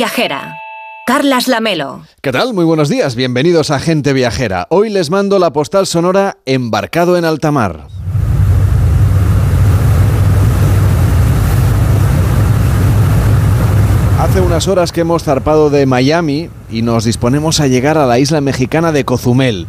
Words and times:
Viajera. 0.00 0.56
Carlas 1.06 1.46
Lamelo. 1.46 2.00
¿Qué 2.22 2.32
tal? 2.32 2.54
Muy 2.54 2.64
buenos 2.64 2.88
días. 2.88 3.16
Bienvenidos 3.16 3.70
a 3.70 3.78
Gente 3.78 4.14
Viajera. 4.14 4.66
Hoy 4.70 4.88
les 4.88 5.10
mando 5.10 5.38
la 5.38 5.52
postal 5.52 5.86
sonora 5.86 6.38
embarcado 6.46 7.18
en 7.18 7.26
alta 7.26 7.50
mar. 7.50 7.86
Hace 14.18 14.40
unas 14.40 14.68
horas 14.68 14.90
que 14.90 15.02
hemos 15.02 15.24
zarpado 15.24 15.68
de 15.68 15.84
Miami 15.84 16.48
y 16.70 16.80
nos 16.80 17.04
disponemos 17.04 17.60
a 17.60 17.66
llegar 17.66 17.98
a 17.98 18.06
la 18.06 18.18
isla 18.18 18.40
mexicana 18.40 18.92
de 18.92 19.04
Cozumel 19.04 19.66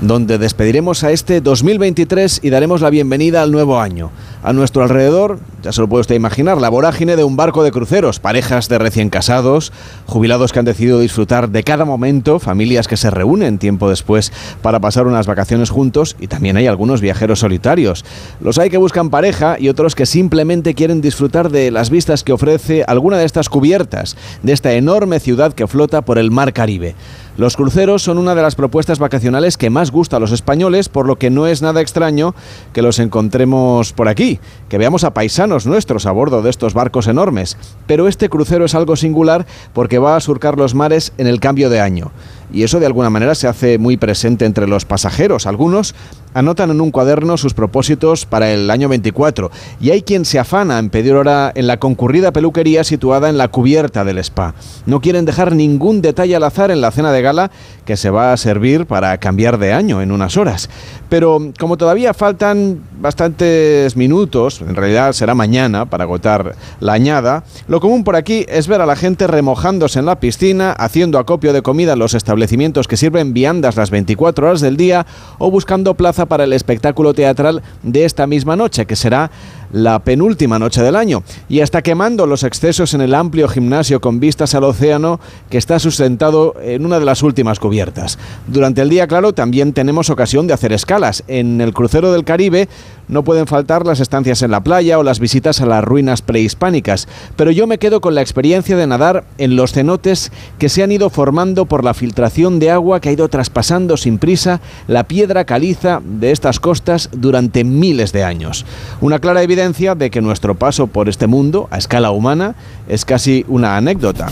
donde 0.00 0.38
despediremos 0.38 1.04
a 1.04 1.10
este 1.10 1.40
2023 1.40 2.40
y 2.42 2.50
daremos 2.50 2.80
la 2.80 2.90
bienvenida 2.90 3.42
al 3.42 3.52
nuevo 3.52 3.80
año. 3.80 4.10
A 4.44 4.52
nuestro 4.52 4.82
alrededor, 4.82 5.38
ya 5.62 5.72
se 5.72 5.80
lo 5.80 5.88
puede 5.88 6.02
usted 6.02 6.16
imaginar, 6.16 6.58
la 6.58 6.68
vorágine 6.68 7.16
de 7.16 7.24
un 7.24 7.34
barco 7.34 7.64
de 7.64 7.72
cruceros, 7.72 8.20
parejas 8.20 8.68
de 8.68 8.78
recién 8.78 9.08
casados, 9.08 9.72
jubilados 10.04 10.52
que 10.52 10.58
han 10.58 10.66
decidido 10.66 11.00
disfrutar 11.00 11.48
de 11.48 11.62
cada 11.62 11.86
momento, 11.86 12.38
familias 12.38 12.86
que 12.86 12.98
se 12.98 13.08
reúnen 13.08 13.56
tiempo 13.56 13.88
después 13.88 14.34
para 14.60 14.80
pasar 14.80 15.06
unas 15.06 15.26
vacaciones 15.26 15.70
juntos 15.70 16.14
y 16.20 16.26
también 16.26 16.58
hay 16.58 16.66
algunos 16.66 17.00
viajeros 17.00 17.38
solitarios. 17.38 18.04
Los 18.42 18.58
hay 18.58 18.68
que 18.68 18.76
buscan 18.76 19.08
pareja 19.08 19.56
y 19.58 19.70
otros 19.70 19.94
que 19.94 20.04
simplemente 20.04 20.74
quieren 20.74 21.00
disfrutar 21.00 21.48
de 21.48 21.70
las 21.70 21.88
vistas 21.88 22.22
que 22.22 22.34
ofrece 22.34 22.84
alguna 22.86 23.16
de 23.16 23.24
estas 23.24 23.48
cubiertas, 23.48 24.14
de 24.42 24.52
esta 24.52 24.74
enorme 24.74 25.20
ciudad 25.20 25.54
que 25.54 25.66
flota 25.66 26.02
por 26.02 26.18
el 26.18 26.30
mar 26.30 26.52
Caribe. 26.52 26.94
Los 27.36 27.56
cruceros 27.56 28.02
son 28.02 28.18
una 28.18 28.36
de 28.36 28.42
las 28.42 28.54
propuestas 28.54 29.00
vacacionales 29.00 29.56
que 29.56 29.68
más 29.68 29.90
gusta 29.90 30.18
a 30.18 30.20
los 30.20 30.30
españoles, 30.30 30.88
por 30.88 31.06
lo 31.06 31.16
que 31.16 31.30
no 31.30 31.48
es 31.48 31.62
nada 31.62 31.80
extraño 31.80 32.32
que 32.72 32.80
los 32.80 33.00
encontremos 33.00 33.92
por 33.92 34.06
aquí, 34.06 34.38
que 34.68 34.78
veamos 34.78 35.02
a 35.02 35.14
paisanos 35.14 35.66
nuestros 35.66 36.06
a 36.06 36.12
bordo 36.12 36.42
de 36.42 36.50
estos 36.50 36.74
barcos 36.74 37.08
enormes. 37.08 37.56
Pero 37.88 38.06
este 38.06 38.28
crucero 38.28 38.64
es 38.66 38.76
algo 38.76 38.94
singular 38.94 39.46
porque 39.72 39.98
va 39.98 40.14
a 40.14 40.20
surcar 40.20 40.56
los 40.56 40.76
mares 40.76 41.12
en 41.18 41.26
el 41.26 41.40
cambio 41.40 41.70
de 41.70 41.80
año 41.80 42.12
y 42.52 42.62
eso 42.62 42.78
de 42.78 42.86
alguna 42.86 43.10
manera 43.10 43.34
se 43.34 43.48
hace 43.48 43.78
muy 43.78 43.96
presente 43.96 44.44
entre 44.44 44.68
los 44.68 44.84
pasajeros. 44.84 45.46
Algunos 45.46 45.94
anotan 46.34 46.70
en 46.70 46.80
un 46.80 46.90
cuaderno 46.90 47.36
sus 47.36 47.54
propósitos 47.54 48.26
para 48.26 48.52
el 48.52 48.70
año 48.70 48.88
24 48.88 49.50
y 49.80 49.90
hay 49.90 50.02
quien 50.02 50.24
se 50.24 50.38
afana 50.38 50.78
en 50.78 50.90
pedir 50.90 51.14
hora 51.14 51.52
en 51.54 51.66
la 51.66 51.78
concurrida 51.78 52.32
peluquería 52.32 52.84
situada 52.84 53.28
en 53.30 53.38
la 53.38 53.48
cubierta 53.48 54.04
del 54.04 54.18
spa. 54.18 54.54
No 54.86 55.00
quieren 55.00 55.24
dejar 55.24 55.54
ningún 55.54 56.02
detalle 56.02 56.36
al 56.36 56.44
azar 56.44 56.70
en 56.70 56.80
la 56.80 56.90
cena 56.90 57.12
de 57.12 57.22
gala 57.22 57.50
que 57.84 57.96
se 57.96 58.10
va 58.10 58.32
a 58.32 58.36
servir 58.36 58.86
para 58.86 59.16
cambiar 59.18 59.58
de 59.58 59.72
año 59.72 60.02
en 60.02 60.10
unas 60.10 60.36
horas. 60.36 60.68
Pero 61.08 61.52
como 61.58 61.76
todavía 61.76 62.14
faltan 62.14 62.80
bastantes 62.98 63.96
minutos, 63.96 64.60
en 64.60 64.74
realidad 64.74 65.12
será 65.12 65.34
mañana 65.34 65.86
para 65.86 66.04
agotar 66.04 66.56
la 66.80 66.94
añada, 66.94 67.44
lo 67.68 67.80
común 67.80 68.04
por 68.04 68.16
aquí 68.16 68.44
es 68.48 68.66
ver 68.66 68.80
a 68.80 68.86
la 68.86 68.96
gente 68.96 69.26
remojándose 69.26 69.98
en 69.98 70.06
la 70.06 70.18
piscina, 70.18 70.72
haciendo 70.72 71.18
acopio 71.18 71.52
de 71.52 71.62
comida 71.62 71.92
en 71.92 71.98
los 71.98 72.14
establecimientos 72.14 72.88
que 72.88 72.96
sirven 72.96 73.32
viandas 73.32 73.76
las 73.76 73.90
24 73.90 74.46
horas 74.46 74.60
del 74.60 74.76
día 74.76 75.06
o 75.38 75.50
buscando 75.50 75.94
plaza 75.94 76.23
para 76.26 76.44
el 76.44 76.52
espectáculo 76.52 77.14
teatral 77.14 77.62
de 77.82 78.04
esta 78.04 78.26
misma 78.26 78.56
noche, 78.56 78.86
que 78.86 78.96
será 78.96 79.30
la 79.74 79.98
penúltima 79.98 80.60
noche 80.60 80.82
del 80.82 80.94
año, 80.94 81.24
y 81.48 81.60
hasta 81.60 81.82
quemando 81.82 82.26
los 82.26 82.44
excesos 82.44 82.94
en 82.94 83.00
el 83.00 83.12
amplio 83.12 83.48
gimnasio 83.48 84.00
con 84.00 84.20
vistas 84.20 84.54
al 84.54 84.62
océano 84.62 85.18
que 85.50 85.58
está 85.58 85.80
sustentado 85.80 86.54
en 86.62 86.86
una 86.86 87.00
de 87.00 87.04
las 87.04 87.24
últimas 87.24 87.58
cubiertas. 87.58 88.16
Durante 88.46 88.82
el 88.82 88.88
día, 88.88 89.08
claro, 89.08 89.32
también 89.32 89.72
tenemos 89.72 90.10
ocasión 90.10 90.46
de 90.46 90.54
hacer 90.54 90.72
escalas. 90.72 91.24
En 91.26 91.60
el 91.60 91.74
crucero 91.74 92.12
del 92.12 92.24
Caribe 92.24 92.68
no 93.08 93.24
pueden 93.24 93.48
faltar 93.48 93.84
las 93.84 93.98
estancias 93.98 94.42
en 94.42 94.52
la 94.52 94.62
playa 94.62 94.98
o 94.98 95.02
las 95.02 95.18
visitas 95.18 95.60
a 95.60 95.66
las 95.66 95.82
ruinas 95.82 96.22
prehispánicas, 96.22 97.08
pero 97.34 97.50
yo 97.50 97.66
me 97.66 97.78
quedo 97.78 98.00
con 98.00 98.14
la 98.14 98.22
experiencia 98.22 98.76
de 98.76 98.86
nadar 98.86 99.24
en 99.38 99.56
los 99.56 99.72
cenotes 99.72 100.30
que 100.58 100.68
se 100.68 100.84
han 100.84 100.92
ido 100.92 101.10
formando 101.10 101.66
por 101.66 101.82
la 101.82 101.94
filtración 101.94 102.60
de 102.60 102.70
agua 102.70 103.00
que 103.00 103.08
ha 103.08 103.12
ido 103.12 103.28
traspasando 103.28 103.96
sin 103.96 104.18
prisa 104.18 104.60
la 104.86 105.04
piedra 105.04 105.44
caliza 105.44 106.00
de 106.04 106.30
estas 106.30 106.60
costas 106.60 107.10
durante 107.12 107.64
miles 107.64 108.12
de 108.12 108.22
años. 108.22 108.64
Una 109.00 109.18
clara 109.18 109.42
evidencia 109.42 109.63
de 109.72 110.10
que 110.10 110.20
nuestro 110.20 110.54
paso 110.54 110.88
por 110.88 111.08
este 111.08 111.26
mundo, 111.26 111.68
a 111.70 111.78
escala 111.78 112.10
humana, 112.10 112.54
es 112.86 113.06
casi 113.06 113.46
una 113.48 113.78
anécdota. 113.78 114.28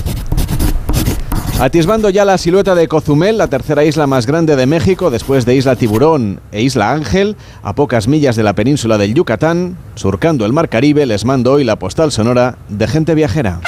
Atisbando 1.59 2.11
ya 2.11 2.27
la 2.27 2.37
silueta 2.37 2.75
de 2.75 2.87
Cozumel, 2.87 3.39
la 3.39 3.49
tercera 3.49 3.83
isla 3.83 4.07
más 4.07 4.27
grande 4.27 4.57
de 4.57 4.67
México, 4.67 5.11
después 5.11 5.47
de 5.47 5.55
Isla 5.55 5.77
Tiburón 5.77 6.41
e 6.51 6.61
Isla 6.63 6.93
Ángel, 6.93 7.37
a 7.63 7.75
pocas 7.75 8.09
millas 8.09 8.37
de 8.37 8.43
la 8.43 8.53
península 8.53 8.99
del 8.99 9.15
Yucatán, 9.15 9.79
surcando 9.95 10.45
el 10.45 10.53
mar 10.53 10.69
Caribe, 10.69 11.07
les 11.07 11.25
mando 11.25 11.53
hoy 11.53 11.65
la 11.65 11.79
postal 11.79 12.13
sonora 12.13 12.59
de 12.69 12.89
gente 12.89 13.15
viajera. 13.15 13.61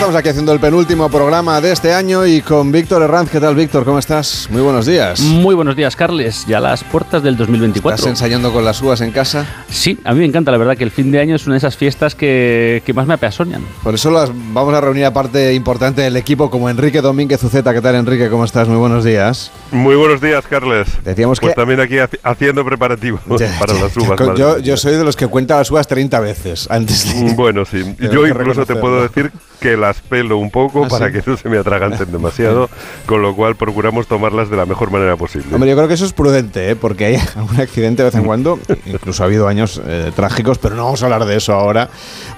Estamos 0.00 0.16
aquí 0.16 0.30
haciendo 0.30 0.54
el 0.54 0.60
penúltimo 0.60 1.10
programa 1.10 1.60
de 1.60 1.72
este 1.72 1.92
año 1.92 2.24
y 2.24 2.40
con 2.40 2.72
Víctor 2.72 3.02
Herranz. 3.02 3.28
¿Qué 3.28 3.38
tal, 3.38 3.54
Víctor? 3.54 3.84
¿Cómo 3.84 3.98
estás? 3.98 4.48
Muy 4.50 4.62
buenos 4.62 4.86
días. 4.86 5.20
Muy 5.20 5.54
buenos 5.54 5.76
días, 5.76 5.94
Carles. 5.94 6.46
Ya 6.46 6.58
las 6.58 6.82
puertas 6.84 7.22
del 7.22 7.36
2024. 7.36 7.96
¿Estás 7.96 8.08
ensayando 8.08 8.50
con 8.50 8.64
las 8.64 8.80
uvas 8.80 9.02
en 9.02 9.10
casa? 9.10 9.44
Sí, 9.68 9.98
a 10.04 10.14
mí 10.14 10.20
me 10.20 10.24
encanta, 10.24 10.52
la 10.52 10.56
verdad, 10.56 10.74
que 10.78 10.84
el 10.84 10.90
fin 10.90 11.12
de 11.12 11.20
año 11.20 11.36
es 11.36 11.44
una 11.44 11.56
de 11.56 11.58
esas 11.58 11.76
fiestas 11.76 12.14
que, 12.14 12.82
más 12.94 13.06
me 13.06 13.12
apasionan. 13.12 13.62
Por 13.82 13.94
eso 13.94 14.10
las 14.10 14.30
vamos 14.32 14.72
a 14.72 14.80
reunir 14.80 15.04
a 15.04 15.12
parte 15.12 15.52
importante 15.52 16.00
del 16.00 16.16
equipo, 16.16 16.48
como 16.48 16.70
Enrique 16.70 17.02
Domínguez 17.02 17.44
Uceta. 17.44 17.74
¿Qué 17.74 17.82
tal, 17.82 17.94
Enrique? 17.94 18.30
¿Cómo 18.30 18.46
estás? 18.46 18.68
Muy 18.68 18.78
buenos 18.78 19.04
días. 19.04 19.52
Muy 19.70 19.96
buenos 19.96 20.22
días, 20.22 20.46
Carles. 20.46 20.88
Decíamos 21.04 21.40
pues 21.40 21.52
que... 21.52 21.56
también 21.56 21.78
aquí 21.78 21.96
haciendo 22.22 22.64
preparativos 22.64 23.20
para 23.60 23.74
las 23.74 23.94
uvas. 23.98 24.18
Yo, 24.38 24.58
yo, 24.60 24.78
soy 24.78 24.96
de 24.96 25.04
los 25.04 25.14
que 25.14 25.26
cuenta 25.26 25.58
las 25.58 25.70
uvas 25.70 25.86
30 25.86 26.20
veces 26.20 26.68
antes 26.70 27.14
de... 27.14 27.34
Bueno, 27.34 27.66
sí. 27.66 27.96
Yo 28.10 28.26
incluso 28.26 28.64
te 28.64 28.76
puedo 28.76 29.02
decir 29.02 29.30
que 29.60 29.76
las 29.76 29.89
pelo 29.96 30.38
un 30.38 30.50
poco 30.50 30.84
¿Ah, 30.84 30.88
para 30.88 31.10
que 31.10 31.22
no 31.24 31.36
se 31.36 31.48
me 31.48 31.58
atraganten 31.58 32.10
demasiado, 32.12 32.68
con 33.06 33.22
lo 33.22 33.34
cual 33.34 33.56
procuramos 33.56 34.06
tomarlas 34.06 34.50
de 34.50 34.56
la 34.56 34.66
mejor 34.66 34.90
manera 34.90 35.16
posible. 35.16 35.54
Hombre, 35.54 35.70
yo 35.70 35.76
creo 35.76 35.88
que 35.88 35.94
eso 35.94 36.04
es 36.04 36.12
prudente, 36.12 36.70
¿eh? 36.70 36.76
porque 36.76 37.06
hay 37.06 37.16
algún 37.36 37.60
accidente 37.60 38.02
de 38.02 38.08
vez 38.08 38.14
en 38.14 38.24
cuando, 38.24 38.58
incluso 38.86 39.22
ha 39.22 39.26
habido 39.26 39.48
años 39.48 39.80
eh, 39.86 40.12
trágicos, 40.14 40.58
pero 40.58 40.74
no 40.74 40.84
vamos 40.84 41.02
a 41.02 41.06
hablar 41.06 41.24
de 41.24 41.36
eso 41.36 41.54
ahora, 41.54 41.88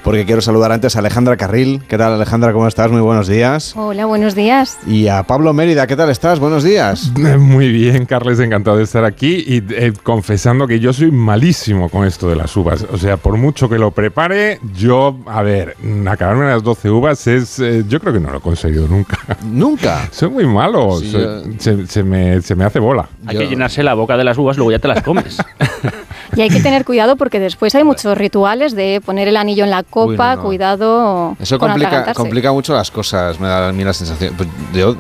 porque 0.03 0.25
quiero 0.25 0.41
saludar 0.41 0.73
antes 0.73 0.97
a 0.97 1.01
Alejandra 1.01 1.37
Carril. 1.37 1.83
¿Qué 1.89 1.99
tal, 1.99 2.13
Alejandra? 2.13 2.53
¿Cómo 2.53 2.67
estás? 2.67 2.91
Muy 2.91 3.01
buenos 3.01 3.29
días. 3.29 3.75
Hola, 3.77 4.07
buenos 4.07 4.35
días. 4.35 4.79
Y 4.87 5.09
a 5.09 5.23
Pablo 5.25 5.53
Mérida, 5.53 5.87
¿qué 5.87 5.97
tal 5.97 6.11
estás? 6.11 6.39
Buenos 6.39 6.65
días. 6.65 7.13
Muy 7.39 7.71
bien, 7.71 8.07
Carles, 8.07 8.41
encantado 8.41 8.77
de 8.77 8.85
estar 8.85 9.05
aquí 9.05 9.45
y 9.47 9.63
eh, 9.71 9.93
confesando 10.03 10.67
que 10.67 10.81
yo 10.81 10.93
soy 10.93 11.11
malísimo 11.11 11.89
con 11.89 12.07
esto 12.07 12.29
de 12.29 12.37
las 12.37 12.57
uvas. 12.57 12.87
O 12.93 12.99
sea, 12.99 13.17
por 13.17 13.37
mucho 13.37 13.69
que 13.69 13.79
lo 13.79 13.91
prepare, 13.91 14.59
yo, 14.75 15.17
a 15.27 15.43
ver, 15.43 15.77
acabarme 16.09 16.47
las 16.47 16.63
12 16.63 16.91
uvas 16.91 17.27
es 17.27 17.42
yo 17.89 18.01
creo 18.01 18.13
que 18.13 18.21
no 18.21 18.31
lo 18.31 18.39
he 18.39 18.41
conseguido 18.41 18.89
nunca. 18.89 19.19
¿Nunca? 19.45 20.09
Soy 20.11 20.31
muy 20.31 20.47
malo. 20.47 20.99
se, 21.01 22.03
me, 22.03 22.41
se, 22.43 22.55
me, 22.55 22.65
hace 22.65 22.79
bola. 22.79 23.09
Hay 23.27 23.37
que 23.37 23.47
llenarse 23.47 23.83
la 23.83 23.95
boca 23.95 24.17
de 24.17 24.25
las 24.25 24.39
uvas, 24.39 24.57
luego 24.57 24.73
ya 24.73 24.79
te 24.79 24.89
las 24.89 25.03
comes. 25.03 25.39
y 26.37 26.41
hay 26.41 26.49
que 26.49 26.61
tener 26.61 26.85
cuidado 26.85 27.17
porque 27.17 27.39
después 27.39 27.75
hay 27.75 27.85
muchos 27.85 28.17
rituales 28.17 28.75
de 28.75 29.01
poner 29.05 29.29
el 29.29 29.37
anillo 29.37 29.65
en 29.65 29.71
la 29.71 29.83
copa, 29.83 30.37
cuidado. 30.37 31.37
Eso 31.41 31.59
complica, 31.59 32.13
complica 32.15 32.53
mucho 32.53 32.75
las 32.75 32.91
cosas, 32.91 33.39
me 33.39 33.49
da 33.49 33.69
a 33.69 33.73
mí 33.73 33.85
la 33.85 33.93
sensación. 33.93 34.35
Pues 34.37 34.49
yo, 34.73 34.97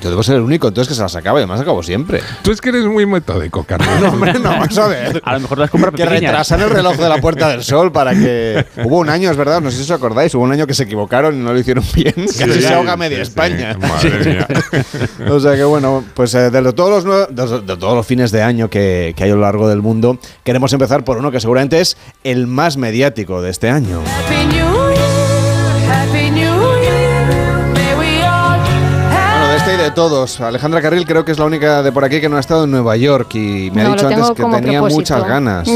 yo 0.00 0.10
debo 0.10 0.22
ser 0.22 0.36
el 0.36 0.42
único 0.42 0.68
entonces 0.68 0.88
que 0.88 0.94
se 0.94 1.02
las 1.02 1.14
acaba 1.16 1.38
y 1.38 1.42
además 1.42 1.60
acabo 1.60 1.82
siempre. 1.82 2.20
Tú 2.42 2.52
es 2.52 2.60
que 2.60 2.70
eres 2.70 2.84
muy 2.84 3.06
metódico, 3.06 3.64
Carlos. 3.64 3.88
no, 4.00 4.08
hombre, 4.08 4.34
no, 4.34 4.50
vamos 4.50 4.78
a 4.78 4.88
ver. 4.88 5.20
A 5.24 5.34
lo 5.34 5.40
mejor 5.40 5.58
las 5.58 5.70
compras 5.70 5.94
Que 5.94 6.06
retrasan 6.06 6.60
el 6.60 6.70
reloj 6.70 6.96
de 6.96 7.08
la 7.08 7.20
Puerta 7.20 7.48
del 7.48 7.62
Sol 7.62 7.92
para 7.92 8.12
que... 8.12 8.64
Hubo 8.84 8.98
un 8.98 9.08
año, 9.08 9.30
es 9.30 9.36
verdad, 9.36 9.60
no 9.60 9.70
sé 9.70 9.78
si 9.78 9.82
os 9.82 9.90
acordáis, 9.90 10.34
hubo 10.34 10.44
un 10.44 10.52
año 10.52 10.66
que 10.66 10.74
se 10.74 10.84
equivocaron 10.84 11.34
y 11.34 11.38
no 11.38 11.52
lo 11.52 11.58
hicieron 11.58 11.84
bien. 11.94 12.14
Casi 12.16 12.62
se 12.62 12.74
ahoga 12.74 12.96
media 12.96 13.22
España. 13.22 13.76
o 15.28 15.40
sea 15.40 15.54
que 15.54 15.64
bueno, 15.64 16.04
pues 16.14 16.34
eh, 16.34 16.50
de, 16.50 16.72
todos 16.72 17.04
los, 17.04 17.34
de, 17.34 17.76
todos 17.76 17.94
los 17.94 18.06
fines 18.06 18.30
de 18.30 18.42
año 18.42 18.70
que, 18.70 19.12
que 19.16 19.24
hay 19.24 19.30
a 19.30 19.34
lo 19.34 19.42
largo 19.42 19.68
del 19.68 19.82
mundo, 19.82 20.18
queremos 20.44 20.69
empezar 20.72 21.04
por 21.04 21.18
uno 21.18 21.30
que 21.30 21.40
seguramente 21.40 21.80
es 21.80 21.96
el 22.24 22.46
más 22.46 22.76
mediático 22.76 23.42
de 23.42 23.50
este 23.50 23.70
año. 23.70 24.02
De 29.90 29.94
todos. 29.94 30.40
Alejandra 30.40 30.80
Carril 30.80 31.04
creo 31.04 31.24
que 31.24 31.32
es 31.32 31.38
la 31.38 31.44
única 31.44 31.82
de 31.82 31.92
por 31.92 32.04
aquí 32.04 32.20
que 32.20 32.28
no 32.28 32.36
ha 32.36 32.40
estado 32.40 32.64
en 32.64 32.70
Nueva 32.70 32.96
York 32.96 33.34
y 33.34 33.70
me 33.72 33.82
ha 33.82 33.88
dicho 33.88 34.06
antes 34.06 34.30
que 34.32 34.44
tenía 34.44 34.80
muchas 34.82 35.26
ganas. 35.26 35.68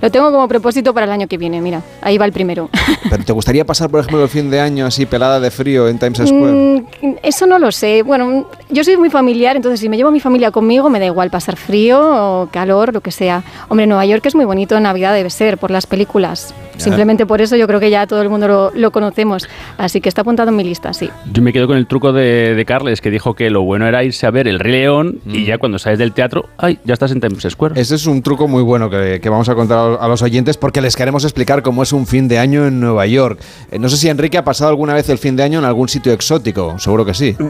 Lo 0.00 0.10
tengo 0.10 0.30
como 0.30 0.46
propósito 0.48 0.94
para 0.94 1.06
el 1.06 1.12
año 1.12 1.26
que 1.26 1.38
viene, 1.38 1.60
mira, 1.60 1.82
ahí 2.00 2.18
va 2.18 2.24
el 2.24 2.32
primero. 2.32 2.70
¿Pero 3.10 3.24
te 3.24 3.32
gustaría 3.32 3.64
pasar, 3.64 3.90
por 3.90 4.00
ejemplo, 4.00 4.22
el 4.22 4.28
fin 4.28 4.50
de 4.50 4.60
año 4.60 4.86
así 4.86 5.06
pelada 5.06 5.40
de 5.40 5.50
frío 5.50 5.88
en 5.88 5.98
Times 5.98 6.18
Square? 6.18 6.52
Mm, 6.52 7.14
eso 7.22 7.46
no 7.46 7.58
lo 7.58 7.72
sé. 7.72 8.02
Bueno, 8.02 8.46
yo 8.70 8.84
soy 8.84 8.96
muy 8.96 9.10
familiar, 9.10 9.56
entonces 9.56 9.80
si 9.80 9.88
me 9.88 9.96
llevo 9.96 10.10
a 10.10 10.12
mi 10.12 10.20
familia 10.20 10.50
conmigo 10.50 10.88
me 10.90 11.00
da 11.00 11.06
igual 11.06 11.30
pasar 11.30 11.56
frío 11.56 12.00
o 12.00 12.48
calor, 12.50 12.92
lo 12.92 13.00
que 13.00 13.10
sea. 13.10 13.42
Hombre, 13.68 13.86
Nueva 13.86 14.06
York 14.06 14.24
es 14.26 14.34
muy 14.34 14.44
bonito 14.44 14.76
en 14.76 14.84
Navidad, 14.84 15.14
debe 15.14 15.30
ser, 15.30 15.58
por 15.58 15.70
las 15.70 15.86
películas. 15.86 16.54
Simplemente 16.78 17.26
por 17.26 17.40
eso 17.40 17.56
yo 17.56 17.66
creo 17.66 17.80
que 17.80 17.90
ya 17.90 18.06
todo 18.06 18.22
el 18.22 18.28
mundo 18.28 18.72
lo, 18.74 18.90
conocemos. 18.90 19.48
Así 19.76 20.00
que 20.00 20.08
está 20.08 20.22
apuntado 20.22 20.48
en 20.50 20.56
mi 20.56 20.64
lista, 20.64 20.92
sí. 20.92 21.10
Yo 21.32 21.42
me 21.42 21.52
quedo 21.52 21.66
con 21.66 21.76
el 21.76 21.86
truco 21.86 22.12
de, 22.12 22.64
Carles, 22.66 23.00
que 23.00 23.10
dijo 23.10 23.34
que 23.34 23.50
lo 23.50 23.62
bueno 23.62 23.86
era 23.86 24.04
irse 24.04 24.26
a 24.26 24.30
ver 24.30 24.48
El 24.48 24.58
Rey 24.58 24.72
León 24.72 25.20
y 25.26 25.40
mm. 25.40 25.44
ya 25.44 25.58
cuando 25.58 25.78
sales 25.78 25.98
del 25.98 26.12
teatro, 26.12 26.48
¡ay! 26.58 26.78
Ya 26.84 26.94
estás 26.94 27.12
en 27.12 27.20
Times 27.20 27.46
Square. 27.48 27.80
Ese 27.80 27.94
es 27.94 28.06
un 28.06 28.22
truco 28.22 28.48
muy 28.48 28.62
bueno 28.62 28.90
que, 28.90 29.20
vamos 29.28 29.48
a 29.48 29.54
contar 29.54 29.98
a 30.00 30.08
los 30.08 30.22
oyentes 30.22 30.56
porque 30.56 30.80
les 30.80 30.96
queremos 30.96 31.24
explicar 31.24 31.62
cómo 31.62 31.82
es 31.82 31.92
un 31.92 32.06
fin 32.06 32.28
de 32.28 32.38
año 32.38 32.66
en 32.66 32.80
Nueva 32.80 33.06
York. 33.06 33.40
Eh, 33.70 33.78
no 33.78 33.88
sé 33.88 33.96
si 33.96 34.08
Enrique 34.08 34.38
ha 34.38 34.44
pasado 34.44 34.70
alguna 34.70 34.94
vez 34.94 35.08
el 35.08 35.18
fin 35.18 35.36
de 35.36 35.42
año 35.42 35.58
en 35.58 35.64
algún 35.64 35.88
sitio 35.88 36.12
exótico, 36.12 36.78
seguro 36.78 37.04
que 37.04 37.14
sí. 37.14 37.36
Mm, 37.38 37.48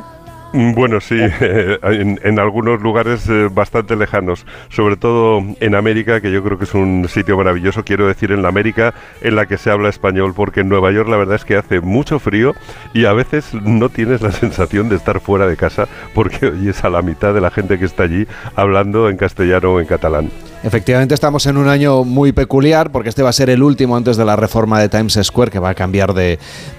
bueno, 0.52 1.00
sí, 1.00 1.18
en, 1.82 2.38
algunos 2.38 2.80
lugares 2.80 3.28
eh, 3.28 3.48
bastante 3.50 3.96
lejanos, 3.96 4.46
sobre 4.70 4.96
todo 4.96 5.42
en 5.60 5.74
América, 5.74 6.20
que 6.20 6.32
yo 6.32 6.42
creo 6.42 6.58
que 6.58 6.64
es 6.64 6.74
un 6.74 7.06
sitio 7.08 7.36
maravilloso, 7.36 7.84
quiero 7.84 8.06
decir 8.06 8.32
en 8.32 8.42
la 8.42 8.48
América 8.48 8.94
en 9.20 9.36
la 9.36 9.46
que 9.46 9.58
se 9.58 9.70
habla 9.70 9.88
español, 9.88 10.32
porque 10.34 10.60
en 10.60 10.68
Nueva 10.68 10.90
York 10.90 11.08
la 11.08 11.16
verdad 11.16 11.36
es 11.36 11.44
que 11.44 11.56
hace 11.56 11.80
mucho 11.80 12.18
frío 12.18 12.54
y 12.94 13.04
a 13.04 13.12
veces 13.12 13.52
no 13.54 13.88
tienes 13.88 14.22
la 14.22 14.32
sensación 14.32 14.88
de 14.88 14.96
estar 14.96 15.20
fuera 15.20 15.46
de 15.46 15.56
casa 15.56 15.86
porque 16.14 16.46
oyes 16.46 16.84
a 16.84 16.90
la 16.90 17.02
mitad 17.02 17.34
de 17.34 17.40
la 17.40 17.50
gente 17.50 17.78
que 17.78 17.84
está 17.84 18.04
allí 18.04 18.26
hablando 18.56 19.08
en 19.08 19.16
castellano 19.16 19.74
o 19.74 19.80
en 19.80 19.86
catalán. 19.86 20.30
Efectivamente 20.62 21.14
estamos 21.14 21.46
en 21.46 21.56
un 21.56 21.68
año 21.68 22.02
muy 22.02 22.32
peculiar 22.32 22.90
porque 22.90 23.08
este 23.10 23.22
va 23.22 23.30
a 23.30 23.32
ser 23.32 23.48
el 23.48 23.62
último 23.62 23.96
antes 23.96 24.16
de 24.16 24.24
la 24.24 24.34
reforma 24.34 24.80
de 24.80 24.88
Times 24.88 25.18
Square 25.22 25.52
que 25.52 25.60
va 25.60 25.70
a 25.70 25.74
cambiar 25.74 26.14
de, 26.14 26.38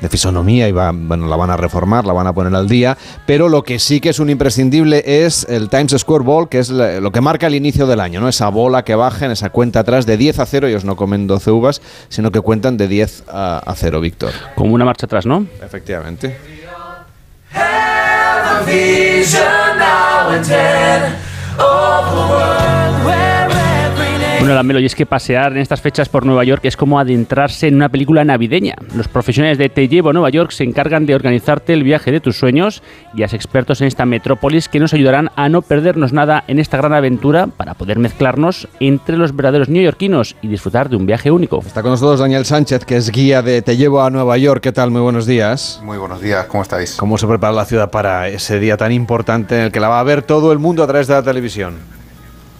fisonomía 0.09 0.67
y 0.67 0.73
va, 0.73 0.91
bueno, 0.93 1.27
la 1.27 1.37
van 1.37 1.49
a 1.49 1.55
reformar, 1.55 2.05
la 2.05 2.11
van 2.11 2.27
a 2.27 2.33
poner 2.33 2.53
al 2.55 2.67
día, 2.67 2.97
pero 3.25 3.47
lo 3.47 3.63
que 3.63 3.79
sí 3.79 4.01
que 4.01 4.09
es 4.09 4.19
un 4.19 4.29
imprescindible 4.29 5.03
es 5.05 5.45
el 5.49 5.69
Times 5.69 5.95
Square 5.97 6.25
Ball, 6.25 6.49
que 6.49 6.59
es 6.59 6.69
lo 6.69 7.11
que 7.11 7.21
marca 7.21 7.47
el 7.47 7.55
inicio 7.55 7.87
del 7.87 8.01
año, 8.01 8.19
¿no? 8.19 8.27
Esa 8.27 8.49
bola 8.49 8.83
que 8.83 8.95
baja 8.95 9.25
en 9.25 9.31
esa 9.31 9.49
cuenta 9.49 9.79
atrás 9.79 10.05
de 10.05 10.17
10 10.17 10.39
a 10.39 10.45
0, 10.45 10.67
ellos 10.67 10.83
no 10.83 10.97
comen 10.97 11.27
12 11.27 11.51
uvas, 11.51 11.81
sino 12.09 12.31
que 12.31 12.41
cuentan 12.41 12.75
de 12.75 12.87
10 12.87 13.23
a, 13.29 13.59
a 13.59 13.75
0, 13.75 14.01
Víctor. 14.01 14.31
Como 14.55 14.73
una 14.73 14.83
marcha 14.83 15.05
atrás, 15.05 15.25
¿no? 15.25 15.45
Efectivamente. 15.63 16.35
Bueno, 24.39 24.55
la 24.55 24.63
Melo, 24.63 24.79
y 24.79 24.85
es 24.85 24.95
que 24.95 25.05
pasear 25.05 25.51
en 25.51 25.57
estas 25.57 25.81
fechas 25.81 26.07
por 26.07 26.25
Nueva 26.25 26.45
York 26.45 26.63
es 26.63 26.77
como 26.77 26.97
adentrarse 26.97 27.67
en 27.67 27.75
una 27.75 27.89
película 27.89 28.23
navideña. 28.23 28.75
Los 28.95 29.09
profesionales 29.09 29.57
de 29.57 29.67
Te 29.67 29.89
Llevo 29.89 30.11
a 30.11 30.13
Nueva 30.13 30.29
York 30.29 30.51
se 30.51 30.63
encargan 30.63 31.05
de 31.05 31.13
organizarte 31.13 31.73
el 31.73 31.83
viaje 31.83 32.09
de 32.09 32.21
tus 32.21 32.37
sueños 32.37 32.81
y 33.13 33.23
as 33.23 33.33
expertos 33.33 33.81
en 33.81 33.87
esta 33.87 34.05
metrópolis 34.05 34.69
que 34.69 34.79
nos 34.79 34.93
ayudarán 34.93 35.29
a 35.35 35.49
no 35.49 35.61
perdernos 35.61 36.13
nada 36.13 36.45
en 36.47 36.57
esta 36.57 36.77
gran 36.77 36.93
aventura 36.93 37.47
para 37.47 37.73
poder 37.73 37.99
mezclarnos 37.99 38.69
entre 38.79 39.17
los 39.17 39.35
verdaderos 39.35 39.67
neoyorquinos 39.67 40.37
y 40.41 40.47
disfrutar 40.47 40.87
de 40.87 40.95
un 40.95 41.05
viaje 41.05 41.31
único. 41.31 41.59
Está 41.59 41.81
con 41.81 41.91
nosotros 41.91 42.21
Daniel 42.21 42.45
Sánchez, 42.45 42.85
que 42.85 42.95
es 42.95 43.11
guía 43.11 43.41
de 43.41 43.61
Te 43.61 43.75
Llevo 43.75 44.01
a 44.01 44.09
Nueva 44.09 44.37
York. 44.37 44.63
¿Qué 44.63 44.71
tal? 44.71 44.89
Muy 44.89 45.01
buenos 45.01 45.25
días. 45.25 45.81
Muy 45.83 45.97
buenos 45.97 46.21
días, 46.21 46.45
¿cómo 46.45 46.63
estáis? 46.63 46.95
¿Cómo 46.95 47.17
se 47.17 47.27
prepara 47.27 47.51
la 47.51 47.65
ciudad 47.65 47.91
para 47.91 48.29
ese 48.29 48.57
día 48.61 48.77
tan 48.77 48.93
importante 48.93 49.55
en 49.55 49.63
el 49.63 49.71
que 49.73 49.81
la 49.81 49.89
va 49.89 49.99
a 49.99 50.03
ver 50.03 50.21
todo 50.21 50.53
el 50.53 50.59
mundo 50.59 50.81
a 50.81 50.87
través 50.87 51.07
de 51.07 51.15
la 51.15 51.23
televisión? 51.23 51.98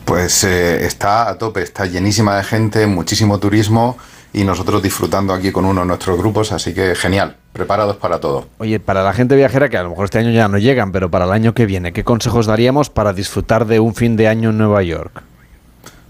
Pues 0.09 0.43
eh, 0.43 0.87
está 0.87 1.29
a 1.29 1.37
tope, 1.37 1.61
está 1.61 1.85
llenísima 1.85 2.35
de 2.35 2.43
gente, 2.43 2.87
muchísimo 2.87 3.37
turismo 3.37 3.95
y 4.33 4.43
nosotros 4.43 4.81
disfrutando 4.81 5.35
aquí 5.35 5.51
con 5.51 5.65
uno 5.65 5.81
de 5.81 5.85
nuestros 5.85 6.17
grupos, 6.17 6.51
así 6.51 6.73
que 6.73 6.95
genial, 6.95 7.35
preparados 7.53 7.95
para 7.97 8.19
todo. 8.19 8.47
Oye, 8.57 8.79
para 8.79 9.03
la 9.03 9.13
gente 9.13 9.35
viajera 9.35 9.69
que 9.69 9.77
a 9.77 9.83
lo 9.83 9.91
mejor 9.91 10.05
este 10.05 10.17
año 10.17 10.31
ya 10.31 10.47
no 10.47 10.57
llegan, 10.57 10.91
pero 10.91 11.11
para 11.11 11.25
el 11.25 11.31
año 11.31 11.53
que 11.53 11.67
viene, 11.67 11.93
¿qué 11.93 12.03
consejos 12.03 12.47
daríamos 12.47 12.89
para 12.89 13.13
disfrutar 13.13 13.67
de 13.67 13.79
un 13.79 13.93
fin 13.93 14.17
de 14.17 14.27
año 14.27 14.49
en 14.49 14.57
Nueva 14.57 14.81
York? 14.81 15.21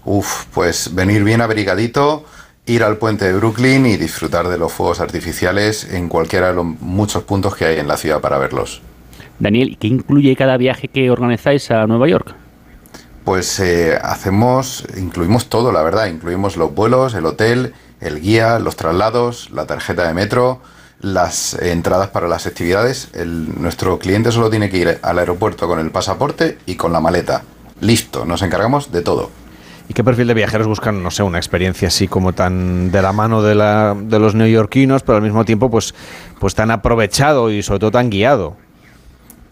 Uf, 0.06 0.46
pues 0.54 0.94
venir 0.94 1.22
bien 1.22 1.42
abrigadito, 1.42 2.24
ir 2.64 2.84
al 2.84 2.96
puente 2.96 3.26
de 3.26 3.34
Brooklyn 3.34 3.84
y 3.84 3.98
disfrutar 3.98 4.48
de 4.48 4.56
los 4.56 4.72
fuegos 4.72 5.00
artificiales 5.00 5.84
en 5.92 6.08
cualquiera 6.08 6.48
de 6.48 6.54
los 6.54 6.64
muchos 6.64 7.24
puntos 7.24 7.54
que 7.54 7.66
hay 7.66 7.78
en 7.78 7.86
la 7.86 7.98
ciudad 7.98 8.22
para 8.22 8.38
verlos. 8.38 8.80
Daniel, 9.38 9.76
¿qué 9.78 9.88
incluye 9.88 10.34
cada 10.36 10.56
viaje 10.56 10.88
que 10.88 11.10
organizáis 11.10 11.70
a 11.70 11.86
Nueva 11.86 12.08
York? 12.08 12.34
Pues 13.30 13.60
eh, 13.60 13.96
hacemos, 14.02 14.84
incluimos 14.96 15.46
todo, 15.46 15.70
la 15.70 15.84
verdad, 15.84 16.06
incluimos 16.06 16.56
los 16.56 16.74
vuelos, 16.74 17.14
el 17.14 17.26
hotel, 17.26 17.74
el 18.00 18.20
guía, 18.20 18.58
los 18.58 18.74
traslados, 18.74 19.50
la 19.52 19.66
tarjeta 19.66 20.04
de 20.08 20.14
metro, 20.14 20.60
las 21.00 21.54
entradas 21.54 22.08
para 22.08 22.26
las 22.26 22.48
actividades. 22.48 23.08
nuestro 23.14 24.00
cliente 24.00 24.32
solo 24.32 24.50
tiene 24.50 24.68
que 24.68 24.78
ir 24.78 24.98
al 25.00 25.16
aeropuerto 25.20 25.68
con 25.68 25.78
el 25.78 25.92
pasaporte 25.92 26.58
y 26.66 26.74
con 26.74 26.92
la 26.92 26.98
maleta. 26.98 27.44
Listo, 27.80 28.24
nos 28.24 28.42
encargamos 28.42 28.90
de 28.90 29.02
todo. 29.02 29.30
¿Y 29.88 29.94
qué 29.94 30.02
perfil 30.02 30.26
de 30.26 30.34
viajeros 30.34 30.66
buscan, 30.66 31.00
no 31.00 31.12
sé, 31.12 31.22
una 31.22 31.38
experiencia 31.38 31.86
así 31.86 32.08
como 32.08 32.32
tan 32.32 32.90
de 32.90 33.00
la 33.00 33.12
mano 33.12 33.42
de, 33.42 33.54
la, 33.54 33.96
de 33.96 34.18
los 34.18 34.34
neoyorquinos, 34.34 35.04
pero 35.04 35.18
al 35.18 35.22
mismo 35.22 35.44
tiempo 35.44 35.70
pues, 35.70 35.94
pues 36.40 36.56
tan 36.56 36.72
aprovechado 36.72 37.48
y 37.52 37.62
sobre 37.62 37.78
todo 37.78 37.92
tan 37.92 38.10
guiado? 38.10 38.56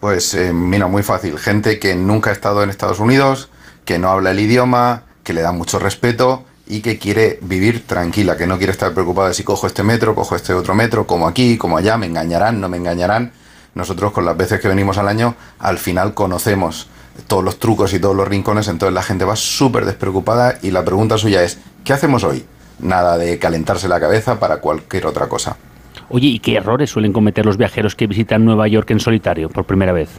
Pues 0.01 0.33
eh, 0.33 0.51
mira, 0.51 0.87
muy 0.87 1.03
fácil. 1.03 1.37
Gente 1.39 1.79
que 1.79 1.95
nunca 1.95 2.29
ha 2.29 2.33
estado 2.33 2.61
en 2.61 2.69
Estados 2.69 2.99
Unidos, 2.99 3.49
que 3.89 3.97
no 3.97 4.11
habla 4.11 4.29
el 4.29 4.39
idioma, 4.39 5.01
que 5.23 5.33
le 5.33 5.41
da 5.41 5.51
mucho 5.51 5.79
respeto 5.79 6.43
y 6.67 6.81
que 6.81 6.99
quiere 6.99 7.39
vivir 7.41 7.87
tranquila, 7.87 8.37
que 8.37 8.45
no 8.45 8.59
quiere 8.59 8.71
estar 8.71 8.93
preocupada 8.93 9.29
de 9.29 9.33
si 9.33 9.43
cojo 9.43 9.65
este 9.65 9.81
metro, 9.81 10.13
cojo 10.13 10.35
este 10.35 10.53
otro 10.53 10.75
metro, 10.75 11.07
como 11.07 11.27
aquí, 11.27 11.57
como 11.57 11.75
allá, 11.75 11.97
me 11.97 12.05
engañarán, 12.05 12.61
no 12.61 12.69
me 12.69 12.77
engañarán. 12.77 13.31
Nosotros 13.73 14.11
con 14.11 14.25
las 14.25 14.37
veces 14.37 14.61
que 14.61 14.67
venimos 14.67 14.99
al 14.99 15.07
año, 15.07 15.33
al 15.57 15.79
final 15.79 16.13
conocemos 16.13 16.87
todos 17.25 17.43
los 17.43 17.57
trucos 17.57 17.91
y 17.93 17.99
todos 17.99 18.15
los 18.15 18.27
rincones, 18.27 18.67
entonces 18.67 18.93
la 18.93 19.01
gente 19.01 19.25
va 19.25 19.35
súper 19.35 19.85
despreocupada 19.85 20.59
y 20.61 20.69
la 20.69 20.85
pregunta 20.85 21.17
suya 21.17 21.41
es, 21.41 21.57
¿qué 21.83 21.93
hacemos 21.93 22.23
hoy? 22.23 22.45
Nada 22.77 23.17
de 23.17 23.39
calentarse 23.39 23.87
la 23.87 23.99
cabeza 23.99 24.39
para 24.39 24.57
cualquier 24.57 25.07
otra 25.07 25.27
cosa. 25.27 25.57
Oye, 26.09 26.27
¿y 26.27 26.37
qué 26.37 26.57
errores 26.57 26.91
suelen 26.91 27.11
cometer 27.11 27.43
los 27.43 27.57
viajeros 27.57 27.95
que 27.95 28.05
visitan 28.05 28.45
Nueva 28.45 28.67
York 28.67 28.91
en 28.91 28.99
solitario 28.99 29.49
por 29.49 29.65
primera 29.65 29.93
vez? 29.93 30.09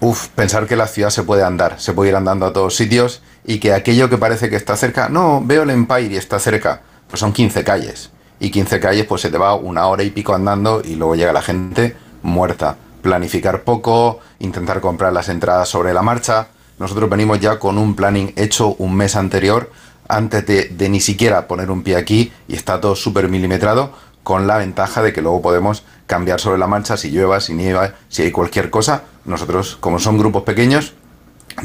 Uf, 0.00 0.28
pensar 0.28 0.66
que 0.66 0.76
la 0.76 0.88
ciudad 0.88 1.08
se 1.08 1.22
puede 1.22 1.42
andar, 1.42 1.80
se 1.80 1.94
puede 1.94 2.10
ir 2.10 2.16
andando 2.16 2.44
a 2.44 2.52
todos 2.52 2.76
sitios 2.76 3.22
y 3.46 3.60
que 3.60 3.72
aquello 3.72 4.10
que 4.10 4.18
parece 4.18 4.50
que 4.50 4.56
está 4.56 4.76
cerca, 4.76 5.08
no, 5.08 5.42
veo 5.42 5.62
el 5.62 5.70
Empire 5.70 6.12
y 6.12 6.16
está 6.16 6.38
cerca, 6.38 6.82
pues 7.08 7.20
son 7.20 7.32
15 7.32 7.64
calles. 7.64 8.10
Y 8.38 8.50
15 8.50 8.78
calles 8.78 9.06
pues 9.06 9.22
se 9.22 9.30
te 9.30 9.38
va 9.38 9.54
una 9.54 9.86
hora 9.86 10.02
y 10.02 10.10
pico 10.10 10.34
andando 10.34 10.82
y 10.84 10.96
luego 10.96 11.14
llega 11.14 11.32
la 11.32 11.40
gente 11.40 11.96
muerta. 12.22 12.76
Planificar 13.00 13.62
poco, 13.62 14.20
intentar 14.38 14.82
comprar 14.82 15.14
las 15.14 15.30
entradas 15.30 15.68
sobre 15.70 15.94
la 15.94 16.02
marcha. 16.02 16.48
Nosotros 16.78 17.08
venimos 17.08 17.40
ya 17.40 17.58
con 17.58 17.78
un 17.78 17.96
planning 17.96 18.34
hecho 18.36 18.74
un 18.78 18.94
mes 18.94 19.16
anterior, 19.16 19.72
antes 20.08 20.44
de, 20.46 20.64
de 20.64 20.88
ni 20.90 21.00
siquiera 21.00 21.48
poner 21.48 21.70
un 21.70 21.82
pie 21.82 21.96
aquí 21.96 22.32
y 22.48 22.54
está 22.54 22.82
todo 22.82 22.94
súper 22.96 23.28
milimetrado, 23.28 23.92
con 24.22 24.46
la 24.46 24.58
ventaja 24.58 25.02
de 25.02 25.14
que 25.14 25.22
luego 25.22 25.40
podemos 25.40 25.84
cambiar 26.06 26.38
sobre 26.40 26.58
la 26.58 26.66
marcha 26.66 26.96
si 26.96 27.10
llueva, 27.10 27.40
si 27.40 27.54
nieva, 27.54 27.94
si 28.08 28.22
hay 28.22 28.30
cualquier 28.30 28.68
cosa. 28.68 29.04
Nosotros, 29.26 29.76
como 29.80 29.98
son 29.98 30.18
grupos 30.18 30.44
pequeños, 30.44 30.94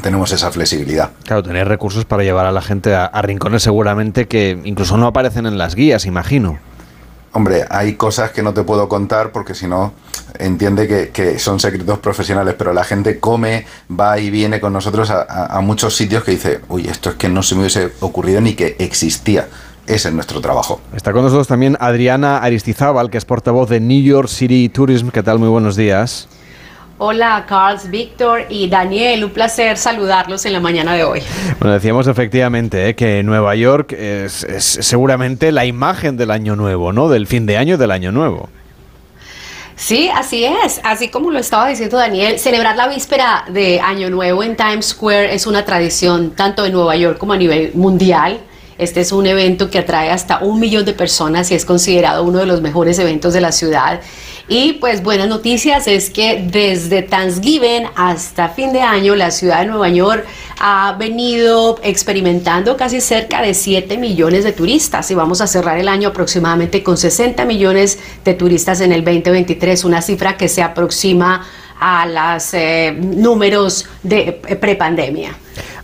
tenemos 0.02 0.32
esa 0.32 0.50
flexibilidad. 0.50 1.10
Claro, 1.24 1.42
tener 1.42 1.68
recursos 1.68 2.04
para 2.04 2.22
llevar 2.22 2.46
a 2.46 2.52
la 2.52 2.62
gente 2.62 2.94
a, 2.94 3.10
rincones 3.22 3.62
seguramente 3.62 4.26
que 4.26 4.58
incluso 4.64 4.96
no 4.96 5.06
aparecen 5.06 5.46
en 5.46 5.58
las 5.58 5.74
guías, 5.74 6.06
imagino. 6.06 6.58
Hombre, 7.34 7.64
hay 7.70 7.94
cosas 7.94 8.30
que 8.30 8.42
no 8.42 8.52
te 8.52 8.62
puedo 8.62 8.88
contar 8.88 9.32
porque 9.32 9.54
si 9.54 9.66
no 9.66 9.94
entiende 10.38 11.10
que, 11.12 11.38
son 11.38 11.60
secretos 11.60 11.98
profesionales, 11.98 12.54
pero 12.58 12.72
la 12.72 12.84
gente 12.84 13.18
come, 13.20 13.66
va 13.90 14.18
y 14.18 14.30
viene 14.30 14.60
con 14.60 14.72
nosotros 14.72 15.10
a, 15.10 15.46
a 15.46 15.60
muchos 15.60 15.96
sitios 15.96 16.24
que 16.24 16.32
dice, 16.32 16.60
uy, 16.68 16.86
esto 16.88 17.10
es 17.10 17.16
que 17.16 17.28
no 17.28 17.42
se 17.42 17.54
me 17.54 17.62
hubiese 17.62 17.92
ocurrido 18.00 18.40
ni 18.40 18.54
que 18.54 18.76
existía 18.78 19.48
ese 19.86 20.08
es 20.08 20.14
nuestro 20.14 20.40
trabajo. 20.40 20.80
Está 20.94 21.12
con 21.12 21.22
nosotros 21.22 21.48
también 21.48 21.76
Adriana 21.80 22.38
Aristizábal, 22.38 23.10
que 23.10 23.18
es 23.18 23.24
portavoz 23.24 23.68
de 23.68 23.80
New 23.80 24.00
York 24.00 24.28
City 24.28 24.68
Tourism. 24.68 25.08
¿Qué 25.08 25.22
tal? 25.22 25.38
Muy 25.40 25.48
buenos 25.48 25.74
días. 25.74 26.28
Hola, 27.04 27.46
Carls, 27.48 27.90
Víctor 27.90 28.44
y 28.48 28.68
Daniel. 28.68 29.24
Un 29.24 29.30
placer 29.30 29.76
saludarlos 29.76 30.46
en 30.46 30.52
la 30.52 30.60
mañana 30.60 30.94
de 30.94 31.02
hoy. 31.02 31.20
Bueno, 31.58 31.74
decíamos 31.74 32.06
efectivamente 32.06 32.88
eh, 32.88 32.94
que 32.94 33.24
Nueva 33.24 33.56
York 33.56 33.90
es, 33.92 34.46
seguramente 34.60 35.50
la 35.50 35.66
imagen 35.66 36.16
del 36.16 36.30
año 36.30 36.54
nuevo, 36.54 36.92
¿no? 36.92 37.08
Del 37.08 37.26
fin 37.26 37.44
de 37.44 37.56
año 37.56 37.76
del 37.76 37.90
año 37.90 38.12
nuevo. 38.12 38.48
Sí, 39.74 40.10
así 40.14 40.44
es. 40.44 40.80
Así 40.84 41.08
como 41.08 41.32
lo 41.32 41.40
estaba 41.40 41.66
diciendo 41.66 41.96
Daniel, 41.96 42.38
celebrar 42.38 42.76
la 42.76 42.86
víspera 42.86 43.46
de 43.48 43.80
Año 43.80 44.08
Nuevo 44.08 44.44
en 44.44 44.54
Times 44.54 44.86
Square 44.86 45.34
es 45.34 45.48
una 45.48 45.64
tradición 45.64 46.30
tanto 46.36 46.64
en 46.64 46.72
Nueva 46.72 46.94
York 46.94 47.18
como 47.18 47.32
a 47.32 47.36
nivel 47.36 47.72
mundial. 47.74 48.38
Este 48.78 49.00
es 49.00 49.10
un 49.10 49.26
evento 49.26 49.70
que 49.70 49.80
atrae 49.80 50.12
hasta 50.12 50.38
un 50.38 50.60
millón 50.60 50.84
de 50.84 50.92
personas 50.92 51.50
y 51.50 51.56
es 51.56 51.64
considerado 51.64 52.22
uno 52.22 52.38
de 52.38 52.46
los 52.46 52.60
mejores 52.60 52.96
eventos 53.00 53.34
de 53.34 53.40
la 53.40 53.50
ciudad. 53.50 54.00
Y 54.48 54.74
pues 54.74 55.02
buenas 55.02 55.28
noticias 55.28 55.86
es 55.86 56.10
que 56.10 56.44
desde 56.50 57.02
Thanksgiving 57.02 57.84
hasta 57.94 58.48
fin 58.48 58.72
de 58.72 58.82
año 58.82 59.14
la 59.14 59.30
ciudad 59.30 59.60
de 59.60 59.66
Nueva 59.66 59.88
York 59.88 60.26
ha 60.58 60.96
venido 60.98 61.78
experimentando 61.82 62.76
casi 62.76 63.00
cerca 63.00 63.40
de 63.40 63.54
7 63.54 63.98
millones 63.98 64.44
de 64.44 64.52
turistas. 64.52 65.10
Y 65.10 65.14
vamos 65.14 65.40
a 65.40 65.46
cerrar 65.46 65.78
el 65.78 65.88
año 65.88 66.08
aproximadamente 66.08 66.82
con 66.82 66.96
60 66.96 67.44
millones 67.44 67.98
de 68.24 68.34
turistas 68.34 68.80
en 68.80 68.92
el 68.92 69.04
2023, 69.04 69.84
una 69.84 70.02
cifra 70.02 70.36
que 70.36 70.48
se 70.48 70.62
aproxima 70.62 71.46
a 71.84 72.06
los 72.06 72.54
eh, 72.54 72.96
números 72.96 73.86
de 74.04 74.40
prepandemia. 74.60 75.34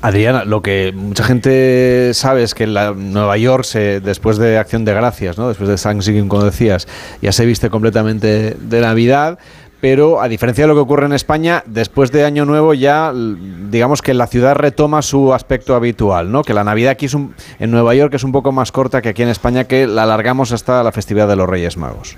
Adriana, 0.01 0.45
lo 0.45 0.63
que 0.63 0.93
mucha 0.95 1.25
gente 1.25 2.13
sabe 2.15 2.45
es 2.45 2.55
que 2.55 2.63
en 2.65 2.75
la 2.75 2.93
Nueva 2.93 3.37
York, 3.37 3.65
se, 3.65 4.01
después 4.01 4.39
de 4.39 4.59
Acción 4.59 4.85
de 4.85 4.95
Gracias, 4.95 5.37
¿no? 5.39 5.49
después 5.49 5.69
de 5.69 5.77
Thanksgiving, 5.77 6.29
como 6.29 6.45
decías, 6.45 6.87
ya 7.21 7.33
se 7.33 7.45
viste 7.45 7.69
completamente 7.69 8.55
de 8.55 8.81
Navidad, 8.81 9.41
pero 9.81 10.21
a 10.21 10.29
diferencia 10.29 10.65
de 10.65 10.69
lo 10.69 10.75
que 10.75 10.81
ocurre 10.81 11.07
en 11.07 11.13
España, 11.13 11.65
después 11.67 12.13
de 12.13 12.25
Año 12.25 12.45
Nuevo 12.45 12.75
ya, 12.75 13.13
digamos 13.13 14.01
que 14.01 14.15
la 14.15 14.29
ciudad 14.29 14.55
retoma 14.55 15.03
su 15.03 15.35
aspecto 15.35 15.75
habitual, 15.75 16.31
¿no? 16.31 16.43
Que 16.43 16.55
la 16.55 16.63
Navidad 16.63 16.93
aquí 16.93 17.07
es 17.07 17.15
un, 17.15 17.35
en 17.59 17.73
Nueva 17.73 17.95
York 17.97 18.15
es 18.15 18.23
un 18.23 18.31
poco 18.31 18.53
más 18.53 18.71
corta 18.71 19.03
que 19.03 19.09
aquí 19.09 19.23
en 19.23 19.29
España, 19.29 19.65
que 19.65 19.89
la 19.89 20.05
alargamos 20.05 20.53
hasta 20.53 20.83
la 20.85 20.93
festividad 20.93 21.27
de 21.27 21.37
los 21.37 21.49
Reyes 21.49 21.77
Magos. 21.77 22.17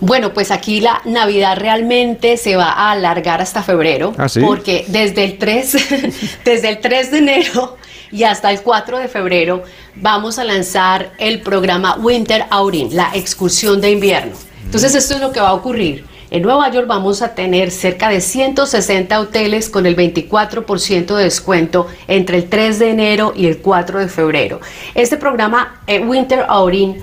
Bueno, 0.00 0.32
pues 0.32 0.50
aquí 0.50 0.80
la 0.80 1.02
Navidad 1.04 1.56
realmente 1.58 2.36
se 2.36 2.56
va 2.56 2.70
a 2.70 2.92
alargar 2.92 3.40
hasta 3.40 3.62
febrero, 3.62 4.14
¿Ah, 4.16 4.28
sí? 4.28 4.40
porque 4.40 4.84
desde 4.88 5.24
el 5.24 5.38
3 5.38 5.76
desde 6.44 6.68
el 6.68 6.78
3 6.78 7.10
de 7.10 7.18
enero 7.18 7.76
y 8.12 8.22
hasta 8.22 8.50
el 8.50 8.62
4 8.62 8.98
de 8.98 9.08
febrero 9.08 9.64
vamos 9.96 10.38
a 10.38 10.44
lanzar 10.44 11.12
el 11.18 11.40
programa 11.40 11.96
Winter 11.96 12.46
Outing, 12.50 12.94
la 12.94 13.10
excursión 13.14 13.80
de 13.80 13.90
invierno. 13.90 14.36
Entonces 14.64 14.94
esto 14.94 15.14
es 15.14 15.20
lo 15.20 15.32
que 15.32 15.40
va 15.40 15.48
a 15.48 15.54
ocurrir. 15.54 16.04
En 16.30 16.42
Nueva 16.42 16.70
York 16.70 16.86
vamos 16.86 17.22
a 17.22 17.34
tener 17.34 17.70
cerca 17.70 18.10
de 18.10 18.20
160 18.20 19.18
hoteles 19.18 19.70
con 19.70 19.86
el 19.86 19.96
24% 19.96 21.16
de 21.16 21.24
descuento 21.24 21.86
entre 22.06 22.36
el 22.36 22.48
3 22.50 22.78
de 22.78 22.90
enero 22.90 23.32
y 23.34 23.46
el 23.46 23.58
4 23.58 23.98
de 24.00 24.08
febrero. 24.08 24.60
Este 24.94 25.16
programa 25.16 25.80
eh, 25.86 26.00
Winter 26.00 26.44
Outing 26.48 26.96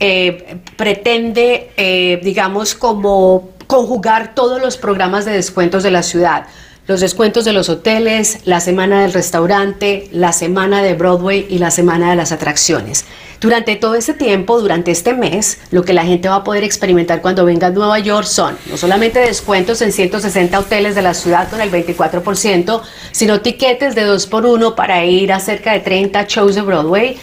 eh, 0.00 0.58
pretende, 0.76 1.70
eh, 1.76 2.20
digamos, 2.22 2.74
como 2.74 3.50
conjugar 3.66 4.34
todos 4.34 4.60
los 4.60 4.76
programas 4.76 5.24
de 5.24 5.32
descuentos 5.32 5.82
de 5.82 5.90
la 5.90 6.02
ciudad. 6.02 6.46
Los 6.86 7.00
descuentos 7.00 7.46
de 7.46 7.54
los 7.54 7.70
hoteles, 7.70 8.40
la 8.44 8.60
semana 8.60 9.00
del 9.00 9.14
restaurante, 9.14 10.08
la 10.12 10.34
semana 10.34 10.82
de 10.82 10.92
Broadway 10.92 11.46
y 11.48 11.56
la 11.56 11.70
semana 11.70 12.10
de 12.10 12.16
las 12.16 12.30
atracciones. 12.30 13.06
Durante 13.40 13.76
todo 13.76 13.94
este 13.94 14.12
tiempo, 14.12 14.60
durante 14.60 14.90
este 14.90 15.14
mes, 15.14 15.58
lo 15.70 15.82
que 15.82 15.94
la 15.94 16.04
gente 16.04 16.28
va 16.28 16.36
a 16.36 16.44
poder 16.44 16.62
experimentar 16.62 17.22
cuando 17.22 17.46
venga 17.46 17.68
a 17.68 17.70
Nueva 17.70 17.98
York 18.00 18.26
son 18.26 18.58
no 18.70 18.76
solamente 18.76 19.18
descuentos 19.20 19.80
en 19.80 19.92
160 19.92 20.58
hoteles 20.58 20.94
de 20.94 21.02
la 21.02 21.14
ciudad 21.14 21.48
con 21.48 21.62
el 21.62 21.70
24%, 21.70 22.82
sino 23.12 23.40
tiquetes 23.40 23.94
de 23.94 24.04
2 24.04 24.26
por 24.26 24.44
1 24.44 24.74
para 24.74 25.06
ir 25.06 25.32
a 25.32 25.40
cerca 25.40 25.72
de 25.72 25.80
30 25.80 26.24
shows 26.28 26.54
de 26.54 26.62
Broadway 26.62 27.16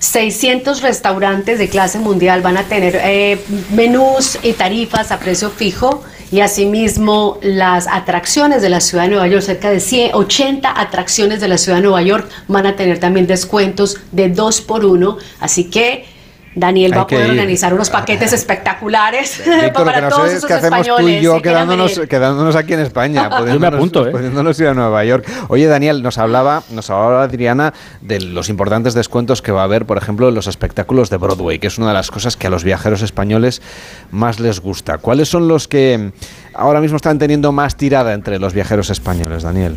600 0.00 0.80
restaurantes 0.80 1.58
de 1.58 1.68
clase 1.68 1.98
mundial 1.98 2.40
van 2.40 2.56
a 2.56 2.64
tener 2.64 2.98
eh, 3.02 3.38
menús 3.70 4.38
y 4.42 4.54
tarifas 4.54 5.12
a 5.12 5.18
precio 5.18 5.50
fijo 5.50 6.02
y 6.32 6.40
asimismo 6.40 7.38
las 7.42 7.86
atracciones 7.86 8.62
de 8.62 8.70
la 8.70 8.80
ciudad 8.80 9.04
de 9.04 9.10
Nueva 9.10 9.28
York, 9.28 9.42
cerca 9.42 9.70
de 9.70 9.78
100, 9.78 10.14
80 10.14 10.80
atracciones 10.80 11.40
de 11.40 11.48
la 11.48 11.58
ciudad 11.58 11.78
de 11.78 11.82
Nueva 11.82 12.02
York 12.02 12.30
van 12.48 12.66
a 12.66 12.76
tener 12.76 12.98
también 12.98 13.26
descuentos 13.26 13.98
de 14.10 14.30
2 14.30 14.62
por 14.62 14.86
1, 14.86 15.18
así 15.40 15.64
que 15.64 16.06
Daniel 16.54 16.92
Hay 16.92 16.96
va 16.98 17.02
a 17.04 17.06
que 17.06 17.14
poder 17.16 17.28
ir. 17.28 17.32
organizar 17.34 17.72
unos 17.74 17.90
paquetes 17.90 18.32
espectaculares 18.80 19.38
Víctor, 19.38 19.62
lo 19.80 19.84
para 19.84 19.94
que 19.94 20.00
no 20.02 20.08
todos 20.08 20.22
sé 20.22 20.30
es 20.32 20.36
esos 20.38 20.48
qué 20.48 20.54
hacemos 20.54 20.80
tú 20.80 20.86
y 20.86 20.90
españoles 20.90 21.22
yo 21.22 21.36
que 21.36 21.42
quedándonos, 21.42 22.00
quedándonos 22.08 22.56
aquí 22.56 22.72
en 22.74 22.80
España. 22.80 23.30
pudiéndonos- 23.30 23.74
apunto, 23.76 24.06
¿eh? 24.08 24.10
pudiéndonos 24.10 24.58
ir 24.60 24.66
a 24.66 24.74
Nueva 24.74 25.04
York. 25.04 25.26
Oye, 25.48 25.66
Daniel, 25.66 26.02
nos 26.02 26.18
hablaba, 26.18 26.62
nos 26.70 26.90
hablaba 26.90 27.22
Adriana 27.22 27.72
de 28.00 28.20
los 28.20 28.48
importantes 28.48 28.94
descuentos 28.94 29.42
que 29.42 29.52
va 29.52 29.60
a 29.60 29.64
haber, 29.64 29.86
por 29.86 29.96
ejemplo, 29.98 30.28
en 30.28 30.34
los 30.34 30.46
espectáculos 30.48 31.08
de 31.10 31.18
Broadway, 31.18 31.58
que 31.58 31.68
es 31.68 31.78
una 31.78 31.88
de 31.88 31.94
las 31.94 32.10
cosas 32.10 32.36
que 32.36 32.48
a 32.48 32.50
los 32.50 32.64
viajeros 32.64 33.02
españoles 33.02 33.62
más 34.10 34.40
les 34.40 34.60
gusta. 34.60 34.98
¿Cuáles 34.98 35.28
son 35.28 35.46
los 35.46 35.68
que 35.68 36.12
ahora 36.54 36.80
mismo 36.80 36.96
están 36.96 37.18
teniendo 37.18 37.52
más 37.52 37.76
tirada 37.76 38.12
entre 38.12 38.38
los 38.40 38.54
viajeros 38.54 38.90
españoles, 38.90 39.44
Daniel? 39.44 39.76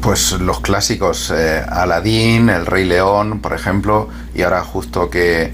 Pues 0.00 0.32
los 0.32 0.60
clásicos, 0.60 1.30
eh, 1.36 1.62
Aladdin, 1.68 2.48
El 2.48 2.66
Rey 2.66 2.84
León, 2.86 3.40
por 3.40 3.52
ejemplo, 3.52 4.08
y 4.34 4.42
ahora 4.42 4.62
justo 4.64 5.08
que, 5.10 5.52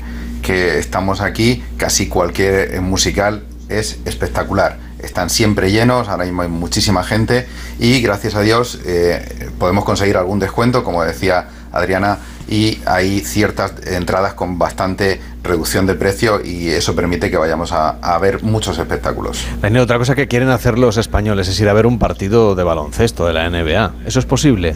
que 0.48 0.78
estamos 0.78 1.20
aquí, 1.20 1.62
casi 1.76 2.08
cualquier 2.08 2.74
eh, 2.74 2.80
musical 2.80 3.42
es 3.68 3.98
espectacular. 4.06 4.78
Están 4.98 5.28
siempre 5.28 5.70
llenos, 5.70 6.08
ahora 6.08 6.24
mismo 6.24 6.40
hay 6.40 6.48
muchísima 6.48 7.04
gente 7.04 7.46
y 7.78 8.00
gracias 8.00 8.34
a 8.34 8.40
Dios 8.40 8.80
eh, 8.86 9.50
podemos 9.58 9.84
conseguir 9.84 10.16
algún 10.16 10.38
descuento, 10.38 10.84
como 10.84 11.04
decía 11.04 11.48
Adriana, 11.70 12.20
y 12.48 12.80
hay 12.86 13.20
ciertas 13.20 13.74
entradas 13.86 14.32
con 14.32 14.58
bastante 14.58 15.20
reducción 15.42 15.84
de 15.84 15.96
precio 15.96 16.42
y 16.42 16.70
eso 16.70 16.96
permite 16.96 17.30
que 17.30 17.36
vayamos 17.36 17.72
a, 17.72 17.98
a 18.00 18.16
ver 18.16 18.42
muchos 18.42 18.78
espectáculos. 18.78 19.44
Daniel, 19.60 19.82
otra 19.82 19.98
cosa 19.98 20.14
que 20.14 20.28
quieren 20.28 20.48
hacer 20.48 20.78
los 20.78 20.96
españoles 20.96 21.48
es 21.48 21.60
ir 21.60 21.68
a 21.68 21.74
ver 21.74 21.84
un 21.84 21.98
partido 21.98 22.54
de 22.54 22.64
baloncesto 22.64 23.26
de 23.26 23.34
la 23.34 23.50
NBA. 23.50 24.06
¿Eso 24.06 24.18
es 24.18 24.24
posible? 24.24 24.74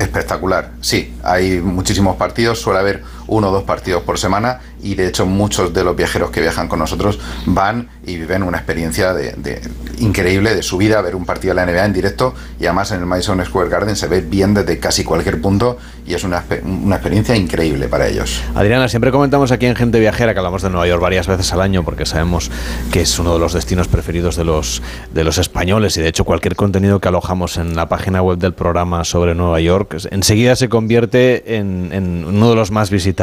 Espectacular, 0.00 0.72
sí, 0.80 1.14
hay 1.22 1.60
muchísimos 1.60 2.16
partidos, 2.16 2.58
suele 2.58 2.80
haber 2.80 3.19
uno 3.30 3.48
o 3.48 3.52
dos 3.52 3.62
partidos 3.64 4.02
por 4.02 4.18
semana 4.18 4.60
y 4.82 4.94
de 4.94 5.06
hecho 5.08 5.24
muchos 5.26 5.72
de 5.72 5.82
los 5.84 5.96
viajeros 5.96 6.30
que 6.30 6.40
viajan 6.40 6.68
con 6.68 6.78
nosotros 6.78 7.18
van 7.46 7.88
y 8.06 8.16
viven 8.16 8.42
una 8.42 8.58
experiencia 8.58 9.12
de, 9.14 9.32
de- 9.32 9.60
increíble 9.98 10.54
de 10.54 10.62
su 10.62 10.76
vida, 10.78 11.00
ver 11.02 11.14
un 11.14 11.24
partido 11.24 11.54
de 11.54 11.64
la 11.64 11.70
NBA 11.70 11.84
en 11.84 11.92
directo 11.92 12.34
y 12.58 12.66
además 12.66 12.90
en 12.92 13.00
el 13.00 13.06
Madison 13.06 13.44
Square 13.44 13.68
Garden 13.68 13.96
se 13.96 14.06
ve 14.08 14.20
bien 14.20 14.54
desde 14.54 14.78
casi 14.78 15.04
cualquier 15.04 15.40
punto 15.40 15.76
y 16.06 16.14
es 16.14 16.24
una, 16.24 16.42
una 16.64 16.96
experiencia 16.96 17.36
increíble 17.36 17.88
para 17.88 18.08
ellos. 18.08 18.40
Adriana, 18.54 18.88
siempre 18.88 19.10
comentamos 19.12 19.52
aquí 19.52 19.66
en 19.66 19.76
Gente 19.76 20.00
Viajera 20.00 20.32
que 20.32 20.38
hablamos 20.38 20.62
de 20.62 20.70
Nueva 20.70 20.86
York 20.88 21.00
varias 21.02 21.26
veces 21.26 21.52
al 21.52 21.60
año 21.60 21.84
porque 21.84 22.06
sabemos 22.06 22.50
que 22.92 23.02
es 23.02 23.18
uno 23.18 23.34
de 23.34 23.38
los 23.38 23.52
destinos 23.52 23.88
preferidos 23.88 24.36
de 24.36 24.44
los, 24.44 24.82
de 25.12 25.22
los 25.24 25.38
españoles 25.38 25.96
y 25.96 26.00
de 26.00 26.08
hecho 26.08 26.24
cualquier 26.24 26.56
contenido 26.56 27.00
que 27.00 27.08
alojamos 27.08 27.58
en 27.58 27.76
la 27.76 27.88
página 27.88 28.22
web 28.22 28.38
del 28.38 28.54
programa 28.54 29.04
sobre 29.04 29.34
Nueva 29.34 29.60
York 29.60 29.98
enseguida 30.10 30.56
se 30.56 30.68
convierte 30.68 31.56
en, 31.56 31.90
en 31.92 32.24
uno 32.24 32.50
de 32.50 32.56
los 32.56 32.70
más 32.70 32.90
visitados. 32.90 33.19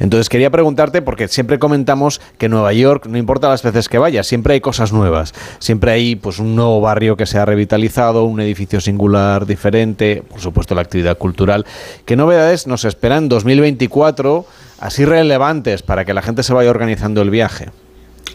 Entonces 0.00 0.28
quería 0.28 0.50
preguntarte 0.50 1.02
porque 1.02 1.28
siempre 1.28 1.58
comentamos 1.58 2.20
que 2.38 2.48
Nueva 2.48 2.72
York, 2.72 3.06
no 3.06 3.18
importa 3.18 3.48
las 3.48 3.62
veces 3.62 3.88
que 3.88 3.98
vayas, 3.98 4.26
siempre 4.26 4.54
hay 4.54 4.60
cosas 4.60 4.92
nuevas, 4.92 5.34
siempre 5.58 5.92
hay 5.92 6.16
pues 6.16 6.38
un 6.38 6.56
nuevo 6.56 6.80
barrio 6.80 7.16
que 7.16 7.26
se 7.26 7.38
ha 7.38 7.44
revitalizado, 7.44 8.24
un 8.24 8.40
edificio 8.40 8.80
singular 8.80 9.46
diferente, 9.46 10.22
por 10.28 10.40
supuesto 10.40 10.74
la 10.74 10.82
actividad 10.82 11.18
cultural. 11.18 11.66
¿Qué 12.04 12.16
novedades 12.16 12.66
nos 12.66 12.84
esperan 12.84 13.24
en 13.24 13.28
2024 13.28 14.46
así 14.80 15.04
relevantes 15.04 15.82
para 15.82 16.04
que 16.04 16.14
la 16.14 16.22
gente 16.22 16.42
se 16.42 16.52
vaya 16.52 16.70
organizando 16.70 17.22
el 17.22 17.30
viaje? 17.30 17.68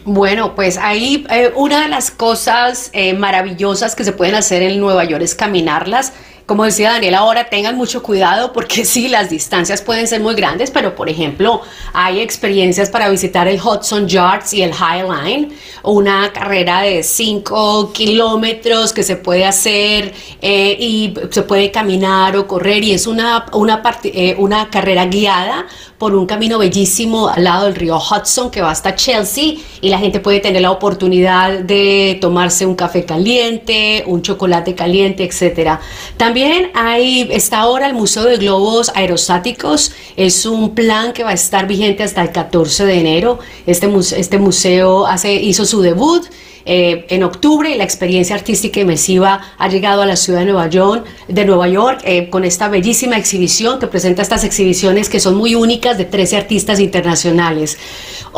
Bueno, 0.04 0.54
pues 0.54 0.78
ahí 0.78 1.26
eh, 1.30 1.52
una 1.56 1.82
de 1.82 1.88
las 1.88 2.12
cosas 2.12 2.90
eh, 2.92 3.14
maravillosas 3.14 3.96
que 3.96 4.04
se 4.04 4.12
pueden 4.12 4.36
hacer 4.36 4.62
en 4.62 4.78
Nueva 4.78 5.02
York 5.04 5.22
es 5.22 5.34
caminarlas. 5.34 6.12
Como 6.46 6.62
decía 6.62 6.92
Daniel, 6.92 7.16
ahora 7.16 7.50
tengan 7.50 7.76
mucho 7.76 8.04
cuidado 8.04 8.52
porque 8.52 8.84
sí, 8.84 9.08
las 9.08 9.30
distancias 9.30 9.82
pueden 9.82 10.06
ser 10.06 10.20
muy 10.20 10.36
grandes, 10.36 10.70
pero 10.70 10.94
por 10.94 11.08
ejemplo, 11.08 11.60
hay 11.92 12.20
experiencias 12.20 12.88
para 12.88 13.08
visitar 13.08 13.48
el 13.48 13.60
Hudson 13.60 14.06
Yards 14.06 14.54
y 14.54 14.62
el 14.62 14.72
High 14.72 15.02
Line, 15.02 15.48
una 15.82 16.32
carrera 16.32 16.82
de 16.82 17.02
5 17.02 17.92
kilómetros 17.92 18.92
que 18.92 19.02
se 19.02 19.16
puede 19.16 19.44
hacer 19.44 20.14
eh, 20.40 20.76
y 20.78 21.14
se 21.30 21.42
puede 21.42 21.72
caminar 21.72 22.36
o 22.36 22.46
correr 22.46 22.84
y 22.84 22.92
es 22.92 23.08
una, 23.08 23.46
una, 23.52 23.82
eh, 24.04 24.36
una 24.38 24.70
carrera 24.70 25.06
guiada 25.06 25.66
por 25.98 26.14
un 26.14 26.26
camino 26.26 26.58
bellísimo 26.58 27.28
al 27.28 27.42
lado 27.42 27.64
del 27.64 27.74
río 27.74 27.96
Hudson 27.96 28.52
que 28.52 28.60
va 28.60 28.70
hasta 28.70 28.94
Chelsea 28.94 29.54
y 29.80 29.88
la 29.88 29.98
gente 29.98 30.20
puede 30.20 30.38
tener 30.38 30.62
la 30.62 30.70
oportunidad 30.70 31.58
de 31.60 32.18
tomarse 32.20 32.66
un 32.66 32.76
café 32.76 33.04
caliente, 33.04 34.04
un 34.06 34.22
chocolate 34.22 34.76
caliente, 34.76 35.24
etcétera. 35.24 35.80
También 36.16 36.35
hay 36.44 37.28
está 37.30 37.58
ahora 37.60 37.86
el 37.86 37.94
Museo 37.94 38.24
de 38.24 38.36
Globos 38.36 38.92
Aerostáticos, 38.94 39.92
es 40.16 40.44
un 40.46 40.74
plan 40.74 41.12
que 41.12 41.24
va 41.24 41.30
a 41.30 41.34
estar 41.34 41.66
vigente 41.66 42.02
hasta 42.02 42.22
el 42.22 42.32
14 42.32 42.84
de 42.84 43.00
enero. 43.00 43.38
Este, 43.66 43.88
muse- 43.88 44.18
este 44.18 44.38
museo 44.38 45.06
hace, 45.06 45.34
hizo 45.34 45.64
su 45.64 45.80
debut 45.82 46.24
eh, 46.68 47.06
en 47.10 47.22
octubre 47.22 47.70
y 47.70 47.76
la 47.78 47.84
experiencia 47.84 48.34
artística 48.34 48.80
inmersiva 48.80 49.40
ha 49.56 49.68
llegado 49.68 50.02
a 50.02 50.06
la 50.06 50.16
ciudad 50.16 50.40
de 50.40 50.46
Nueva 50.46 50.66
York, 50.68 51.06
de 51.28 51.44
Nueva 51.44 51.68
York 51.68 52.00
eh, 52.04 52.28
con 52.28 52.44
esta 52.44 52.68
bellísima 52.68 53.16
exhibición 53.16 53.78
que 53.78 53.86
presenta 53.86 54.22
estas 54.22 54.42
exhibiciones 54.42 55.08
que 55.08 55.20
son 55.20 55.36
muy 55.36 55.54
únicas 55.54 55.96
de 55.96 56.04
13 56.06 56.36
artistas 56.36 56.80
internacionales. 56.80 57.78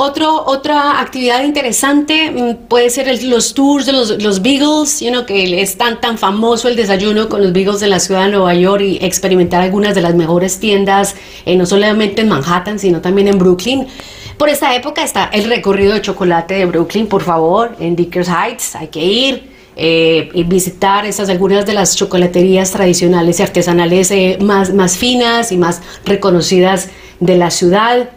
Otro, 0.01 0.45
otra 0.47 1.01
actividad 1.01 1.43
interesante 1.43 2.31
mm, 2.31 2.69
puede 2.69 2.89
ser 2.89 3.09
el- 3.09 3.29
los 3.31 3.53
tours 3.53 3.85
de 3.85 3.93
los, 3.93 4.23
los 4.23 4.43
Beagles, 4.43 5.01
you 5.01 5.11
know, 5.11 5.27
que 5.27 5.61
es 5.61 5.77
tan, 5.77 6.01
tan 6.01 6.17
famoso 6.19 6.69
el 6.69 6.77
desayuno 6.77 7.29
con 7.29 7.43
los 7.43 7.53
Beagles 7.53 7.83
en 7.83 7.91
la 7.91 7.99
ciudad 7.99 8.27
de 8.27 8.31
Nueva 8.31 8.55
York 8.55 8.81
y 8.81 8.99
experimentar 9.05 9.61
algunas 9.61 9.97
de 9.97 10.03
las 10.03 10.15
mejores 10.15 10.61
tiendas, 10.61 11.17
eh, 11.45 11.57
no 11.57 11.67
solamente 11.67 12.23
en 12.23 12.29
Manhattan, 12.29 12.79
sino 12.79 13.01
también 13.01 13.27
en 13.27 13.39
Brooklyn. 13.39 13.89
Por 14.37 14.49
esta 14.49 14.73
época 14.77 15.03
está 15.03 15.25
el 15.33 15.45
recorrido 15.49 15.95
de 15.95 16.01
chocolate 16.01 16.55
de 16.55 16.67
Brooklyn, 16.67 17.09
por 17.09 17.23
favor, 17.23 17.75
en 17.81 17.97
Dickers 17.97 18.29
Heights, 18.29 18.77
hay 18.77 18.87
que 18.89 19.05
ir. 19.05 19.59
Eh, 19.81 20.31
y 20.35 20.43
visitar 20.43 21.07
esas 21.07 21.29
algunas 21.29 21.65
de 21.65 21.73
las 21.73 21.95
chocolaterías 21.97 22.71
tradicionales 22.73 23.39
y 23.39 23.43
artesanales 23.45 24.11
eh, 24.11 24.37
más, 24.41 24.75
más 24.75 24.97
finas 24.97 25.53
y 25.53 25.57
más 25.57 25.81
reconocidas 26.05 26.89
de 27.21 27.37
la 27.37 27.51
ciudad. 27.53 28.11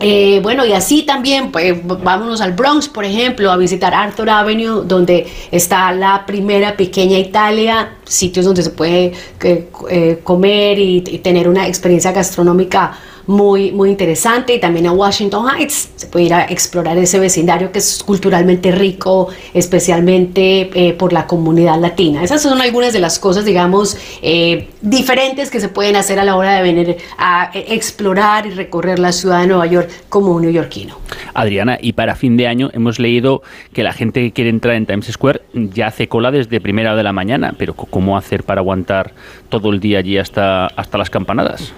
Eh, 0.00 0.40
bueno, 0.42 0.64
y 0.66 0.72
así 0.72 1.02
también, 1.04 1.52
pues 1.52 1.74
vámonos 1.84 2.40
al 2.40 2.52
Bronx, 2.52 2.88
por 2.88 3.04
ejemplo, 3.04 3.52
a 3.52 3.56
visitar 3.56 3.94
Arthur 3.94 4.30
Avenue, 4.30 4.82
donde 4.84 5.26
está 5.50 5.92
la 5.92 6.26
primera 6.26 6.76
pequeña 6.76 7.18
Italia, 7.18 7.96
sitios 8.04 8.44
donde 8.44 8.62
se 8.62 8.70
puede 8.70 9.12
eh, 9.42 9.68
eh, 9.90 10.20
comer 10.24 10.78
y, 10.78 11.04
y 11.06 11.18
tener 11.18 11.48
una 11.48 11.68
experiencia 11.68 12.10
gastronómica 12.10 12.98
muy, 13.26 13.72
muy 13.72 13.90
interesante 13.90 14.54
y 14.54 14.60
también 14.60 14.86
a 14.86 14.92
Washington 14.92 15.46
Heights. 15.48 15.90
Se 15.96 16.06
puede 16.06 16.26
ir 16.26 16.34
a 16.34 16.44
explorar 16.44 16.96
ese 16.98 17.18
vecindario 17.18 17.72
que 17.72 17.78
es 17.78 18.02
culturalmente 18.02 18.72
rico, 18.72 19.28
especialmente 19.54 20.70
eh, 20.74 20.92
por 20.94 21.12
la 21.12 21.26
comunidad 21.26 21.80
latina. 21.80 22.22
Esas 22.22 22.42
son 22.42 22.60
algunas 22.60 22.92
de 22.92 23.00
las 23.00 23.18
cosas, 23.18 23.44
digamos, 23.44 23.96
eh, 24.22 24.68
diferentes 24.80 25.50
que 25.50 25.60
se 25.60 25.68
pueden 25.68 25.96
hacer 25.96 26.18
a 26.18 26.24
la 26.24 26.36
hora 26.36 26.56
de 26.56 26.62
venir 26.62 26.96
a 27.18 27.50
eh, 27.54 27.66
explorar 27.68 28.46
y 28.46 28.50
recorrer 28.50 28.98
la 28.98 29.12
ciudad 29.12 29.40
de 29.40 29.46
Nueva 29.46 29.66
York 29.66 29.90
como 30.08 30.32
un 30.32 30.42
neoyorquino. 30.42 30.96
Adriana, 31.34 31.78
y 31.80 31.92
para 31.92 32.14
fin 32.14 32.36
de 32.36 32.46
año 32.46 32.70
hemos 32.72 32.98
leído 32.98 33.42
que 33.72 33.82
la 33.82 33.92
gente 33.92 34.20
que 34.20 34.32
quiere 34.32 34.50
entrar 34.50 34.74
en 34.74 34.86
Times 34.86 35.06
Square 35.06 35.42
ya 35.54 35.88
hace 35.88 36.08
cola 36.08 36.30
desde 36.30 36.60
primera 36.60 36.94
de 36.96 37.02
la 37.02 37.12
mañana, 37.12 37.54
pero 37.56 37.74
¿cómo 37.74 38.16
hacer 38.16 38.44
para 38.44 38.60
aguantar 38.60 39.12
todo 39.48 39.70
el 39.70 39.80
día 39.80 39.98
allí 39.98 40.18
hasta, 40.18 40.66
hasta 40.66 40.98
las 40.98 41.10
campanadas? 41.10 41.72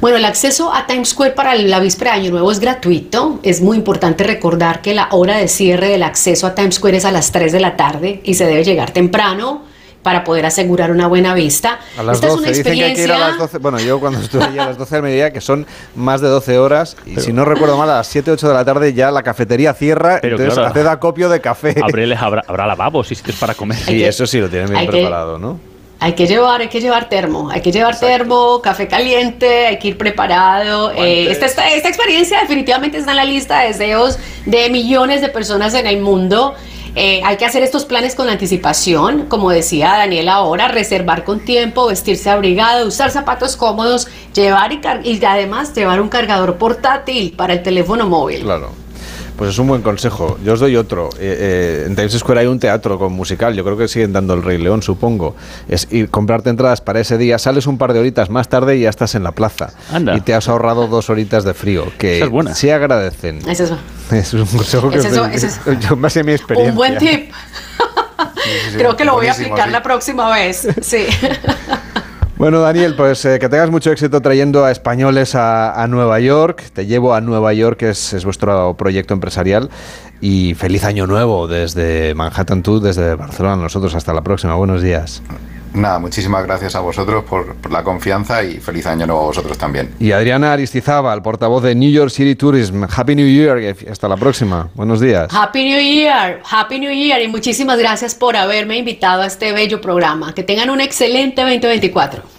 Bueno, 0.00 0.18
el 0.18 0.24
acceso 0.26 0.72
a 0.74 0.86
Times 0.86 1.08
Square 1.10 1.32
para 1.32 1.54
la 1.54 1.80
víspera 1.80 2.12
de 2.12 2.20
Año 2.20 2.30
Nuevo 2.30 2.52
es 2.52 2.60
gratuito. 2.60 3.40
Es 3.42 3.60
muy 3.62 3.78
importante 3.78 4.24
recordar 4.24 4.82
que 4.82 4.94
la 4.94 5.08
hora 5.10 5.38
de 5.38 5.48
cierre 5.48 5.88
del 5.88 6.02
acceso 6.02 6.46
a 6.46 6.54
Times 6.54 6.74
Square 6.76 6.98
es 6.98 7.04
a 7.06 7.12
las 7.12 7.32
3 7.32 7.50
de 7.52 7.60
la 7.60 7.76
tarde 7.76 8.20
y 8.22 8.34
se 8.34 8.44
debe 8.44 8.62
llegar 8.62 8.90
temprano 8.90 9.62
para 10.02 10.22
poder 10.22 10.46
asegurar 10.46 10.90
una 10.92 11.08
buena 11.08 11.34
vista. 11.34 11.80
A 11.98 12.02
las 12.02 12.16
Esta 12.16 12.28
12, 12.28 12.36
es 12.36 12.38
una 12.40 12.48
dicen 12.58 12.64
que 12.64 12.70
hay 12.84 12.94
que 12.94 13.02
ir 13.04 13.10
a 13.10 13.14
experiencia... 13.14 13.28
las 13.28 13.38
12. 13.38 13.58
Bueno, 13.58 13.80
yo 13.80 13.98
cuando 13.98 14.20
estuve 14.20 14.44
allí 14.44 14.58
a 14.58 14.66
las 14.66 14.78
12 14.78 14.94
del 14.96 15.02
mediodía, 15.02 15.32
que 15.32 15.40
son 15.40 15.66
más 15.96 16.20
de 16.20 16.28
12 16.28 16.58
horas, 16.58 16.96
y 17.06 17.18
si 17.18 17.32
no 17.32 17.44
recuerdo 17.46 17.76
mal, 17.76 17.90
a 17.90 17.96
las 17.96 18.06
7, 18.08 18.30
8 18.30 18.48
de 18.48 18.54
la 18.54 18.64
tarde 18.64 18.92
ya 18.92 19.10
la 19.10 19.22
cafetería 19.24 19.72
cierra, 19.74 20.18
Pero 20.20 20.36
entonces 20.36 20.54
claro. 20.54 20.70
haced 20.70 20.86
acopio 20.86 21.28
de 21.30 21.40
café. 21.40 21.74
Habrá, 21.82 22.20
habrá, 22.20 22.44
habrá 22.46 22.66
lavabos 22.66 23.10
y 23.10 23.14
sitios 23.16 23.36
para 23.36 23.54
comer. 23.54 23.78
Sí, 23.78 24.04
eso 24.04 24.26
sí 24.26 24.38
lo 24.40 24.48
tienen 24.48 24.68
bien 24.68 24.78
hay 24.80 24.86
que- 24.86 24.92
preparado, 24.92 25.38
¿no? 25.38 25.58
Hay 25.98 26.12
que 26.12 26.26
llevar, 26.26 26.60
hay 26.60 26.68
que 26.68 26.80
llevar 26.80 27.08
termo, 27.08 27.48
hay 27.50 27.62
que 27.62 27.72
llevar 27.72 27.98
termo, 27.98 28.60
café 28.62 28.86
caliente, 28.86 29.66
hay 29.66 29.78
que 29.78 29.88
ir 29.88 29.96
preparado. 29.96 30.92
Eh, 30.92 31.30
esta, 31.30 31.46
esta, 31.46 31.68
esta 31.70 31.88
experiencia 31.88 32.40
definitivamente 32.40 32.98
está 32.98 33.12
en 33.12 33.16
la 33.16 33.24
lista 33.24 33.60
de 33.60 33.68
deseos 33.68 34.18
de 34.44 34.68
millones 34.68 35.22
de 35.22 35.28
personas 35.28 35.72
en 35.74 35.86
el 35.86 36.00
mundo. 36.00 36.54
Eh, 36.94 37.20
hay 37.24 37.36
que 37.36 37.44
hacer 37.44 37.62
estos 37.62 37.84
planes 37.84 38.14
con 38.14 38.28
anticipación, 38.30 39.26
como 39.28 39.50
decía 39.50 39.88
Daniel 39.98 40.30
ahora, 40.30 40.68
reservar 40.68 41.24
con 41.24 41.40
tiempo, 41.44 41.86
vestirse 41.88 42.30
abrigado, 42.30 42.86
usar 42.86 43.10
zapatos 43.10 43.56
cómodos, 43.56 44.08
llevar 44.34 44.72
y, 44.72 44.80
y 45.04 45.24
además 45.24 45.74
llevar 45.74 46.00
un 46.00 46.08
cargador 46.08 46.56
portátil 46.56 47.32
para 47.32 47.52
el 47.52 47.62
teléfono 47.62 48.06
móvil. 48.08 48.42
Claro. 48.42 48.85
Pues 49.36 49.50
es 49.50 49.58
un 49.58 49.68
buen 49.68 49.82
consejo. 49.82 50.38
Yo 50.42 50.54
os 50.54 50.60
doy 50.60 50.76
otro. 50.76 51.10
Eh, 51.18 51.18
eh, 51.20 51.84
en 51.86 51.94
Times 51.94 52.12
Square 52.12 52.40
hay 52.40 52.46
un 52.46 52.58
teatro 52.58 52.98
con 52.98 53.12
musical. 53.12 53.54
Yo 53.54 53.64
creo 53.64 53.76
que 53.76 53.86
siguen 53.86 54.12
dando 54.12 54.32
el 54.32 54.42
Rey 54.42 54.56
León, 54.56 54.82
supongo. 54.82 55.36
Es 55.68 55.88
ir 55.90 56.08
comprarte 56.08 56.48
entradas 56.48 56.80
para 56.80 57.00
ese 57.00 57.18
día. 57.18 57.38
Sales 57.38 57.66
un 57.66 57.76
par 57.76 57.92
de 57.92 58.00
horitas 58.00 58.30
más 58.30 58.48
tarde 58.48 58.76
y 58.76 58.80
ya 58.80 58.88
estás 58.90 59.14
en 59.14 59.22
la 59.22 59.32
plaza. 59.32 59.74
Anda. 59.92 60.16
Y 60.16 60.22
te 60.22 60.32
has 60.32 60.48
ahorrado 60.48 60.86
dos 60.86 61.10
horitas 61.10 61.44
de 61.44 61.52
frío. 61.52 61.84
Que 61.98 62.22
es 62.22 62.28
buena. 62.30 62.54
se 62.54 62.72
agradecen. 62.72 63.46
Es 63.48 63.60
eso. 63.60 63.78
Es 64.10 64.32
un 64.32 64.46
consejo 64.46 64.88
que 64.88 64.98
Es 64.98 65.04
eso, 65.04 65.26
es 65.26 65.44
eso. 65.44 65.60
yo 65.80 65.92
a 65.92 66.24
mi 66.24 66.32
experiencia. 66.32 66.70
Un 66.70 66.74
buen 66.74 66.96
tip. 66.96 67.30
sí, 68.70 68.76
Creo 68.76 68.96
que 68.96 69.04
lo 69.04 69.14
voy 69.14 69.26
a 69.26 69.32
aplicar 69.32 69.66
sí. 69.66 69.72
la 69.72 69.82
próxima 69.82 70.30
vez. 70.30 70.66
Sí. 70.80 71.06
Bueno, 72.38 72.60
Daniel, 72.60 72.94
pues 72.96 73.24
eh, 73.24 73.38
que 73.38 73.48
tengas 73.48 73.70
mucho 73.70 73.90
éxito 73.90 74.20
trayendo 74.20 74.66
a 74.66 74.70
españoles 74.70 75.34
a, 75.34 75.82
a 75.82 75.86
Nueva 75.86 76.20
York. 76.20 76.64
Te 76.74 76.84
llevo 76.84 77.14
a 77.14 77.22
Nueva 77.22 77.54
York, 77.54 77.78
que 77.78 77.88
es, 77.90 78.12
es 78.12 78.26
vuestro 78.26 78.74
proyecto 78.76 79.14
empresarial. 79.14 79.70
Y 80.20 80.52
feliz 80.52 80.84
año 80.84 81.06
nuevo 81.06 81.48
desde 81.48 82.14
Manhattan, 82.14 82.62
tú, 82.62 82.78
desde 82.78 83.14
Barcelona. 83.14 83.56
Nosotros, 83.56 83.94
hasta 83.94 84.12
la 84.12 84.20
próxima. 84.20 84.54
Buenos 84.54 84.82
días. 84.82 85.22
Nada, 85.76 85.98
muchísimas 85.98 86.44
gracias 86.44 86.74
a 86.74 86.80
vosotros 86.80 87.24
por, 87.24 87.54
por 87.56 87.70
la 87.70 87.84
confianza 87.84 88.42
y 88.42 88.54
feliz 88.54 88.86
año 88.86 89.06
nuevo 89.06 89.22
a 89.22 89.24
vosotros 89.26 89.58
también. 89.58 89.94
Y 90.00 90.12
Adriana 90.12 90.54
Aristizábal, 90.54 91.22
portavoz 91.22 91.62
de 91.62 91.74
New 91.74 91.90
York 91.90 92.10
City 92.10 92.34
Tourism. 92.34 92.84
Happy 92.84 93.14
New 93.14 93.28
Year 93.28 93.76
y 93.84 93.88
hasta 93.90 94.08
la 94.08 94.16
próxima. 94.16 94.70
Buenos 94.74 95.00
días. 95.00 95.28
Happy 95.34 95.64
New 95.64 95.80
Year, 95.80 96.40
Happy 96.50 96.80
New 96.80 96.90
Year 96.90 97.20
y 97.20 97.28
muchísimas 97.28 97.78
gracias 97.78 98.14
por 98.14 98.36
haberme 98.36 98.78
invitado 98.78 99.20
a 99.20 99.26
este 99.26 99.52
bello 99.52 99.80
programa. 99.82 100.34
Que 100.34 100.42
tengan 100.42 100.70
un 100.70 100.80
excelente 100.80 101.42
2024. 101.42 102.35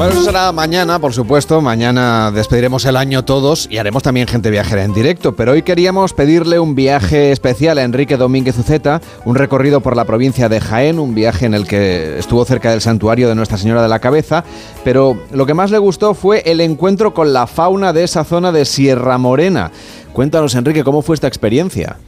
Bueno, 0.00 0.14
eso 0.14 0.24
será 0.24 0.50
mañana, 0.50 0.98
por 0.98 1.12
supuesto. 1.12 1.60
Mañana 1.60 2.30
despediremos 2.30 2.86
el 2.86 2.96
año 2.96 3.22
todos 3.22 3.68
y 3.70 3.76
haremos 3.76 4.02
también 4.02 4.26
gente 4.26 4.48
viajera 4.48 4.82
en 4.82 4.94
directo. 4.94 5.36
Pero 5.36 5.52
hoy 5.52 5.60
queríamos 5.60 6.14
pedirle 6.14 6.58
un 6.58 6.74
viaje 6.74 7.32
especial 7.32 7.76
a 7.76 7.82
Enrique 7.82 8.16
Domínguez 8.16 8.56
Uceta, 8.56 9.02
un 9.26 9.34
recorrido 9.34 9.82
por 9.82 9.96
la 9.96 10.06
provincia 10.06 10.48
de 10.48 10.58
Jaén, 10.58 10.98
un 10.98 11.14
viaje 11.14 11.44
en 11.44 11.52
el 11.52 11.66
que 11.66 12.18
estuvo 12.18 12.46
cerca 12.46 12.70
del 12.70 12.80
santuario 12.80 13.28
de 13.28 13.34
Nuestra 13.34 13.58
Señora 13.58 13.82
de 13.82 13.88
la 13.88 13.98
Cabeza. 13.98 14.42
Pero 14.84 15.18
lo 15.32 15.44
que 15.44 15.52
más 15.52 15.70
le 15.70 15.76
gustó 15.76 16.14
fue 16.14 16.44
el 16.46 16.62
encuentro 16.62 17.12
con 17.12 17.34
la 17.34 17.46
fauna 17.46 17.92
de 17.92 18.04
esa 18.04 18.24
zona 18.24 18.52
de 18.52 18.64
Sierra 18.64 19.18
Morena. 19.18 19.70
Cuéntanos, 20.14 20.54
Enrique, 20.54 20.82
¿cómo 20.82 21.02
fue 21.02 21.12
esta 21.12 21.28
experiencia? 21.28 21.98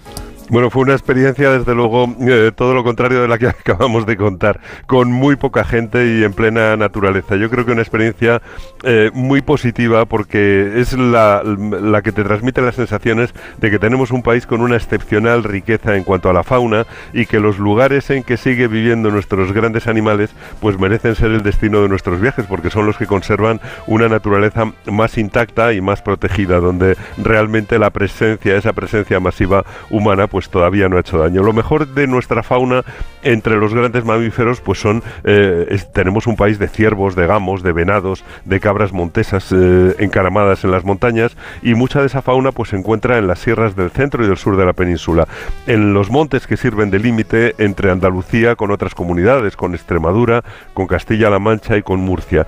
Bueno, 0.52 0.68
fue 0.68 0.82
una 0.82 0.92
experiencia, 0.92 1.48
desde 1.48 1.74
luego, 1.74 2.14
eh, 2.20 2.52
todo 2.54 2.74
lo 2.74 2.84
contrario 2.84 3.22
de 3.22 3.26
la 3.26 3.38
que 3.38 3.46
acabamos 3.48 4.04
de 4.04 4.18
contar, 4.18 4.60
con 4.86 5.10
muy 5.10 5.36
poca 5.36 5.64
gente 5.64 6.06
y 6.06 6.24
en 6.24 6.34
plena 6.34 6.76
naturaleza. 6.76 7.36
Yo 7.36 7.48
creo 7.48 7.64
que 7.64 7.72
una 7.72 7.80
experiencia 7.80 8.42
eh, 8.82 9.10
muy 9.14 9.40
positiva 9.40 10.04
porque 10.04 10.78
es 10.78 10.92
la, 10.92 11.42
la 11.42 12.02
que 12.02 12.12
te 12.12 12.22
transmite 12.22 12.60
las 12.60 12.74
sensaciones 12.74 13.32
de 13.62 13.70
que 13.70 13.78
tenemos 13.78 14.10
un 14.10 14.22
país 14.22 14.46
con 14.46 14.60
una 14.60 14.76
excepcional 14.76 15.42
riqueza 15.42 15.96
en 15.96 16.04
cuanto 16.04 16.28
a 16.28 16.34
la 16.34 16.42
fauna 16.42 16.86
y 17.14 17.24
que 17.24 17.40
los 17.40 17.58
lugares 17.58 18.10
en 18.10 18.22
que 18.22 18.36
sigue 18.36 18.68
viviendo 18.68 19.10
nuestros 19.10 19.52
grandes 19.52 19.86
animales 19.86 20.34
pues 20.60 20.78
merecen 20.78 21.14
ser 21.14 21.30
el 21.30 21.42
destino 21.42 21.80
de 21.80 21.88
nuestros 21.88 22.20
viajes 22.20 22.44
porque 22.44 22.68
son 22.68 22.84
los 22.84 22.98
que 22.98 23.06
conservan 23.06 23.58
una 23.86 24.06
naturaleza 24.06 24.70
más 24.84 25.16
intacta 25.16 25.72
y 25.72 25.80
más 25.80 26.02
protegida, 26.02 26.60
donde 26.60 26.98
realmente 27.16 27.78
la 27.78 27.88
presencia, 27.88 28.54
esa 28.54 28.74
presencia 28.74 29.18
masiva 29.18 29.64
humana, 29.88 30.26
pues 30.26 30.41
todavía 30.48 30.88
no 30.88 30.96
ha 30.96 31.00
hecho 31.00 31.18
daño. 31.18 31.42
Lo 31.42 31.52
mejor 31.52 31.88
de 31.88 32.06
nuestra 32.06 32.42
fauna 32.42 32.84
entre 33.22 33.56
los 33.56 33.74
grandes 33.74 34.04
mamíferos, 34.04 34.60
pues 34.60 34.80
son, 34.80 35.02
eh, 35.24 35.78
tenemos 35.92 36.26
un 36.26 36.36
país 36.36 36.58
de 36.58 36.68
ciervos, 36.68 37.14
de 37.14 37.26
gamos, 37.26 37.62
de 37.62 37.72
venados, 37.72 38.24
de 38.44 38.60
cabras 38.60 38.92
montesas 38.92 39.52
eh, 39.52 39.94
encaramadas 39.98 40.64
en 40.64 40.70
las 40.70 40.84
montañas 40.84 41.36
y 41.62 41.74
mucha 41.74 42.00
de 42.00 42.06
esa 42.06 42.22
fauna 42.22 42.52
pues 42.52 42.70
se 42.70 42.76
encuentra 42.76 43.18
en 43.18 43.26
las 43.26 43.38
sierras 43.38 43.76
del 43.76 43.90
centro 43.90 44.24
y 44.24 44.28
del 44.28 44.36
sur 44.36 44.56
de 44.56 44.66
la 44.66 44.72
península, 44.72 45.28
en 45.66 45.94
los 45.94 46.10
montes 46.10 46.46
que 46.46 46.56
sirven 46.56 46.90
de 46.90 46.98
límite 46.98 47.54
entre 47.58 47.90
Andalucía 47.90 48.56
con 48.56 48.70
otras 48.70 48.94
comunidades, 48.94 49.56
con 49.56 49.74
Extremadura, 49.74 50.42
con 50.74 50.86
Castilla-La 50.86 51.38
Mancha 51.38 51.76
y 51.76 51.82
con 51.82 52.00
Murcia. 52.00 52.46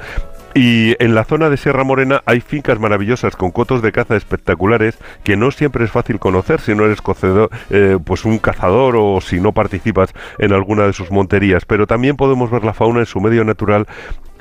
Y 0.54 0.94
en 1.02 1.16
la 1.16 1.24
zona 1.24 1.50
de 1.50 1.56
Sierra 1.56 1.82
Morena 1.82 2.22
hay 2.26 2.40
fincas 2.40 2.78
maravillosas 2.78 3.34
con 3.34 3.50
cotos 3.50 3.82
de 3.82 3.90
caza 3.90 4.14
espectaculares 4.14 4.96
que 5.24 5.36
no 5.36 5.50
siempre 5.50 5.84
es 5.84 5.90
fácil 5.90 6.20
conocer 6.20 6.60
si 6.60 6.76
no 6.76 6.84
eres 6.84 7.02
cocedor, 7.02 7.50
eh, 7.70 7.98
pues 8.04 8.24
un 8.24 8.38
cazador 8.38 8.94
o 8.96 9.20
si 9.20 9.40
no 9.40 9.50
participas 9.50 10.14
en 10.38 10.52
alguna 10.52 10.86
de 10.86 10.92
sus 10.92 11.10
monterías. 11.10 11.64
Pero 11.64 11.88
también 11.88 12.16
podemos 12.16 12.52
ver 12.52 12.62
la 12.62 12.72
fauna 12.72 13.00
en 13.00 13.06
su 13.06 13.20
medio 13.20 13.42
natural 13.44 13.88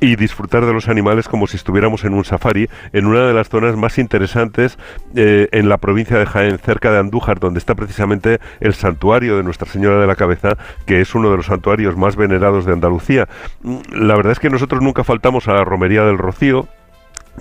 y 0.03 0.17
disfrutar 0.17 0.65
de 0.65 0.73
los 0.73 0.89
animales 0.89 1.29
como 1.29 1.47
si 1.47 1.55
estuviéramos 1.55 2.03
en 2.03 2.13
un 2.13 2.25
safari 2.25 2.69
en 2.91 3.05
una 3.05 3.25
de 3.25 3.33
las 3.33 3.47
zonas 3.47 3.77
más 3.77 3.97
interesantes 3.97 4.77
eh, 5.15 5.47
en 5.53 5.69
la 5.69 5.77
provincia 5.77 6.17
de 6.17 6.25
Jaén, 6.25 6.57
cerca 6.59 6.91
de 6.91 6.99
Andújar, 6.99 7.39
donde 7.39 7.59
está 7.59 7.73
precisamente 7.73 8.39
el 8.59 8.73
santuario 8.73 9.37
de 9.37 9.43
Nuestra 9.43 9.65
Señora 9.65 10.01
de 10.01 10.07
la 10.07 10.17
Cabeza, 10.17 10.57
que 10.85 10.99
es 10.99 11.15
uno 11.15 11.31
de 11.31 11.37
los 11.37 11.45
santuarios 11.45 11.95
más 11.95 12.17
venerados 12.17 12.65
de 12.65 12.73
Andalucía. 12.73 13.29
Mm, 13.61 13.77
La 13.93 14.17
verdad 14.17 14.33
es 14.33 14.39
que 14.39 14.49
nosotros 14.49 14.81
nunca 14.81 15.05
faltamos 15.05 15.47
a 15.47 15.53
la 15.53 15.63
romería 15.63 16.03
del 16.03 16.17
Rocío, 16.17 16.67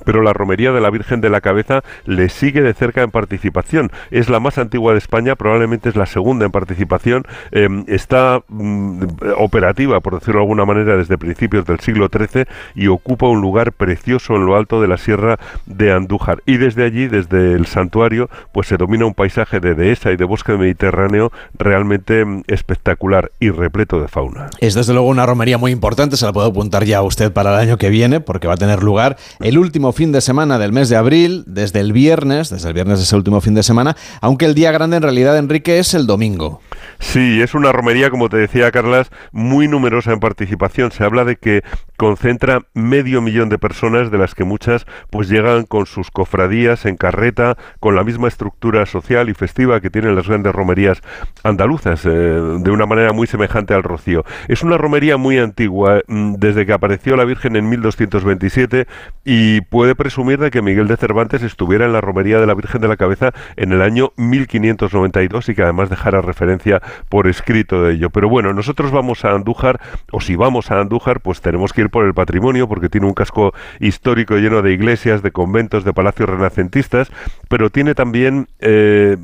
pero 0.04 0.22
la 0.22 0.32
romería 0.32 0.72
de 0.72 0.80
la 0.80 0.90
Virgen 0.90 1.20
de 1.20 1.30
la 1.30 1.40
Cabeza 1.40 1.82
le 2.04 2.28
sigue 2.28 2.62
de 2.62 2.74
cerca 2.74 3.02
en 3.02 3.10
participación. 3.10 3.90
Es 4.10 4.28
la 4.28 4.40
más 4.40 4.58
antigua 4.58 4.92
de 4.92 4.98
España, 4.98 5.36
probablemente 5.36 5.88
es 5.88 5.96
la 5.96 6.06
segunda 6.06 6.46
en 6.46 6.52
participación. 6.52 7.24
Em, 7.50 7.84
está 7.88 8.42
mm, 8.48 9.04
operativa, 9.36 10.00
por 10.00 10.14
decirlo 10.14 10.40
de 10.40 10.44
alguna 10.44 10.64
manera, 10.64 10.96
desde 10.96 11.18
principios 11.18 11.64
del 11.66 11.80
siglo 11.80 12.08
XIII 12.08 12.46
y 12.74 12.88
ocupa 12.88 13.28
un 13.28 13.40
lugar 13.40 13.72
precioso 13.72 14.36
en 14.36 14.46
lo 14.46 14.56
alto 14.56 14.80
de 14.80 14.88
la 14.88 14.96
sierra 14.96 15.38
de 15.66 15.92
Andújar. 15.92 16.42
Y 16.46 16.56
desde 16.56 16.84
allí, 16.84 17.06
desde 17.06 17.52
el 17.52 17.66
santuario, 17.66 18.28
pues 18.52 18.68
se 18.68 18.76
domina 18.76 19.06
un 19.06 19.14
paisaje 19.14 19.60
de 19.60 19.74
dehesa 19.74 20.12
y 20.12 20.16
de 20.16 20.24
bosque 20.24 20.52
mediterráneo 20.52 21.32
realmente 21.58 22.24
mm, 22.24 22.42
espectacular 22.46 23.30
y 23.40 23.50
repleto 23.50 24.00
de 24.00 24.08
fauna. 24.08 24.50
Es 24.60 24.74
desde 24.74 24.92
luego 24.92 25.08
una 25.08 25.26
romería 25.26 25.58
muy 25.58 25.70
importante, 25.70 26.16
se 26.16 26.24
la 26.24 26.32
puedo 26.32 26.48
apuntar 26.48 26.84
ya 26.84 26.98
a 26.98 27.02
usted 27.02 27.32
para 27.32 27.54
el 27.54 27.68
año 27.68 27.78
que 27.78 27.90
viene, 27.90 28.20
porque 28.20 28.46
va 28.46 28.54
a 28.54 28.56
tener 28.56 28.82
lugar 28.82 29.16
el 29.40 29.58
último 29.58 29.91
fin 29.92 30.12
de 30.12 30.20
semana 30.20 30.58
del 30.58 30.72
mes 30.72 30.88
de 30.88 30.96
abril, 30.96 31.44
desde 31.46 31.80
el 31.80 31.92
viernes, 31.92 32.50
desde 32.50 32.68
el 32.68 32.74
viernes 32.74 32.98
de 32.98 33.04
ese 33.04 33.16
último 33.16 33.40
fin 33.40 33.54
de 33.54 33.62
semana, 33.62 33.96
aunque 34.20 34.46
el 34.46 34.54
día 34.54 34.72
grande 34.72 34.96
en 34.96 35.02
realidad, 35.02 35.36
Enrique, 35.36 35.78
es 35.78 35.94
el 35.94 36.06
domingo. 36.06 36.60
Sí, 36.98 37.42
es 37.42 37.54
una 37.54 37.72
romería, 37.72 38.10
como 38.10 38.28
te 38.28 38.36
decía 38.36 38.70
Carlas, 38.70 39.10
muy 39.32 39.68
numerosa 39.68 40.12
en 40.12 40.20
participación. 40.20 40.92
Se 40.92 41.04
habla 41.04 41.24
de 41.24 41.36
que 41.36 41.62
concentra 41.96 42.62
medio 42.74 43.20
millón 43.20 43.48
de 43.48 43.58
personas, 43.58 44.10
de 44.10 44.18
las 44.18 44.34
que 44.34 44.44
muchas 44.44 44.86
pues 45.10 45.28
llegan 45.28 45.64
con 45.64 45.86
sus 45.86 46.10
cofradías 46.10 46.86
en 46.86 46.96
carreta, 46.96 47.56
con 47.80 47.96
la 47.96 48.04
misma 48.04 48.28
estructura 48.28 48.86
social 48.86 49.28
y 49.28 49.34
festiva 49.34 49.80
que 49.80 49.90
tienen 49.90 50.14
las 50.14 50.28
grandes 50.28 50.52
romerías 50.52 51.00
andaluzas, 51.42 52.04
eh, 52.06 52.08
de 52.08 52.70
una 52.70 52.86
manera 52.86 53.12
muy 53.12 53.26
semejante 53.26 53.74
al 53.74 53.82
rocío. 53.82 54.24
Es 54.48 54.62
una 54.62 54.78
romería 54.78 55.16
muy 55.16 55.38
antigua, 55.38 56.00
mm, 56.06 56.34
desde 56.38 56.66
que 56.66 56.72
apareció 56.72 57.16
la 57.16 57.24
Virgen 57.24 57.56
en 57.56 57.68
1227 57.68 58.86
y 59.24 59.60
puede 59.82 59.96
presumir 59.96 60.38
de 60.38 60.52
que 60.52 60.62
Miguel 60.62 60.86
de 60.86 60.96
Cervantes 60.96 61.42
estuviera 61.42 61.86
en 61.86 61.92
la 61.92 62.00
romería 62.00 62.38
de 62.38 62.46
la 62.46 62.54
Virgen 62.54 62.80
de 62.80 62.86
la 62.86 62.96
Cabeza 62.96 63.32
en 63.56 63.72
el 63.72 63.82
año 63.82 64.12
1592 64.14 65.48
y 65.48 65.56
que 65.56 65.62
además 65.64 65.90
dejara 65.90 66.20
referencia 66.20 66.80
por 67.08 67.26
escrito 67.26 67.82
de 67.82 67.94
ello. 67.94 68.08
Pero 68.10 68.28
bueno, 68.28 68.52
nosotros 68.52 68.92
vamos 68.92 69.24
a 69.24 69.32
Andújar, 69.32 69.80
o 70.12 70.20
si 70.20 70.36
vamos 70.36 70.70
a 70.70 70.78
Andújar, 70.78 71.18
pues 71.18 71.40
tenemos 71.40 71.72
que 71.72 71.80
ir 71.80 71.90
por 71.90 72.04
el 72.04 72.14
patrimonio, 72.14 72.68
porque 72.68 72.88
tiene 72.88 73.08
un 73.08 73.12
casco 73.12 73.54
histórico 73.80 74.36
lleno 74.36 74.62
de 74.62 74.72
iglesias, 74.72 75.20
de 75.20 75.32
conventos, 75.32 75.82
de 75.82 75.92
palacios 75.92 76.28
renacentistas, 76.28 77.10
pero 77.48 77.68
tiene 77.68 77.96
también 77.96 78.46
eh, 78.60 79.16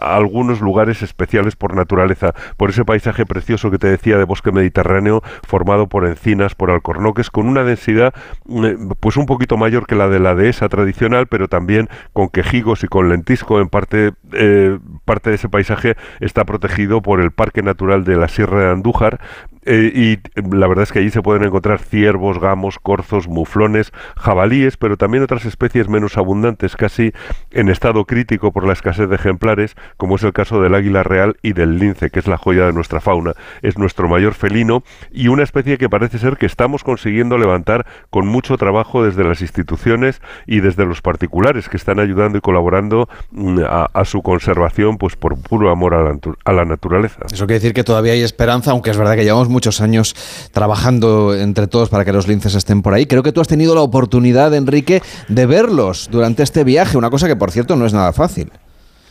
algunos 0.00 0.62
lugares 0.62 1.02
especiales 1.02 1.56
por 1.56 1.74
naturaleza, 1.74 2.32
por 2.56 2.70
ese 2.70 2.86
paisaje 2.86 3.26
precioso 3.26 3.70
que 3.70 3.76
te 3.76 3.88
decía 3.88 4.16
de 4.16 4.24
bosque 4.24 4.50
mediterráneo, 4.50 5.22
formado 5.46 5.88
por 5.88 6.06
encinas, 6.06 6.54
por 6.54 6.70
alcornoques, 6.70 7.28
con 7.28 7.46
una 7.46 7.64
densidad 7.64 8.14
eh, 8.64 8.78
pues 8.98 9.18
un 9.18 9.26
poquito 9.26 9.58
mayor 9.58 9.86
que 9.86 9.94
la 9.94 10.05
de 10.08 10.20
la 10.20 10.34
dehesa 10.34 10.68
tradicional, 10.68 11.26
pero 11.26 11.48
también 11.48 11.88
con 12.12 12.28
quejigos 12.28 12.84
y 12.84 12.88
con 12.88 13.08
lentisco. 13.08 13.60
En 13.60 13.68
parte, 13.68 14.12
eh, 14.32 14.78
parte 15.04 15.30
de 15.30 15.36
ese 15.36 15.48
paisaje 15.48 15.96
está 16.20 16.44
protegido 16.44 17.02
por 17.02 17.20
el 17.20 17.30
Parque 17.30 17.62
Natural 17.62 18.04
de 18.04 18.16
la 18.16 18.28
Sierra 18.28 18.60
de 18.60 18.70
Andújar, 18.70 19.20
eh, 19.66 19.92
y 19.94 20.46
la 20.56 20.68
verdad 20.68 20.84
es 20.84 20.92
que 20.92 21.00
allí 21.00 21.10
se 21.10 21.22
pueden 21.22 21.42
encontrar 21.42 21.80
ciervos, 21.80 22.38
gamos, 22.38 22.78
corzos, 22.78 23.28
muflones, 23.28 23.92
jabalíes, 24.16 24.76
pero 24.76 24.96
también 24.96 25.24
otras 25.24 25.44
especies 25.44 25.88
menos 25.88 26.16
abundantes, 26.16 26.76
casi 26.76 27.12
en 27.50 27.68
estado 27.68 28.04
crítico 28.04 28.52
por 28.52 28.66
la 28.66 28.72
escasez 28.72 29.08
de 29.08 29.16
ejemplares, 29.16 29.74
como 29.96 30.16
es 30.16 30.22
el 30.22 30.32
caso 30.32 30.62
del 30.62 30.74
águila 30.74 31.02
real 31.02 31.36
y 31.42 31.52
del 31.52 31.78
lince, 31.78 32.10
que 32.10 32.20
es 32.20 32.28
la 32.28 32.38
joya 32.38 32.66
de 32.66 32.72
nuestra 32.72 33.00
fauna. 33.00 33.32
Es 33.62 33.76
nuestro 33.76 34.08
mayor 34.08 34.34
felino 34.34 34.84
y 35.10 35.28
una 35.28 35.42
especie 35.42 35.78
que 35.78 35.88
parece 35.88 36.18
ser 36.18 36.36
que 36.36 36.46
estamos 36.46 36.84
consiguiendo 36.84 37.36
levantar 37.36 37.86
con 38.10 38.26
mucho 38.26 38.56
trabajo 38.56 39.04
desde 39.04 39.24
las 39.24 39.40
instituciones 39.40 40.20
y 40.46 40.60
desde 40.60 40.86
los 40.86 41.02
particulares 41.02 41.68
que 41.68 41.76
están 41.76 41.98
ayudando 41.98 42.38
y 42.38 42.40
colaborando 42.40 43.08
mm, 43.32 43.60
a, 43.68 44.04
su 44.04 44.22
conservación, 44.22 44.98
pues 44.98 45.16
por 45.16 45.40
puro 45.40 45.70
amor 45.70 45.94
a 45.94 46.04
la, 46.04 46.18
a 46.44 46.52
la 46.52 46.64
naturaleza. 46.64 47.22
Eso 47.32 47.46
quiere 47.46 47.58
decir 47.58 47.74
que 47.74 47.82
todavía 47.82 48.12
hay 48.12 48.22
esperanza, 48.22 48.70
aunque 48.70 48.90
es 48.90 48.98
verdad 48.98 49.16
que 49.16 49.24
llevamos 49.24 49.48
muchos 49.56 49.80
años 49.80 50.14
trabajando 50.52 51.34
entre 51.34 51.66
todos 51.66 51.88
para 51.88 52.04
que 52.04 52.12
los 52.12 52.28
linces 52.28 52.54
estén 52.54 52.82
por 52.82 52.92
ahí. 52.92 53.06
Creo 53.06 53.22
que 53.22 53.32
tú 53.32 53.40
has 53.40 53.48
tenido 53.48 53.74
la 53.74 53.80
oportunidad, 53.80 54.52
Enrique, 54.54 55.00
de 55.28 55.46
verlos 55.46 56.10
durante 56.12 56.42
este 56.42 56.62
viaje, 56.62 56.98
una 56.98 57.08
cosa 57.08 57.26
que 57.26 57.36
por 57.36 57.50
cierto 57.50 57.74
no 57.74 57.86
es 57.86 57.94
nada 57.94 58.12
fácil. 58.12 58.52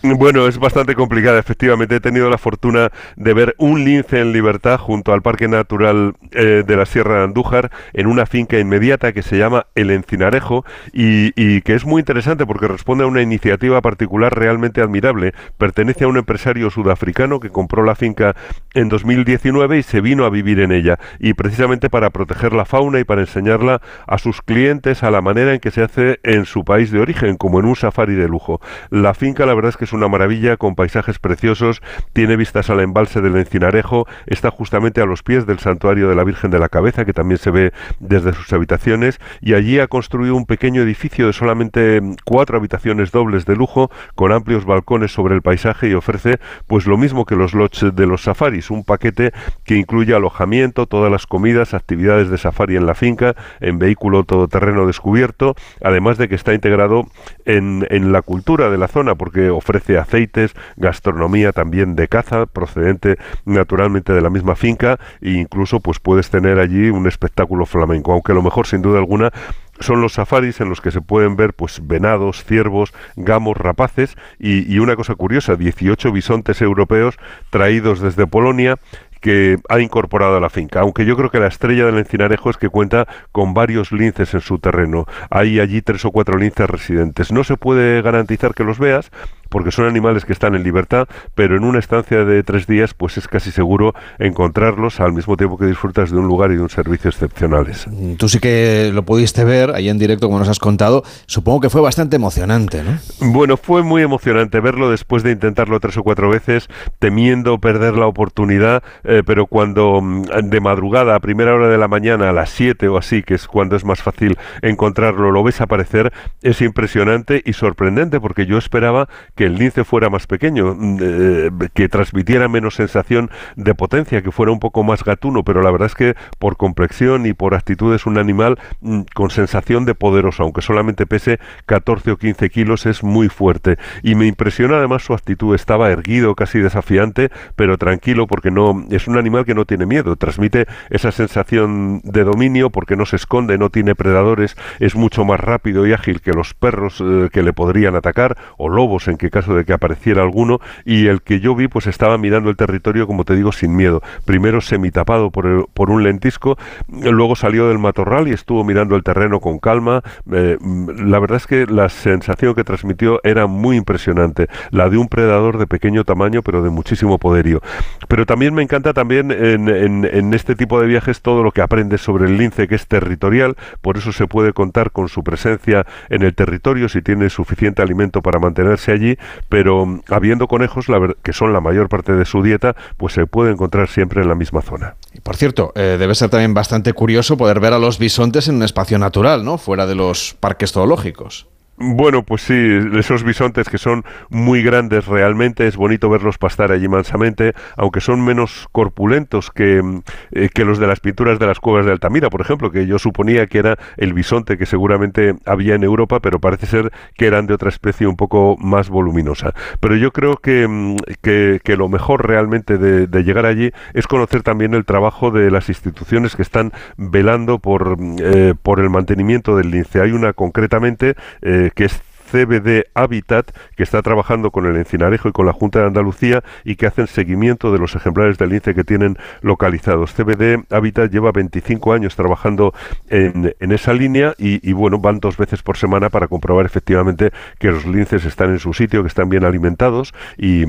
Bueno, 0.04 0.48
es 0.48 0.60
bastante 0.60 0.94
complicada. 0.94 1.40
Efectivamente, 1.40 1.96
he 1.96 2.00
tenido 2.00 2.30
la 2.30 2.38
fortuna 2.38 2.92
de 3.16 3.34
ver 3.34 3.56
un 3.58 3.84
lince 3.84 4.20
en 4.20 4.34
libertad 4.34 4.78
junto 4.78 5.14
al 5.14 5.24
Parque 5.24 5.48
Natural 5.48 6.14
eh, 6.32 6.64
de 6.66 6.78
la 6.78 6.86
Sierra 6.86 7.18
de 7.18 7.24
Andújar 7.24 7.72
en 7.94 8.06
una 8.06 8.28
finca 8.28 8.60
inmediata 8.60 9.14
que 9.14 9.24
se 9.24 9.38
llama 9.38 9.66
El 9.74 9.90
Encinarejo 9.90 10.64
y, 10.94 11.62
que 11.62 11.74
es 11.74 11.86
muy 11.86 12.02
interesante 12.02 12.46
porque 12.46 12.68
responde 12.68 13.04
a 13.04 13.08
una 13.08 13.24
iniciativa 13.24 13.82
particular 13.82 14.38
realmente 14.38 14.82
admirable. 14.82 15.34
Pertenece 15.58 16.04
a 16.04 16.08
un 16.08 16.18
empresario 16.18 16.70
sudafricano 16.70 17.40
que 17.40 17.50
compró 17.50 17.84
la 17.84 17.96
finca 17.96 18.36
en 18.76 18.90
2019 18.90 19.80
y 19.80 19.84
se 19.84 20.02
vino 20.02 20.26
a 20.26 20.30
vivir 20.30 20.60
en 20.60 20.72
ella. 20.72 21.00
Y 21.20 21.34
precisamente 21.34 21.90
para 21.90 22.12
proteger 22.12 22.54
la 22.54 22.66
fauna 22.66 23.00
y 23.00 23.06
para 23.06 23.22
enseñarla 23.22 23.82
a 24.06 24.20
sus 24.20 24.44
clientes 24.44 25.02
a 25.02 25.10
la 25.10 25.22
manera 25.22 25.54
en 25.54 25.60
que 25.60 25.72
se 25.72 25.82
hace 25.82 26.20
en 26.22 26.46
su 26.46 26.64
país 26.64 26.92
de 26.92 27.00
origen, 27.00 27.38
como 27.38 27.60
en 27.60 27.66
un 27.66 27.76
safari 27.76 28.14
de 28.14 28.28
lujo. 28.28 28.62
La 28.92 29.16
finca, 29.16 29.48
la 29.48 29.56
verdad 29.56 29.70
es 29.70 29.78
que 29.78 29.86
es 29.86 29.95
una 29.96 30.08
maravilla 30.08 30.58
con 30.58 30.76
paisajes 30.76 31.20
preciosos, 31.20 31.82
tiene 32.14 32.36
vistas 32.36 32.70
al 32.70 32.80
embalse 32.80 33.22
del 33.22 33.36
Encinarejo, 33.36 34.08
está 34.28 34.52
justamente 34.52 35.02
a 35.02 35.06
los 35.06 35.24
pies 35.24 35.46
del 35.46 35.60
santuario 35.60 36.10
de 36.10 36.16
la 36.16 36.24
Virgen 36.24 36.52
de 36.52 36.60
la 36.60 36.70
Cabeza, 36.70 37.06
que 37.06 37.14
también 37.14 37.38
se 37.38 37.52
ve 37.52 37.74
desde 38.00 38.34
sus 38.34 38.52
habitaciones, 38.54 39.20
y 39.42 39.54
allí 39.54 39.80
ha 39.80 39.88
construido 39.88 40.36
un 40.36 40.46
pequeño 40.46 40.82
edificio 40.82 41.28
de 41.28 41.34
solamente 41.34 42.02
cuatro 42.24 42.58
habitaciones 42.58 43.12
dobles 43.12 43.46
de 43.46 43.56
lujo, 43.56 43.90
con 44.16 44.32
amplios 44.32 44.66
balcones 44.66 45.12
sobre 45.12 45.36
el 45.36 45.42
paisaje 45.42 45.90
y 45.90 45.94
ofrece 45.94 46.40
pues 46.68 46.86
lo 46.86 46.98
mismo 46.98 47.26
que 47.26 47.36
los 47.36 47.54
lodges 47.54 47.96
de 47.96 48.08
los 48.08 48.24
safaris, 48.24 48.72
un 48.72 48.84
paquete 48.84 49.32
que 49.64 49.76
incluye 49.76 50.14
alojamiento, 50.14 50.86
todas 50.88 51.12
las 51.12 51.26
comidas, 51.28 51.74
actividades 51.74 52.30
de 52.30 52.38
safari 52.38 52.76
en 52.76 52.86
la 52.86 52.96
finca, 52.96 53.36
en 53.60 53.80
vehículo 53.80 54.24
todoterreno 54.24 54.88
descubierto, 54.88 55.56
además 55.84 56.18
de 56.18 56.28
que 56.28 56.36
está 56.36 56.54
integrado 56.54 57.08
en, 57.46 57.86
en 57.90 58.12
la 58.12 58.22
cultura 58.22 58.70
de 58.70 58.78
la 58.78 58.88
zona, 58.88 59.16
porque 59.16 59.50
ofrece 59.50 59.75
aceites, 60.00 60.54
gastronomía 60.78 61.52
también 61.52 61.96
de 61.96 62.08
caza, 62.08 62.46
procedente 62.46 63.18
naturalmente 63.46 64.14
de 64.14 64.22
la 64.22 64.30
misma 64.30 64.56
finca, 64.56 65.00
e 65.22 65.32
incluso 65.32 65.80
pues 65.80 66.00
puedes 66.00 66.30
tener 66.30 66.60
allí 66.60 66.90
un 66.90 67.08
espectáculo 67.08 67.66
flamenco, 67.66 68.14
aunque 68.14 68.34
lo 68.34 68.42
mejor 68.42 68.68
sin 68.68 68.82
duda 68.82 69.00
alguna 69.00 69.32
son 69.80 70.02
los 70.02 70.14
safaris 70.14 70.62
en 70.62 70.70
los 70.70 70.80
que 70.80 70.92
se 70.92 71.02
pueden 71.02 71.36
ver 71.36 71.54
pues 71.54 71.86
venados, 71.86 72.46
ciervos, 72.46 72.94
gamos, 73.18 73.58
rapaces 73.58 74.16
y, 74.40 74.74
y, 74.74 74.80
una 74.80 74.96
cosa 74.96 75.16
curiosa, 75.16 75.56
18 75.56 76.12
bisontes 76.14 76.62
europeos 76.62 77.18
traídos 77.50 78.00
desde 78.00 78.26
Polonia 78.26 78.78
que 79.26 79.58
ha 79.70 79.80
incorporado 79.80 80.38
a 80.38 80.40
la 80.40 80.52
finca, 80.52 80.82
aunque 80.82 81.04
yo 81.04 81.18
creo 81.18 81.32
que 81.32 81.40
la 81.40 81.48
estrella 81.48 81.88
del 81.88 81.98
encinarejo 81.98 82.52
es 82.52 82.58
que 82.58 82.70
cuenta 82.70 83.08
con 83.32 83.56
varios 83.56 83.92
linces 83.92 84.36
en 84.36 84.42
su 84.42 84.60
terreno. 84.60 85.08
Hay 85.32 85.60
allí 85.60 85.82
tres 85.82 86.06
o 86.06 86.12
cuatro 86.12 86.38
linces 86.38 86.70
residentes. 86.70 87.32
No 87.32 87.44
se 87.44 87.58
puede 87.58 88.04
garantizar 88.04 88.54
que 88.54 88.64
los 88.64 88.78
veas, 88.78 89.10
porque 89.56 89.72
son 89.72 89.86
animales 89.86 90.26
que 90.26 90.34
están 90.34 90.54
en 90.54 90.64
libertad, 90.64 91.08
pero 91.34 91.56
en 91.56 91.64
una 91.64 91.80
estancia 91.80 92.26
de 92.26 92.44
tres 92.44 92.68
días 92.68 92.94
pues 92.94 93.18
es 93.18 93.30
casi 93.30 93.52
seguro 93.52 93.96
encontrarlos 94.20 95.00
al 95.00 95.14
mismo 95.14 95.38
tiempo 95.38 95.58
que 95.58 95.66
disfrutas 95.66 96.12
de 96.12 96.18
un 96.18 96.28
lugar 96.28 96.52
y 96.52 96.58
de 96.58 96.62
un 96.62 96.70
servicio 96.70 97.10
excepcionales. 97.10 97.88
Mm, 97.88 98.16
tú 98.16 98.28
sí 98.28 98.40
que 98.40 98.92
lo 98.94 99.06
pudiste 99.06 99.46
ver 99.46 99.72
ahí 99.74 99.88
en 99.88 99.98
directo, 99.98 100.28
como 100.28 100.40
nos 100.40 100.50
has 100.50 100.60
contado. 100.60 101.04
Supongo 101.26 101.62
que 101.62 101.70
fue 101.70 101.80
bastante 101.80 102.18
emocionante, 102.18 102.84
¿no? 102.84 102.98
Bueno, 103.32 103.56
fue 103.56 103.82
muy 103.82 104.02
emocionante 104.02 104.60
verlo 104.60 104.92
después 104.92 105.24
de 105.24 105.32
intentarlo 105.32 105.80
tres 105.80 105.96
o 105.96 106.04
cuatro 106.04 106.30
veces, 106.30 106.68
temiendo 107.00 107.58
perder 107.58 107.94
la 107.94 108.08
oportunidad, 108.08 108.84
eh, 109.06 109.24
pero 109.26 109.46
cuando 109.46 110.02
mm, 110.02 110.50
de 110.50 110.60
madrugada, 110.60 111.16
a 111.16 111.22
primera 111.22 111.56
hora 111.56 111.70
de 111.70 111.78
la 111.78 111.88
mañana, 111.88 112.30
a 112.30 112.34
las 112.34 112.50
7 112.50 112.90
o 112.90 112.98
así, 112.98 113.24
que 113.24 113.36
es 113.36 113.48
cuando 113.48 113.78
es 113.78 113.86
más 113.86 114.02
fácil 114.02 114.38
encontrarlo, 114.62 115.32
lo 115.32 115.44
ves 115.44 115.62
aparecer, 115.62 116.12
es 116.42 116.62
impresionante 116.62 117.42
y 117.46 117.54
sorprendente, 117.54 118.20
porque 118.20 118.46
yo 118.46 118.58
esperaba 118.58 119.08
que 119.34 119.45
el 119.46 119.56
lince 119.56 119.84
fuera 119.84 120.10
más 120.10 120.28
pequeño, 120.28 120.76
mm, 120.78 120.98
eh, 121.02 121.50
que 121.74 121.90
transmitiera 121.90 122.48
menos 122.48 122.76
sensación 122.76 123.30
de 123.56 123.76
potencia, 123.76 124.22
que 124.22 124.32
fuera 124.32 124.52
un 124.52 124.60
poco 124.60 124.84
más 124.84 125.04
gatuno, 125.04 125.44
pero 125.44 125.62
la 125.62 125.72
verdad 125.72 125.88
es 125.88 125.96
que 125.96 126.16
por 126.40 126.58
complexión 126.58 127.26
y 127.26 127.34
por 127.34 127.54
actitud 127.54 127.94
es 127.94 128.06
un 128.06 128.18
animal 128.18 128.60
mm, 128.82 129.02
con 129.14 129.30
sensación 129.30 129.86
de 129.86 129.96
poderoso, 129.96 130.44
aunque 130.44 130.62
solamente 130.62 131.06
pese 131.06 131.40
14 131.66 132.12
o 132.12 132.18
15 132.18 132.50
kilos, 132.50 132.86
es 132.86 133.04
muy 133.04 133.30
fuerte. 133.30 133.78
Y 134.04 134.16
me 134.16 134.28
impresiona 134.28 134.78
además 134.78 135.04
su 135.04 135.14
actitud, 135.14 135.56
estaba 135.56 135.90
erguido, 135.92 136.36
casi 136.36 136.60
desafiante, 136.60 137.32
pero 137.56 137.78
tranquilo 137.78 138.28
porque 138.28 138.52
no 138.52 138.86
es 138.90 139.08
un 139.08 139.18
animal 139.18 139.46
que 139.46 139.56
no 139.56 139.66
tiene 139.66 139.86
miedo, 139.86 140.16
transmite 140.16 140.68
esa 140.90 141.12
sensación 141.12 142.02
de 142.04 142.24
dominio 142.24 142.70
porque 142.70 142.96
no 142.96 143.06
se 143.06 143.16
esconde, 143.16 143.58
no 143.58 143.70
tiene 143.70 143.96
predadores, 143.96 144.56
es 144.80 144.96
mucho 144.96 145.26
más 145.26 145.40
rápido 145.40 145.86
y 145.88 145.94
ágil 145.94 146.22
que 146.22 146.32
los 146.32 146.54
perros 146.54 147.02
eh, 147.02 147.30
que 147.32 147.44
le 147.44 147.54
podrían 147.54 147.96
atacar 147.96 148.38
o 148.58 148.70
lobos 148.70 149.08
en 149.08 149.18
que 149.18 149.25
caso 149.30 149.56
de 149.56 149.66
que 149.66 149.74
apareciera 149.74 150.22
alguno, 150.22 150.60
y 150.86 151.08
el 151.08 151.22
que 151.22 151.40
yo 151.40 151.56
vi 151.56 151.68
pues 151.68 151.88
estaba 151.88 152.18
mirando 152.18 152.50
el 152.50 152.56
territorio, 152.56 153.08
como 153.08 153.24
te 153.26 153.36
digo, 153.36 153.52
sin 153.52 153.76
miedo. 153.76 154.02
Primero 154.26 154.62
semitapado 154.62 155.32
por, 155.32 155.70
por 155.74 155.90
un 155.90 156.04
lentisco, 156.04 156.58
luego 156.90 157.36
salió 157.36 157.68
del 157.68 157.80
matorral 157.80 158.28
y 158.28 158.32
estuvo 158.32 158.64
mirando 158.64 158.96
el 158.96 159.04
terreno 159.04 159.40
con 159.40 159.60
calma. 159.60 160.02
Eh, 160.32 160.58
la 160.98 161.20
verdad 161.20 161.38
es 161.38 161.48
que 161.48 161.66
la 161.66 161.90
sensación 161.90 162.56
que 162.56 162.64
transmitió 162.64 163.20
era 163.24 163.48
muy 163.48 163.78
impresionante, 163.78 164.48
la 164.72 164.90
de 164.90 164.98
un 164.98 165.08
predador 165.08 165.58
de 165.58 165.68
pequeño 165.68 166.04
tamaño, 166.04 166.42
pero 166.42 166.62
de 166.62 166.70
muchísimo 166.70 167.18
poderío. 167.18 167.62
Pero 168.08 168.26
también 168.26 168.54
me 168.54 168.62
encanta 168.62 168.94
también 168.94 169.32
en, 169.32 169.70
en 169.70 170.34
este 170.34 170.56
tipo 170.56 170.80
de 170.80 170.88
viajes 170.88 171.22
todo 171.22 171.44
lo 171.44 171.52
que 171.52 171.62
aprendes 171.62 172.02
sobre 172.02 172.26
el 172.26 172.38
lince, 172.38 172.68
que 172.68 172.76
es 172.76 172.88
territorial, 172.88 173.56
por 173.82 173.98
eso 173.98 174.12
se 174.12 174.28
puede 174.28 174.54
contar 174.54 174.92
con 174.92 175.08
su 175.08 175.24
presencia 175.24 175.86
en 176.10 176.24
el 176.24 176.34
territorio 176.36 176.90
si 176.90 177.02
tiene 177.02 177.30
suficiente 177.30 177.82
alimento 177.82 178.22
para 178.22 178.40
mantenerse 178.40 178.92
allí, 178.92 179.15
pero 179.50 179.86
mm, 179.86 180.02
habiendo 180.10 180.48
conejos, 180.48 180.88
que 181.24 181.34
son 181.34 181.54
la 181.54 181.62
mayor 181.62 181.90
parte 181.90 182.14
de 182.14 182.26
su 182.26 182.42
dieta, 182.42 182.76
pues 182.98 183.14
se 183.14 183.28
puede 183.28 183.52
encontrar 183.52 183.90
siempre 183.90 184.22
en 184.22 184.30
la 184.30 184.36
misma 184.36 184.62
zona. 184.62 184.96
Y 185.14 185.22
por 185.22 185.36
cierto, 185.36 185.72
eh, 185.76 185.98
debe 186.00 186.16
ser 186.16 186.30
también 186.30 186.54
bastante 186.54 186.94
curioso 186.94 187.38
poder 187.38 187.60
ver 187.60 187.74
a 187.74 187.80
los 187.80 188.00
bisontes 188.00 188.48
en 188.48 188.56
un 188.56 188.64
espacio 188.64 189.00
natural, 189.00 189.44
¿no? 189.44 189.58
Fuera 189.58 189.86
de 189.86 189.96
los 189.96 190.36
parques 190.40 190.72
zoológicos. 190.72 191.48
Bueno, 191.78 192.24
pues 192.24 192.42
sí, 192.42 192.54
esos 192.98 193.26
bisontes 193.26 193.68
que 193.68 193.78
son 193.78 194.06
muy 194.30 194.64
grandes 194.64 195.08
realmente, 195.08 195.68
es 195.68 195.76
bonito 195.76 196.10
verlos 196.10 196.38
pastar 196.38 196.72
allí 196.72 196.88
mansamente, 196.88 197.54
aunque 197.76 198.00
son 198.00 198.24
menos 198.24 198.70
corpulentos 198.72 199.52
que, 199.52 199.84
eh, 200.32 200.50
que 200.54 200.64
los 200.64 200.80
de 200.80 200.88
las 200.88 201.02
pinturas 201.02 201.38
de 201.38 201.48
las 201.48 201.60
cuevas 201.60 201.86
de 201.86 201.92
Altamira, 201.92 202.30
por 202.30 202.40
ejemplo, 202.40 202.72
que 202.72 202.88
yo 202.88 202.98
suponía 202.98 203.48
que 203.48 203.58
era 203.58 203.78
el 203.98 204.14
bisonte 204.14 204.58
que 204.58 204.66
seguramente 204.66 205.36
había 205.46 205.76
en 205.76 205.84
Europa, 205.84 206.22
pero 206.22 206.40
parece 206.40 206.66
ser 206.66 206.94
que 207.18 207.28
eran 207.28 207.46
de 207.46 207.56
otra 207.56 207.68
especie 207.68 208.08
un 208.08 208.16
poco 208.16 208.56
más 208.58 208.88
voluminosa. 208.88 209.54
Pero 209.82 209.98
yo 209.98 210.14
creo 210.14 210.38
que, 210.38 210.70
mm, 210.70 210.96
que, 211.22 211.76
lo 211.76 211.90
mejor 211.90 212.26
realmente 212.26 212.78
de, 212.78 213.06
de, 213.06 213.24
llegar 213.26 213.46
allí 213.46 213.72
es 213.94 214.08
conocer 214.08 214.44
también 214.44 214.74
el 214.76 214.86
trabajo 214.86 215.30
de 215.30 215.52
las 215.52 215.68
instituciones 215.68 216.38
que 216.38 216.42
están 216.42 216.72
velando 216.96 217.60
por, 217.60 217.98
eh, 218.20 218.54
por 218.64 218.80
el 218.80 218.90
mantenimiento 218.90 219.58
del 219.58 219.72
lince. 219.72 220.00
Hay 220.00 220.14
una 220.14 220.32
concretamente... 220.32 221.16
Eh, 221.42 221.65
que 221.72 221.86
es 221.86 222.02
CBD 222.36 222.88
Habitat, 222.94 223.52
que 223.78 223.84
está 223.84 224.02
trabajando 224.02 224.52
con 224.52 224.66
el 224.66 224.76
Encinarejo 224.76 225.30
y 225.30 225.32
con 225.32 225.46
la 225.46 225.54
Junta 225.54 225.80
de 225.80 225.86
Andalucía 225.86 226.44
y 226.66 226.76
que 226.76 226.86
hacen 226.86 227.08
seguimiento 227.08 227.72
de 227.72 227.80
los 227.80 227.96
ejemplares 227.96 228.38
del 228.38 228.50
lince 228.50 228.76
que 228.76 228.84
tienen 228.84 229.18
localizados. 229.42 230.14
CBD 230.14 230.66
Habitat 230.70 231.10
lleva 231.10 231.32
25 231.32 231.94
años 231.94 232.18
trabajando 232.18 232.74
en, 233.10 233.54
esa 233.60 233.94
línea 233.94 234.34
y, 234.38 234.74
bueno, 234.74 235.00
van 235.00 235.20
dos 235.20 235.38
veces 235.38 235.64
por 235.64 235.78
semana 235.78 236.10
para 236.10 236.28
comprobar 236.28 236.66
efectivamente 236.66 237.32
que 237.58 237.72
los 237.72 237.86
linces 237.86 238.26
están 238.26 238.50
en 238.50 238.60
su 238.60 238.74
sitio, 238.74 239.02
que 239.02 239.08
están 239.08 239.30
bien 239.30 239.46
alimentados 239.46 240.14
y, 240.38 240.66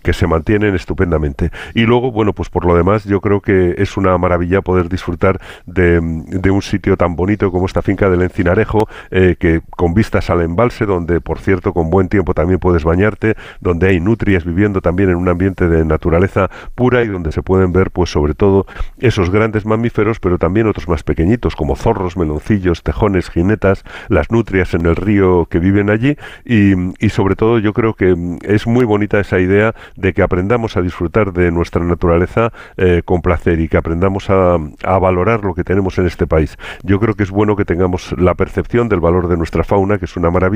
que 0.00 0.12
se 0.12 0.26
mantienen 0.26 0.74
estupendamente. 0.74 1.50
Y 1.74 1.82
luego, 1.82 2.10
bueno, 2.10 2.32
pues 2.32 2.48
por 2.48 2.64
lo 2.64 2.74
demás, 2.74 3.04
yo 3.04 3.20
creo 3.20 3.40
que 3.40 3.76
es 3.78 3.96
una 3.96 4.18
maravilla 4.18 4.62
poder 4.62 4.88
disfrutar 4.88 5.40
de, 5.66 6.00
un 6.00 6.62
sitio 6.62 6.96
tan 6.96 7.14
bonito 7.14 7.52
como 7.52 7.66
esta 7.66 7.82
finca 7.82 8.10
del 8.10 8.22
Encinarejo, 8.22 8.88
eh, 9.10 9.36
que 9.38 9.62
con 9.70 9.94
vistas 9.94 10.28
al 10.28 10.42
embalse 10.42 10.71
donde 10.80 11.20
por 11.20 11.38
cierto 11.38 11.72
con 11.72 11.90
buen 11.90 12.08
tiempo 12.08 12.34
también 12.34 12.58
puedes 12.58 12.84
bañarte, 12.84 13.36
donde 13.60 13.88
hay 13.88 14.00
nutrias 14.00 14.44
viviendo 14.44 14.80
también 14.80 15.10
en 15.10 15.16
un 15.16 15.28
ambiente 15.28 15.68
de 15.68 15.84
naturaleza 15.84 16.50
pura 16.74 17.02
y 17.02 17.08
donde 17.08 17.32
se 17.32 17.42
pueden 17.42 17.72
ver 17.72 17.90
pues 17.90 18.10
sobre 18.10 18.34
todo 18.34 18.66
esos 18.98 19.30
grandes 19.30 19.66
mamíferos, 19.66 20.20
pero 20.20 20.38
también 20.38 20.66
otros 20.66 20.88
más 20.88 21.02
pequeñitos 21.02 21.56
como 21.56 21.76
zorros, 21.76 22.16
meloncillos, 22.16 22.82
tejones, 22.82 23.30
jinetas, 23.30 23.84
las 24.08 24.30
nutrias 24.30 24.74
en 24.74 24.86
el 24.86 24.96
río 24.96 25.46
que 25.46 25.58
viven 25.58 25.90
allí 25.90 26.16
y, 26.44 26.72
sobre 27.10 27.36
todo 27.36 27.58
yo 27.58 27.74
creo 27.74 27.92
que 27.92 28.16
es 28.42 28.66
muy 28.66 28.86
bonita 28.86 29.20
esa 29.20 29.38
idea 29.38 29.74
de 29.96 30.14
que 30.14 30.22
aprendamos 30.22 30.78
a 30.78 30.82
disfrutar 30.82 31.32
de 31.34 31.50
nuestra 31.50 31.84
naturaleza 31.84 32.52
eh, 32.78 33.02
con 33.04 33.20
placer 33.20 33.60
y 33.60 33.68
que 33.68 33.76
aprendamos 33.76 34.30
a, 34.30 34.56
a 34.82 34.98
valorar 34.98 35.44
lo 35.44 35.54
que 35.54 35.62
tenemos 35.62 35.98
en 35.98 36.06
este 36.06 36.26
país. 36.26 36.56
Yo 36.82 36.98
creo 37.00 37.14
que 37.14 37.22
es 37.22 37.30
bueno 37.30 37.54
que 37.54 37.64
tengamos 37.66 38.14
la 38.18 38.34
percepción 38.34 38.88
del 38.88 39.00
valor 39.00 39.28
de 39.28 39.36
nuestra 39.36 39.64
fauna, 39.64 39.98
que 39.98 40.06
es 40.06 40.16
una 40.16 40.30
maravilla 40.30 40.51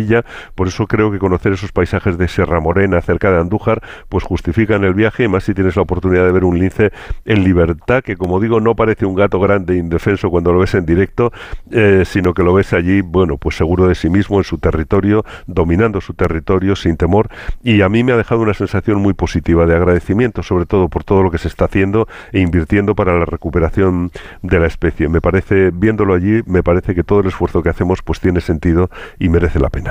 por 0.55 0.69
eso 0.69 0.87
creo 0.87 1.11
que 1.11 1.19
conocer 1.19 1.53
esos 1.53 1.73
paisajes 1.73 2.19
de 2.19 2.29
Sierra 2.29 2.61
Morena, 2.61 3.01
cerca 3.01 3.31
de 3.31 3.41
Andújar, 3.41 3.83
pues 4.09 4.25
justifican 4.25 4.85
el 4.85 4.95
viaje, 4.95 5.25
y 5.25 5.29
más 5.29 5.45
si 5.45 5.55
tienes 5.55 5.77
la 5.77 5.83
oportunidad 5.83 6.25
de 6.25 6.33
ver 6.33 6.45
un 6.45 6.59
lince 6.59 6.93
en 7.25 7.45
libertad, 7.45 8.03
que 8.03 8.17
como 8.17 8.41
digo, 8.41 8.61
no 8.61 8.75
parece 8.75 9.07
un 9.07 9.15
gato 9.15 9.41
grande 9.41 9.75
e 9.75 9.79
indefenso 9.79 10.31
cuando 10.31 10.53
lo 10.53 10.61
ves 10.61 10.75
en 10.75 10.87
directo, 10.87 11.33
eh, 11.71 12.03
sino 12.05 12.35
que 12.35 12.43
lo 12.43 12.53
ves 12.53 12.73
allí, 12.73 13.01
bueno, 13.01 13.37
pues 13.39 13.57
seguro 13.57 13.89
de 13.89 13.95
sí 13.95 14.11
mismo, 14.11 14.39
en 14.39 14.45
su 14.45 14.59
territorio, 14.59 15.25
dominando 15.47 16.01
su 16.01 16.15
territorio, 16.15 16.77
sin 16.77 16.97
temor, 16.97 17.29
y 17.63 17.83
a 17.83 17.89
mí 17.89 18.05
me 18.05 18.13
ha 18.13 18.17
dejado 18.17 18.43
una 18.43 18.55
sensación 18.55 19.01
muy 19.01 19.15
positiva 19.15 19.67
de 19.67 19.75
agradecimiento, 19.75 20.43
sobre 20.43 20.67
todo 20.67 20.89
por 20.89 21.05
todo 21.05 21.23
lo 21.23 21.31
que 21.31 21.39
se 21.39 21.49
está 21.49 21.67
haciendo 21.67 22.09
e 22.33 22.41
invirtiendo 22.41 22.95
para 22.95 23.19
la 23.19 23.25
recuperación 23.25 24.11
de 24.43 24.61
la 24.61 24.67
especie. 24.67 25.09
Me 25.09 25.21
parece, 25.21 25.71
viéndolo 25.73 26.15
allí, 26.15 26.43
me 26.47 26.63
parece 26.63 26.95
que 26.95 27.05
todo 27.05 27.21
el 27.21 27.27
esfuerzo 27.27 27.63
que 27.63 27.71
hacemos 27.71 28.03
pues 28.03 28.21
tiene 28.21 28.41
sentido 28.41 28.91
y 29.19 29.29
merece 29.29 29.59
la 29.59 29.71
pena. 29.71 29.86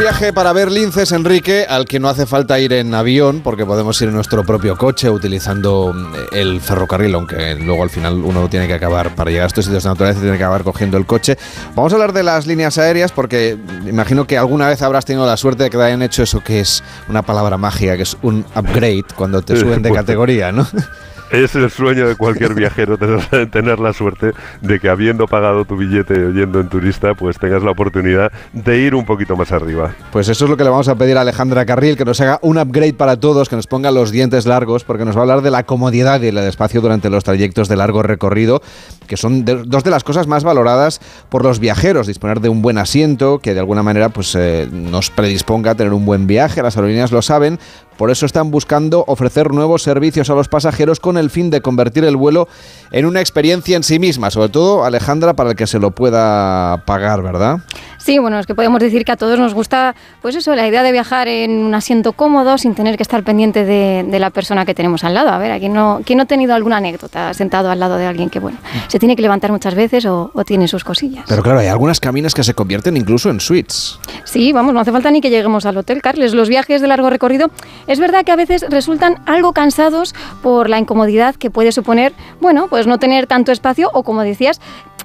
Viaje 0.00 0.32
para 0.32 0.54
ver 0.54 0.72
linces, 0.72 1.12
Enrique, 1.12 1.66
al 1.68 1.84
que 1.84 2.00
no 2.00 2.08
hace 2.08 2.24
falta 2.24 2.58
ir 2.58 2.72
en 2.72 2.94
avión, 2.94 3.42
porque 3.44 3.66
podemos 3.66 4.00
ir 4.00 4.08
en 4.08 4.14
nuestro 4.14 4.44
propio 4.44 4.78
coche 4.78 5.10
utilizando 5.10 5.92
mm, 5.92 6.14
el 6.32 6.62
ferrocarril, 6.62 7.14
aunque 7.14 7.54
luego 7.56 7.82
al 7.82 7.90
final 7.90 8.14
uno 8.14 8.48
tiene 8.48 8.66
que 8.66 8.72
acabar, 8.72 9.14
para 9.14 9.30
llegar 9.30 9.44
a 9.44 9.46
estos 9.48 9.66
sitios 9.66 9.82
de 9.82 9.90
naturaleza, 9.90 10.20
tiene 10.20 10.38
que 10.38 10.42
acabar 10.42 10.64
cogiendo 10.64 10.96
el 10.96 11.04
coche. 11.04 11.36
Vamos 11.74 11.92
a 11.92 11.96
hablar 11.96 12.14
de 12.14 12.22
las 12.22 12.46
líneas 12.46 12.78
aéreas, 12.78 13.12
porque 13.12 13.58
imagino 13.86 14.26
que 14.26 14.38
alguna 14.38 14.68
vez 14.68 14.80
habrás 14.80 15.04
tenido 15.04 15.26
la 15.26 15.36
suerte 15.36 15.64
de 15.64 15.70
que 15.70 15.76
te 15.76 15.84
hayan 15.84 16.00
hecho 16.00 16.22
eso 16.22 16.40
que 16.40 16.60
es 16.60 16.82
una 17.06 17.20
palabra 17.20 17.58
mágica, 17.58 17.94
que 17.96 18.04
es 18.04 18.16
un 18.22 18.46
upgrade, 18.56 19.04
cuando 19.14 19.42
te 19.42 19.54
suben 19.54 19.82
de 19.82 19.92
categoría, 19.92 20.50
¿no? 20.50 20.66
Es 21.30 21.54
el 21.54 21.70
sueño 21.70 22.08
de 22.08 22.16
cualquier 22.16 22.54
viajero 22.54 22.98
tener, 23.50 23.78
la 23.78 23.92
suerte 23.92 24.32
de 24.60 24.80
que 24.80 24.88
habiendo 24.88 25.26
pagado 25.26 25.64
tu 25.64 25.76
billete 25.76 26.32
yendo 26.32 26.58
en 26.58 26.68
turista, 26.68 27.14
pues 27.14 27.38
tengas 27.38 27.62
la 27.62 27.70
oportunidad 27.70 28.32
de 28.52 28.78
ir 28.78 28.96
un 28.96 29.06
poquito 29.06 29.36
más 29.36 29.52
arriba. 29.52 29.94
Pues 30.10 30.28
eso 30.28 30.44
es 30.44 30.50
lo 30.50 30.56
que 30.56 30.64
le 30.64 30.70
vamos 30.70 30.88
a 30.88 30.96
pedir 30.96 31.16
a 31.16 31.20
Alejandra 31.20 31.64
Carril, 31.64 31.96
que 31.96 32.04
nos 32.04 32.20
haga 32.20 32.40
un 32.42 32.58
upgrade 32.58 32.94
para 32.94 33.18
todos, 33.18 33.48
que 33.48 33.54
nos 33.54 33.68
ponga 33.68 33.92
los 33.92 34.10
dientes 34.10 34.44
largos, 34.46 34.82
porque 34.82 35.04
nos 35.04 35.14
va 35.14 35.20
a 35.20 35.22
hablar 35.22 35.42
de 35.42 35.52
la 35.52 35.62
comodidad 35.62 36.20
y 36.20 36.28
el 36.28 36.38
espacio 36.38 36.80
durante 36.80 37.10
los 37.10 37.22
trayectos 37.22 37.68
de 37.68 37.76
largo 37.76 38.02
recorrido, 38.02 38.60
que 39.06 39.16
son 39.16 39.44
dos 39.44 39.84
de 39.84 39.90
las 39.90 40.02
cosas 40.02 40.26
más 40.26 40.42
valoradas 40.42 41.00
por 41.28 41.44
los 41.44 41.60
viajeros, 41.60 42.08
disponer 42.08 42.40
de 42.40 42.48
un 42.48 42.60
buen 42.60 42.76
asiento, 42.76 43.38
que 43.38 43.54
de 43.54 43.60
alguna 43.60 43.84
manera 43.84 44.08
pues, 44.08 44.34
eh, 44.34 44.68
nos 44.70 45.10
predisponga 45.10 45.72
a 45.72 45.74
tener 45.76 45.92
un 45.92 46.04
buen 46.04 46.26
viaje, 46.26 46.62
las 46.62 46.76
aerolíneas 46.76 47.12
lo 47.12 47.22
saben, 47.22 47.60
por 48.00 48.10
eso 48.10 48.24
están 48.24 48.50
buscando 48.50 49.04
ofrecer 49.08 49.52
nuevos 49.52 49.82
servicios 49.82 50.30
a 50.30 50.34
los 50.34 50.48
pasajeros 50.48 51.00
con 51.00 51.18
el 51.18 51.28
fin 51.28 51.50
de 51.50 51.60
convertir 51.60 52.02
el 52.06 52.16
vuelo 52.16 52.48
en 52.92 53.04
una 53.04 53.20
experiencia 53.20 53.76
en 53.76 53.82
sí 53.82 53.98
misma, 53.98 54.30
sobre 54.30 54.48
todo 54.48 54.86
Alejandra 54.86 55.34
para 55.34 55.50
el 55.50 55.56
que 55.56 55.66
se 55.66 55.78
lo 55.78 55.90
pueda 55.90 56.82
pagar, 56.86 57.22
¿verdad? 57.22 57.58
Sí, 58.00 58.18
bueno, 58.18 58.38
es 58.38 58.46
que 58.46 58.54
podemos 58.54 58.80
decir 58.80 59.04
que 59.04 59.12
a 59.12 59.16
todos 59.16 59.38
nos 59.38 59.52
gusta, 59.52 59.94
pues 60.22 60.34
eso, 60.34 60.54
la 60.54 60.66
idea 60.66 60.82
de 60.82 60.90
viajar 60.90 61.28
en 61.28 61.50
un 61.50 61.74
asiento 61.74 62.14
cómodo 62.14 62.56
sin 62.56 62.74
tener 62.74 62.96
que 62.96 63.02
estar 63.02 63.22
pendiente 63.22 63.66
de, 63.66 64.18
la 64.18 64.30
persona 64.30 64.64
que 64.64 64.74
tenemos 64.74 65.04
al 65.04 65.12
lado. 65.12 65.28
A 65.28 65.36
ver, 65.36 65.60
¿quién 65.60 65.74
no, 65.74 66.00
¿quién 66.04 66.16
no 66.16 66.22
ha 66.22 66.26
tenido 66.26 66.54
alguna 66.54 66.78
anécdota 66.78 67.34
sentado 67.34 67.70
al 67.70 67.78
lado 67.78 67.96
de 67.96 68.06
alguien 68.06 68.30
que, 68.30 68.38
bueno, 68.38 68.56
se 68.88 68.98
tiene 68.98 69.16
que 69.16 69.22
levantar 69.22 69.52
muchas 69.52 69.74
veces 69.74 70.06
o, 70.06 70.32
tiene 70.46 70.66
sus 70.66 70.82
cosillas? 70.82 71.26
Pero 71.28 71.42
claro, 71.42 71.58
hay 71.58 71.68
algunas 71.68 72.00
caminas 72.00 72.34
que 72.34 72.42
se 72.42 72.54
convierten 72.54 72.96
incluso 72.96 73.28
en 73.28 73.40
suites. 73.40 73.98
Sí, 74.24 74.52
vamos, 74.52 74.72
no 74.72 74.80
hace 74.80 74.92
falta 74.92 75.10
ni 75.10 75.20
que 75.20 75.28
lleguemos 75.28 75.66
al 75.66 75.76
hotel, 75.76 76.00
Carles. 76.00 76.32
Los 76.32 76.48
viajes 76.48 76.80
de 76.80 76.86
largo 76.86 77.10
recorrido 77.10 77.50
es 77.90 77.98
verdad 77.98 78.24
que 78.24 78.30
a 78.30 78.36
veces 78.36 78.64
resultan 78.68 79.20
algo 79.26 79.52
cansados 79.52 80.14
por 80.42 80.70
la 80.70 80.78
incomodidad 80.78 81.34
que 81.34 81.50
puede 81.50 81.72
suponer, 81.72 82.12
bueno, 82.40 82.68
pues 82.68 82.86
no 82.86 82.98
tener 82.98 83.26
tanto 83.26 83.50
espacio 83.50 83.90
o, 83.92 84.04
como 84.04 84.22
decías, 84.22 84.60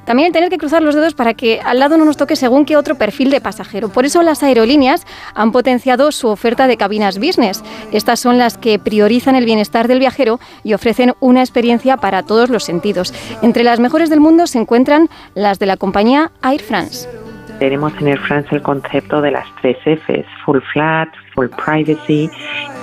también 0.05 0.27
el 0.27 0.33
tener 0.33 0.51
que 0.51 0.59
cruzar 0.59 0.83
los 0.83 0.93
dedos 0.93 1.15
para 1.15 1.33
que 1.33 1.59
al 1.61 1.79
lado 1.79 1.97
no 1.97 2.05
nos 2.05 2.15
toque 2.15 2.35
según 2.35 2.63
qué 2.63 2.77
otro 2.77 2.95
perfil 2.95 3.31
de 3.31 3.41
pasajero. 3.41 3.89
Por 3.89 4.05
eso 4.05 4.21
las 4.21 4.43
aerolíneas 4.43 5.03
han 5.33 5.51
potenciado 5.51 6.11
su 6.11 6.27
oferta 6.27 6.67
de 6.67 6.77
cabinas 6.77 7.17
business. 7.17 7.63
Estas 7.91 8.19
son 8.19 8.37
las 8.37 8.55
que 8.55 8.77
priorizan 8.77 9.35
el 9.35 9.45
bienestar 9.45 9.87
del 9.87 9.97
viajero 9.97 10.39
y 10.63 10.75
ofrecen 10.75 11.13
una 11.21 11.41
experiencia 11.41 11.97
para 11.97 12.21
todos 12.21 12.51
los 12.51 12.63
sentidos. 12.63 13.15
Entre 13.41 13.63
las 13.63 13.79
mejores 13.79 14.11
del 14.11 14.19
mundo 14.19 14.45
se 14.45 14.59
encuentran 14.59 15.09
las 15.33 15.57
de 15.57 15.65
la 15.65 15.77
compañía 15.77 16.31
Air 16.43 16.61
France. 16.61 17.24
Tenemos 17.59 17.93
en 18.01 18.09
Air 18.09 18.19
France 18.19 18.53
el 18.53 18.61
concepto 18.61 19.21
de 19.21 19.31
las 19.31 19.45
tres 19.61 19.77
Fs, 19.85 20.25
full 20.43 20.59
flat, 20.73 21.07
full 21.33 21.47
privacy 21.47 22.29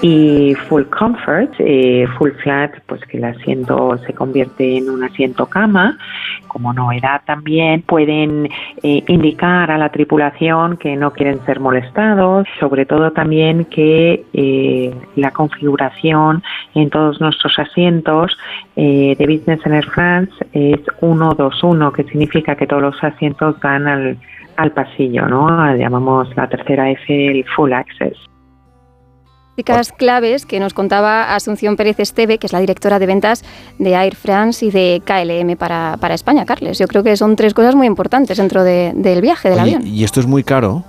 y 0.00 0.54
full 0.68 0.84
comfort, 0.84 1.52
eh, 1.58 2.06
full 2.16 2.30
flat, 2.42 2.72
pues 2.86 3.02
que 3.02 3.18
el 3.18 3.24
asiento 3.24 3.98
se 4.06 4.14
convierte 4.14 4.78
en 4.78 4.88
un 4.88 5.04
asiento 5.04 5.44
cama. 5.44 5.98
Como 6.48 6.72
novedad 6.72 7.20
también 7.26 7.82
pueden 7.82 8.48
eh, 8.82 9.04
indicar 9.08 9.70
a 9.70 9.76
la 9.76 9.90
tripulación 9.90 10.78
que 10.78 10.96
no 10.96 11.12
quieren 11.12 11.44
ser 11.44 11.60
molestados, 11.60 12.48
sobre 12.58 12.86
todo 12.86 13.10
también 13.12 13.66
que 13.66 14.24
eh, 14.32 14.94
la 15.16 15.32
configuración 15.32 16.42
en 16.74 16.88
todos 16.88 17.20
nuestros 17.20 17.58
asientos 17.58 18.36
de 18.74 19.16
Business 19.28 19.60
en 19.66 19.74
Air 19.74 19.86
France 19.90 20.32
es 20.54 20.80
121, 20.98 21.92
que 21.92 22.04
significa 22.04 22.56
que 22.56 22.66
todos 22.66 22.80
los 22.80 23.04
asientos 23.04 23.60
dan 23.60 23.86
al, 23.86 24.16
al 24.56 24.72
pasillo, 24.72 25.26
¿no? 25.26 25.74
Llamamos 25.76 26.28
la 26.36 26.48
tercera 26.48 26.90
F 26.90 27.26
el 27.26 27.44
full 27.56 27.72
access 27.72 28.16
claves 29.96 30.46
que 30.46 30.60
nos 30.60 30.74
contaba 30.74 31.34
Asunción 31.34 31.76
Pérez 31.76 32.00
Esteve, 32.00 32.38
que 32.38 32.46
es 32.46 32.52
la 32.52 32.60
directora 32.60 32.98
de 32.98 33.06
ventas 33.06 33.44
de 33.78 33.92
Air 33.94 34.16
France 34.16 34.64
y 34.64 34.70
de 34.70 35.02
KLM 35.04 35.56
para, 35.56 35.96
para 36.00 36.14
España, 36.14 36.44
Carles. 36.44 36.78
Yo 36.78 36.86
creo 36.86 37.02
que 37.02 37.16
son 37.16 37.36
tres 37.36 37.54
cosas 37.54 37.74
muy 37.74 37.86
importantes 37.86 38.38
dentro 38.38 38.64
del 38.64 39.20
viaje 39.20 39.50
del 39.50 39.58
avión. 39.58 39.86
¿Y 39.86 40.04
esto 40.04 40.20
es 40.20 40.26
muy 40.26 40.42
caro? 40.42 40.84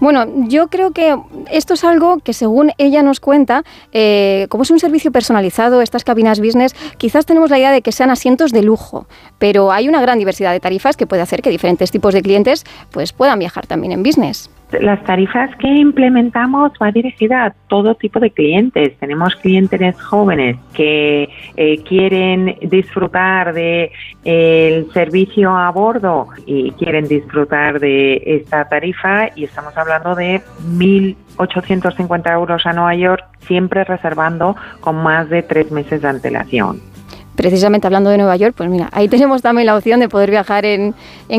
Bueno, 0.00 0.26
yo 0.48 0.68
creo 0.68 0.92
que 0.92 1.16
esto 1.50 1.74
es 1.74 1.84
algo 1.84 2.18
que 2.18 2.32
según 2.32 2.72
ella 2.78 3.02
nos 3.02 3.20
cuenta, 3.20 3.62
eh, 3.92 4.46
como 4.48 4.62
es 4.62 4.70
un 4.70 4.78
servicio 4.78 5.12
personalizado, 5.12 5.82
estas 5.82 6.04
cabinas 6.04 6.40
business, 6.40 6.74
quizás 6.98 7.26
tenemos 7.26 7.50
la 7.50 7.58
idea 7.58 7.72
de 7.72 7.82
que 7.82 7.92
sean 7.92 8.10
asientos 8.10 8.52
de 8.52 8.62
lujo, 8.62 9.06
pero 9.38 9.72
hay 9.72 9.88
una 9.88 10.00
gran 10.00 10.18
diversidad 10.18 10.52
de 10.52 10.60
tarifas 10.60 10.96
que 10.96 11.06
puede 11.06 11.22
hacer 11.22 11.42
que 11.42 11.50
diferentes 11.50 11.90
tipos 11.90 12.14
de 12.14 12.22
clientes 12.22 12.64
pues, 12.90 13.12
puedan 13.12 13.38
viajar 13.38 13.66
también 13.66 13.92
en 13.92 14.02
business. 14.02 14.50
Las 14.80 15.02
tarifas 15.04 15.54
que 15.56 15.68
implementamos 15.68 16.72
va 16.82 16.90
dirigida 16.90 17.44
a 17.44 17.50
todo 17.68 17.94
tipo 17.94 18.18
de 18.18 18.30
clientes. 18.30 18.96
Tenemos 18.98 19.36
clientes 19.36 20.00
jóvenes 20.00 20.56
que 20.72 21.28
eh, 21.56 21.78
quieren 21.84 22.56
disfrutar 22.62 23.52
de 23.52 23.92
el 24.24 24.90
servicio 24.92 25.54
a 25.56 25.70
bordo 25.70 26.28
y 26.46 26.72
quieren 26.72 27.06
disfrutar 27.06 27.78
de 27.78 28.22
esta 28.24 28.68
tarifa 28.68 29.28
y 29.36 29.44
estamos 29.44 29.76
hablando 29.84 30.14
de 30.14 30.42
1.850 30.66 32.32
euros 32.32 32.66
a 32.66 32.72
Nueva 32.72 32.94
York, 32.94 33.24
siempre 33.46 33.84
reservando 33.84 34.56
con 34.80 34.96
más 34.96 35.28
de 35.28 35.42
tres 35.42 35.70
meses 35.70 36.02
de 36.02 36.08
antelación 36.08 36.93
precisamente 37.36 37.86
hablando 37.86 38.10
de 38.10 38.18
Nueva 38.18 38.36
York, 38.36 38.54
pues 38.56 38.68
mira, 38.68 38.88
ahí 38.92 39.08
tenemos 39.14 39.42
también 39.42 39.66
la 39.66 39.76
opción 39.76 40.00
de 40.00 40.08
poder 40.08 40.30
viajar 40.30 40.64
en, 40.64 40.94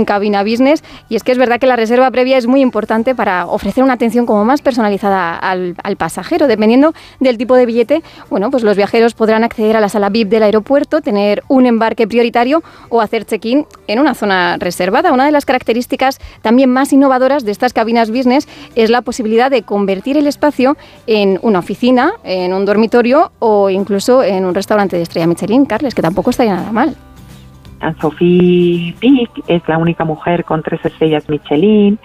cabina 0.06 0.44
business 0.44 0.84
y 1.10 1.16
es 1.16 1.24
que 1.24 1.32
es 1.32 1.38
verdad 1.38 1.60
que 1.60 1.68
la 1.68 1.76
reserva 1.76 2.12
previa 2.12 2.38
es 2.38 2.48
muy 2.48 2.62
importante 2.62 3.16
para 3.16 3.48
ofrecer 3.48 3.84
una 3.84 3.94
atención 3.94 4.26
como 4.26 4.44
más 4.44 4.62
personalizada 4.62 5.36
al, 5.36 5.76
al, 5.82 5.96
pasajero. 5.96 6.48
Dependiendo 6.48 6.94
del 7.20 7.38
tipo 7.38 7.56
de 7.56 7.66
billete, 7.66 8.04
bueno, 8.30 8.52
pues 8.52 8.64
los 8.64 8.76
viajeros 8.76 9.14
podrán 9.14 9.44
acceder 9.44 9.78
a 9.78 9.80
la 9.80 9.90
sala 9.90 10.10
VIP 10.10 10.30
del 10.30 10.44
aeropuerto, 10.44 11.02
tener 11.02 11.44
un 11.48 11.66
embarque 11.66 12.08
prioritario 12.08 12.62
o 12.90 13.02
hacer 13.02 13.26
check-in 13.26 13.66
en 13.88 14.00
una 14.00 14.14
zona 14.14 14.58
reservada. 14.60 15.14
Una 15.14 15.26
de 15.26 15.32
las 15.32 15.46
características 15.46 16.20
también 16.42 16.70
más 16.70 16.92
innovadoras 16.94 17.46
de 17.46 17.52
estas 17.52 17.74
cabinas 17.74 18.12
business 18.12 18.48
es 18.76 18.90
la 18.90 19.02
posibilidad 19.02 19.50
de 19.50 19.64
convertir 19.64 20.18
el 20.18 20.28
espacio 20.28 20.78
en 21.08 21.40
una 21.42 21.60
oficina, 21.60 22.14
en 22.24 22.54
un 22.54 22.66
dormitorio 22.66 23.32
o 23.40 23.70
incluso 23.70 24.24
en 24.24 24.46
un 24.46 24.54
restaurante 24.54 24.98
de 24.98 25.04
estrella 25.04 25.28
Michelin. 25.28 25.66
Carlos 25.66 25.85
que 25.94 26.02
tampoco 26.02 26.30
estaría 26.32 26.56
nada 26.56 26.72
mal. 26.72 26.96
Sophie 28.02 28.96
Pic 29.00 29.30
es 29.48 29.62
la 29.68 29.78
única 29.78 30.06
mujer 30.06 30.44
con 30.44 30.64
tres 30.64 30.84
estrellas 30.84 31.30
Michelin. 31.30 32.00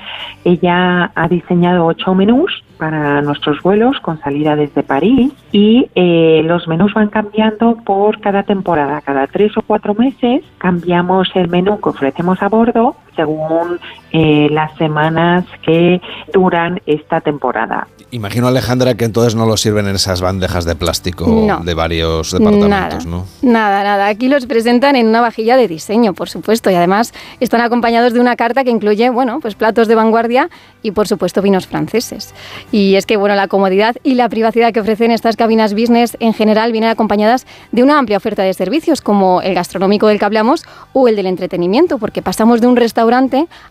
Ella 0.44 1.10
ha 1.14 1.28
diseñado 1.28 1.86
ocho 1.86 2.14
menús 2.14 2.62
para 2.78 3.22
nuestros 3.22 3.62
vuelos 3.62 3.98
con 4.00 4.20
salida 4.20 4.56
desde 4.56 4.82
París 4.82 5.32
y 5.52 5.88
eh, 5.94 6.42
los 6.44 6.66
menús 6.68 6.94
van 6.94 7.08
cambiando 7.08 7.76
por 7.76 8.20
cada 8.20 8.42
temporada. 8.42 9.00
Cada 9.00 9.26
tres 9.26 9.56
o 9.56 9.62
cuatro 9.62 9.94
meses 9.94 10.42
cambiamos 10.58 11.28
el 11.34 11.48
menú 11.48 11.80
que 11.80 11.90
ofrecemos 11.90 12.42
a 12.42 12.48
bordo 12.48 12.96
según 13.20 13.78
eh, 14.12 14.48
las 14.50 14.74
semanas 14.76 15.44
que 15.64 16.00
duran 16.32 16.80
esta 16.86 17.20
temporada. 17.20 17.86
Imagino, 18.12 18.48
Alejandra, 18.48 18.94
que 18.94 19.04
entonces 19.04 19.36
no 19.36 19.46
lo 19.46 19.56
sirven 19.56 19.86
en 19.86 19.94
esas 19.94 20.20
bandejas 20.20 20.64
de 20.64 20.74
plástico 20.74 21.46
de 21.62 21.74
varios 21.74 22.32
departamentos, 22.32 23.06
¿no? 23.06 23.24
Nada, 23.42 23.84
nada. 23.84 24.08
Aquí 24.08 24.28
los 24.28 24.46
presentan 24.46 24.96
en 24.96 25.06
una 25.06 25.20
vajilla 25.20 25.56
de 25.56 25.68
diseño, 25.68 26.12
por 26.12 26.28
supuesto, 26.28 26.70
y 26.72 26.74
además 26.74 27.12
están 27.38 27.60
acompañados 27.60 28.12
de 28.12 28.18
una 28.18 28.34
carta 28.34 28.64
que 28.64 28.70
incluye, 28.70 29.10
bueno, 29.10 29.38
pues 29.40 29.54
platos 29.54 29.86
de 29.86 29.94
vanguardia 29.94 30.50
y, 30.82 30.90
por 30.90 31.06
supuesto, 31.06 31.40
vinos 31.40 31.68
franceses. 31.68 32.34
Y 32.72 32.96
es 32.96 33.06
que, 33.06 33.16
bueno, 33.16 33.36
la 33.36 33.46
comodidad 33.46 33.94
y 34.02 34.14
la 34.14 34.28
privacidad 34.28 34.72
que 34.72 34.80
ofrecen 34.80 35.12
estas 35.12 35.36
cabinas 35.36 35.74
business 35.74 36.16
en 36.18 36.34
general 36.34 36.72
vienen 36.72 36.90
acompañadas 36.90 37.46
de 37.70 37.84
una 37.84 37.96
amplia 37.96 38.16
oferta 38.16 38.42
de 38.42 38.54
servicios, 38.54 39.02
como 39.02 39.40
el 39.40 39.54
gastronómico 39.54 40.08
del 40.08 40.18
que 40.18 40.24
hablamos 40.24 40.64
o 40.94 41.06
el 41.06 41.14
del 41.14 41.26
entretenimiento, 41.26 41.98
porque 41.98 42.22
pasamos 42.22 42.60
de 42.60 42.66
un 42.66 42.74
restaurante 42.74 43.09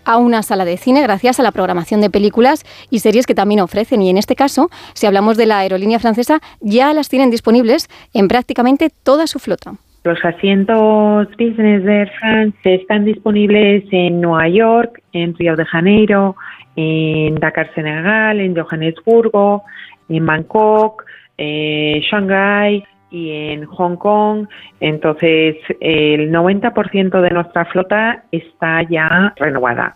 a 0.06 0.17
una 0.17 0.43
sala 0.43 0.65
de 0.65 0.78
cine 0.78 1.02
gracias 1.02 1.39
a 1.39 1.43
la 1.43 1.52
programación 1.52 2.02
de 2.02 2.10
películas 2.10 2.65
y 2.89 2.99
series 2.99 3.25
que 3.25 3.36
también 3.36 3.62
ofrecen. 3.62 4.02
Y 4.02 4.10
en 4.10 4.17
este 4.17 4.36
caso, 4.36 4.69
si 4.93 5.06
hablamos 5.08 5.38
de 5.38 5.45
la 5.45 5.60
aerolínea 5.60 5.99
francesa, 5.99 6.39
ya 6.60 6.93
las 6.93 7.10
tienen 7.10 7.30
disponibles 7.30 7.88
en 8.13 8.28
prácticamente 8.28 8.89
toda 9.04 9.28
su 9.28 9.39
flota. 9.39 9.73
Los 10.04 10.23
asientos 10.23 11.28
Business 11.38 11.84
de 11.84 11.99
Air 11.99 12.12
France 12.19 12.58
están 12.63 13.06
disponibles 13.06 13.84
en 13.91 14.21
Nueva 14.21 14.47
York, 14.47 15.02
en 15.13 15.36
Río 15.36 15.56
de 15.56 15.65
Janeiro, 15.65 16.36
en 16.75 17.36
Dakar, 17.36 17.69
Senegal, 17.75 18.39
en 18.39 18.56
Johannesburgo, 18.56 19.63
en 20.08 20.25
Bangkok, 20.25 21.04
en 21.38 22.02
Shanghái 22.02 22.84
y 23.12 23.32
en 23.32 23.65
Hong 23.65 23.95
Kong. 23.95 24.48
Entonces, 24.80 25.58
el 25.80 26.32
90% 26.32 27.22
de 27.22 27.30
nuestra 27.30 27.65
flota 27.65 28.24
está 28.32 28.84
ya 28.84 29.34
renovada. 29.38 29.95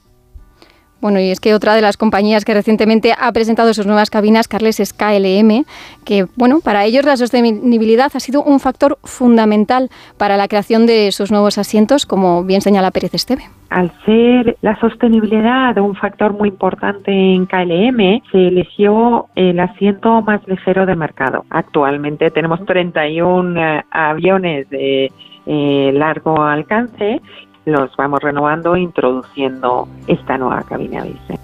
Bueno, 1.04 1.20
y 1.20 1.32
es 1.32 1.42
que 1.42 1.54
otra 1.54 1.76
de 1.76 1.82
las 1.82 1.98
compañías 1.98 2.46
que 2.46 2.54
recientemente 2.54 3.12
ha 3.20 3.30
presentado 3.34 3.74
sus 3.74 3.86
nuevas 3.86 4.10
cabinas, 4.10 4.48
Carles, 4.48 4.80
es 4.80 4.94
KLM, 4.94 5.66
que, 6.06 6.28
bueno, 6.38 6.60
para 6.64 6.86
ellos 6.86 7.04
la 7.04 7.18
sostenibilidad 7.18 8.10
ha 8.16 8.22
sido 8.22 8.42
un 8.42 8.62
factor 8.62 8.98
fundamental 9.04 9.90
para 10.18 10.38
la 10.38 10.48
creación 10.48 10.86
de 10.86 11.12
sus 11.12 11.30
nuevos 11.30 11.58
asientos, 11.58 12.06
como 12.06 12.46
bien 12.46 12.62
señala 12.62 12.92
Pérez 12.92 13.14
Esteve. 13.16 13.44
Al 13.70 13.92
ser 14.06 14.56
la 14.62 14.80
sostenibilidad 14.80 15.78
un 15.78 15.96
factor 15.96 16.32
muy 16.32 16.48
importante 16.48 17.12
en 17.12 17.48
KLM, 17.48 18.22
se 18.32 18.48
eligió 18.48 19.26
el 19.36 19.60
asiento 19.60 20.22
más 20.22 20.40
ligero 20.48 20.86
del 20.86 20.96
mercado. 20.96 21.44
Actualmente 21.50 22.32
tenemos 22.32 22.66
31 22.66 23.60
eh, 23.60 23.84
aviones 23.92 24.70
de 24.70 25.12
eh, 25.48 25.92
largo 25.94 26.42
alcance 26.42 27.20
los 27.66 27.96
vamos 27.96 28.20
renovando, 28.22 28.76
introduciendo 28.76 29.88
esta 30.08 30.38
nueva 30.38 30.64
cabina 30.64 31.04
bici. 31.04 31.40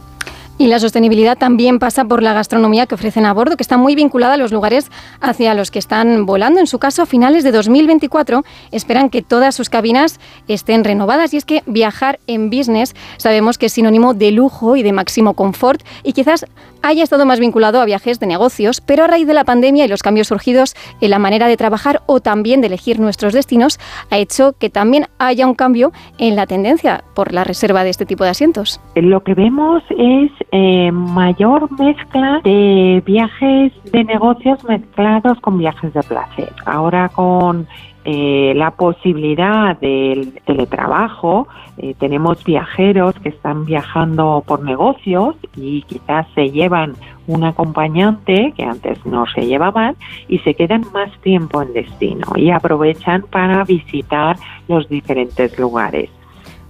Y 0.60 0.68
la 0.68 0.78
sostenibilidad 0.78 1.38
también 1.38 1.80
pasa 1.80 2.04
por 2.04 2.22
la 2.22 2.34
gastronomía 2.34 2.86
que 2.86 2.96
ofrecen 2.96 3.26
a 3.26 3.32
bordo, 3.32 3.56
que 3.56 3.64
está 3.64 3.78
muy 3.78 3.96
vinculada 3.96 4.34
a 4.34 4.38
los 4.38 4.52
lugares 4.52 4.92
hacia 5.22 5.54
los 5.54 5.72
que 5.72 5.80
están 5.80 6.26
volando. 6.26 6.60
En 6.60 6.68
su 6.68 6.80
caso, 6.80 7.02
a 7.02 7.06
finales 7.06 7.46
de 7.46 7.54
2024 7.54 8.44
esperan 8.72 9.10
que 9.10 9.22
todas 9.22 9.56
sus 9.56 9.70
cabinas 9.70 10.20
estén 10.50 10.84
renovadas. 10.84 11.34
Y 11.34 11.38
es 11.38 11.46
que 11.46 11.64
viajar 11.66 12.20
en 12.28 12.50
business 12.50 12.94
sabemos 13.16 13.58
que 13.58 13.68
es 13.68 13.74
sinónimo 13.74 14.14
de 14.14 14.32
lujo 14.32 14.76
y 14.76 14.84
de 14.84 14.92
máximo 14.92 15.34
confort 15.34 15.82
y 16.04 16.12
quizás 16.12 16.46
haya 16.82 17.04
estado 17.04 17.26
más 17.26 17.40
vinculado 17.40 17.82
a 17.82 17.86
viajes 17.86 18.20
de 18.20 18.28
negocios, 18.28 18.82
pero 18.82 19.04
a 19.04 19.08
raíz 19.08 19.28
de 19.28 19.34
la 19.34 19.44
pandemia 19.44 19.86
y 19.86 19.88
los 19.88 20.04
cambios 20.04 20.28
surgidos 20.28 20.76
en 21.02 21.10
la 21.10 21.20
manera 21.20 21.48
de 21.48 21.58
trabajar 21.58 22.02
o 22.06 22.20
también 22.20 22.62
de 22.62 22.68
elegir 22.68 23.00
nuestros 23.00 23.34
destinos, 23.34 23.80
ha 24.10 24.18
hecho 24.18 24.54
que 24.58 24.70
también 24.70 25.06
haya 25.18 25.48
un 25.48 25.56
cambio 25.56 25.92
en 26.18 26.36
la 26.36 26.46
tendencia 26.46 27.04
por 27.16 27.34
la 27.34 27.44
reserva 27.44 27.84
de 27.84 27.90
este 27.90 28.06
tipo 28.06 28.24
de 28.24 28.32
asientos. 28.32 28.82
Lo 28.96 29.24
que 29.24 29.34
vemos 29.34 29.84
es 29.92 30.32
eh, 30.52 30.92
mayor 30.92 31.70
mezcla 31.80 32.42
de 32.44 33.04
viajes 33.06 33.72
de 33.92 34.04
negocios 34.04 34.64
mezclados 34.64 35.40
con 35.42 35.58
viajes 35.58 35.94
de 35.94 36.04
placer. 36.04 36.54
Ahora 36.66 37.10
con 37.10 37.68
eh, 38.06 38.54
la 38.56 38.72
posibilidad 38.72 39.78
del 39.80 40.34
teletrabajo, 40.46 41.48
eh, 41.78 41.96
tenemos 42.00 42.44
viajeros 42.44 43.16
que 43.16 43.30
están 43.30 43.66
viajando 43.66 44.44
por 44.46 44.64
negocios 44.64 45.36
y 45.56 45.82
quizás 45.84 46.26
se 46.34 46.50
llevan 46.50 46.96
un 47.28 47.44
acompañante 47.44 48.54
que 48.56 48.64
antes 48.64 49.06
no 49.06 49.26
se 49.28 49.46
llevaban 49.46 49.96
y 50.28 50.40
se 50.40 50.56
quedan 50.56 50.86
más 50.94 51.12
tiempo 51.22 51.62
en 51.62 51.74
destino 51.74 52.28
y 52.36 52.50
aprovechan 52.52 53.24
para 53.30 53.64
visitar 53.64 54.38
los 54.68 54.88
diferentes 54.90 55.58
lugares. 55.60 56.10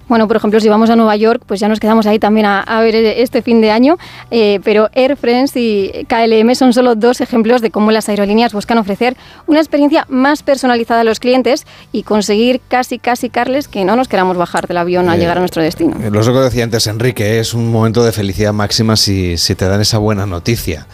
Bueno, 0.10 0.28
por 0.28 0.38
ejemplo, 0.38 0.60
si 0.60 0.68
vamos 0.68 0.90
a 0.90 0.96
Nueva 0.96 1.16
York, 1.16 1.44
pues 1.46 1.60
ya 1.60 1.68
nos 1.68 1.80
quedamos 1.80 2.08
ahí 2.08 2.18
también 2.18 2.48
a, 2.48 2.82
ver 2.82 2.96
este 2.96 3.44
fin 3.44 3.62
de 3.62 3.70
año, 3.70 3.98
eh, 4.32 4.60
pero 4.64 4.90
Air 4.94 5.16
France 5.16 5.60
y 5.60 6.06
KLM 6.06 6.56
son 6.56 6.74
solo 6.74 6.96
dos 6.96 7.22
ejemplos 7.22 7.62
de 7.62 7.70
cómo 7.70 7.92
las 7.92 8.10
aerolíneas 8.10 8.52
buscan 8.52 8.80
ofrecer 8.80 9.16
una 9.46 9.60
experiencia 9.60 10.08
más 10.10 10.42
personalizada 10.42 11.02
a 11.02 11.04
los 11.04 11.20
clientes 11.20 11.68
y 11.92 12.04
conseguir 12.04 12.60
casi, 12.68 12.98
casi, 12.98 13.30
Carles, 13.30 13.68
que 13.68 13.86
no 13.86 13.96
nos 13.96 14.08
queramos 14.08 14.36
bajar 14.36 14.68
del 14.68 14.78
avión 14.78 15.10
a 15.10 15.16
eh, 15.16 15.20
llegar 15.20 15.38
a 15.38 15.42
nuestro 15.42 15.62
destino. 15.62 15.96
Eh, 16.02 16.10
lo 16.10 16.22
que 16.22 16.40
decía 16.40 16.64
antes 16.64 16.88
Enrique, 16.88 17.40
es 17.40 17.54
un 17.54 17.72
momento 17.72 18.04
de 18.04 18.12
felicidad 18.12 18.52
máxima 18.52 18.96
si, 18.96 19.38
si 19.38 19.54
te 19.54 19.66
dan 19.66 19.80
esa 19.82 20.00
buena 20.00 20.26
noticia. 20.26 20.88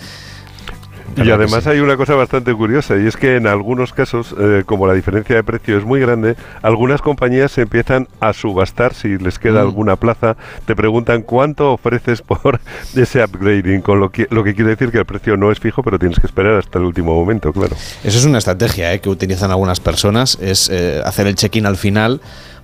Y 1.17 1.29
además 1.31 1.65
hay 1.67 1.79
una 1.79 1.97
cosa 1.97 2.15
bastante 2.15 2.53
curiosa 2.53 2.97
y 2.97 3.07
es 3.07 3.17
que 3.17 3.35
en 3.35 3.47
algunos 3.47 3.93
casos, 3.93 4.35
eh, 4.39 4.63
como 4.65 4.85
la 4.87 4.93
diferencia 4.93 5.35
de 5.35 5.43
precio 5.43 5.77
es 5.77 5.85
muy 5.85 5.99
grande, 5.99 6.35
algunas 6.61 7.01
compañías 7.01 7.51
se 7.51 7.61
empiezan 7.61 8.07
a 8.19 8.33
subastar 8.33 8.93
si 8.93 9.17
les 9.17 9.39
queda 9.39 9.55
Mm. 9.63 9.67
alguna 9.67 9.95
plaza, 9.95 10.35
te 10.65 10.75
preguntan 10.75 11.21
cuánto 11.21 11.73
ofreces 11.73 12.21
por 12.21 12.59
ese 12.95 13.23
upgrading, 13.23 13.81
con 13.81 13.99
lo 13.99 14.11
que, 14.11 14.27
lo 14.29 14.43
que 14.43 14.53
quiere 14.53 14.71
decir 14.71 14.91
que 14.91 14.99
el 14.99 15.05
precio 15.05 15.37
no 15.37 15.51
es 15.51 15.59
fijo, 15.59 15.83
pero 15.83 15.99
tienes 15.99 16.19
que 16.19 16.27
esperar 16.27 16.57
hasta 16.57 16.79
el 16.79 16.85
último 16.85 17.13
momento, 17.13 17.51
claro. 17.51 17.75
Eso 18.03 18.17
es 18.17 18.25
una 18.25 18.37
estrategia 18.37 18.93
¿eh? 18.93 18.99
que 18.99 19.09
utilizan 19.09 19.51
algunas 19.51 19.79
personas, 19.79 20.37
es 20.41 20.69
eh, 20.69 21.01
hacer 21.03 21.27
el 21.27 21.35
check-in 21.35 21.65
al 21.65 21.77
final. 21.77 22.21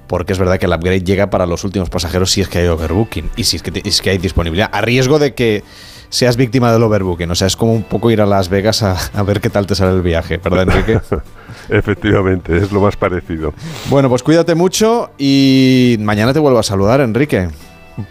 Porque 0.07 0.33
es 0.33 0.39
verdad 0.39 0.59
que 0.59 0.65
el 0.65 0.73
upgrade 0.73 1.05
llega 1.05 1.29
para 1.29 1.45
los 1.45 1.63
últimos 1.63 1.89
pasajeros 1.89 2.31
si 2.31 2.41
es 2.41 2.49
que 2.49 2.57
hay 2.57 2.67
overbooking 2.67 3.29
y 3.37 3.45
si 3.45 3.55
es 3.55 3.63
que, 3.63 3.81
es 3.85 4.01
que 4.01 4.09
hay 4.09 4.17
disponibilidad. 4.17 4.69
A 4.73 4.81
riesgo 4.81 5.19
de 5.19 5.33
que 5.33 5.63
seas 6.11 6.37
víctima 6.37 6.71
del 6.71 6.83
overbooking. 6.83 7.31
O 7.31 7.35
sea, 7.35 7.47
es 7.47 7.55
como 7.55 7.73
un 7.73 7.81
poco 7.83 8.11
ir 8.11 8.21
a 8.21 8.27
Las 8.27 8.49
Vegas 8.49 8.83
a, 8.83 8.95
a 9.15 9.23
ver 9.23 9.41
qué 9.41 9.49
tal 9.49 9.65
te 9.65 9.73
sale 9.73 9.93
el 9.95 10.03
viaje, 10.03 10.37
¿verdad, 10.37 10.63
Enrique? 10.63 10.99
Efectivamente, 11.69 12.55
es 12.57 12.71
lo 12.71 12.81
más 12.81 12.95
parecido. 12.95 13.53
bueno, 13.89 14.09
pues 14.09 14.21
cuídate 14.21 14.53
mucho 14.53 15.09
y 15.17 15.95
mañana 15.99 16.33
te 16.33 16.39
vuelvo 16.39 16.59
a 16.59 16.63
saludar, 16.63 17.01
Enrique. 17.01 17.49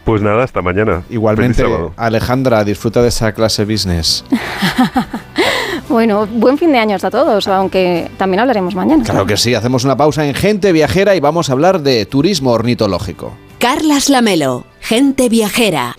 Pues 0.05 0.23
nada, 0.23 0.43
hasta 0.45 0.63
mañana. 0.63 1.03
Igualmente. 1.11 1.65
Alejandra, 1.97 2.65
disfruta 2.65 3.03
de 3.03 3.09
esa 3.09 3.33
clase 3.33 3.65
business. 3.65 4.25
Bueno, 5.89 6.29
buen 6.29 6.57
fin 6.57 6.71
de 6.71 6.79
años 6.79 7.03
a 7.03 7.11
todos, 7.11 7.49
aunque 7.49 8.09
también 8.17 8.39
hablaremos 8.39 8.77
mañana. 8.77 9.03
Claro 9.03 9.27
que 9.27 9.37
sí, 9.37 9.57
hacemos 9.57 9.85
una 9.85 9.97
pausa 9.97 10.25
en 10.25 10.35
Gente 10.37 10.71
Viajera 10.71 11.17
y 11.17 11.21
vamos 11.21 11.51
a 11.51 11.53
hablar 11.53 11.81
de 11.81 12.07
turismo 12.07 12.53
ornitológico. 12.53 13.37
Carlas 13.59 14.09
Lamelo, 14.09 14.65
gente 14.79 15.29
viajera. 15.29 15.97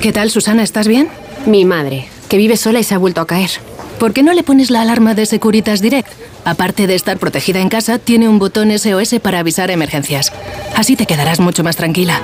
¿Qué 0.00 0.12
tal, 0.12 0.30
Susana? 0.30 0.62
¿Estás 0.62 0.86
bien? 0.86 1.08
Mi 1.46 1.64
madre, 1.64 2.08
que 2.28 2.38
vive 2.38 2.56
sola 2.56 2.80
y 2.80 2.84
se 2.84 2.94
ha 2.94 2.98
vuelto 2.98 3.20
a 3.20 3.26
caer. 3.26 3.50
¿Por 3.98 4.12
qué 4.12 4.22
no 4.22 4.32
le 4.32 4.42
pones 4.42 4.70
la 4.70 4.80
alarma 4.80 5.14
de 5.14 5.26
Securitas 5.26 5.80
Direct? 5.80 6.08
Aparte 6.44 6.86
de 6.86 6.94
estar 6.94 7.18
protegida 7.18 7.60
en 7.60 7.68
casa, 7.68 7.98
tiene 7.98 8.28
un 8.28 8.38
botón 8.38 8.70
SOS 8.76 9.20
para 9.22 9.38
avisar 9.38 9.70
emergencias. 9.70 10.32
Así 10.74 10.96
te 10.96 11.06
quedarás 11.06 11.40
mucho 11.40 11.64
más 11.64 11.76
tranquila. 11.76 12.20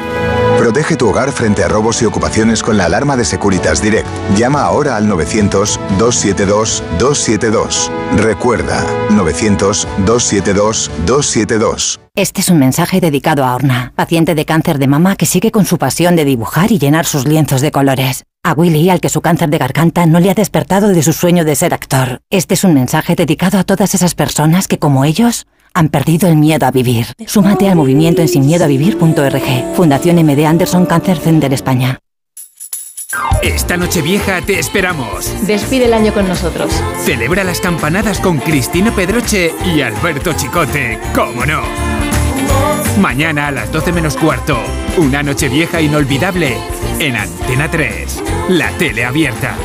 Protege 0.58 0.96
tu 0.96 1.08
hogar 1.08 1.32
frente 1.32 1.64
a 1.64 1.68
robos 1.68 2.02
y 2.02 2.04
ocupaciones 2.04 2.62
con 2.62 2.76
la 2.76 2.84
alarma 2.86 3.16
de 3.16 3.24
Securitas 3.24 3.80
Direct. 3.80 4.06
Llama 4.36 4.62
ahora 4.62 4.96
al 4.96 5.08
900-272-272. 5.08 7.90
Recuerda, 8.16 8.84
900-272-272. 9.10 11.98
Este 12.14 12.40
es 12.40 12.48
un 12.50 12.58
mensaje 12.58 13.00
dedicado 13.00 13.44
a 13.44 13.54
Orna, 13.54 13.92
paciente 13.96 14.34
de 14.34 14.44
cáncer 14.44 14.78
de 14.78 14.88
mama 14.88 15.16
que 15.16 15.24
sigue 15.24 15.50
con 15.50 15.64
su 15.64 15.78
pasión 15.78 16.16
de 16.16 16.26
dibujar 16.26 16.70
y 16.72 16.78
llenar 16.78 17.06
sus 17.06 17.26
lienzos 17.26 17.62
de 17.62 17.70
colores. 17.70 18.24
A 18.42 18.54
Willy, 18.54 18.88
al 18.88 19.00
que 19.00 19.10
su 19.10 19.20
cáncer 19.20 19.50
de 19.50 19.58
garganta 19.58 20.06
no 20.06 20.18
le 20.18 20.30
ha 20.30 20.34
despertado 20.34 20.88
de 20.88 21.02
su 21.02 21.12
sueño 21.12 21.44
de 21.44 21.54
ser 21.54 21.74
actor. 21.74 22.22
Este 22.30 22.54
es 22.54 22.64
un 22.64 22.72
mensaje 22.72 23.14
dedicado 23.14 23.58
a 23.58 23.64
todas 23.64 23.94
esas 23.94 24.14
personas 24.14 24.66
que, 24.66 24.78
como 24.78 25.04
ellos, 25.04 25.46
han 25.74 25.90
perdido 25.90 26.26
el 26.26 26.36
miedo 26.36 26.64
a 26.66 26.70
vivir. 26.70 27.08
Súmate 27.26 27.68
al 27.68 27.76
movimiento 27.76 28.22
en 28.22 28.28
sinmiedoavivir.org. 28.28 29.74
Fundación 29.74 30.16
MD 30.24 30.46
Anderson 30.46 30.86
Cancer 30.86 31.18
Center 31.18 31.52
España. 31.52 31.98
Esta 33.42 33.76
noche 33.76 34.00
vieja 34.00 34.40
te 34.40 34.58
esperamos. 34.58 35.30
Despide 35.46 35.84
el 35.84 35.92
año 35.92 36.14
con 36.14 36.26
nosotros. 36.26 36.72
Celebra 37.04 37.44
las 37.44 37.60
campanadas 37.60 38.20
con 38.20 38.38
Cristina 38.38 38.94
Pedroche 38.94 39.52
y 39.66 39.82
Alberto 39.82 40.32
Chicote, 40.32 40.98
¿cómo 41.14 41.44
no? 41.44 41.99
Mañana 42.98 43.46
a 43.46 43.50
las 43.50 43.72
12 43.72 43.92
menos 43.92 44.16
cuarto, 44.16 44.58
una 44.98 45.22
noche 45.22 45.48
vieja 45.48 45.80
inolvidable 45.80 46.56
en 46.98 47.16
Antena 47.16 47.70
3, 47.70 48.22
la 48.50 48.70
tele 48.72 49.04
abierta. 49.04 49.56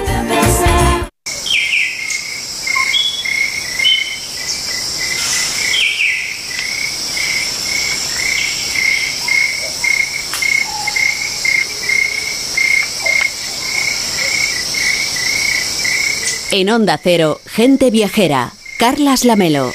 En 16.51 16.69
Onda 16.69 16.97
Cero, 17.03 17.41
gente 17.45 17.91
viajera. 17.91 18.53
Carlas 18.77 19.25
Lamelo. 19.25 19.73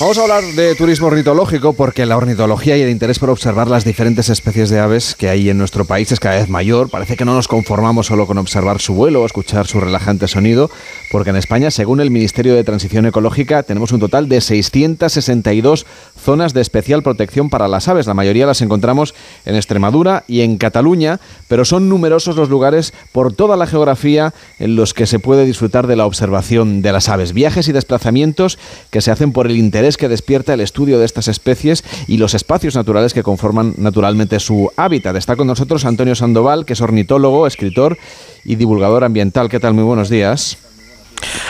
Vamos 0.00 0.16
a 0.16 0.22
hablar 0.22 0.42
de 0.56 0.74
turismo 0.76 1.08
ornitológico 1.08 1.74
porque 1.74 2.06
la 2.06 2.16
ornitología 2.16 2.74
y 2.78 2.80
el 2.80 2.88
interés 2.88 3.18
por 3.18 3.28
observar 3.28 3.68
las 3.68 3.84
diferentes 3.84 4.30
especies 4.30 4.70
de 4.70 4.80
aves 4.80 5.14
que 5.14 5.28
hay 5.28 5.50
en 5.50 5.58
nuestro 5.58 5.84
país 5.84 6.10
es 6.10 6.18
cada 6.18 6.36
vez 6.36 6.48
mayor. 6.48 6.88
Parece 6.88 7.18
que 7.18 7.26
no 7.26 7.34
nos 7.34 7.48
conformamos 7.48 8.06
solo 8.06 8.26
con 8.26 8.38
observar 8.38 8.80
su 8.80 8.94
vuelo 8.94 9.20
o 9.20 9.26
escuchar 9.26 9.66
su 9.66 9.78
relajante 9.78 10.26
sonido, 10.26 10.70
porque 11.12 11.28
en 11.28 11.36
España, 11.36 11.70
según 11.70 12.00
el 12.00 12.10
Ministerio 12.10 12.54
de 12.54 12.64
Transición 12.64 13.04
Ecológica, 13.04 13.62
tenemos 13.62 13.92
un 13.92 14.00
total 14.00 14.30
de 14.30 14.40
662 14.40 15.84
zonas 16.18 16.54
de 16.54 16.62
especial 16.62 17.02
protección 17.02 17.50
para 17.50 17.68
las 17.68 17.86
aves. 17.86 18.06
La 18.06 18.14
mayoría 18.14 18.46
las 18.46 18.62
encontramos 18.62 19.14
en 19.44 19.54
Extremadura 19.54 20.24
y 20.26 20.40
en 20.40 20.56
Cataluña, 20.56 21.20
pero 21.46 21.66
son 21.66 21.90
numerosos 21.90 22.36
los 22.36 22.48
lugares 22.48 22.94
por 23.12 23.34
toda 23.34 23.58
la 23.58 23.66
geografía 23.66 24.32
en 24.58 24.76
los 24.76 24.94
que 24.94 25.06
se 25.06 25.18
puede 25.18 25.44
disfrutar 25.44 25.86
de 25.86 25.96
la 25.96 26.06
observación 26.06 26.80
de 26.80 26.92
las 26.92 27.10
aves. 27.10 27.34
Viajes 27.34 27.68
y 27.68 27.72
desplazamientos 27.72 28.58
que 28.88 29.02
se 29.02 29.10
hacen 29.10 29.32
por 29.32 29.46
el 29.46 29.58
interés 29.58 29.89
que 29.96 30.08
despierta 30.08 30.54
el 30.54 30.60
estudio 30.60 30.98
de 30.98 31.04
estas 31.04 31.28
especies 31.28 31.84
y 32.06 32.16
los 32.16 32.34
espacios 32.34 32.74
naturales 32.74 33.14
que 33.14 33.22
conforman 33.22 33.74
naturalmente 33.78 34.40
su 34.40 34.70
hábitat. 34.76 35.16
Está 35.16 35.36
con 35.36 35.46
nosotros 35.46 35.84
Antonio 35.84 36.14
Sandoval, 36.14 36.64
que 36.64 36.74
es 36.74 36.80
ornitólogo, 36.80 37.46
escritor 37.46 37.98
y 38.44 38.56
divulgador 38.56 39.04
ambiental. 39.04 39.48
¿Qué 39.48 39.60
tal? 39.60 39.74
Muy 39.74 39.84
buenos 39.84 40.08
días. 40.08 40.58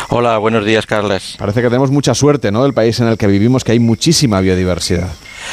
Hola, 0.08 0.38
buenos 0.38 0.64
días, 0.64 0.86
Carles. 0.86 1.36
Parece 1.38 1.62
que 1.62 1.68
tenemos 1.68 1.90
mucha 1.90 2.14
suerte, 2.14 2.50
¿no? 2.50 2.64
Del 2.64 2.74
país 2.74 2.98
en 3.00 3.06
el 3.06 3.16
que 3.16 3.26
vivimos, 3.26 3.62
que 3.62 3.72
hay 3.72 3.78
muchísima 3.78 4.40
biodiversidad. 4.40 5.10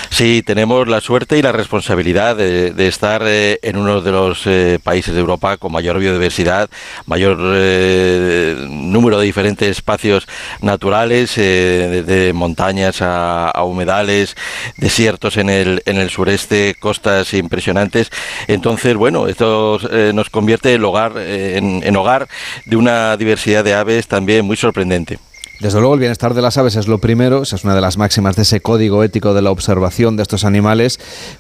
Sí, 0.10 0.42
tenemos 0.42 0.88
la 0.88 1.02
suerte 1.02 1.38
y 1.38 1.42
la 1.42 1.52
responsabilidad 1.52 2.36
de, 2.36 2.88
estar 2.88 3.22
eh, 3.26 3.60
en 3.62 3.78
uno 3.78 4.02
de 4.02 4.12
los 4.12 4.48
eh, 4.48 4.80
países 4.84 5.14
de 5.14 5.20
Europa 5.20 5.58
con 5.58 5.72
mayor 5.72 6.00
biodiversidad, 6.00 6.70
mayor 7.06 7.38
eh, 7.42 8.56
número 8.70 9.20
de 9.20 9.26
diferentes 9.26 9.70
espacios 9.70 10.28
naturales, 10.62 11.36
de 11.36 12.32
montañas 12.34 13.02
a, 13.02 13.52
humedales, 13.64 14.36
desiertos 14.78 15.38
en 15.38 15.50
el, 15.50 15.82
en 15.86 16.10
sureste, 16.10 16.76
costas 16.80 17.34
impresionantes. 17.34 18.10
Entonces, 18.48 18.96
bueno, 18.96 19.28
esto 19.28 19.80
nos 20.14 20.30
convierte 20.30 20.74
el 20.74 20.84
hogar, 20.86 21.18
en, 21.18 21.84
en 21.84 21.96
hogar 21.96 22.28
de 22.66 22.78
una 22.78 23.18
diversidad 23.18 23.64
de 23.64 23.74
aves 23.74 24.08
también 24.08 24.46
muy 24.46 24.58
sorprendente. 24.58 25.20
Desde 25.60 25.80
luego 25.80 25.96
el 25.96 26.00
bienestar 26.00 26.36
de 26.36 26.44
las 26.44 26.58
aves 26.60 26.76
es 26.76 26.88
lo 26.88 27.00
primero, 27.00 27.42
esa 27.42 27.56
es 27.56 27.64
una 27.64 27.74
de 27.74 27.82
las 27.82 27.98
máximas 27.98 28.36
de 28.36 28.44
ese 28.44 28.62
código 28.62 29.04
ético 29.04 29.34
de 29.34 29.42
la 29.42 29.50
observación 29.50 30.16
de 30.16 30.22
estos 30.22 30.46
animales. 30.46 31.00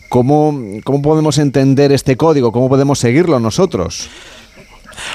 ¿Cómo, 0.09 0.59
cómo 0.83 1.03
podemos 1.03 1.37
entender 1.37 1.91
este 1.91 2.17
código? 2.17 2.51
¿Cómo 2.51 2.67
podemos 2.67 2.97
seguirlo 2.97 3.39
nosotros? 3.39 4.09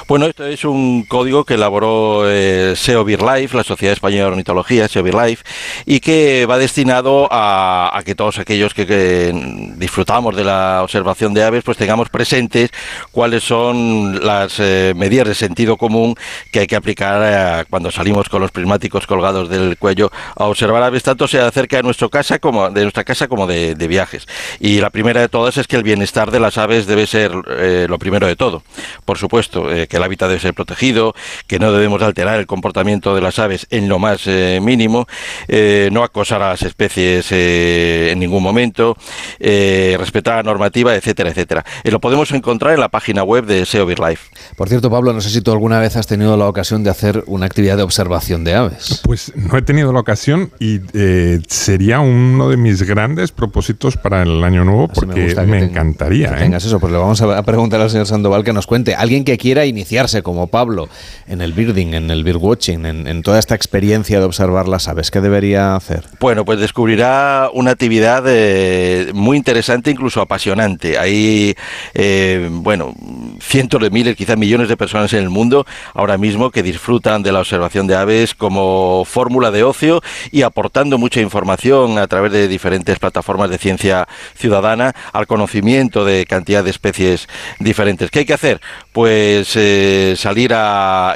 Bueno, 0.09 0.27
esto 0.27 0.47
es 0.47 0.65
un 0.65 1.05
código 1.05 1.45
que 1.45 1.55
elaboró 1.55 2.23
eh, 2.27 2.75
SEO 2.77 3.05
BirdLife, 3.05 3.57
la 3.57 3.65
Sociedad 3.65 3.93
Española 3.93 4.25
de 4.25 4.31
Ornitología, 4.31 4.89
SEO 4.89 5.03
BirdLife, 5.03 5.45
y 5.87 6.01
que 6.01 6.47
va 6.47 6.59
destinado 6.59 7.29
a, 7.31 8.01
que 8.05 8.15
todos 8.15 8.39
aquellos 8.39 8.75
que, 8.75 8.87
que, 8.87 9.33
disfrutamos 9.77 10.37
de 10.37 10.45
la 10.45 10.81
observación 10.83 11.35
de 11.35 11.45
aves, 11.45 11.65
pues 11.65 11.79
tengamos 11.79 12.09
presentes 12.09 12.71
cuáles 13.11 13.43
son 13.43 14.25
las 14.25 14.59
eh, 14.59 14.93
medidas 14.97 15.29
de 15.29 15.35
sentido 15.35 15.77
común 15.77 16.15
que 16.51 16.61
hay 16.61 16.67
que 16.67 16.77
aplicar 16.77 17.63
eh, 17.63 17.65
cuando 17.71 17.91
salimos 17.91 18.29
con 18.29 18.41
los 18.41 18.51
prismáticos 18.51 19.07
colgados 19.07 19.49
del 19.49 19.77
cuello 19.79 20.11
a 20.37 20.45
observar 20.47 20.83
aves, 20.83 21.03
tanto 21.03 21.29
sea 21.29 21.51
cerca 21.51 21.77
de 21.77 21.83
nuestra 21.83 22.09
casa 22.09 22.39
como 22.39 22.71
de 22.71 22.83
nuestra 22.83 23.05
casa 23.05 23.29
como 23.29 23.47
de, 23.47 23.75
viajes. 23.83 24.27
Y 24.61 24.81
la 24.81 24.91
primera 24.91 25.21
de 25.21 25.29
todas 25.29 25.57
es 25.57 25.67
que 25.67 25.77
el 25.77 25.83
bienestar 25.83 26.31
de 26.31 26.41
las 26.41 26.57
aves 26.57 26.87
debe 26.87 27.07
ser 27.07 27.33
eh, 27.49 27.87
lo 27.89 27.99
primero 27.99 28.27
de 28.27 28.37
todo. 28.37 28.63
Por 29.05 29.19
supuesto, 29.19 29.71
eh, 29.83 29.87
que 29.87 29.97
el 29.97 30.03
hábitat 30.03 30.29
debe 30.29 30.41
ser 30.41 30.55
protegido, 30.55 31.15
que 31.47 31.59
no 31.59 31.73
debemos 31.73 32.03
alterar 32.03 32.39
el 32.39 32.47
comportamiento 32.47 33.15
de 33.15 33.21
las 33.21 33.39
aves 33.39 33.67
en 33.71 33.89
lo 33.89 33.99
más 33.99 34.27
eh, 34.27 34.61
mínimo, 34.63 35.07
eh, 35.49 35.89
no 35.93 36.03
acosar 36.03 36.43
a 36.43 36.51
las 36.51 36.63
especies 36.63 37.27
eh, 37.31 38.11
en 38.13 38.19
ningún 38.19 38.43
momento, 38.43 38.97
eh, 39.39 39.97
respetar 39.99 40.37
la 40.37 40.43
normativa, 40.43 40.95
etcétera, 40.95 41.31
etcétera. 41.31 41.65
lo 41.85 42.01
podemos 42.01 42.31
encontrar 42.33 42.75
en 42.75 42.81
la 42.81 42.89
página 42.89 43.23
web 43.23 43.47
de 43.47 43.65
SEO 43.67 43.87
BirdLife. 43.87 44.31
Por 44.57 44.69
cierto, 44.69 44.91
Pablo, 44.91 45.13
no 45.13 45.21
sé 45.21 45.31
si 45.31 45.41
tú 45.41 45.53
alguna 45.53 45.79
vez 45.79 45.97
has 45.97 46.07
tenido 46.07 46.37
la 46.37 46.47
ocasión 46.47 46.85
de 46.85 46.91
hacer 46.91 47.25
una 47.27 47.47
actividad 47.47 47.77
de 47.77 47.83
observación 47.83 48.45
de 48.45 48.55
aves. 48.55 49.01
Pues 49.05 49.33
no 49.37 49.57
he 49.57 49.63
tenido 49.63 49.93
la 49.93 50.01
ocasión 50.01 50.51
y 50.59 50.81
eh, 50.95 51.41
sería 51.49 52.01
uno 52.01 52.49
de 52.49 52.57
mis 52.57 52.83
grandes 52.83 53.33
propósitos 53.33 53.97
para 53.97 54.23
el 54.23 54.43
año 54.45 54.65
nuevo 54.65 54.89
porque 54.89 55.35
me, 55.35 55.47
me 55.47 55.59
te, 55.61 55.65
encantaría. 55.67 56.31
Que 56.31 56.41
tengas 56.43 56.65
eso, 56.65 56.81
pues 56.81 56.93
le 56.93 56.99
vamos 56.99 57.21
a 57.21 57.43
preguntar 57.43 57.81
al 57.81 57.91
señor 57.91 58.07
Sandoval 58.07 58.45
que 58.45 58.53
nos 58.53 58.67
cuente. 58.67 58.95
Alguien 58.95 59.25
que 59.25 59.39
quiera 59.39 59.62
iniciarse 59.65 60.23
como 60.23 60.47
Pablo 60.47 60.89
en 61.27 61.41
el 61.41 61.53
birding, 61.53 61.95
en 61.95 62.11
el 62.11 62.25
birdwatching, 62.25 62.87
en, 62.87 63.07
en 63.07 63.23
toda 63.23 63.39
esta 63.39 63.55
experiencia 63.55 64.19
de 64.19 64.25
observar 64.25 64.69
las 64.69 64.89
aves, 64.89 65.11
¿qué 65.11 65.21
debería 65.21 65.77
hacer? 65.77 66.05
Bueno, 66.21 66.45
pues 66.45 66.61
descubrirá 66.61 67.51
una 67.53 67.73
actividad 67.73 68.25
eh, 68.27 69.11
muy 69.15 69.37
interesante, 69.37 69.91
incluso 69.91 70.21
apasionante. 70.21 70.99
Hay, 70.99 71.55
eh, 71.95 72.49
bueno, 72.51 72.95
cientos 73.41 73.81
de 73.81 73.91
miles, 73.91 74.17
quizás 74.17 74.37
millones 74.37 74.69
de 74.69 74.77
personas 74.77 75.13
en 75.13 75.21
el 75.21 75.31
mundo 75.31 75.67
ahora 75.95 76.19
mismo 76.19 76.51
que 76.51 76.63
disfrutan 76.63 77.23
de 77.23 77.33
la 77.33 77.41
observación 77.41 77.87
de 77.87 77.97
aves 77.97 78.35
como 78.35 79.05
fórmula 79.05 79.51
de 79.51 79.63
ocio 79.63 80.01
y 80.31 80.43
aportando 80.43 80.99
mucha 80.99 81.21
información 81.21 81.99
a 81.99 82.07
través 82.07 82.33
de 82.33 82.49
diferentes 82.49 82.99
plataformas 82.99 83.51
de 83.51 83.59
ciencia 83.59 84.09
ciudadana 84.35 84.95
al 85.13 85.27
conocimiento 85.27 86.05
de 86.05 86.27
cantidad 86.27 86.65
de 86.65 86.71
especies 86.71 87.29
diferentes. 87.59 88.11
¿Qué 88.11 88.21
hay 88.21 88.25
que 88.25 88.35
hacer? 88.35 88.61
Pues 88.93 89.52
salir 89.53 90.55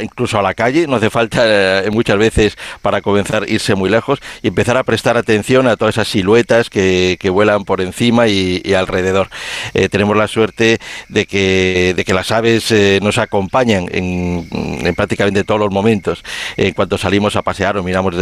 incluso 0.01 0.39
a 0.39 0.43
la 0.43 0.55
calle, 0.55 0.87
no 0.87 0.97
hace 0.97 1.11
falta 1.11 1.43
eh, 1.45 1.91
muchas 1.91 2.19
veces 2.19 2.57
para 2.83 3.01
comenzar 3.01 3.49
irse 3.49 3.75
muy 3.75 3.91
lejos 3.91 4.21
y 4.43 4.49
empezar 4.49 4.77
a 4.77 4.85
prestar 4.85 5.17
atención 5.17 5.67
a 5.67 5.77
todas 5.77 5.97
esas 5.97 6.09
siluetas 6.09 6.71
que, 6.71 7.19
vuelan 7.37 7.65
por 7.65 7.81
encima 7.81 8.29
y, 8.29 8.63
alrededor. 8.73 9.29
Eh, 9.75 9.89
tenemos 9.89 10.17
la 10.17 10.29
suerte 10.29 10.79
de 11.09 11.27
que, 11.27 11.93
de 11.95 12.05
que 12.05 12.15
las 12.15 12.31
aves 12.31 12.71
eh, 12.71 13.01
nos 13.03 13.19
acompañan 13.19 13.89
en, 13.91 14.49
en, 14.53 14.95
prácticamente 14.95 15.45
todos 15.45 15.61
los 15.61 15.71
momentos 15.71 16.23
en 16.57 16.73
cuanto 16.73 16.97
salimos 16.97 17.37
a 17.37 17.43
pasear 17.43 17.77
o 17.77 17.83
miramos 17.83 18.15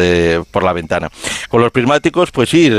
por 0.51 0.63
la 0.65 0.73
ventana. 0.73 1.11
Con 1.49 1.61
los 1.61 1.71
prismáticos, 1.71 2.31
pues 2.31 2.53
ir 2.55 2.75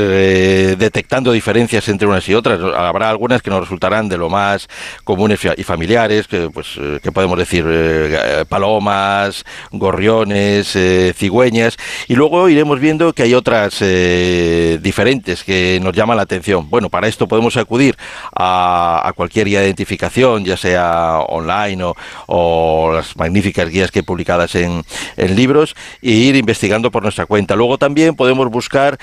detectando 0.76 1.32
diferencias 1.32 1.88
entre 1.88 2.08
unas 2.08 2.28
y 2.28 2.34
otras. 2.34 2.60
Habrá 2.60 3.08
algunas 3.08 3.40
que 3.40 3.50
nos 3.50 3.60
resultarán 3.60 4.08
de 4.08 4.18
lo 4.18 4.28
más 4.28 4.68
comunes 5.04 5.40
y 5.56 5.62
familiares, 5.62 6.26
que, 6.26 6.50
pues, 6.52 6.78
que 7.02 7.12
decir 7.34 7.64
eh, 7.66 8.44
palomas, 8.48 9.44
gorriones, 9.72 10.76
eh, 10.76 11.12
cigüeñas, 11.16 11.76
y 12.06 12.14
luego 12.14 12.48
iremos 12.48 12.78
viendo 12.78 13.12
que 13.12 13.24
hay 13.24 13.34
otras 13.34 13.78
eh, 13.80 14.78
diferentes 14.80 15.42
que 15.42 15.80
nos 15.82 15.94
llaman 15.94 16.18
la 16.18 16.22
atención. 16.22 16.70
Bueno, 16.70 16.90
para 16.90 17.08
esto 17.08 17.26
podemos 17.26 17.56
acudir 17.56 17.96
a, 18.32 19.02
a 19.04 19.12
cualquier 19.14 19.48
guía 19.48 19.60
de 19.60 19.66
identificación, 19.66 20.44
ya 20.44 20.56
sea 20.56 21.18
online 21.26 21.82
o, 21.82 21.96
o 22.26 22.92
las 22.92 23.16
magníficas 23.16 23.68
guías 23.70 23.90
que 23.90 24.00
hay 24.00 24.04
publicadas 24.04 24.54
en, 24.54 24.84
en 25.16 25.34
libros, 25.34 25.74
e 26.02 26.10
ir 26.10 26.36
investigando 26.36 26.90
por 26.90 27.02
nuestra 27.02 27.26
cuenta. 27.26 27.56
Luego 27.56 27.78
también 27.78 28.14
podemos 28.14 28.50
buscar 28.50 28.98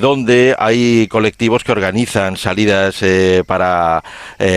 dónde 0.00 0.56
hay 0.58 1.06
colectivos 1.08 1.62
que 1.62 1.72
organizan 1.72 2.36
salidas 2.36 3.04
para 3.46 4.02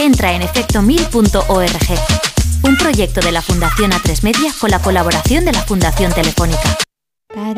Entra 0.00 0.32
en 0.32 0.40
efectomil.org. 0.40 1.98
Un 2.64 2.76
proyecto 2.78 3.20
de 3.20 3.32
la 3.32 3.42
Fundación 3.42 3.90
A3 3.90 4.22
Media 4.22 4.50
con 4.58 4.70
la 4.70 4.78
colaboración 4.78 5.44
de 5.44 5.52
la 5.52 5.60
Fundación 5.60 6.10
Telefónica. 6.12 6.78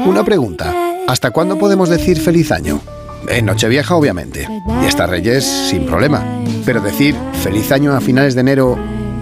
Una 0.05 0.25
pregunta. 0.25 0.75
¿Hasta 1.07 1.31
cuándo 1.31 1.57
podemos 1.57 1.89
decir 1.89 2.21
feliz 2.21 2.51
año? 2.51 2.81
En 3.29 3.47
Nochevieja, 3.47 3.95
obviamente. 3.95 4.49
Y 4.83 4.87
hasta 4.87 5.07
Reyes, 5.07 5.45
sin 5.45 5.87
problema. 5.87 6.25
Pero 6.65 6.81
decir 6.81 7.15
feliz 7.45 7.71
año 7.71 7.93
a 7.95 8.01
finales 8.01 8.35
de 8.35 8.41
enero 8.41 8.77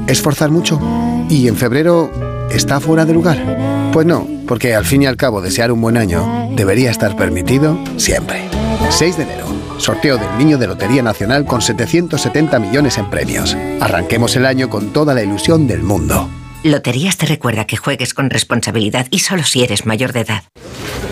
es 0.07 0.23
forzar 0.23 0.51
mucho. 0.51 0.81
¿Y 1.29 1.47
en 1.47 1.57
febrero 1.57 2.11
está 2.51 2.81
fuera 2.81 3.05
de 3.05 3.13
lugar? 3.13 3.91
Pues 3.93 4.07
no, 4.07 4.27
porque 4.49 4.75
al 4.75 4.87
fin 4.87 5.03
y 5.03 5.07
al 5.07 5.17
cabo 5.17 5.43
desear 5.43 5.73
un 5.73 5.83
buen 5.83 5.99
año 5.99 6.49
debería 6.57 6.91
estar 6.91 7.17
permitido 7.17 7.79
siempre. 7.99 8.60
6 8.89 9.17
de 9.17 9.23
enero. 9.23 9.47
Sorteo 9.79 10.19
del 10.19 10.39
Niño 10.39 10.59
de 10.59 10.67
Lotería 10.67 11.03
Nacional 11.03 11.45
con 11.45 11.63
770 11.63 12.59
millones 12.59 12.99
en 12.99 13.09
premios. 13.09 13.57
Arranquemos 13.81 14.37
el 14.37 14.47
año 14.47 14.69
con 14.69 14.93
toda 14.93 15.15
la 15.15 15.23
ilusión 15.23 15.67
del 15.67 15.83
mundo. 15.83 16.29
Loterías 16.63 17.17
te 17.17 17.27
recuerda 17.27 17.67
que 17.67 17.77
juegues 17.77 18.13
con 18.13 18.29
responsabilidad 18.29 19.07
y 19.11 19.21
solo 19.21 19.45
si 19.45 19.63
eres 19.63 19.87
mayor 19.87 20.13
de 20.13 20.21
edad. 20.21 20.45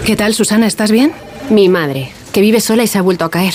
¿Qué 0.05 0.17
tal, 0.17 0.35
Susana? 0.35 0.67
¿Estás 0.67 0.91
bien? 0.91 1.13
Mi 1.49 1.69
madre, 1.69 2.13
que 2.33 2.43
vive 2.43 2.61
sola 2.61 2.83
y 2.83 2.87
se 2.87 2.99
ha 2.99 3.03
vuelto 3.03 3.25
a 3.25 3.31
caer. 3.31 3.55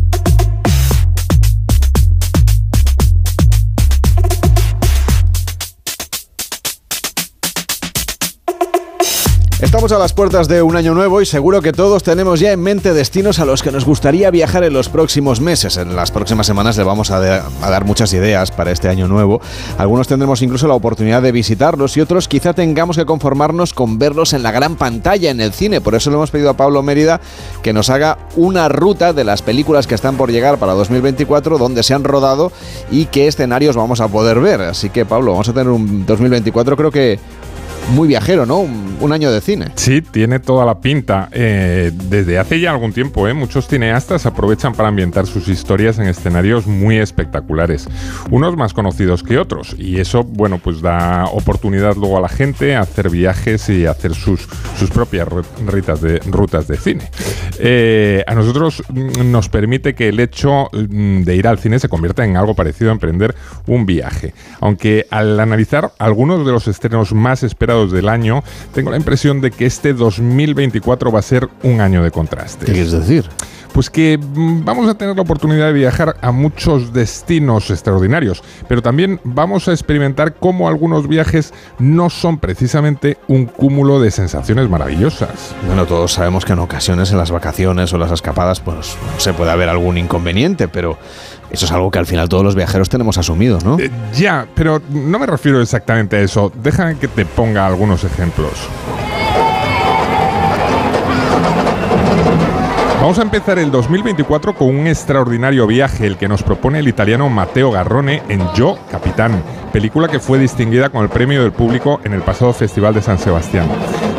Estamos 9.61 9.91
a 9.91 9.99
las 9.99 10.13
puertas 10.13 10.47
de 10.47 10.63
un 10.63 10.75
año 10.75 10.95
nuevo 10.95 11.21
y 11.21 11.25
seguro 11.27 11.61
que 11.61 11.71
todos 11.71 12.01
tenemos 12.01 12.39
ya 12.39 12.51
en 12.51 12.59
mente 12.59 12.95
destinos 12.95 13.37
a 13.37 13.45
los 13.45 13.61
que 13.61 13.71
nos 13.71 13.85
gustaría 13.85 14.31
viajar 14.31 14.63
en 14.63 14.73
los 14.73 14.89
próximos 14.89 15.39
meses. 15.39 15.77
En 15.77 15.95
las 15.95 16.09
próximas 16.09 16.47
semanas 16.47 16.77
le 16.77 16.83
vamos 16.83 17.11
a, 17.11 17.19
dar 17.19 17.85
muchas 17.85 18.11
ideas 18.13 18.49
para 18.49 18.71
este 18.71 18.89
año 18.89 19.07
nuevo. 19.07 19.39
Algunos 19.77 20.07
tendremos 20.07 20.41
incluso 20.41 20.67
la 20.67 20.73
oportunidad 20.73 21.21
de 21.21 21.31
visitarlos 21.31 21.95
y 21.95 22.01
otros 22.01 22.27
quizá 22.27 22.53
tengamos 22.53 22.97
que 22.97 23.05
conformarnos 23.05 23.75
con 23.75 23.99
verlos 23.99 24.33
en 24.33 24.41
la 24.41 24.49
gran 24.49 24.77
pantalla, 24.77 25.29
en 25.29 25.39
el 25.39 25.53
cine. 25.53 25.79
Por 25.79 25.93
eso 25.93 26.09
le 26.09 26.15
hemos 26.15 26.31
pedido 26.31 26.49
a 26.49 26.57
Pablo 26.57 26.81
Mérida 26.81 27.21
que 27.61 27.71
nos 27.71 27.91
haga 27.91 28.17
una 28.35 28.67
ruta 28.67 29.13
de 29.13 29.25
las 29.25 29.43
películas 29.43 29.85
que 29.85 29.93
están 29.93 30.17
por 30.17 30.31
llegar 30.31 30.57
para 30.57 30.73
2024, 30.73 31.59
donde 31.59 31.83
se 31.83 31.93
han 31.93 32.03
rodado 32.03 32.51
y 32.89 33.05
qué 33.05 33.27
escenarios 33.27 33.75
vamos 33.75 34.01
a 34.01 34.07
poder 34.07 34.39
ver. 34.39 34.61
Así 34.61 34.89
que 34.89 35.05
Pablo, 35.05 35.33
vamos 35.33 35.49
a 35.49 35.53
tener 35.53 35.69
un 35.69 36.03
2024 36.07 36.75
creo 36.75 36.89
que 36.89 37.19
muy 37.89 38.07
viajero, 38.07 38.45
¿no? 38.45 38.59
Un, 38.59 39.11
año 39.11 39.31
de 39.31 39.41
cine. 39.41 39.65
Sí, 39.75 40.01
tiene 40.01 40.39
toda 40.39 40.65
la 40.65 40.79
pinta. 40.79 41.27
Eh, 41.33 41.91
desde 42.09 42.39
hace 42.39 42.61
ya 42.61 42.71
algún 42.71 42.93
tiempo, 42.93 43.27
¿eh? 43.27 43.33
muchos 43.33 43.67
cineastas 43.67 44.25
aprovechan 44.25 44.73
para 44.73 44.87
ambientar 44.87 45.27
sus 45.27 45.49
historias 45.49 45.99
en 45.99 46.07
escenarios 46.07 46.65
muy 46.65 46.97
espectaculares, 46.97 47.89
unos 48.29 48.55
más 48.55 48.73
conocidos 48.73 49.23
que 49.23 49.37
otros, 49.37 49.75
y 49.77 49.99
eso, 49.99 50.23
bueno, 50.23 50.59
pues 50.59 50.81
da 50.81 51.25
oportunidad 51.25 51.95
luego 51.97 52.17
a 52.17 52.21
la 52.21 52.29
gente 52.29 52.75
a 52.75 52.81
hacer 52.81 53.09
viajes 53.09 53.67
y 53.69 53.85
hacer 53.85 54.13
sus, 54.13 54.47
sus 54.79 54.89
propias 54.91 55.27
ru- 55.27 55.43
ritas 55.67 55.99
de, 55.99 56.19
rutas 56.19 56.67
de 56.67 56.77
cine. 56.77 57.09
Eh, 57.59 58.23
a 58.27 58.35
nosotros 58.35 58.83
mm, 58.87 59.29
nos 59.31 59.49
permite 59.49 59.93
que 59.95 60.07
el 60.09 60.19
hecho 60.21 60.69
mm, 60.71 61.23
de 61.23 61.35
ir 61.35 61.47
al 61.47 61.59
cine 61.59 61.79
se 61.79 61.89
convierta 61.89 62.23
en 62.23 62.37
algo 62.37 62.55
parecido 62.55 62.91
a 62.91 62.93
emprender 62.93 63.35
un 63.67 63.85
viaje, 63.85 64.33
aunque 64.61 65.07
al 65.09 65.39
analizar 65.39 65.91
algunos 65.99 66.45
de 66.45 66.51
los 66.53 66.67
estrenos 66.67 67.13
más 67.13 67.43
esperados 67.43 67.70
del 67.71 68.09
año, 68.09 68.43
tengo 68.73 68.91
la 68.91 68.97
impresión 68.97 69.41
de 69.41 69.51
que 69.51 69.65
este 69.65 69.93
2024 69.93 71.11
va 71.11 71.19
a 71.19 71.23
ser 71.23 71.49
un 71.63 71.81
año 71.81 72.03
de 72.03 72.11
contrastes. 72.11 72.65
¿Qué 72.65 72.73
quieres 72.73 72.91
decir? 72.91 73.25
Pues 73.73 73.89
que 73.89 74.17
mm, 74.17 74.65
vamos 74.65 74.89
a 74.89 74.95
tener 74.95 75.15
la 75.15 75.21
oportunidad 75.21 75.67
de 75.67 75.73
viajar 75.73 76.17
a 76.21 76.31
muchos 76.31 76.91
destinos 76.91 77.69
extraordinarios, 77.69 78.43
pero 78.67 78.81
también 78.81 79.19
vamos 79.23 79.67
a 79.67 79.71
experimentar 79.71 80.35
cómo 80.35 80.67
algunos 80.67 81.07
viajes 81.07 81.53
no 81.79 82.09
son 82.09 82.37
precisamente 82.37 83.17
un 83.27 83.45
cúmulo 83.45 84.01
de 84.01 84.11
sensaciones 84.11 84.69
maravillosas. 84.69 85.55
Bueno, 85.65 85.85
todos 85.85 86.11
sabemos 86.11 86.43
que 86.43 86.53
en 86.53 86.59
ocasiones 86.59 87.11
en 87.11 87.17
las 87.17 87.31
vacaciones 87.31 87.93
o 87.93 87.97
las 87.97 88.11
escapadas 88.11 88.59
pues 88.59 88.97
se 89.17 89.33
puede 89.33 89.51
haber 89.51 89.69
algún 89.69 89.97
inconveniente, 89.97 90.67
pero 90.67 90.97
eso 91.51 91.65
es 91.65 91.71
algo 91.71 91.91
que 91.91 91.99
al 91.99 92.05
final 92.05 92.29
todos 92.29 92.43
los 92.43 92.55
viajeros 92.55 92.89
tenemos 92.89 93.17
asumido, 93.17 93.59
¿no? 93.63 93.77
Eh, 93.79 93.91
ya, 94.13 94.47
pero 94.55 94.81
no 94.89 95.19
me 95.19 95.25
refiero 95.25 95.61
exactamente 95.61 96.15
a 96.15 96.21
eso. 96.21 96.51
Déjame 96.55 96.97
que 96.97 97.07
te 97.07 97.25
ponga 97.25 97.67
algunos 97.67 98.03
ejemplos. 98.03 98.51
Vamos 103.01 103.17
a 103.17 103.23
empezar 103.23 103.57
el 103.57 103.71
2024 103.71 104.53
con 104.53 104.75
un 104.75 104.85
extraordinario 104.85 105.65
viaje, 105.65 106.05
el 106.05 106.17
que 106.17 106.27
nos 106.27 106.43
propone 106.43 106.79
el 106.79 106.87
italiano 106.87 107.29
Matteo 107.29 107.71
Garrone 107.71 108.21
en 108.29 108.47
Yo, 108.53 108.77
Capitán, 108.91 109.41
película 109.73 110.07
que 110.07 110.19
fue 110.19 110.37
distinguida 110.37 110.89
con 110.89 111.01
el 111.01 111.09
premio 111.09 111.41
del 111.41 111.51
público 111.51 111.99
en 112.03 112.13
el 112.13 112.21
pasado 112.21 112.53
Festival 112.53 112.93
de 112.93 113.01
San 113.01 113.17
Sebastián. 113.17 113.67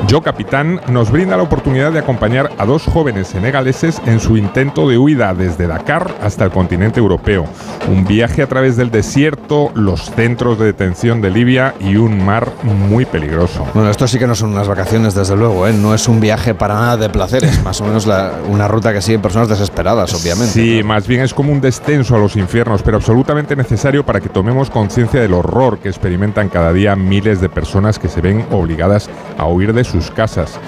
Yo, 0.09 0.21
Capitán, 0.21 0.81
nos 0.89 1.11
brinda 1.11 1.37
la 1.39 1.43
oportunidad 1.45 1.91
de 1.93 2.01
acompañar 2.01 2.51
a 2.59 2.67
dos 2.67 2.85
jóvenes 2.85 3.29
senegaleses 3.29 4.03
en 4.05 4.21
su 4.21 4.37
intento 4.37 4.87
de 4.89 4.99
huida 4.99 5.33
desde 5.33 5.67
Dakar 5.67 6.11
hasta 6.23 6.45
el 6.45 6.51
continente 6.51 7.01
europeo. 7.01 7.47
Un 7.89 8.05
viaje 8.05 8.43
a 8.43 8.47
través 8.47 8.77
del 8.77 8.91
desierto, 8.91 9.71
los 9.75 10.11
centros 10.11 10.59
de 10.59 10.67
detención 10.67 11.23
de 11.23 11.31
Libia 11.31 11.75
y 11.81 11.97
un 11.97 12.23
mar 12.23 12.51
muy 12.63 13.07
peligroso. 13.07 13.65
Bueno, 13.73 13.89
esto 13.91 14.07
sí 14.07 14.19
que 14.19 14.27
no 14.27 14.35
son 14.35 14.51
unas 14.53 14.69
vacaciones, 14.69 15.15
desde 15.15 15.35
luego, 15.37 15.67
¿eh? 15.67 15.73
No 15.73 15.95
es 15.95 16.07
un 16.09 16.21
viaje 16.21 16.55
para 16.55 16.75
nada 16.75 16.97
de 16.99 17.09
placeres, 17.09 17.63
más 17.65 17.81
o 17.81 17.85
menos 17.85 18.07
la- 18.07 18.33
una 18.51 18.69
ruta 18.69 18.93
que 18.93 19.01
siguen 19.01 19.23
personas 19.23 19.49
desesperadas, 19.49 20.13
obviamente. 20.13 20.53
Sí, 20.53 20.83
más 20.85 21.07
bien 21.07 21.23
es 21.23 21.33
como 21.33 21.53
un 21.53 21.61
descenso 21.63 22.17
a 22.17 22.19
los 22.19 22.37
infiernos, 22.37 22.83
pero 22.83 22.99
absolutamente 22.99 23.57
necesario 23.57 24.05
para 24.05 24.21
que 24.21 24.29
tomemos 24.29 24.69
conciencia 24.69 25.21
del 25.23 25.33
horror 25.33 25.79
que 25.79 25.89
experimentan 25.89 26.51
cada 26.51 26.73
día 26.73 26.97
miles 26.97 27.41
de 27.41 27.49
personas 27.49 27.99
que 27.99 28.09
se 28.09 28.21
ven 28.21 28.45
obligadas 28.51 29.09
a 29.39 29.47
huir 29.47 29.73
de 29.73 29.85
sus 29.93 30.11
casas. 30.11 30.59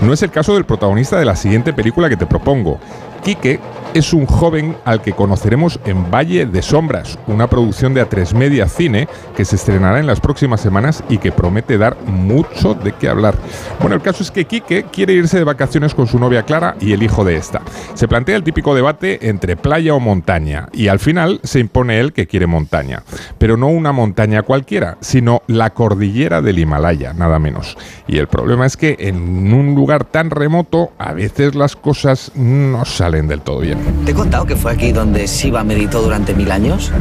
No 0.00 0.12
es 0.12 0.22
el 0.22 0.30
caso 0.30 0.54
del 0.54 0.64
protagonista 0.64 1.18
de 1.18 1.24
la 1.24 1.36
siguiente 1.36 1.72
película 1.72 2.08
que 2.08 2.16
te 2.16 2.26
propongo. 2.26 2.78
Quique 3.24 3.58
es 3.94 4.12
un 4.12 4.26
joven 4.26 4.76
al 4.84 5.00
que 5.00 5.12
conoceremos 5.12 5.78
en 5.84 6.10
Valle 6.10 6.46
de 6.46 6.62
Sombras, 6.62 7.16
una 7.28 7.48
producción 7.48 7.94
de 7.94 8.04
A3 8.04 8.34
Media 8.34 8.66
Cine 8.66 9.08
que 9.36 9.44
se 9.44 9.54
estrenará 9.54 10.00
en 10.00 10.08
las 10.08 10.18
próximas 10.18 10.60
semanas 10.60 11.04
y 11.08 11.18
que 11.18 11.30
promete 11.30 11.78
dar 11.78 11.96
mucho 12.04 12.74
de 12.74 12.92
qué 12.92 13.08
hablar. 13.08 13.36
Bueno, 13.80 13.94
el 13.94 14.02
caso 14.02 14.24
es 14.24 14.32
que 14.32 14.46
Quique 14.46 14.86
quiere 14.92 15.12
irse 15.12 15.38
de 15.38 15.44
vacaciones 15.44 15.94
con 15.94 16.08
su 16.08 16.18
novia 16.18 16.42
Clara 16.42 16.74
y 16.80 16.92
el 16.92 17.04
hijo 17.04 17.24
de 17.24 17.36
esta. 17.36 17.62
Se 17.94 18.08
plantea 18.08 18.34
el 18.36 18.42
típico 18.42 18.74
debate 18.74 19.28
entre 19.28 19.56
playa 19.56 19.94
o 19.94 20.00
montaña 20.00 20.68
y 20.72 20.88
al 20.88 20.98
final 20.98 21.38
se 21.44 21.60
impone 21.60 22.00
él 22.00 22.12
que 22.12 22.26
quiere 22.26 22.48
montaña, 22.48 23.04
pero 23.38 23.56
no 23.56 23.68
una 23.68 23.92
montaña 23.92 24.42
cualquiera, 24.42 24.98
sino 25.00 25.42
la 25.46 25.70
cordillera 25.70 26.42
del 26.42 26.58
Himalaya, 26.58 27.12
nada 27.12 27.38
menos. 27.38 27.76
Y 28.08 28.18
el 28.18 28.26
problema 28.26 28.66
es 28.66 28.76
que 28.76 28.96
en 28.98 29.52
un 29.52 29.76
lugar 29.76 30.04
tan 30.04 30.30
remoto 30.30 30.90
a 30.98 31.12
veces 31.12 31.54
las 31.54 31.76
cosas 31.76 32.32
no 32.34 32.84
salen 32.84 33.28
del 33.28 33.40
todo 33.40 33.60
bien. 33.60 33.83
¿Te 34.04 34.12
he 34.12 34.14
contado 34.14 34.46
que 34.46 34.56
fue 34.56 34.72
aquí 34.72 34.92
donde 34.92 35.26
Shiva 35.26 35.64
meditó 35.64 36.02
durante 36.02 36.34
mil 36.34 36.50
años? 36.50 36.92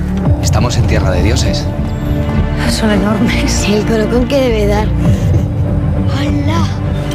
Estamos 0.42 0.78
en 0.78 0.88
tierra 0.88 1.12
de 1.12 1.24
dioses. 1.24 1.66
Son 2.70 2.90
enormes. 2.90 3.66
¿El 3.68 3.86
colocón 3.86 4.28
que 4.28 4.40
debe 4.40 4.68
dar? 4.68 4.88
¡Hola! 6.18 6.66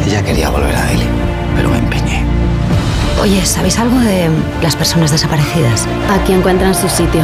Ella 0.06 0.22
quería 0.22 0.50
volver 0.50 0.74
a 0.74 0.84
Delhi. 0.84 1.17
Oye, 3.20 3.44
¿sabéis 3.44 3.76
algo 3.80 3.98
de 3.98 4.30
las 4.62 4.76
personas 4.76 5.10
desaparecidas? 5.10 5.88
Aquí 6.08 6.32
encuentran 6.32 6.72
su 6.72 6.88
sitio. 6.88 7.20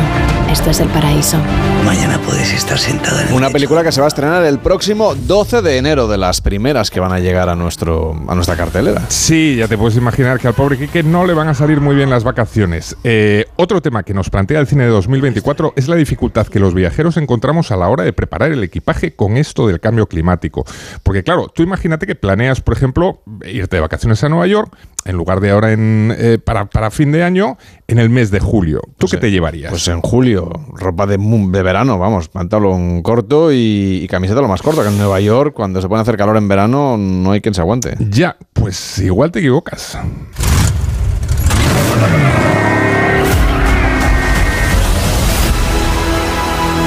Esto 0.50 0.70
es 0.70 0.80
el 0.80 0.88
paraíso. 0.88 1.38
Mañana 1.84 2.20
puedes 2.20 2.52
estar 2.52 2.78
sentada 2.78 3.22
en 3.22 3.28
el 3.28 3.34
Una 3.34 3.50
película 3.50 3.84
que 3.84 3.92
se 3.92 4.00
va 4.00 4.06
a 4.06 4.08
estrenar 4.08 4.44
el 4.44 4.58
próximo 4.58 5.14
12 5.14 5.62
de 5.62 5.78
enero, 5.78 6.08
de 6.08 6.18
las 6.18 6.40
primeras 6.40 6.90
que 6.90 6.98
van 6.98 7.12
a 7.12 7.20
llegar 7.20 7.48
a, 7.48 7.54
nuestro, 7.54 8.20
a 8.26 8.34
nuestra 8.34 8.56
cartelera. 8.56 9.02
Sí, 9.08 9.54
ya 9.56 9.68
te 9.68 9.78
puedes 9.78 9.96
imaginar 9.96 10.40
que 10.40 10.48
al 10.48 10.54
pobre 10.54 10.78
Quique 10.78 11.04
no 11.04 11.26
le 11.26 11.32
van 11.32 11.46
a 11.46 11.54
salir 11.54 11.80
muy 11.80 11.94
bien 11.94 12.10
las 12.10 12.24
vacaciones. 12.24 12.96
Eh, 13.04 13.46
otro 13.54 13.80
tema 13.80 14.02
que 14.02 14.14
nos 14.14 14.30
plantea 14.30 14.58
el 14.58 14.66
cine 14.66 14.84
de 14.84 14.90
2024 14.90 15.74
es 15.76 15.86
la 15.86 15.94
dificultad 15.94 16.48
que 16.48 16.58
los 16.58 16.74
viajeros 16.74 17.16
encontramos 17.18 17.70
a 17.70 17.76
la 17.76 17.88
hora 17.88 18.02
de 18.02 18.12
preparar 18.12 18.50
el 18.50 18.64
equipaje 18.64 19.14
con 19.14 19.36
esto 19.36 19.68
del 19.68 19.78
cambio 19.78 20.06
climático. 20.06 20.64
Porque 21.04 21.22
claro, 21.22 21.48
tú 21.54 21.62
imagínate 21.62 22.06
que 22.06 22.16
planeas, 22.16 22.60
por 22.60 22.76
ejemplo, 22.76 23.22
irte 23.46 23.76
de 23.76 23.80
vacaciones 23.80 24.22
a 24.24 24.28
Nueva 24.28 24.48
York, 24.48 24.76
en 25.04 25.16
lugar 25.16 25.40
de 25.40 25.50
ahora 25.50 25.72
en, 25.72 26.14
eh, 26.16 26.38
para, 26.42 26.66
para 26.66 26.90
fin 26.90 27.12
de 27.12 27.22
año, 27.22 27.58
en 27.88 27.98
el 27.98 28.10
mes 28.10 28.30
de 28.30 28.40
julio. 28.40 28.80
¿Tú 28.98 29.06
qué 29.06 29.18
te 29.18 29.30
llevarías? 29.30 29.70
Pues 29.70 29.86
en 29.88 30.00
julio, 30.00 30.50
ropa 30.74 31.06
de, 31.06 31.18
de 31.18 31.62
verano, 31.62 31.98
vamos, 31.98 32.28
pantalón 32.28 33.02
corto 33.02 33.52
y, 33.52 34.00
y 34.02 34.08
camiseta 34.08 34.40
lo 34.40 34.48
más 34.48 34.62
corta, 34.62 34.82
que 34.82 34.88
en 34.88 34.98
Nueva 34.98 35.20
York, 35.20 35.54
cuando 35.54 35.80
se 35.80 35.88
pone 35.88 35.98
a 35.98 36.02
hacer 36.02 36.16
calor 36.16 36.36
en 36.36 36.48
verano, 36.48 36.96
no 36.96 37.32
hay 37.32 37.40
quien 37.40 37.54
se 37.54 37.60
aguante. 37.60 37.96
Ya, 37.98 38.36
pues 38.52 38.98
igual 38.98 39.30
te 39.30 39.40
equivocas. 39.40 39.98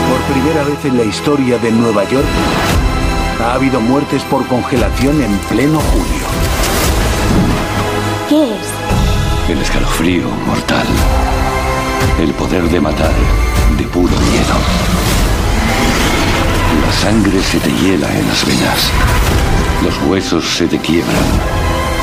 Por 0.09 0.33
primera 0.33 0.63
vez 0.63 0.85
en 0.85 0.97
la 0.97 1.03
historia 1.03 1.57
de 1.57 1.71
Nueva 1.71 2.03
York, 2.09 2.25
ha 3.41 3.53
habido 3.53 3.79
muertes 3.79 4.23
por 4.23 4.45
congelación 4.47 5.21
en 5.21 5.37
pleno 5.49 5.79
julio. 5.79 6.16
El 9.49 9.61
escalofrío 9.61 10.27
mortal. 10.45 10.85
El 12.19 12.33
poder 12.33 12.63
de 12.69 12.81
matar 12.81 13.13
de 13.77 13.83
puro 13.85 14.09
miedo. 14.09 14.55
La 16.85 16.91
sangre 16.91 17.41
se 17.41 17.57
te 17.59 17.71
hiela 17.71 18.11
en 18.13 18.27
las 18.27 18.45
venas. 18.45 18.91
Los 19.83 19.97
huesos 20.09 20.43
se 20.43 20.67
te 20.67 20.77
quiebran. 20.79 21.23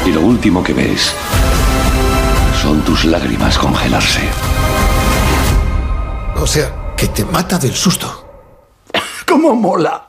Y 0.06 0.12
lo 0.12 0.22
último 0.22 0.62
que 0.62 0.72
ves 0.72 1.12
son 2.62 2.80
tus 2.80 3.04
lágrimas 3.04 3.58
congelarse. 3.58 4.22
O 6.40 6.46
sea, 6.46 6.94
que 6.96 7.08
te 7.08 7.26
mata 7.26 7.58
del 7.58 7.74
susto. 7.74 8.26
¡Cómo 9.26 9.54
mola! 9.54 10.08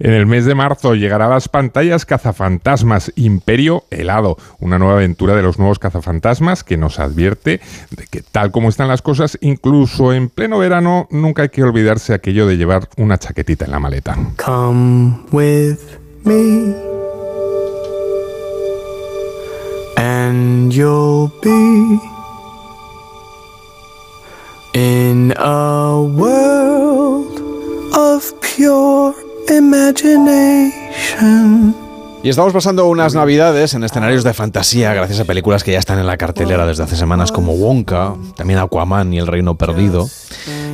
En 0.00 0.14
el 0.14 0.24
mes 0.24 0.46
de 0.46 0.54
marzo 0.54 0.94
llegará 0.94 1.26
a 1.26 1.28
las 1.28 1.50
pantallas 1.50 2.06
Cazafantasmas 2.06 3.12
Imperio 3.16 3.84
Helado, 3.90 4.38
una 4.58 4.78
nueva 4.78 4.94
aventura 4.94 5.36
de 5.36 5.42
los 5.42 5.58
nuevos 5.58 5.78
cazafantasmas 5.78 6.64
que 6.64 6.78
nos 6.78 6.98
advierte 6.98 7.60
de 7.90 8.06
que 8.06 8.22
tal 8.22 8.50
como 8.50 8.70
están 8.70 8.88
las 8.88 9.02
cosas, 9.02 9.36
incluso 9.42 10.14
en 10.14 10.30
pleno 10.30 10.58
verano, 10.58 11.06
nunca 11.10 11.42
hay 11.42 11.48
que 11.50 11.62
olvidarse 11.62 12.14
aquello 12.14 12.46
de 12.46 12.56
llevar 12.56 12.88
una 12.96 13.18
chaquetita 13.18 13.66
en 13.66 13.72
la 13.72 13.78
maleta. 13.78 14.16
Come 14.42 15.18
with 15.32 15.78
me. 16.24 16.74
And 19.98 20.72
you'll 20.72 21.30
be 21.42 22.00
in 24.72 25.34
a 25.36 26.00
world 26.00 27.38
of 27.94 28.32
pure 28.40 29.14
imagination. 29.50 30.70
Y 32.22 32.28
estamos 32.28 32.52
pasando 32.52 32.86
unas 32.86 33.14
navidades 33.14 33.72
en 33.72 33.82
escenarios 33.82 34.24
de 34.24 34.34
fantasía 34.34 34.92
gracias 34.92 35.20
a 35.20 35.24
películas 35.24 35.64
que 35.64 35.72
ya 35.72 35.78
están 35.78 35.98
en 35.98 36.06
la 36.06 36.18
cartelera 36.18 36.66
desde 36.66 36.82
hace 36.82 36.94
semanas 36.96 37.32
como 37.32 37.54
Wonka, 37.54 38.14
también 38.36 38.58
Aquaman 38.58 39.14
y 39.14 39.18
El 39.18 39.26
Reino 39.26 39.54
Perdido. 39.56 40.06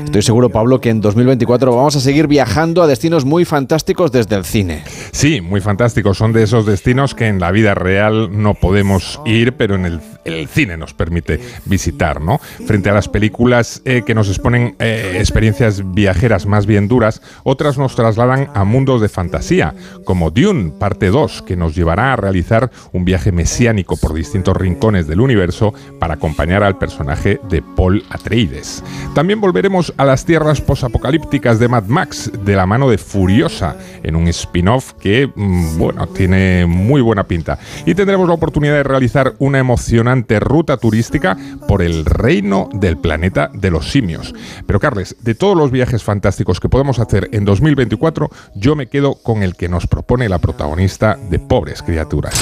Estoy 0.07 0.23
seguro, 0.23 0.49
Pablo, 0.49 0.81
que 0.81 0.89
en 0.89 1.01
2024 1.01 1.75
vamos 1.75 1.97
a 1.97 2.01
seguir 2.01 2.29
viajando 2.29 2.81
a 2.81 2.87
destinos 2.87 3.25
muy 3.25 3.45
fantásticos 3.45 4.13
desde 4.13 4.37
el 4.37 4.45
cine. 4.45 4.85
Sí, 5.11 5.41
muy 5.41 5.61
fantásticos. 5.61 6.17
Son 6.17 6.33
de 6.33 6.45
esos 6.45 6.65
destinos 6.65 7.15
que 7.15 7.27
en 7.27 7.41
la 7.41 7.51
vida 7.51 7.75
real 7.75 8.31
no 8.31 8.55
podemos 8.55 9.21
ir, 9.27 9.55
pero 9.55 9.75
en 9.75 9.85
el, 9.85 10.01
cine 10.49 10.77
nos 10.77 10.95
permite 10.95 11.41
visitar, 11.67 12.21
¿no? 12.21 12.39
Frente 12.39 12.89
a 12.89 12.95
las 12.95 13.09
películas 13.09 13.83
eh, 13.85 14.03
que 14.07 14.15
nos 14.15 14.29
exponen 14.29 14.77
eh, 14.79 15.17
experiencias 15.19 15.83
viajeras 15.93 16.47
más 16.47 16.67
bien 16.67 16.89
duras, 16.89 17.21
otras 17.43 17.77
nos 17.77 17.95
trasladan 17.95 18.49
a 18.55 18.65
mundos 18.65 19.01
de 19.01 19.09
fantasía, 19.09 19.75
como 20.05 20.31
Dune, 20.31 20.71
parte 20.79 21.11
2, 21.11 21.43
que 21.43 21.57
nos 21.57 21.75
llevará 21.75 22.13
a 22.13 22.17
realizar 22.17 22.71
un 22.93 23.05
viaje 23.05 23.33
mesiánico 23.33 23.97
por 23.97 24.15
distintos 24.15 24.57
rincones 24.57 25.07
del 25.07 25.21
universo 25.21 25.75
para 25.99 26.15
acompañar 26.15 26.63
al 26.63 26.79
personaje 26.79 27.41
de 27.49 27.63
Paul 27.63 28.05
Atreides. 28.11 28.83
También 29.15 29.41
volveremos 29.41 29.93
a 29.97 30.05
las 30.05 30.25
tierras 30.25 30.61
posapocalípticas 30.61 31.59
de 31.59 31.69
Mad 31.69 31.85
Max 31.85 32.31
de 32.45 32.57
la 32.57 32.67
mano 32.67 32.91
de 32.91 32.99
Furiosa 32.99 33.77
en 34.03 34.17
un 34.17 34.29
spin-off 34.29 34.93
que, 34.95 35.31
mm, 35.35 35.79
bueno, 35.79 36.07
tiene 36.09 36.67
muy 36.67 37.01
buena 37.01 37.25
pinta. 37.25 37.59
Y 37.85 37.95
tendremos 37.95 38.29
la 38.29 38.35
oportunidad 38.35 38.75
de 38.75 38.83
realizar 38.83 39.35
una 39.39 39.59
emocionante 39.59 40.41
ruta 40.41 40.77
turística 40.77 41.37
por 41.67 41.83
el 41.83 42.05
reino 42.05 42.69
del 42.73 42.99
planeta 42.99 43.51
de 43.53 43.71
los 43.71 43.91
simios. 43.91 44.35
Pero 44.67 44.81
Carles, 44.81 45.17
de 45.21 45.35
todos 45.35 45.57
los 45.57 45.71
viajes 45.71 46.03
fantásticos 46.03 46.61
que 46.61 46.69
podemos 46.69 46.99
hacer 46.99 47.29
en 47.33 47.45
2024, 47.45 48.31
yo 48.55 48.77
me 48.77 48.89
quedo 48.89 49.15
con 49.15 49.43
el 49.43 49.57
que 49.57 49.69
nos 49.69 49.87
propone 49.87 50.29
la 50.29 50.39
protagonista 50.39 51.17
de 51.31 51.39
Pobres 51.39 51.83
Criaturas. 51.83 52.35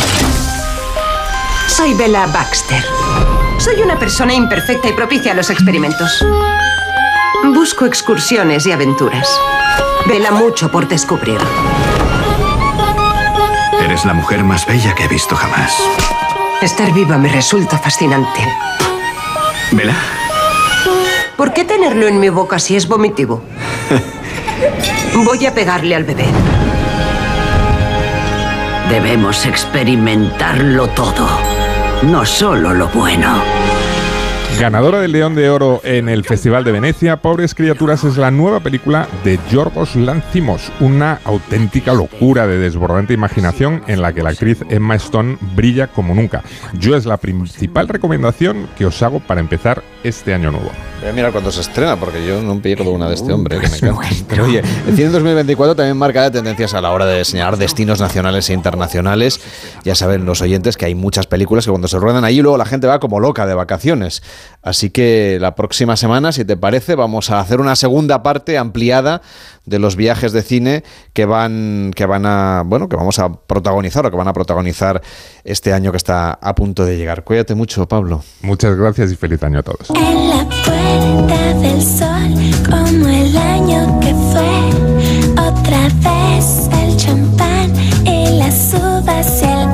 Soy 1.69 1.95
Bella 1.95 2.27
Baxter. 2.27 2.83
Soy 3.59 3.81
una 3.83 3.99
persona 3.99 4.35
imperfecta 4.35 4.89
y 4.89 4.93
propicia 4.93 5.33
a 5.33 5.35
los 5.35 5.51
experimentos. 5.51 6.25
Busco 7.43 7.85
excursiones 7.85 8.67
y 8.67 8.73
aventuras. 8.73 9.29
Vela 10.07 10.31
mucho 10.31 10.71
por 10.71 10.87
descubrir. 10.89 11.39
Eres 13.83 14.05
la 14.05 14.15
mujer 14.15 14.45
más 14.45 14.67
bella 14.67 14.95
que 14.95 15.05
he 15.05 15.09
visto 15.09 15.35
jamás. 15.37 15.77
Estar 16.63 16.93
viva 16.93 17.19
me 17.19 17.29
resulta 17.29 17.79
fascinante. 17.79 18.41
¿Vela? 19.73 19.95
¿Por 21.37 21.53
qué 21.53 21.65
tenerlo 21.65 22.07
en 22.07 22.21
mi 22.21 22.29
boca 22.29 22.59
si 22.59 22.77
es 22.77 22.89
vomitivo? 22.89 23.43
Voy 25.15 25.45
a 25.47 25.53
pegarle 25.53 25.95
al 25.95 26.05
bebé. 26.05 26.27
Debemos 28.89 29.45
experimentarlo 29.47 30.89
todo, 30.89 31.27
no 32.03 32.25
solo 32.25 32.73
lo 32.73 32.89
bueno. 32.89 33.54
Ganadora 34.59 35.01
del 35.01 35.13
León 35.13 35.35
de 35.35 35.51
Oro 35.51 35.81
en 35.85 36.09
el 36.09 36.25
Festival 36.25 36.65
de 36.65 36.73
Venecia, 36.73 37.17
Pobres 37.17 37.55
Criaturas 37.55 38.05
es 38.05 38.17
la 38.17 38.31
nueva 38.31 38.61
película 38.61 39.09
de 39.25 39.39
Yorgos 39.51 39.97
Lanthimos, 39.97 40.71
una 40.81 41.21
auténtica 41.25 41.93
locura 41.93 42.47
de 42.47 42.59
desbordante 42.59 43.13
imaginación 43.13 43.83
en 43.89 44.01
la 44.01 44.13
que 44.13 44.23
la 44.23 44.31
actriz 44.31 44.61
Emma 44.71 44.95
Stone 44.95 45.37
brilla 45.55 45.89
como 45.89 46.15
nunca. 46.15 46.43
Yo 46.79 46.97
es 46.97 47.05
la 47.05 47.17
principal 47.17 47.89
recomendación 47.89 48.69
que 48.79 48.87
os 48.87 49.03
hago 49.03 49.21
para 49.21 49.41
empezar 49.41 49.83
este 50.05 50.33
año 50.33 50.51
nuevo. 50.53 50.71
Voy 51.01 51.11
a 51.11 51.13
mirar 51.13 51.33
cuando 51.33 51.51
se 51.51 51.61
estrena, 51.61 51.97
porque 51.97 52.25
yo 52.27 52.41
no 52.41 52.59
pierdo 52.61 52.93
una 52.93 53.09
de 53.09 53.15
este 53.15 53.33
hombre. 53.33 53.59
Que 53.59 53.69
me 53.69 53.77
encanta. 53.89 54.25
Pero 54.29 54.45
oye, 54.45 54.63
el 54.87 54.97
cine 54.97 55.09
2024 55.11 55.75
también 55.75 55.97
marca 55.97 56.31
tendencias 56.31 56.73
a 56.75 56.81
la 56.81 56.93
hora 56.93 57.05
de 57.05 57.25
señalar 57.25 57.57
destinos 57.57 58.01
nacionales 58.01 58.49
e 58.49 58.55
internacionales. 58.55 59.41
Ya 59.85 59.95
saben 59.95 60.25
los 60.25 60.41
oyentes 60.41 60.77
que 60.77 60.87
hay 60.87 60.95
muchas 60.95 61.27
películas 61.27 61.65
que 61.65 61.71
cuando 61.71 61.89
se 61.89 61.99
ruedan 61.99 62.25
ahí 62.25 62.41
luego 62.41 62.57
la 62.57 62.65
gente 62.65 62.87
va 62.87 63.01
como 63.01 63.21
loca 63.21 63.47
de 63.47 63.55
vacaciones. 63.55 64.23
Así 64.63 64.91
que 64.91 65.39
la 65.41 65.55
próxima 65.55 65.97
semana, 65.97 66.33
si 66.33 66.45
te 66.45 66.57
parece, 66.57 66.95
vamos 66.95 67.31
a 67.31 67.41
hacer 67.41 67.61
una 67.61 67.77
segunda 67.77 68.23
parte 68.23 68.57
ampliada 68.57 69.21
de 69.67 69.79
los 69.79 69.97
viajes 69.97 70.33
de 70.33 70.43
cine 70.43 70.85
que 71.13 71.25
van 71.25 71.93
que 71.95 72.07
van 72.07 72.27
a 72.27 72.63
bueno 72.65 72.89
que 72.89 72.97
vamos 72.97 73.19
a 73.19 73.33
protagonizar 73.33 74.05
o 74.07 74.11
que 74.11 74.17
van 74.17 74.29
a 74.29 74.33
protagonizar 74.33 75.01
este 75.43 75.73
año 75.73 75.91
que 75.91 75.97
está 75.97 76.33
a 76.33 76.55
punto 76.55 76.85
de 76.85 76.97
llegar. 76.97 77.25
Cuídate 77.25 77.55
mucho, 77.55 77.87
Pablo. 77.87 78.23
Muchas 78.43 78.77
gracias 78.77 79.13
y 79.13 79.17
feliz 79.17 79.43
año 79.43 79.61
a 79.61 79.63
todos. 79.63 79.91
En 79.91 80.29
la 80.29 80.45
puerta 80.49 81.55
del 81.61 81.83
sol, 81.83 82.65
como 82.69 83.09
el 83.09 83.37
año 83.37 84.01
que 84.01 84.15
fue, 84.33 85.43
otra 85.43 85.89
vez 86.03 86.69
el 86.83 86.97
champán 86.97 87.75
y 88.07 88.39
las 88.39 88.75
uvas 88.75 89.43
y 89.43 89.47
el 89.47 89.69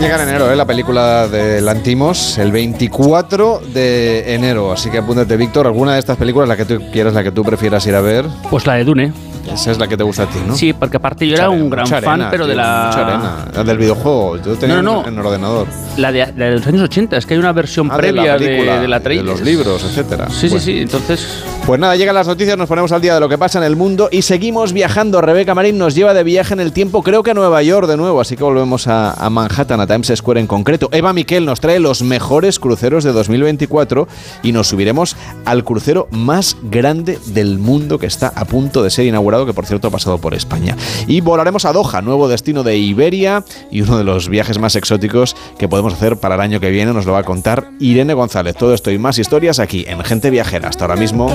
llega 0.00 0.22
en 0.22 0.28
enero 0.28 0.50
¿eh? 0.50 0.56
la 0.56 0.66
película 0.66 1.28
de 1.28 1.60
Lantimos, 1.60 2.38
el 2.38 2.52
24 2.52 3.60
de 3.72 4.34
enero. 4.34 4.72
Así 4.72 4.90
que 4.90 4.98
apúntate, 4.98 5.36
Víctor, 5.36 5.66
alguna 5.66 5.94
de 5.94 5.98
estas 5.98 6.16
películas, 6.16 6.48
la 6.48 6.56
que 6.56 6.64
tú 6.64 6.80
quieras, 6.92 7.14
la 7.14 7.22
que 7.22 7.32
tú 7.32 7.42
prefieras 7.42 7.86
ir 7.86 7.94
a 7.94 8.00
ver. 8.00 8.26
Pues 8.50 8.66
la 8.66 8.74
de 8.74 8.84
Dune. 8.84 9.12
Esa 9.52 9.70
es 9.72 9.78
la 9.78 9.86
que 9.88 9.96
te 9.96 10.02
gusta 10.04 10.24
a 10.24 10.26
ti, 10.26 10.38
¿no? 10.46 10.54
Sí, 10.56 10.72
porque 10.72 10.96
aparte 10.98 11.26
yo 11.26 11.34
era 11.34 11.50
un 11.50 11.68
gran 11.70 11.84
Mucha 11.84 12.00
fan, 12.00 12.14
arena, 12.20 12.30
pero 12.30 12.46
de 12.46 12.54
tío, 12.54 12.62
la... 12.62 12.84
mucha 12.86 13.06
arena. 13.06 13.44
La 13.54 13.64
del 13.64 13.78
videojuego, 13.78 14.36
yo 14.36 14.56
tenía 14.56 14.76
No, 14.76 14.82
no, 14.82 15.00
en- 15.06 15.14
en 15.14 15.18
ordenador. 15.18 15.66
La 15.96 16.12
de, 16.12 16.18
la 16.36 16.46
de 16.46 16.50
los 16.52 16.66
años 16.66 16.82
80, 16.82 17.16
es 17.16 17.26
que 17.26 17.34
hay 17.34 17.40
una 17.40 17.52
versión 17.52 17.88
Ah, 17.90 17.96
de 17.96 18.12
la 18.12 18.22
previa 18.22 18.38
de, 18.38 18.80
de 18.80 18.88
la 18.88 19.00
de 19.00 19.22
los 19.22 19.40
libros, 19.40 19.82
etcétera. 19.84 20.28
Sí, 20.30 20.48
Bueno. 20.48 20.60
sí, 20.64 20.72
sí, 20.72 20.78
entonces... 20.80 21.44
Pues 21.66 21.78
nada, 21.78 21.96
llegan 21.96 22.14
las 22.14 22.26
noticias, 22.26 22.56
nos 22.56 22.66
ponemos 22.66 22.92
al 22.92 23.02
día 23.02 23.12
de 23.12 23.20
lo 23.20 23.28
que 23.28 23.36
pasa 23.36 23.58
en 23.58 23.64
el 23.64 23.76
mundo 23.76 24.08
y 24.10 24.22
seguimos 24.22 24.72
viajando. 24.72 25.20
Rebeca 25.20 25.54
Marín 25.54 25.76
nos 25.76 25.94
lleva 25.94 26.14
de 26.14 26.24
viaje 26.24 26.54
en 26.54 26.60
el 26.60 26.72
tiempo, 26.72 27.02
creo 27.02 27.22
que 27.22 27.32
a 27.32 27.34
Nueva 27.34 27.62
York 27.62 27.86
de 27.86 27.98
nuevo, 27.98 28.22
así 28.22 28.36
que 28.38 28.42
volvemos 28.44 28.86
a, 28.88 29.12
a 29.12 29.28
Manhattan, 29.28 29.78
a 29.78 29.86
Times 29.86 30.10
Square 30.16 30.40
en 30.40 30.46
concreto. 30.46 30.88
Eva 30.92 31.12
Miquel 31.12 31.44
nos 31.44 31.60
trae 31.60 31.78
los 31.78 32.00
mejores 32.02 32.58
cruceros 32.58 33.04
de 33.04 33.12
2024 33.12 34.08
y 34.42 34.52
nos 34.52 34.68
subiremos 34.68 35.14
al 35.44 35.62
crucero 35.62 36.08
más 36.10 36.56
grande 36.62 37.18
del 37.26 37.58
mundo 37.58 37.98
que 37.98 38.06
está 38.06 38.32
a 38.34 38.46
punto 38.46 38.82
de 38.82 38.88
ser 38.88 39.04
inaugurado, 39.04 39.37
que 39.46 39.54
por 39.54 39.66
cierto 39.66 39.88
ha 39.88 39.90
pasado 39.90 40.18
por 40.18 40.34
España. 40.34 40.76
Y 41.06 41.20
volaremos 41.20 41.64
a 41.64 41.72
Doha, 41.72 42.02
nuevo 42.02 42.28
destino 42.28 42.62
de 42.62 42.76
Iberia 42.76 43.44
y 43.70 43.82
uno 43.82 43.98
de 43.98 44.04
los 44.04 44.28
viajes 44.28 44.58
más 44.58 44.76
exóticos 44.76 45.36
que 45.58 45.68
podemos 45.68 45.94
hacer 45.94 46.16
para 46.16 46.36
el 46.36 46.40
año 46.40 46.60
que 46.60 46.70
viene, 46.70 46.92
nos 46.92 47.06
lo 47.06 47.12
va 47.12 47.20
a 47.20 47.24
contar 47.24 47.70
Irene 47.80 48.14
González. 48.14 48.56
Todo 48.56 48.74
esto 48.74 48.90
y 48.90 48.98
más 48.98 49.18
historias 49.18 49.58
aquí 49.58 49.84
en 49.88 50.02
Gente 50.04 50.30
Viajera. 50.30 50.68
Hasta 50.68 50.84
ahora 50.84 50.96
mismo. 50.96 51.28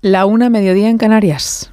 La 0.00 0.26
una 0.26 0.48
mediodía 0.48 0.88
en 0.88 0.96
Canarias. 0.96 1.72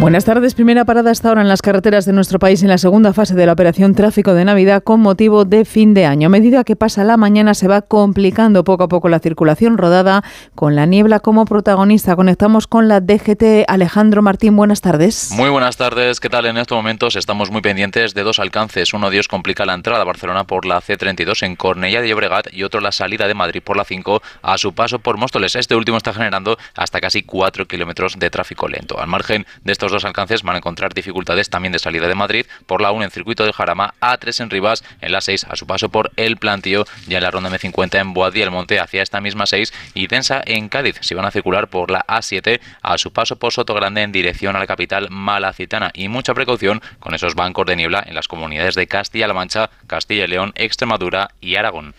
Buenas 0.00 0.24
tardes. 0.24 0.54
Primera 0.54 0.84
parada 0.84 1.10
hasta 1.10 1.28
ahora 1.28 1.40
en 1.40 1.48
las 1.48 1.60
carreteras 1.60 2.04
de 2.04 2.12
nuestro 2.12 2.38
país 2.38 2.62
en 2.62 2.68
la 2.68 2.78
segunda 2.78 3.12
fase 3.12 3.34
de 3.34 3.46
la 3.46 3.52
operación 3.52 3.96
Tráfico 3.96 4.32
de 4.32 4.44
Navidad 4.44 4.84
con 4.84 5.00
motivo 5.00 5.44
de 5.44 5.64
fin 5.64 5.92
de 5.92 6.06
año. 6.06 6.26
A 6.26 6.30
medida 6.30 6.62
que 6.62 6.76
pasa 6.76 7.02
la 7.02 7.16
mañana 7.16 7.52
se 7.52 7.66
va 7.66 7.82
complicando 7.82 8.62
poco 8.62 8.84
a 8.84 8.88
poco 8.88 9.08
la 9.08 9.18
circulación 9.18 9.76
rodada 9.76 10.22
con 10.54 10.76
la 10.76 10.86
niebla 10.86 11.18
como 11.18 11.46
protagonista. 11.46 12.14
Conectamos 12.14 12.68
con 12.68 12.86
la 12.86 13.00
DGT. 13.00 13.64
Alejandro 13.66 14.22
Martín, 14.22 14.54
buenas 14.56 14.82
tardes. 14.82 15.32
Muy 15.32 15.50
buenas 15.50 15.76
tardes. 15.76 16.20
¿Qué 16.20 16.30
tal? 16.30 16.46
En 16.46 16.58
estos 16.58 16.76
momentos 16.76 17.16
estamos 17.16 17.50
muy 17.50 17.60
pendientes 17.60 18.14
de 18.14 18.22
dos 18.22 18.38
alcances. 18.38 18.94
Uno 18.94 19.10
de 19.10 19.16
ellos 19.16 19.26
complica 19.26 19.66
la 19.66 19.74
entrada 19.74 20.02
a 20.02 20.04
Barcelona 20.04 20.44
por 20.44 20.64
la 20.64 20.80
C32 20.80 21.42
en 21.42 21.56
Cornellà 21.56 22.00
de 22.00 22.08
Llobregat 22.08 22.52
y 22.52 22.62
otro 22.62 22.80
la 22.80 22.92
salida 22.92 23.26
de 23.26 23.34
Madrid 23.34 23.62
por 23.64 23.76
la 23.76 23.84
5 23.84 24.22
a 24.42 24.58
su 24.58 24.72
paso 24.74 25.00
por 25.00 25.16
Móstoles. 25.16 25.56
Este 25.56 25.74
último 25.74 25.96
está 25.96 26.12
generando 26.12 26.56
hasta 26.76 27.00
casi 27.00 27.24
4 27.24 27.66
kilómetros 27.66 28.16
de 28.16 28.30
tráfico 28.30 28.68
lento. 28.68 29.00
Al 29.00 29.08
margen 29.08 29.44
de 29.64 29.72
estos 29.72 29.87
dos 29.92 30.04
alcances 30.04 30.42
van 30.42 30.54
a 30.54 30.58
encontrar 30.58 30.94
dificultades 30.94 31.50
también 31.50 31.72
de 31.72 31.78
salida 31.78 32.08
de 32.08 32.14
Madrid 32.14 32.46
por 32.66 32.80
la 32.80 32.92
1 32.92 33.04
en 33.04 33.10
circuito 33.10 33.44
de 33.44 33.52
Jarama, 33.52 33.94
A3 34.00 34.42
en 34.42 34.50
Rivas, 34.50 34.84
en 35.00 35.12
la 35.12 35.20
6 35.20 35.46
a 35.48 35.56
su 35.56 35.66
paso 35.66 35.88
por 35.88 36.10
El 36.16 36.36
Plantío, 36.36 36.84
ya 37.06 37.18
en 37.18 37.24
la 37.24 37.30
ronda 37.30 37.50
M50 37.50 38.00
en 38.00 38.14
Boadí 38.14 38.42
el 38.42 38.50
Monte 38.50 38.80
hacia 38.80 39.02
esta 39.02 39.20
misma 39.20 39.46
6 39.46 39.72
y 39.94 40.06
densa 40.06 40.42
en 40.44 40.68
Cádiz. 40.68 40.96
Si 41.00 41.14
van 41.14 41.24
a 41.24 41.30
circular 41.30 41.68
por 41.68 41.90
la 41.90 42.04
A7 42.06 42.60
a 42.82 42.98
su 42.98 43.12
paso 43.12 43.36
por 43.36 43.52
Soto 43.52 43.74
Grande 43.74 44.02
en 44.02 44.12
dirección 44.12 44.56
a 44.56 44.58
la 44.58 44.66
capital 44.66 45.08
malacitana 45.10 45.90
y 45.94 46.08
mucha 46.08 46.34
precaución 46.34 46.80
con 46.98 47.14
esos 47.14 47.34
bancos 47.34 47.66
de 47.66 47.76
niebla 47.76 48.02
en 48.06 48.14
las 48.14 48.28
comunidades 48.28 48.74
de 48.74 48.86
Castilla-La 48.86 49.34
Mancha, 49.34 49.70
Castilla 49.86 50.24
y 50.24 50.28
León, 50.28 50.52
Extremadura 50.54 51.30
y 51.40 51.56
Aragón. 51.56 51.94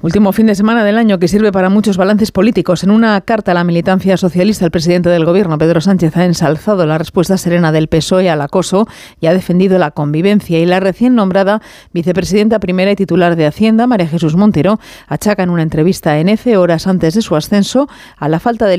Último 0.00 0.32
fin 0.32 0.46
de 0.46 0.54
semana 0.54 0.84
del 0.84 0.98
año 0.98 1.18
que 1.18 1.28
sirve 1.28 1.52
para 1.52 1.68
muchos 1.68 1.96
balances 1.96 2.32
políticos. 2.32 2.82
En 2.82 2.90
una 2.90 3.20
carta 3.20 3.52
a 3.52 3.54
la 3.54 3.64
militancia 3.64 4.16
socialista, 4.16 4.64
el 4.64 4.70
presidente 4.70 5.08
del 5.08 5.24
gobierno, 5.24 5.58
Pedro 5.58 5.80
Sánchez, 5.80 6.16
ha 6.16 6.24
ensalzado 6.24 6.86
la 6.86 6.98
respuesta 6.98 7.31
serena 7.38 7.72
del 7.72 7.88
PSOE 7.88 8.30
al 8.30 8.40
acoso 8.40 8.86
y 9.20 9.26
ha 9.26 9.32
defendido 9.32 9.78
la 9.78 9.90
convivencia. 9.90 10.58
Y 10.58 10.66
la 10.66 10.80
recién 10.80 11.14
nombrada 11.14 11.60
vicepresidenta 11.92 12.58
primera 12.58 12.90
y 12.90 12.96
titular 12.96 13.36
de 13.36 13.46
Hacienda, 13.46 13.86
María 13.86 14.06
Jesús 14.06 14.36
Montero, 14.36 14.80
achaca 15.08 15.42
en 15.42 15.50
una 15.50 15.62
entrevista 15.62 16.18
en 16.18 16.28
EFE 16.28 16.56
horas 16.56 16.86
antes 16.86 17.14
de 17.14 17.22
su 17.22 17.36
ascenso 17.36 17.88
a 18.16 18.28
la 18.28 18.40
falta 18.40 18.66
de 18.66 18.76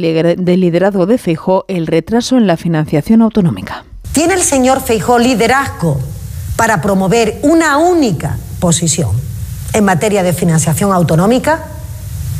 liderazgo 0.58 1.06
de 1.06 1.18
Feijó 1.18 1.66
el 1.68 1.88
retraso 1.88 2.38
en 2.38 2.48
la 2.48 2.58
financiación 2.58 3.22
autonómica. 3.22 3.86
¿Tiene 4.12 4.36
el 4.36 4.42
señor 4.42 4.82
Feijó 4.82 5.18
liderazgo 5.18 6.00
para 6.56 6.82
promover 6.82 7.40
una 7.42 7.78
única 7.78 8.38
posición 8.60 9.10
en 9.74 9.86
materia 9.86 10.22
de 10.22 10.34
financiación 10.34 10.92
autonómica? 10.92 11.66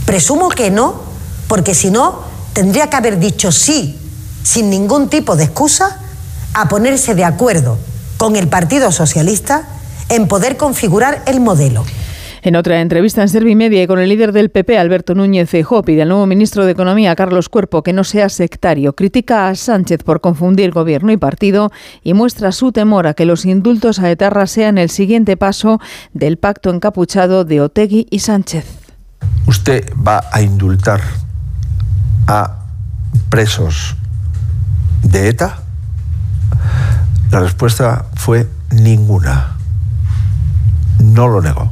Presumo 0.06 0.50
que 0.50 0.70
no, 0.70 1.02
porque 1.48 1.74
si 1.74 1.90
no, 1.90 2.20
tendría 2.54 2.90
que 2.90 2.96
haber 2.96 3.20
dicho 3.20 3.52
sí, 3.52 3.98
sin 4.44 4.70
ningún 4.70 5.10
tipo 5.10 5.36
de 5.36 5.46
excusa, 5.46 6.00
a 6.54 6.68
ponerse 6.68 7.16
de 7.16 7.24
acuerdo 7.24 7.78
con 8.18 8.36
el 8.36 8.48
Partido 8.48 8.92
Socialista 8.92 9.68
en 10.10 10.28
poder 10.28 10.58
configurar 10.58 11.24
el 11.26 11.40
modelo. 11.40 11.84
En 12.44 12.58
otra 12.58 12.82
entrevista 12.82 13.22
en 13.22 13.30
Servimedia 13.30 13.82
y 13.82 13.88
con 13.88 14.00
el 14.00 14.10
líder 14.10 14.34
del 14.34 14.50
PP, 14.50 14.78
Alberto 14.78 15.16
Núñez 15.16 15.50
Feijóo, 15.50 15.82
pide 15.82 16.02
al 16.02 16.10
nuevo 16.10 16.26
ministro 16.26 16.66
de 16.66 16.74
Economía, 16.74 17.16
Carlos 17.16 17.48
Cuerpo, 17.48 17.84
que 17.84 17.94
no 17.94 18.04
sea 18.04 18.28
sectario. 18.28 18.94
Critica 18.96 19.48
a 19.48 19.56
Sánchez 19.56 20.04
por 20.04 20.20
confundir 20.20 20.72
gobierno 20.72 21.14
y 21.14 21.18
partido 21.18 21.72
y 22.04 22.14
muestra 22.14 22.52
su 22.52 22.74
temor 22.74 23.08
a 23.08 23.14
que 23.14 23.24
los 23.24 23.46
indultos 23.46 24.00
a 24.00 24.12
Etarra 24.12 24.46
sean 24.46 24.78
el 24.78 24.90
siguiente 24.90 25.38
paso 25.38 25.80
del 26.12 26.36
pacto 26.36 26.70
encapuchado 26.70 27.46
de 27.46 27.62
Otegui 27.62 28.08
y 28.10 28.20
Sánchez. 28.20 28.66
¿Usted 29.48 29.90
va 30.06 30.26
a 30.34 30.42
indultar 30.42 31.00
a 32.28 32.60
presos 33.30 33.96
de 35.02 35.30
ETA? 35.30 35.64
La 37.34 37.40
respuesta 37.40 38.06
fue 38.14 38.48
ninguna. 38.70 39.54
No 41.00 41.28
lo 41.28 41.42
negó. 41.42 41.72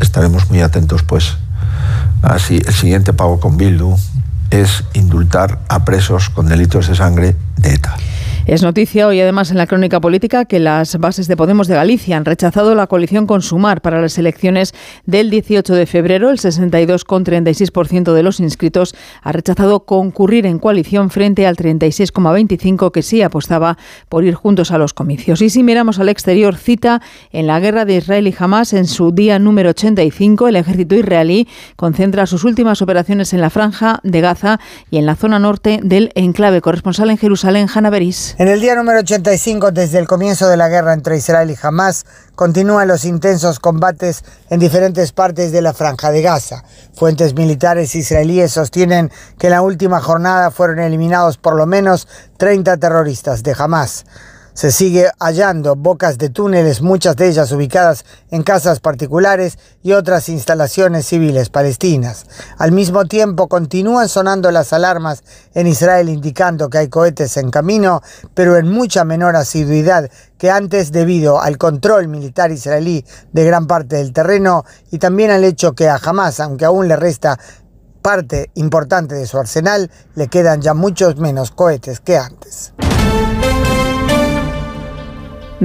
Estaremos 0.00 0.48
muy 0.48 0.60
atentos, 0.60 1.02
pues. 1.02 1.38
Así, 2.22 2.62
el 2.64 2.72
siguiente 2.72 3.12
pago 3.12 3.40
con 3.40 3.56
Bildu 3.56 3.96
es 4.50 4.84
indultar 4.92 5.58
a 5.68 5.84
presos 5.84 6.30
con 6.30 6.46
delitos 6.46 6.86
de 6.86 6.94
sangre 6.94 7.34
de 7.56 7.74
ETA. 7.74 7.96
Es 8.46 8.62
noticia 8.62 9.08
hoy 9.08 9.18
además 9.20 9.50
en 9.50 9.56
la 9.56 9.66
crónica 9.66 10.02
política 10.02 10.44
que 10.44 10.60
las 10.60 10.98
bases 10.98 11.28
de 11.28 11.36
Podemos 11.36 11.66
de 11.66 11.76
Galicia 11.76 12.18
han 12.18 12.26
rechazado 12.26 12.74
la 12.74 12.86
coalición 12.86 13.26
con 13.26 13.40
Sumar 13.40 13.80
para 13.80 14.02
las 14.02 14.18
elecciones 14.18 14.74
del 15.06 15.30
18 15.30 15.74
de 15.74 15.86
febrero. 15.86 16.28
El 16.28 16.36
62,36% 16.36 18.12
de 18.12 18.22
los 18.22 18.40
inscritos 18.40 18.94
ha 19.22 19.32
rechazado 19.32 19.86
concurrir 19.86 20.44
en 20.44 20.58
coalición 20.58 21.08
frente 21.08 21.46
al 21.46 21.56
36,25% 21.56 22.90
que 22.92 23.00
sí 23.00 23.22
apostaba 23.22 23.78
por 24.10 24.24
ir 24.24 24.34
juntos 24.34 24.72
a 24.72 24.78
los 24.78 24.92
comicios. 24.92 25.40
Y 25.40 25.48
si 25.48 25.62
miramos 25.62 25.98
al 25.98 26.10
exterior, 26.10 26.56
cita 26.56 27.00
en 27.32 27.46
la 27.46 27.58
guerra 27.60 27.86
de 27.86 27.96
Israel 27.96 28.28
y 28.28 28.34
Hamas 28.38 28.74
en 28.74 28.86
su 28.86 29.10
día 29.10 29.38
número 29.38 29.70
85, 29.70 30.48
el 30.48 30.56
ejército 30.56 30.96
israelí 30.96 31.48
concentra 31.76 32.26
sus 32.26 32.44
últimas 32.44 32.82
operaciones 32.82 33.32
en 33.32 33.40
la 33.40 33.48
franja 33.48 34.00
de 34.02 34.20
Gaza 34.20 34.60
y 34.90 34.98
en 34.98 35.06
la 35.06 35.16
zona 35.16 35.38
norte 35.38 35.80
del 35.82 36.12
enclave. 36.14 36.60
Corresponsal 36.60 37.08
en 37.08 37.16
Jerusalén, 37.16 37.68
Hanna 37.74 37.88
Beris. 37.88 38.33
En 38.36 38.48
el 38.48 38.60
día 38.60 38.74
número 38.74 38.98
85, 38.98 39.70
desde 39.70 40.00
el 40.00 40.08
comienzo 40.08 40.48
de 40.48 40.56
la 40.56 40.68
guerra 40.68 40.92
entre 40.92 41.16
Israel 41.16 41.52
y 41.52 41.56
Hamas, 41.62 42.04
continúan 42.34 42.88
los 42.88 43.04
intensos 43.04 43.60
combates 43.60 44.24
en 44.50 44.58
diferentes 44.58 45.12
partes 45.12 45.52
de 45.52 45.62
la 45.62 45.72
franja 45.72 46.10
de 46.10 46.20
Gaza. 46.20 46.64
Fuentes 46.94 47.34
militares 47.34 47.94
israelíes 47.94 48.50
sostienen 48.50 49.12
que 49.38 49.46
en 49.46 49.52
la 49.52 49.62
última 49.62 50.00
jornada 50.00 50.50
fueron 50.50 50.80
eliminados 50.80 51.36
por 51.36 51.54
lo 51.54 51.66
menos 51.66 52.08
30 52.38 52.76
terroristas 52.78 53.44
de 53.44 53.54
Hamas. 53.56 54.04
Se 54.54 54.70
sigue 54.70 55.10
hallando 55.18 55.74
bocas 55.74 56.16
de 56.16 56.28
túneles, 56.28 56.80
muchas 56.80 57.16
de 57.16 57.26
ellas 57.26 57.50
ubicadas 57.50 58.04
en 58.30 58.44
casas 58.44 58.78
particulares 58.78 59.58
y 59.82 59.94
otras 59.94 60.28
instalaciones 60.28 61.06
civiles 61.06 61.48
palestinas. 61.48 62.26
Al 62.56 62.70
mismo 62.70 63.04
tiempo 63.06 63.48
continúan 63.48 64.08
sonando 64.08 64.52
las 64.52 64.72
alarmas 64.72 65.24
en 65.54 65.66
Israel 65.66 66.08
indicando 66.08 66.70
que 66.70 66.78
hay 66.78 66.88
cohetes 66.88 67.36
en 67.36 67.50
camino, 67.50 68.00
pero 68.34 68.56
en 68.56 68.68
mucha 68.68 69.04
menor 69.04 69.34
asiduidad 69.34 70.08
que 70.38 70.52
antes 70.52 70.92
debido 70.92 71.40
al 71.40 71.58
control 71.58 72.06
militar 72.06 72.52
israelí 72.52 73.04
de 73.32 73.44
gran 73.44 73.66
parte 73.66 73.96
del 73.96 74.12
terreno 74.12 74.64
y 74.92 74.98
también 74.98 75.32
al 75.32 75.42
hecho 75.42 75.72
que 75.72 75.88
a 75.88 75.96
Hamas, 75.96 76.38
aunque 76.38 76.64
aún 76.64 76.86
le 76.86 76.94
resta 76.94 77.40
parte 78.02 78.52
importante 78.54 79.16
de 79.16 79.26
su 79.26 79.36
arsenal, 79.36 79.90
le 80.14 80.28
quedan 80.28 80.60
ya 80.60 80.74
muchos 80.74 81.16
menos 81.16 81.50
cohetes 81.50 81.98
que 81.98 82.16
antes. 82.16 82.72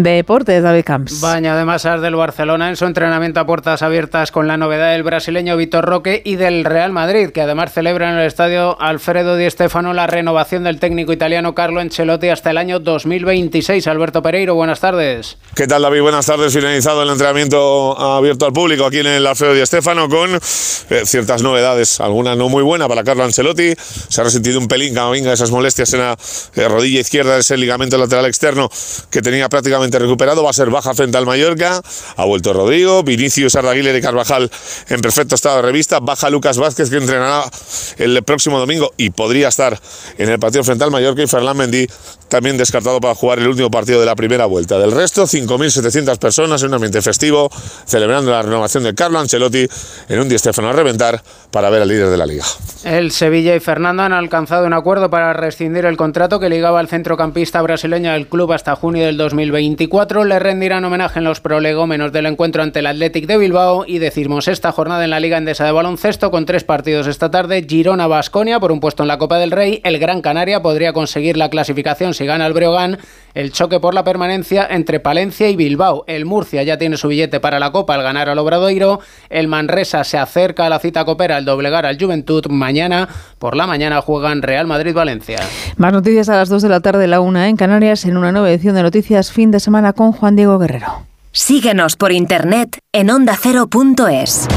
Deportes, 0.03 0.63
David 0.63 0.85
Camps. 0.85 1.19
Baño 1.19 1.57
de 1.57 1.65
masas 1.65 2.01
del 2.01 2.15
Barcelona 2.15 2.69
en 2.69 2.77
su 2.77 2.85
entrenamiento 2.85 3.41
a 3.41 3.45
puertas 3.45 3.81
abiertas 3.81 4.31
con 4.31 4.47
la 4.47 4.55
novedad 4.55 4.93
del 4.93 5.03
brasileño 5.03 5.57
Vitor 5.57 5.83
Roque 5.83 6.21
y 6.23 6.37
del 6.37 6.63
Real 6.63 6.93
Madrid, 6.93 7.31
que 7.31 7.41
además 7.41 7.73
celebra 7.73 8.09
en 8.09 8.17
el 8.17 8.25
estadio 8.25 8.79
Alfredo 8.79 9.35
Di 9.35 9.49
Stéfano 9.49 9.93
la 9.93 10.07
renovación 10.07 10.63
del 10.63 10.79
técnico 10.79 11.11
italiano 11.11 11.53
Carlo 11.53 11.81
Ancelotti 11.81 12.29
hasta 12.29 12.51
el 12.51 12.57
año 12.57 12.79
2026. 12.79 13.87
Alberto 13.87 14.21
Pereiro, 14.21 14.55
buenas 14.55 14.79
tardes. 14.79 15.37
¿Qué 15.53 15.67
tal, 15.67 15.81
David? 15.81 16.01
Buenas 16.01 16.25
tardes. 16.25 16.53
Finalizado 16.53 17.03
el 17.03 17.09
entrenamiento 17.09 17.99
abierto 17.99 18.45
al 18.45 18.53
público 18.53 18.85
aquí 18.85 18.99
en 18.99 19.07
el 19.07 19.27
Alfredo 19.27 19.53
Di 19.53 19.65
Stéfano 19.65 20.07
con 20.07 20.33
eh, 20.33 21.01
ciertas 21.03 21.41
novedades, 21.41 21.99
alguna 21.99 22.37
no 22.37 22.47
muy 22.47 22.63
buena 22.63 22.87
para 22.87 23.03
Carlo 23.03 23.25
Ancelotti. 23.25 23.73
Se 23.75 24.21
ha 24.21 24.23
resentido 24.23 24.59
un 24.59 24.69
pelín, 24.69 24.95
venga, 25.11 25.33
esas 25.33 25.51
molestias 25.51 25.93
en 25.93 25.99
la 25.99 26.17
eh, 26.55 26.67
rodilla 26.69 27.01
izquierda, 27.01 27.37
ese 27.37 27.57
ligamento 27.57 27.97
lateral 27.97 28.25
externo 28.25 28.69
que 29.09 29.21
tenía 29.21 29.49
prácticamente 29.49 29.88
recuperado, 29.97 30.43
va 30.43 30.51
a 30.51 30.53
ser 30.53 30.69
baja 30.69 30.93
frente 30.93 31.17
al 31.17 31.25
Mallorca, 31.25 31.81
ha 32.15 32.25
vuelto 32.25 32.53
Rodrigo, 32.53 33.01
Vinicius 33.01 33.55
Ardaguiller 33.55 33.95
y 33.95 34.01
Carvajal 34.01 34.51
en 34.89 35.01
perfecto 35.01 35.35
estado 35.35 35.57
de 35.57 35.61
revista, 35.63 35.99
baja 35.99 36.29
Lucas 36.29 36.57
Vázquez 36.57 36.89
que 36.89 36.97
entrenará 36.97 37.49
el 37.97 38.21
próximo 38.23 38.59
domingo 38.59 38.91
y 38.97 39.09
podría 39.09 39.47
estar 39.47 39.79
en 40.17 40.29
el 40.29 40.39
partido 40.39 40.63
frente 40.63 40.83
al 40.83 40.91
Mallorca 40.91 41.23
y 41.23 41.27
Ferland 41.27 41.59
Mendy 41.59 41.87
también 42.27 42.57
descartado 42.57 43.01
para 43.01 43.15
jugar 43.15 43.39
el 43.39 43.47
último 43.47 43.71
partido 43.71 43.99
de 43.99 44.05
la 44.05 44.15
primera 44.15 44.45
vuelta. 44.45 44.77
Del 44.77 44.91
resto, 44.91 45.23
5.700 45.23 46.17
personas 46.19 46.61
en 46.61 46.69
un 46.69 46.75
ambiente 46.75 47.01
festivo, 47.01 47.49
celebrando 47.85 48.31
la 48.31 48.41
renovación 48.41 48.83
de 48.83 48.93
Carlo 48.93 49.19
Ancelotti 49.19 49.67
en 50.09 50.19
un 50.19 50.29
Di 50.29 50.37
Stefano 50.37 50.69
a 50.69 50.73
reventar 50.73 51.21
para 51.51 51.69
ver 51.69 51.81
al 51.81 51.87
líder 51.87 52.09
de 52.09 52.17
la 52.17 52.25
liga. 52.25 52.43
El 52.83 53.11
Sevilla 53.11 53.55
y 53.55 53.59
Fernando 53.59 54.03
han 54.03 54.13
alcanzado 54.13 54.65
un 54.65 54.73
acuerdo 54.73 55.09
para 55.09 55.33
rescindir 55.33 55.85
el 55.85 55.97
contrato 55.97 56.39
que 56.39 56.49
ligaba 56.49 56.79
al 56.79 56.87
centrocampista 56.87 57.61
brasileño 57.61 58.11
al 58.11 58.27
club 58.27 58.53
hasta 58.53 58.75
junio 58.75 59.05
del 59.05 59.17
2020 59.17 59.59
24 59.59 60.25
le 60.25 60.39
rendirán 60.39 60.85
homenaje 60.85 61.19
en 61.19 61.25
los 61.25 61.41
prolegómenos 61.41 62.11
del 62.11 62.25
encuentro 62.25 62.63
ante 62.63 62.79
el 62.79 62.87
Athletic 62.87 63.25
de 63.27 63.37
Bilbao 63.37 63.85
y 63.85 63.99
decimos 63.99 64.47
esta 64.47 64.71
jornada 64.71 65.03
en 65.03 65.09
la 65.09 65.19
Liga 65.19 65.37
Endesa 65.37 65.65
de 65.65 65.71
Baloncesto 65.71 66.31
con 66.31 66.45
tres 66.45 66.63
partidos 66.63 67.07
esta 67.07 67.29
tarde. 67.29 67.65
Girona-Basconia 67.67 68.59
por 68.59 68.71
un 68.71 68.79
puesto 68.79 69.03
en 69.03 69.07
la 69.07 69.17
Copa 69.17 69.37
del 69.37 69.51
Rey. 69.51 69.81
El 69.83 69.99
Gran 69.99 70.21
Canaria 70.21 70.61
podría 70.61 70.93
conseguir 70.93 71.37
la 71.37 71.49
clasificación 71.49 72.13
si 72.13 72.25
gana 72.25 72.47
el 72.47 72.53
Breogán. 72.53 72.99
El 73.33 73.51
choque 73.51 73.79
por 73.79 73.93
la 73.93 74.03
permanencia 74.03 74.67
entre 74.69 74.99
Palencia 74.99 75.49
y 75.49 75.55
Bilbao. 75.55 76.03
El 76.07 76.25
Murcia 76.25 76.63
ya 76.63 76.77
tiene 76.77 76.97
su 76.97 77.07
billete 77.07 77.39
para 77.39 77.59
la 77.59 77.71
Copa 77.71 77.95
al 77.95 78.03
ganar 78.03 78.29
al 78.29 78.39
Obradoiro. 78.39 78.99
El 79.29 79.47
Manresa 79.47 80.03
se 80.03 80.17
acerca 80.17 80.65
a 80.65 80.69
la 80.69 80.79
cita 80.79 81.05
copera 81.05 81.37
al 81.37 81.45
doblegar 81.45 81.85
al 81.85 81.99
Juventud. 81.99 82.45
Mañana 82.49 83.07
por 83.37 83.55
la 83.55 83.67
mañana 83.67 84.01
juegan 84.01 84.41
Real 84.41 84.67
Madrid-Valencia. 84.67 85.39
Más 85.77 85.93
noticias 85.93 86.29
a 86.29 86.35
las 86.35 86.49
2 86.49 86.61
de 86.61 86.69
la 86.69 86.79
tarde, 86.79 87.07
la 87.07 87.21
1 87.21 87.43
en 87.45 87.57
Canarias, 87.57 88.05
en 88.05 88.17
una 88.17 88.31
nueva 88.31 88.49
edición 88.49 88.75
de 88.75 88.83
Noticias 88.83 89.31
Fin 89.31 89.51
de 89.51 89.59
Semana 89.59 89.93
con 89.93 90.11
Juan 90.11 90.35
Diego 90.35 90.57
Guerrero. 90.57 91.05
Síguenos 91.31 91.95
por 91.95 92.11
internet 92.11 92.79
en 92.91 93.11
ondacero.es. 93.11 94.47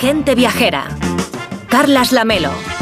Gente 0.00 0.36
viajera. 0.36 0.84
Carlas 1.68 2.12
Lamelo. 2.12 2.77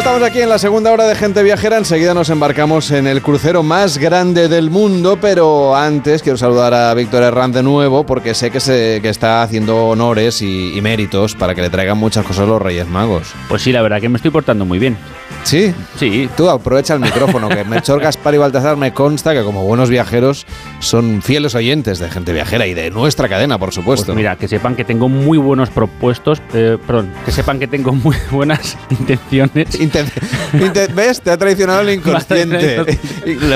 Estamos 0.00 0.22
aquí 0.22 0.40
en 0.40 0.48
la 0.48 0.58
segunda 0.58 0.90
hora 0.92 1.06
de 1.06 1.14
Gente 1.14 1.42
Viajera. 1.42 1.76
Enseguida 1.76 2.14
nos 2.14 2.30
embarcamos 2.30 2.90
en 2.90 3.06
el 3.06 3.20
crucero 3.20 3.62
más 3.62 3.98
grande 3.98 4.48
del 4.48 4.70
mundo, 4.70 5.18
pero 5.20 5.76
antes 5.76 6.22
quiero 6.22 6.38
saludar 6.38 6.72
a 6.72 6.94
Víctor 6.94 7.22
Herrán 7.22 7.52
de 7.52 7.62
nuevo 7.62 8.06
porque 8.06 8.32
sé 8.32 8.50
que, 8.50 8.60
se, 8.60 9.00
que 9.02 9.10
está 9.10 9.42
haciendo 9.42 9.88
honores 9.88 10.40
y, 10.40 10.74
y 10.74 10.80
méritos 10.80 11.34
para 11.34 11.54
que 11.54 11.60
le 11.60 11.68
traigan 11.68 11.98
muchas 11.98 12.24
cosas 12.24 12.48
los 12.48 12.62
Reyes 12.62 12.88
Magos. 12.88 13.34
Pues 13.46 13.60
sí, 13.60 13.72
la 13.72 13.82
verdad 13.82 14.00
que 14.00 14.08
me 14.08 14.16
estoy 14.16 14.30
portando 14.30 14.64
muy 14.64 14.78
bien. 14.78 14.96
¿Sí? 15.42 15.74
Sí. 15.98 16.28
Tú 16.36 16.48
aprovecha 16.48 16.94
el 16.94 17.00
micrófono, 17.00 17.48
que 17.48 17.64
Melchor, 17.64 18.00
Gaspar 18.02 18.34
y 18.34 18.38
Baltazar 18.38 18.76
me 18.76 18.92
consta 18.92 19.32
que 19.34 19.42
como 19.42 19.64
buenos 19.64 19.88
viajeros 19.90 20.46
son 20.80 21.22
fieles 21.22 21.54
oyentes 21.54 21.98
de 21.98 22.08
Gente 22.10 22.32
Viajera 22.32 22.66
y 22.66 22.74
de 22.74 22.90
nuestra 22.90 23.28
cadena, 23.28 23.58
por 23.58 23.72
supuesto. 23.72 24.06
Pues 24.06 24.16
mira, 24.16 24.36
que 24.36 24.48
sepan 24.48 24.76
que 24.76 24.84
tengo 24.84 25.08
muy 25.08 25.38
buenos 25.38 25.70
propuestos, 25.70 26.40
eh, 26.54 26.76
perdón, 26.86 27.12
que 27.24 27.32
sepan 27.32 27.58
que 27.58 27.66
tengo 27.66 27.92
muy 27.92 28.16
buenas 28.30 28.76
intenciones. 28.90 29.80
Inten- 29.80 30.10
inten- 30.52 30.94
¿Ves? 30.94 31.20
Te 31.20 31.30
ha 31.30 31.36
traicionado 31.38 31.80
el 31.80 31.90
inconsciente. 31.94 32.98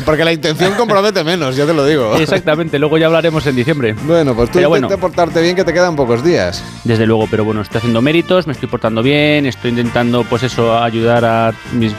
Porque 0.05 0.24
la 0.24 0.32
intención 0.32 0.72
compromete 0.74 1.22
menos, 1.22 1.57
ya 1.57 1.66
te 1.66 1.74
lo 1.74 1.87
digo. 1.87 2.16
Exactamente, 2.16 2.78
luego 2.78 2.99
ya 2.99 3.07
hablaremos 3.07 3.47
en 3.47 3.57
diciembre. 3.57 3.95
Bueno, 4.07 4.35
pues 4.35 4.51
tú 4.51 4.59
Pero 4.59 4.68
intenta 4.68 4.87
bueno. 4.89 5.01
portarte 5.01 5.41
bien 5.43 5.55
que 5.57 5.64
te 5.64 5.72
quedan 5.72 5.97
pocos 5.97 6.24
días. 6.24 6.62
Desde 6.85 7.07
luego, 7.07 7.26
pero 7.30 7.45
bueno, 7.45 7.61
estoy 7.61 7.78
haciendo 7.78 8.01
méritos, 8.03 8.47
me 8.47 8.53
estoy 8.53 8.68
portando 8.68 9.03
bien, 9.03 9.47
estoy 9.47 9.70
intentando, 9.70 10.24
pues 10.24 10.43
eso, 10.43 10.76
ayudar 10.78 11.24
a 11.24 11.53
mis, 11.75 11.93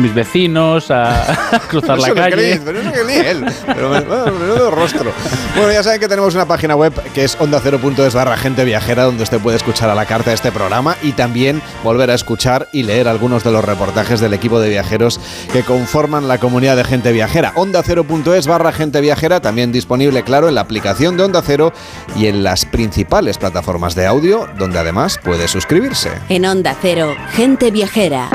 mis 0.00 0.14
vecinos 0.14 0.90
a 0.90 1.60
cruzar 1.68 1.98
la 1.98 2.14
calle. 2.14 2.60
pero 2.64 2.80
eso 2.80 2.92
que 2.92 3.04
ni 3.04 3.12
él. 3.14 3.44
Pero 3.66 3.90
me- 3.90 4.00
bueno, 4.00 4.24
menudo 4.38 4.70
rostro. 4.70 5.12
Bueno, 5.54 5.70
ya 5.72 5.82
saben 5.82 6.00
que 6.00 6.08
tenemos 6.08 6.34
una 6.34 6.46
página 6.46 6.74
web 6.76 6.92
que 7.12 7.24
es 7.24 7.38
onda0.es 7.38 8.14
barra 8.14 8.36
gente 8.38 8.64
viajera 8.64 9.02
donde 9.04 9.22
usted 9.22 9.38
puede 9.38 9.58
escuchar 9.58 9.90
a 9.90 9.94
la 9.94 10.06
carta 10.06 10.32
este 10.32 10.50
programa 10.50 10.96
y 11.02 11.12
también 11.12 11.60
volver 11.84 12.10
a 12.10 12.14
escuchar 12.14 12.68
y 12.72 12.84
leer 12.84 13.06
algunos 13.06 13.44
de 13.44 13.52
los 13.52 13.62
reportajes 13.64 14.20
del 14.20 14.32
equipo 14.32 14.60
de 14.60 14.70
viajeros 14.70 15.20
que 15.52 15.62
conforman 15.62 16.26
la 16.26 16.38
comunidad 16.38 16.76
de 16.76 16.84
gente 16.84 17.12
viajera. 17.12 17.52
Onda0.es 17.54 18.46
barra 18.46 18.72
gente 18.72 19.00
viajera, 19.02 19.40
también 19.40 19.72
disponible, 19.72 20.22
claro, 20.22 20.48
en 20.48 20.54
la 20.54 20.62
aplicación 20.62 21.18
de 21.18 21.24
Onda 21.24 21.42
Cero 21.44 21.72
y 22.16 22.26
en 22.28 22.42
las 22.42 22.64
principales 22.64 23.36
plataformas 23.36 23.94
de 23.94 24.06
audio 24.06 24.48
donde 24.56 24.78
además 24.78 25.18
puede 25.22 25.48
suscribirse. 25.48 26.10
En 26.30 26.46
Onda 26.46 26.74
Cero, 26.80 27.14
gente 27.34 27.70
viajera. 27.70 28.30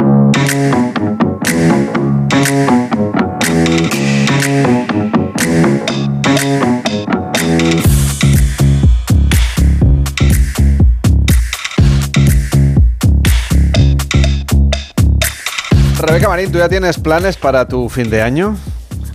Rebeca 16.00 16.30
Marín, 16.30 16.52
¿tú 16.52 16.58
ya 16.58 16.70
tienes 16.70 16.98
planes 16.98 17.38
para 17.38 17.68
tu 17.68 17.90
fin 17.90 18.10
de 18.10 18.22
año? 18.22 18.56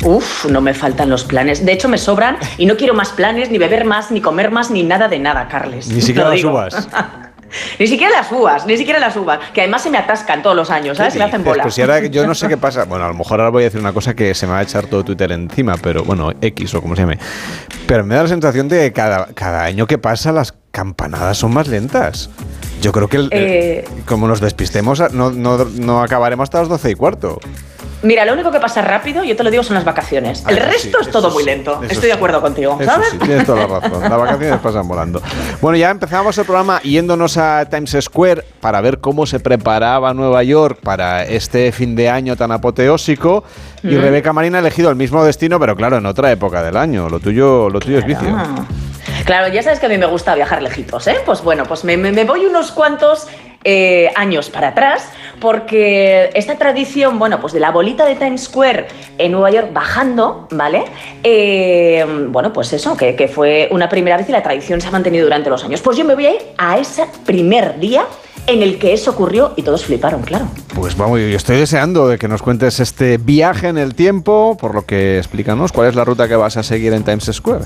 Uf, 0.04 0.46
no 0.46 0.60
me 0.60 0.74
faltan 0.74 1.10
los 1.10 1.24
planes. 1.24 1.64
De 1.64 1.72
hecho, 1.72 1.88
me 1.88 1.98
sobran 1.98 2.36
y 2.58 2.66
no 2.66 2.76
quiero 2.76 2.94
más 2.94 3.10
planes, 3.10 3.50
ni 3.50 3.58
beber 3.58 3.84
más, 3.84 4.10
ni 4.10 4.20
comer 4.20 4.50
más, 4.50 4.70
ni 4.70 4.82
nada 4.82 5.08
de 5.08 5.18
nada, 5.18 5.48
Carles. 5.48 5.88
Ni 5.88 6.02
siquiera 6.02 6.30
las 6.30 6.44
uvas. 6.44 6.88
Ni 7.82 7.88
siquiera 7.88 8.12
las 8.16 8.30
uvas, 8.30 8.64
ni 8.64 8.76
siquiera 8.76 9.00
las 9.00 9.16
uvas, 9.16 9.40
que 9.52 9.60
además 9.62 9.82
se 9.82 9.90
me 9.90 9.98
atascan 9.98 10.40
todos 10.40 10.54
los 10.54 10.70
años, 10.70 10.96
¿sabes? 10.96 11.14
Se 11.14 11.18
me 11.18 11.24
hacen 11.24 11.42
bola. 11.42 11.64
Pues 11.64 11.74
si 11.74 11.80
ahora 11.80 11.98
yo 12.06 12.24
no 12.28 12.32
sé 12.32 12.46
qué 12.46 12.56
pasa. 12.56 12.84
Bueno, 12.84 13.06
a 13.06 13.08
lo 13.08 13.14
mejor 13.14 13.40
ahora 13.40 13.50
voy 13.50 13.64
a 13.64 13.66
decir 13.66 13.80
una 13.80 13.92
cosa 13.92 14.14
que 14.14 14.36
se 14.36 14.46
me 14.46 14.52
va 14.52 14.60
a 14.60 14.62
echar 14.62 14.86
todo 14.86 15.02
Twitter 15.02 15.32
encima, 15.32 15.74
pero 15.82 16.04
bueno, 16.04 16.30
X 16.40 16.74
o 16.76 16.80
como 16.80 16.94
se 16.94 17.02
llame. 17.02 17.18
Pero 17.88 18.04
me 18.04 18.14
da 18.14 18.22
la 18.22 18.28
sensación 18.28 18.68
de 18.68 18.78
que 18.82 18.92
cada, 18.92 19.26
cada 19.34 19.64
año 19.64 19.88
que 19.88 19.98
pasa 19.98 20.30
las 20.30 20.54
campanadas 20.70 21.38
son 21.38 21.52
más 21.54 21.66
lentas. 21.66 22.30
Yo 22.80 22.92
creo 22.92 23.08
que 23.08 23.16
el- 23.16 23.28
Eh, 23.32 23.84
como 24.06 24.28
nos 24.28 24.40
despistemos, 24.40 25.02
no, 25.12 25.32
no, 25.32 25.64
no 25.64 26.02
acabaremos 26.04 26.44
hasta 26.44 26.60
las 26.60 26.68
12 26.68 26.90
y 26.90 26.94
cuarto. 26.94 27.40
Mira, 28.02 28.24
lo 28.24 28.32
único 28.32 28.50
que 28.50 28.58
pasa 28.58 28.82
rápido, 28.82 29.22
yo 29.24 29.36
te 29.36 29.44
lo 29.44 29.50
digo, 29.50 29.62
son 29.62 29.74
las 29.74 29.84
vacaciones. 29.84 30.42
Ah, 30.44 30.50
El 30.50 30.56
sí, 30.56 30.62
resto 30.62 31.00
es 31.00 31.10
todo 31.10 31.30
muy 31.30 31.44
lento. 31.44 31.80
Estoy 31.88 32.08
de 32.08 32.14
acuerdo 32.14 32.40
contigo, 32.40 32.76
Eso 32.80 32.90
¿sabes? 32.90 33.08
sí, 33.10 33.18
tienes 33.18 33.46
toda 33.46 33.66
la 33.66 33.78
razón. 33.80 34.00
Las 34.02 34.10
vacaciones 34.18 34.58
pasan 34.60 34.88
volando. 34.88 35.22
Bueno, 35.60 35.78
ya 35.78 35.90
empezamos 35.90 36.36
el 36.38 36.44
programa 36.44 36.80
yéndonos 36.82 37.36
a 37.36 37.64
Times 37.70 37.96
Square 38.00 38.44
para 38.60 38.80
ver 38.80 38.98
cómo 38.98 39.24
se 39.26 39.38
preparaba 39.40 40.12
Nueva 40.14 40.42
York 40.42 40.78
para 40.82 41.24
este 41.24 41.70
fin 41.72 41.94
de 41.94 42.08
año 42.10 42.36
tan 42.36 42.50
apoteósico. 42.52 43.44
Y 43.82 43.88
Mm. 43.94 44.00
Rebeca 44.00 44.32
Marina 44.32 44.58
ha 44.58 44.60
elegido 44.60 44.90
el 44.90 44.96
mismo 44.96 45.24
destino, 45.24 45.58
pero 45.60 45.74
claro, 45.76 45.96
en 45.98 46.06
otra 46.06 46.30
época 46.32 46.62
del 46.62 46.76
año. 46.76 47.08
Lo 47.08 47.20
tuyo, 47.20 47.68
lo 47.70 47.78
tuyo 47.80 47.98
es 47.98 48.04
vicio. 48.06 48.28
Claro, 49.24 49.52
ya 49.52 49.62
sabes 49.62 49.78
que 49.78 49.86
a 49.86 49.88
mí 49.88 49.98
me 49.98 50.06
gusta 50.06 50.34
viajar 50.34 50.62
lejitos, 50.62 51.06
¿eh? 51.06 51.16
Pues 51.24 51.42
bueno, 51.42 51.64
pues 51.64 51.84
me, 51.84 51.96
me- 51.96 52.12
me 52.12 52.24
voy 52.24 52.46
unos 52.46 52.72
cuantos 52.72 53.26
eh, 53.64 54.10
años 54.16 54.50
para 54.50 54.68
atrás, 54.68 55.08
porque 55.40 56.30
esta 56.34 56.56
tradición, 56.56 57.18
bueno, 57.18 57.40
pues 57.40 57.52
de 57.52 57.60
la 57.60 57.70
bolita 57.70 58.04
de 58.04 58.14
Times 58.14 58.44
Square 58.44 58.88
en 59.18 59.32
Nueva 59.32 59.50
York 59.50 59.72
bajando, 59.72 60.48
¿vale? 60.50 60.84
Eh, 61.22 62.04
bueno, 62.28 62.52
pues 62.52 62.72
eso, 62.72 62.96
que, 62.96 63.16
que 63.16 63.28
fue 63.28 63.68
una 63.70 63.88
primera 63.88 64.16
vez 64.16 64.28
y 64.28 64.32
la 64.32 64.42
tradición 64.42 64.80
se 64.80 64.88
ha 64.88 64.90
mantenido 64.90 65.24
durante 65.24 65.50
los 65.50 65.64
años. 65.64 65.80
Pues 65.80 65.96
yo 65.96 66.04
me 66.04 66.14
voy 66.14 66.26
a 66.26 66.30
ir 66.34 66.42
a 66.58 66.78
ese 66.78 67.06
primer 67.24 67.78
día 67.78 68.06
en 68.46 68.62
el 68.62 68.78
que 68.78 68.92
eso 68.92 69.12
ocurrió 69.12 69.52
y 69.56 69.62
todos 69.62 69.84
fliparon, 69.84 70.22
claro. 70.22 70.46
Pues 70.74 70.96
vamos, 70.96 71.20
yo 71.20 71.36
estoy 71.36 71.58
deseando 71.58 72.08
de 72.08 72.18
que 72.18 72.28
nos 72.28 72.42
cuentes 72.42 72.80
este 72.80 73.18
viaje 73.18 73.68
en 73.68 73.78
el 73.78 73.94
tiempo, 73.94 74.56
por 74.60 74.74
lo 74.74 74.84
que 74.84 75.18
explícanos 75.18 75.72
cuál 75.72 75.88
es 75.88 75.94
la 75.94 76.04
ruta 76.04 76.28
que 76.28 76.36
vas 76.36 76.56
a 76.56 76.62
seguir 76.62 76.92
en 76.92 77.04
Times 77.04 77.30
Square. 77.32 77.64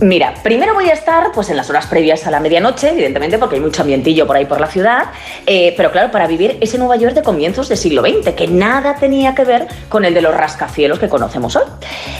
Mira, 0.00 0.34
primero 0.44 0.74
voy 0.74 0.88
a 0.88 0.92
estar 0.92 1.32
pues 1.32 1.50
en 1.50 1.56
las 1.56 1.68
horas 1.70 1.86
previas 1.86 2.24
a 2.24 2.30
la 2.30 2.38
medianoche, 2.38 2.90
evidentemente, 2.90 3.36
porque 3.36 3.56
hay 3.56 3.60
mucho 3.60 3.82
ambientillo 3.82 4.28
por 4.28 4.36
ahí 4.36 4.44
por 4.44 4.60
la 4.60 4.68
ciudad, 4.68 5.06
eh, 5.44 5.74
pero 5.76 5.90
claro, 5.90 6.12
para 6.12 6.28
vivir 6.28 6.56
ese 6.60 6.78
Nueva 6.78 6.94
York 6.94 7.16
de 7.16 7.22
comienzos 7.22 7.68
del 7.68 7.78
siglo 7.78 8.02
XX, 8.02 8.32
que 8.34 8.46
nada 8.46 8.94
tenía 8.94 9.34
que 9.34 9.44
ver 9.44 9.66
con 9.88 10.04
el 10.04 10.14
de 10.14 10.22
los 10.22 10.32
rascacielos 10.32 11.00
que 11.00 11.08
conocemos 11.08 11.56
hoy. 11.56 11.64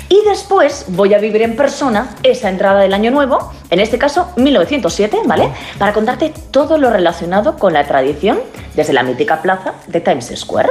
Y 0.08 0.20
después 0.28 0.86
voy 0.88 1.14
a 1.14 1.18
vivir 1.18 1.42
en 1.42 1.54
persona 1.54 2.16
esa 2.24 2.48
entrada 2.48 2.80
del 2.80 2.94
año 2.94 3.12
nuevo, 3.12 3.52
en 3.70 3.78
este 3.78 3.96
caso 3.96 4.32
1907, 4.34 5.18
¿vale? 5.26 5.48
Para 5.78 5.92
contarte 5.92 6.32
todo 6.50 6.78
lo 6.78 6.90
relacionado 6.90 7.58
con 7.58 7.74
la 7.74 7.84
tradición 7.84 8.40
desde 8.74 8.92
la 8.92 9.04
mítica 9.04 9.40
plaza 9.40 9.74
de 9.86 10.00
Times 10.00 10.32
Square. 10.34 10.70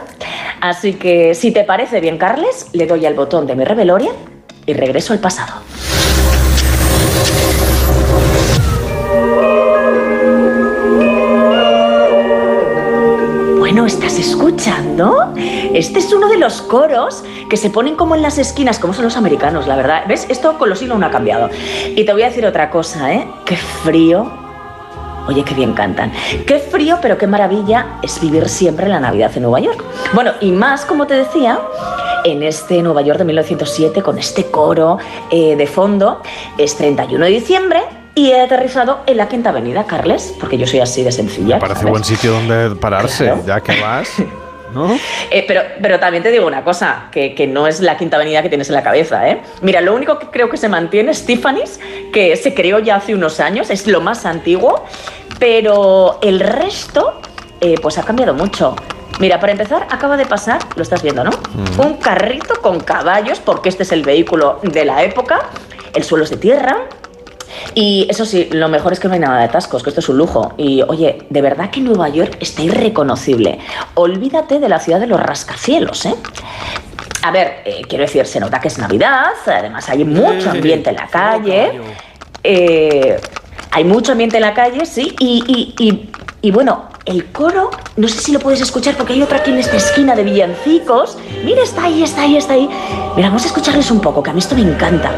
Así 0.60 0.95
que, 0.95 1.36
si 1.36 1.51
te 1.51 1.64
parece 1.64 2.01
bien, 2.01 2.18
Carles, 2.18 2.68
le 2.74 2.86
doy 2.86 3.05
al 3.05 3.14
botón 3.14 3.47
de 3.47 3.55
mi 3.55 3.64
reveloria 3.64 4.12
y 4.66 4.74
regreso 4.74 5.14
al 5.14 5.20
pasado. 5.20 5.53
¿Estás 13.88 14.20
escuchando? 14.20 15.34
Este 15.74 16.00
es 16.00 16.12
uno 16.12 16.28
de 16.28 16.38
los 16.38 16.62
coros 16.62 17.24
que 17.50 17.56
se 17.56 17.70
ponen 17.70 17.96
como 17.96 18.16
en 18.16 18.22
las 18.22 18.38
esquinas, 18.38 18.80
como 18.80 18.94
son 18.94 19.06
los 19.06 19.16
americanos, 19.16 19.66
la 19.66 19.78
verdad. 19.78 20.04
¿Ves? 20.08 20.28
Esto 20.30 20.58
con 20.58 20.70
los 20.70 20.80
siglos 20.80 21.00
no 21.00 21.06
ha 21.06 21.10
cambiado. 21.10 21.50
Y 21.96 22.04
te 22.04 22.12
voy 22.12 22.24
a 22.24 22.28
decir 22.28 22.46
otra 22.46 22.70
cosa, 22.70 23.14
¿eh? 23.14 23.26
Qué 23.46 23.56
frío. 23.56 24.30
Oye, 25.28 25.44
qué 25.44 25.54
bien 25.54 25.74
cantan. 25.74 26.12
Qué 26.46 26.60
frío, 26.60 27.00
pero 27.02 27.18
qué 27.18 27.28
maravilla 27.28 28.00
es 28.02 28.20
vivir 28.20 28.50
siempre 28.50 28.90
la 28.90 29.00
Navidad 29.00 29.32
en 29.36 29.44
Nueva 29.44 29.62
York. 29.62 29.82
Bueno, 30.14 30.34
y 30.42 30.52
más, 30.52 30.86
como 30.86 31.08
te 31.08 31.14
decía, 31.14 31.58
en 32.26 32.44
este 32.44 32.82
Nueva 32.84 33.02
York 33.02 33.20
de 33.20 33.26
1907 33.26 34.02
con 34.02 34.18
este 34.18 34.52
coro 34.52 34.98
eh, 35.32 35.56
de 35.56 35.68
fondo. 35.68 36.22
Es 36.58 36.76
31 36.76 37.24
de 37.24 37.32
diciembre 37.32 37.97
y 38.18 38.32
he 38.32 38.41
aterrizado 38.41 39.01
en 39.05 39.15
la 39.18 39.28
Quinta 39.30 39.49
Avenida, 39.51 39.84
Carles, 39.86 40.34
porque 40.39 40.57
yo 40.57 40.65
soy 40.65 40.80
así 40.80 41.03
de 41.03 41.11
sencilla. 41.11 41.57
Me 41.57 41.61
parece 41.61 41.82
¿sabes? 41.82 41.91
buen 41.91 42.03
sitio 42.03 42.32
donde 42.32 42.76
pararse, 42.76 43.26
Claro. 43.26 43.43
ya 43.45 43.61
que 43.61 43.80
vas. 43.80 44.11
¿No? 44.74 44.97
Eh, 45.30 45.45
pero, 45.47 45.61
pero 45.82 45.99
también 45.99 46.24
te 46.24 46.32
digo 46.32 46.47
una 46.47 46.63
cosa, 46.63 47.09
que, 47.11 47.36
que 47.36 47.45
no 47.45 47.68
es 47.68 47.80
la 47.80 47.95
quinta 47.95 48.15
avenida 48.18 48.41
que 48.41 48.49
tienes 48.49 48.70
en 48.70 48.76
la 48.76 48.82
cabeza, 48.82 49.30
¿eh? 49.30 49.41
Mira, 49.61 49.82
lo 49.82 49.93
único 49.93 50.18
que 50.18 50.28
creo 50.28 50.49
que 50.49 50.57
se 50.57 50.68
mantiene 50.68 51.11
es 51.11 51.28
Tiffany's, 51.28 51.80
que 52.11 52.36
se 52.38 52.55
creó 52.55 52.80
ya 52.80 52.95
hace 52.95 53.13
unos 53.13 53.39
años, 53.39 53.70
es 53.70 53.86
lo 53.86 54.01
más 54.01 54.26
antiguo, 54.26 54.84
pero 55.38 56.18
el 56.24 56.39
resto, 56.39 57.22
eh, 57.61 57.76
pues 57.82 57.99
ha 57.99 58.03
cambiado 58.03 58.34
mucho. 58.34 58.76
Mira, 59.20 59.39
para 59.39 59.51
empezar, 59.51 59.86
acaba 59.91 60.18
de 60.18 60.26
pasar, 60.26 60.59
lo 60.76 60.82
estás 60.82 61.03
viendo, 61.03 61.24
¿no? 61.24 61.30
Mm. 61.32 61.80
Un 61.80 61.93
carrito 61.97 62.61
con 62.61 62.80
caballos, 62.80 63.39
porque 63.39 63.70
este 63.70 63.84
es 63.84 63.91
el 63.91 64.01
vehículo 64.01 64.59
de 64.63 64.86
la 64.86 65.03
época, 65.03 65.41
el 65.93 66.03
suelo 66.03 66.24
es 66.24 66.30
de 66.32 66.38
tierra, 66.38 66.78
y 67.76 68.08
eso 68.10 68.26
sí, 68.26 68.47
lo 68.51 68.70
mejor 68.70 68.93
es 68.93 68.99
que 68.99 69.08
no 69.08 69.14
hay 69.14 69.20
nada 69.20 69.39
de 69.39 69.45
atascos, 69.45 69.84
que 69.84 69.89
esto 69.89 69.99
es 70.01 70.10
un 70.10 70.18
lujo. 70.18 70.53
Y 70.58 70.82
oye, 70.88 71.20
de 71.30 71.41
verdad 71.41 71.70
que 71.70 71.80
Nueva 71.82 72.10
York 72.10 72.38
está 72.39 72.62
irreconocible. 72.64 73.60
Olvídate 73.95 74.60
de 74.60 74.70
la 74.70 74.80
ciudad 74.80 74.99
de 74.99 75.08
los 75.08 75.20
rascacielos, 75.20 76.05
¿eh? 76.05 76.16
A 77.24 77.32
ver, 77.32 77.62
eh, 77.66 77.82
quiero 77.89 78.03
decir, 78.03 78.26
se 78.26 78.39
nota 78.39 78.60
que 78.60 78.68
es 78.70 78.78
Navidad, 78.78 79.32
además 79.45 79.89
hay 79.89 80.03
mucho 80.05 80.49
ambiente 80.51 80.89
en 80.91 80.95
la 80.95 81.08
calle. 81.08 81.72
eh, 82.43 83.20
hay 83.72 83.84
mucho 83.84 84.14
ambiente 84.14 84.38
en 84.38 84.41
la 84.43 84.53
calle, 84.53 84.86
sí, 84.86 85.14
y, 85.20 85.43
y- 85.78 85.86
y- 85.86 86.10
y 86.41 86.51
bueno, 86.51 86.84
el 87.05 87.26
coro, 87.32 87.70
no 87.97 88.08
sé 88.08 88.20
si 88.20 88.32
lo 88.32 88.39
puedes 88.39 88.62
escuchar 88.62 88.95
porque 88.95 89.14
hay 89.14 89.22
otra 89.22 89.39
aquí 89.39 89.51
en 89.51 89.58
esta 89.58 89.76
esquina 89.78 90.16
de 90.16 90.24
villancicos. 90.24 91.18
Mira, 91.43 91.62
está 91.64 91.86
ahí, 91.86 92.03
está 92.03 92.22
ahí, 92.22 92.38
está 92.38 92.53
ahí. 92.53 92.70
Mira, 93.16 93.28
vamos 93.30 93.43
a 93.43 93.47
escucharles 93.47 93.89
un 93.91 93.99
poco, 93.99 94.24
que 94.24 94.30
a 94.30 94.34
mí 94.34 94.39
esto 94.39 94.55
me 94.55 94.62
encanta. 94.62 95.12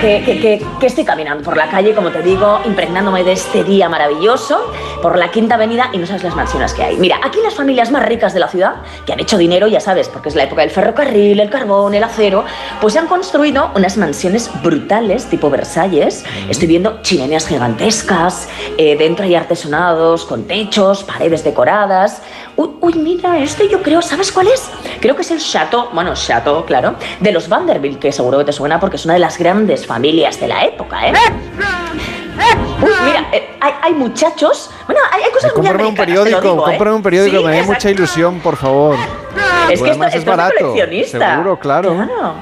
Que, 0.00 0.22
que- 0.24 0.40
que- 0.40 0.66
que 0.80 0.86
estoy 0.86 1.04
caminando 1.04 1.42
por 1.42 1.56
la 1.56 1.68
calle, 1.70 1.94
como 1.94 2.10
te 2.10 2.22
digo, 2.22 2.60
impregnándome 2.64 3.24
de 3.24 3.32
este 3.32 3.64
día 3.64 3.88
maravilloso, 3.88 4.72
por 5.02 5.18
la 5.18 5.30
Quinta 5.30 5.54
Avenida 5.54 5.90
y 5.92 5.98
no 5.98 6.06
sabes 6.06 6.22
las 6.24 6.34
mansiones 6.34 6.72
que 6.74 6.82
hay. 6.82 6.96
Mira, 6.96 7.18
aquí 7.22 7.38
las 7.42 7.54
familias 7.54 7.90
más 7.90 8.04
ricas 8.06 8.34
de 8.34 8.40
la 8.40 8.48
ciudad, 8.48 8.76
que 9.06 9.12
han 9.12 9.20
hecho 9.20 9.38
dinero, 9.38 9.66
ya 9.66 9.80
sabes, 9.80 10.08
porque 10.08 10.28
es 10.28 10.34
la 10.34 10.44
época 10.44 10.62
del 10.62 10.70
ferrocarril, 10.70 11.40
el 11.40 11.50
carbón, 11.50 11.94
el 11.94 12.04
acero, 12.04 12.44
pues 12.80 12.96
han 12.96 13.06
construido 13.06 13.70
unas 13.74 13.96
mansiones 13.96 14.50
brutales, 14.62 15.26
tipo 15.26 15.48
Versalles. 15.50 16.24
Estoy 16.48 16.68
viendo 16.68 17.00
chimeneas 17.02 17.46
gigantescas, 17.46 18.48
eh, 18.78 18.96
dentro 18.96 19.24
hay 19.24 19.34
artesonados 19.34 20.24
con 20.24 20.44
techos, 20.44 21.04
paredes 21.04 21.44
decoradas. 21.44 22.22
Uy, 22.56 22.70
uy, 22.80 22.94
mira, 22.94 23.38
este 23.38 23.68
yo 23.68 23.82
creo, 23.82 24.00
¿sabes 24.02 24.30
cuál 24.30 24.48
es? 24.48 24.70
Creo 25.00 25.16
que 25.16 25.22
es 25.22 25.30
el 25.30 25.38
Chateau, 25.40 25.88
bueno, 25.92 26.14
Chateau, 26.14 26.64
claro, 26.64 26.94
de 27.20 27.32
los 27.32 27.48
Vanderbilt, 27.48 27.98
que 27.98 28.12
seguro 28.12 28.38
que 28.38 28.44
te 28.44 28.52
suena 28.52 28.78
porque 28.80 28.96
es 28.96 29.04
una 29.04 29.14
de 29.14 29.20
las 29.20 29.38
grandes 29.38 29.86
familias 29.86 29.93
de 30.00 30.48
la 30.48 30.64
época, 30.64 31.08
¿eh? 31.08 31.12
Uy, 32.82 32.90
mira, 33.04 33.28
eh, 33.32 33.50
hay, 33.60 33.72
hay 33.82 33.92
muchachos. 33.92 34.70
Bueno, 34.86 35.00
hay, 35.12 35.22
hay 35.22 35.30
cosas 35.30 35.52
muy 35.54 35.66
Cómprame 35.66 35.88
un 35.88 35.94
americanas, 35.94 36.24
te 36.24 36.30
lo 36.30 36.34
periódico, 36.40 36.52
digo, 36.52 36.68
¿eh? 36.68 36.72
cómprame 36.72 36.96
un 36.96 37.02
periódico, 37.02 37.38
Sí, 37.38 37.44
me 37.44 37.56
da 37.56 37.62
mucha 37.64 37.90
ilusión, 37.90 38.40
por 38.40 38.56
favor. 38.56 38.96
Es 39.70 39.80
que 39.80 39.90
Además 39.90 40.08
esto, 40.08 40.18
es 40.18 40.24
esto 40.26 40.30
barato. 40.30 40.54
coleccionista. 40.58 41.30
Seguro, 41.32 41.58
claro. 41.58 41.94
Claro. 41.94 42.34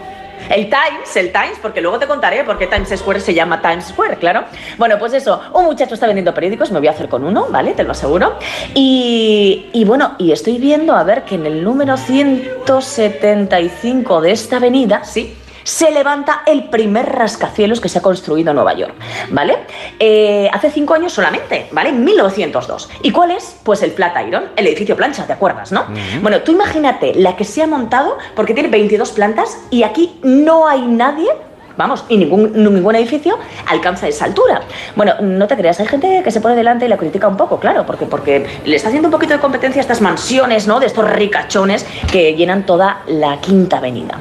El 0.51 0.69
Times, 0.69 1.17
el 1.17 1.31
Times, 1.31 1.59
porque 1.63 1.81
luego 1.81 2.01
te 2.01 2.07
contaré 2.07 2.43
por 2.43 2.59
qué 2.59 2.67
Times 2.67 2.93
Square 2.99 3.21
se 3.21 3.33
llama 3.33 3.63
Times 3.63 3.85
Square, 3.87 4.17
claro. 4.17 4.43
Bueno, 4.77 4.99
pues 4.99 5.13
eso, 5.13 5.41
un 5.55 5.67
muchacho 5.67 5.95
está 5.95 6.07
vendiendo 6.07 6.35
periódicos, 6.35 6.73
me 6.73 6.81
voy 6.81 6.89
a 6.89 6.91
hacer 6.91 7.09
con 7.09 7.23
uno, 7.25 7.47
¿vale? 7.51 7.75
Te 7.75 7.85
lo 7.85 7.93
aseguro. 7.93 8.35
Y, 8.75 9.67
y 9.73 9.85
bueno, 9.85 10.17
y 10.19 10.33
estoy 10.33 10.59
viendo, 10.59 10.97
a 10.97 11.05
ver, 11.05 11.23
que 11.25 11.37
en 11.37 11.47
el 11.47 11.63
número 11.63 11.97
175 11.97 14.21
de 14.21 14.33
esta 14.33 14.57
avenida, 14.57 15.05
sí, 15.05 15.37
se 15.63 15.91
levanta 15.91 16.43
el 16.47 16.65
primer 16.65 17.07
rascacielos 17.07 17.81
que 17.81 17.89
se 17.89 17.99
ha 17.99 18.03
construido 18.03 18.51
en 18.51 18.57
Nueva 18.57 18.75
York, 18.75 18.95
¿vale? 19.31 19.59
Eh, 19.99 20.49
hace 20.53 20.71
cinco 20.71 20.95
años 20.95 21.13
solamente, 21.13 21.69
¿vale? 21.73 21.91
En 21.91 22.05
1902. 22.05 22.91
¿Y 23.03 23.11
cuál 23.11 23.33
es? 23.33 23.57
Pues 23.63 23.83
el 23.83 23.93
Flatiron, 23.93 24.51
el 24.57 24.67
edificio 24.67 24.97
plancha, 24.97 25.27
¿te 25.27 25.33
acuerdas, 25.33 25.73
no? 25.73 25.87
Bueno, 26.21 26.41
tú 26.43 26.53
imagínate 26.53 27.15
la 27.15 27.37
que 27.37 27.45
se 27.45 27.63
ha 27.63 27.67
montado, 27.67 28.19
porque 28.35 28.55
tiene 28.55 28.69
22 28.69 29.13
plantas 29.13 29.59
y 29.71 29.83
aquí 29.83 30.19
no 30.23 30.69
hay 30.69 30.83
nadie. 30.83 31.29
Vamos, 31.77 32.05
y 32.09 32.17
ningún, 32.17 32.53
ningún 32.53 32.95
edificio 32.95 33.39
alcanza 33.67 34.09
esa 34.09 34.25
altura. 34.25 34.63
Bueno, 34.97 35.15
no 35.21 35.47
te 35.47 35.57
creas, 35.57 35.81
hay 35.81 35.87
gente 35.87 36.23
que 36.23 36.31
se 36.31 36.41
pone 36.41 36.55
delante 36.55 36.87
y 36.87 36.89
la 36.89 36.97
critica 36.97 37.29
un 37.29 37.37
poco, 37.37 37.59
claro, 37.59 37.85
porque, 37.87 38.07
porque 38.07 38.47
le 38.65 38.77
está 38.77 38.89
haciendo 38.89 39.09
un 39.09 39.13
poquito 39.13 39.35
de 39.35 39.41
competencia 39.41 39.81
a 39.81 39.83
estas 39.83 40.01
mansiones, 40.01 40.67
¿no? 40.67 40.81
De 40.81 40.87
estos 40.87 41.09
ricachones 41.11 41.87
que 42.11 42.35
llenan 42.35 42.67
toda 42.67 43.03
la 43.07 43.41
quinta 43.41 43.79
avenida. 43.79 44.19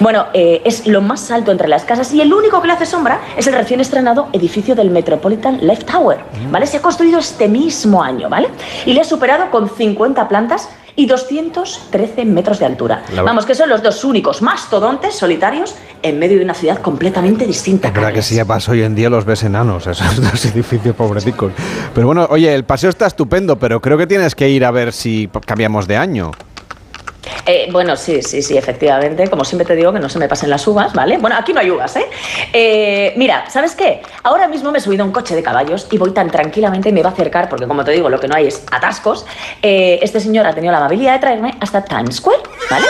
Bueno, 0.00 0.26
eh, 0.32 0.62
es 0.64 0.86
lo 0.86 1.00
más 1.00 1.30
alto 1.30 1.52
entre 1.52 1.68
las 1.68 1.84
casas 1.84 2.12
y 2.12 2.20
el 2.20 2.32
único 2.32 2.60
que 2.60 2.68
le 2.68 2.72
hace 2.74 2.86
sombra 2.86 3.20
es 3.36 3.46
el 3.46 3.54
recién 3.54 3.80
estrenado 3.80 4.28
edificio 4.32 4.74
del 4.74 4.90
Metropolitan 4.90 5.58
Life 5.66 5.84
Tower, 5.84 6.18
¿vale? 6.50 6.66
Se 6.66 6.78
ha 6.78 6.82
construido 6.82 7.18
este 7.18 7.48
mismo 7.48 8.02
año, 8.02 8.28
¿vale? 8.28 8.48
Y 8.86 8.92
le 8.92 9.00
ha 9.00 9.04
superado 9.04 9.50
con 9.50 9.68
50 9.68 10.28
plantas 10.28 10.68
y 10.98 11.06
213 11.06 12.24
metros 12.24 12.58
de 12.58 12.66
altura. 12.66 13.04
Vamos, 13.24 13.46
que 13.46 13.54
son 13.54 13.68
los 13.68 13.84
dos 13.84 14.02
únicos 14.02 14.42
mastodontes 14.42 15.14
solitarios 15.14 15.76
en 16.02 16.18
medio 16.18 16.38
de 16.38 16.44
una 16.44 16.54
ciudad 16.54 16.80
completamente 16.80 17.46
distinta. 17.46 17.86
Es 17.86 17.94
verdad 17.94 18.12
que 18.12 18.20
si 18.20 18.42
vas 18.42 18.68
hoy 18.68 18.82
en 18.82 18.96
día 18.96 19.08
los 19.08 19.24
ves 19.24 19.44
enanos, 19.44 19.86
esos 19.86 20.16
dos 20.20 20.44
edificios 20.46 20.96
pobreticos. 20.96 21.52
Pero 21.94 22.08
bueno, 22.08 22.26
oye, 22.30 22.52
el 22.52 22.64
paseo 22.64 22.90
está 22.90 23.06
estupendo, 23.06 23.60
pero 23.60 23.80
creo 23.80 23.96
que 23.96 24.08
tienes 24.08 24.34
que 24.34 24.48
ir 24.48 24.64
a 24.64 24.72
ver 24.72 24.92
si 24.92 25.30
cambiamos 25.46 25.86
de 25.86 25.96
año. 25.96 26.32
Eh, 27.46 27.68
bueno, 27.72 27.96
sí, 27.96 28.22
sí, 28.22 28.42
sí, 28.42 28.56
efectivamente. 28.56 29.28
Como 29.28 29.44
siempre 29.44 29.66
te 29.66 29.74
digo, 29.74 29.92
que 29.92 29.98
no 29.98 30.08
se 30.08 30.18
me 30.18 30.28
pasen 30.28 30.50
las 30.50 30.66
uvas, 30.66 30.92
¿vale? 30.92 31.18
Bueno, 31.18 31.36
aquí 31.38 31.52
no 31.52 31.60
hay 31.60 31.70
uvas, 31.70 31.96
¿eh? 31.96 32.06
Eh, 32.52 33.12
mira, 33.16 33.44
¿sabes 33.50 33.74
qué? 33.74 34.02
Ahora 34.22 34.48
mismo 34.48 34.70
me 34.70 34.78
he 34.78 34.80
subido 34.80 35.04
un 35.04 35.12
coche 35.12 35.34
de 35.34 35.42
caballos 35.42 35.86
y 35.90 35.98
voy 35.98 36.12
tan 36.12 36.30
tranquilamente 36.30 36.88
y 36.90 36.92
me 36.92 37.02
va 37.02 37.10
a 37.10 37.12
acercar, 37.12 37.48
porque 37.48 37.66
como 37.66 37.84
te 37.84 37.92
digo, 37.92 38.08
lo 38.08 38.20
que 38.20 38.28
no 38.28 38.34
hay 38.36 38.46
es 38.48 38.64
atascos. 38.70 39.26
Eh, 39.62 39.98
este 40.02 40.20
señor 40.20 40.46
ha 40.46 40.54
tenido 40.54 40.72
la 40.72 40.78
amabilidad 40.78 41.14
de 41.14 41.18
traerme 41.18 41.54
hasta 41.60 41.84
Times 41.84 42.16
Square, 42.16 42.40
¿vale? 42.70 42.86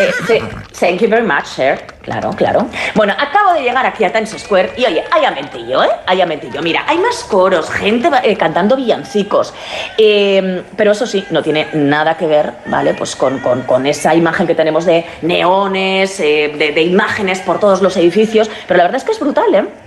Eh, 0.00 0.10
th- 0.26 0.42
thank 0.80 1.00
you 1.00 1.08
very 1.08 1.24
much, 1.26 1.44
sir. 1.44 1.78
Claro, 2.02 2.30
claro. 2.32 2.66
Bueno, 2.96 3.12
acabo 3.16 3.52
de 3.54 3.62
llegar 3.62 3.86
aquí 3.86 4.02
a 4.04 4.12
Times 4.12 4.30
Square 4.36 4.72
y 4.76 4.84
oye, 4.86 5.04
hay 5.12 5.24
amentillo, 5.24 5.84
¿eh? 5.84 5.88
Hay 6.06 6.20
amentillo. 6.20 6.60
Mira, 6.60 6.82
hay 6.88 6.98
más 6.98 7.22
coros, 7.24 7.70
gente 7.70 8.10
cantando 8.36 8.74
villancicos. 8.74 9.54
Eh, 9.98 10.64
pero 10.76 10.92
eso 10.92 11.06
sí, 11.06 11.24
no 11.30 11.42
tiene 11.42 11.68
nada 11.74 12.16
que 12.16 12.26
ver, 12.26 12.52
¿vale? 12.66 12.94
Pues 12.94 13.14
con- 13.14 13.38
con 13.66 13.86
esa 13.86 14.14
imagen 14.14 14.46
que 14.46 14.54
tenemos 14.54 14.84
de 14.84 15.04
neones, 15.22 16.18
eh, 16.20 16.54
de, 16.56 16.72
de 16.72 16.82
imágenes 16.82 17.40
por 17.40 17.60
todos 17.60 17.82
los 17.82 17.96
edificios. 17.96 18.50
Pero 18.66 18.78
la 18.78 18.84
verdad 18.84 18.98
es 18.98 19.04
que 19.04 19.12
es 19.12 19.20
brutal, 19.20 19.54
¿eh? 19.54 19.81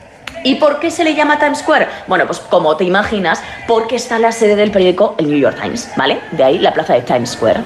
¿Y 0.45 0.55
por 0.55 0.79
qué 0.79 0.91
se 0.91 1.03
le 1.03 1.15
llama 1.15 1.39
Times 1.39 1.57
Square? 1.57 1.87
Bueno, 2.05 2.27
pues 2.27 2.39
como 2.39 2.77
te 2.77 2.83
imaginas, 2.83 3.41
porque 3.67 3.95
está 3.95 4.19
la 4.19 4.31
sede 4.31 4.55
del 4.55 4.69
periódico 4.69 5.15
el 5.17 5.27
New 5.27 5.39
York 5.39 5.59
Times, 5.59 5.89
¿vale? 5.97 6.19
De 6.33 6.43
ahí 6.43 6.59
la 6.59 6.71
plaza 6.71 6.93
de 6.93 7.01
Times 7.01 7.31
Square. 7.31 7.61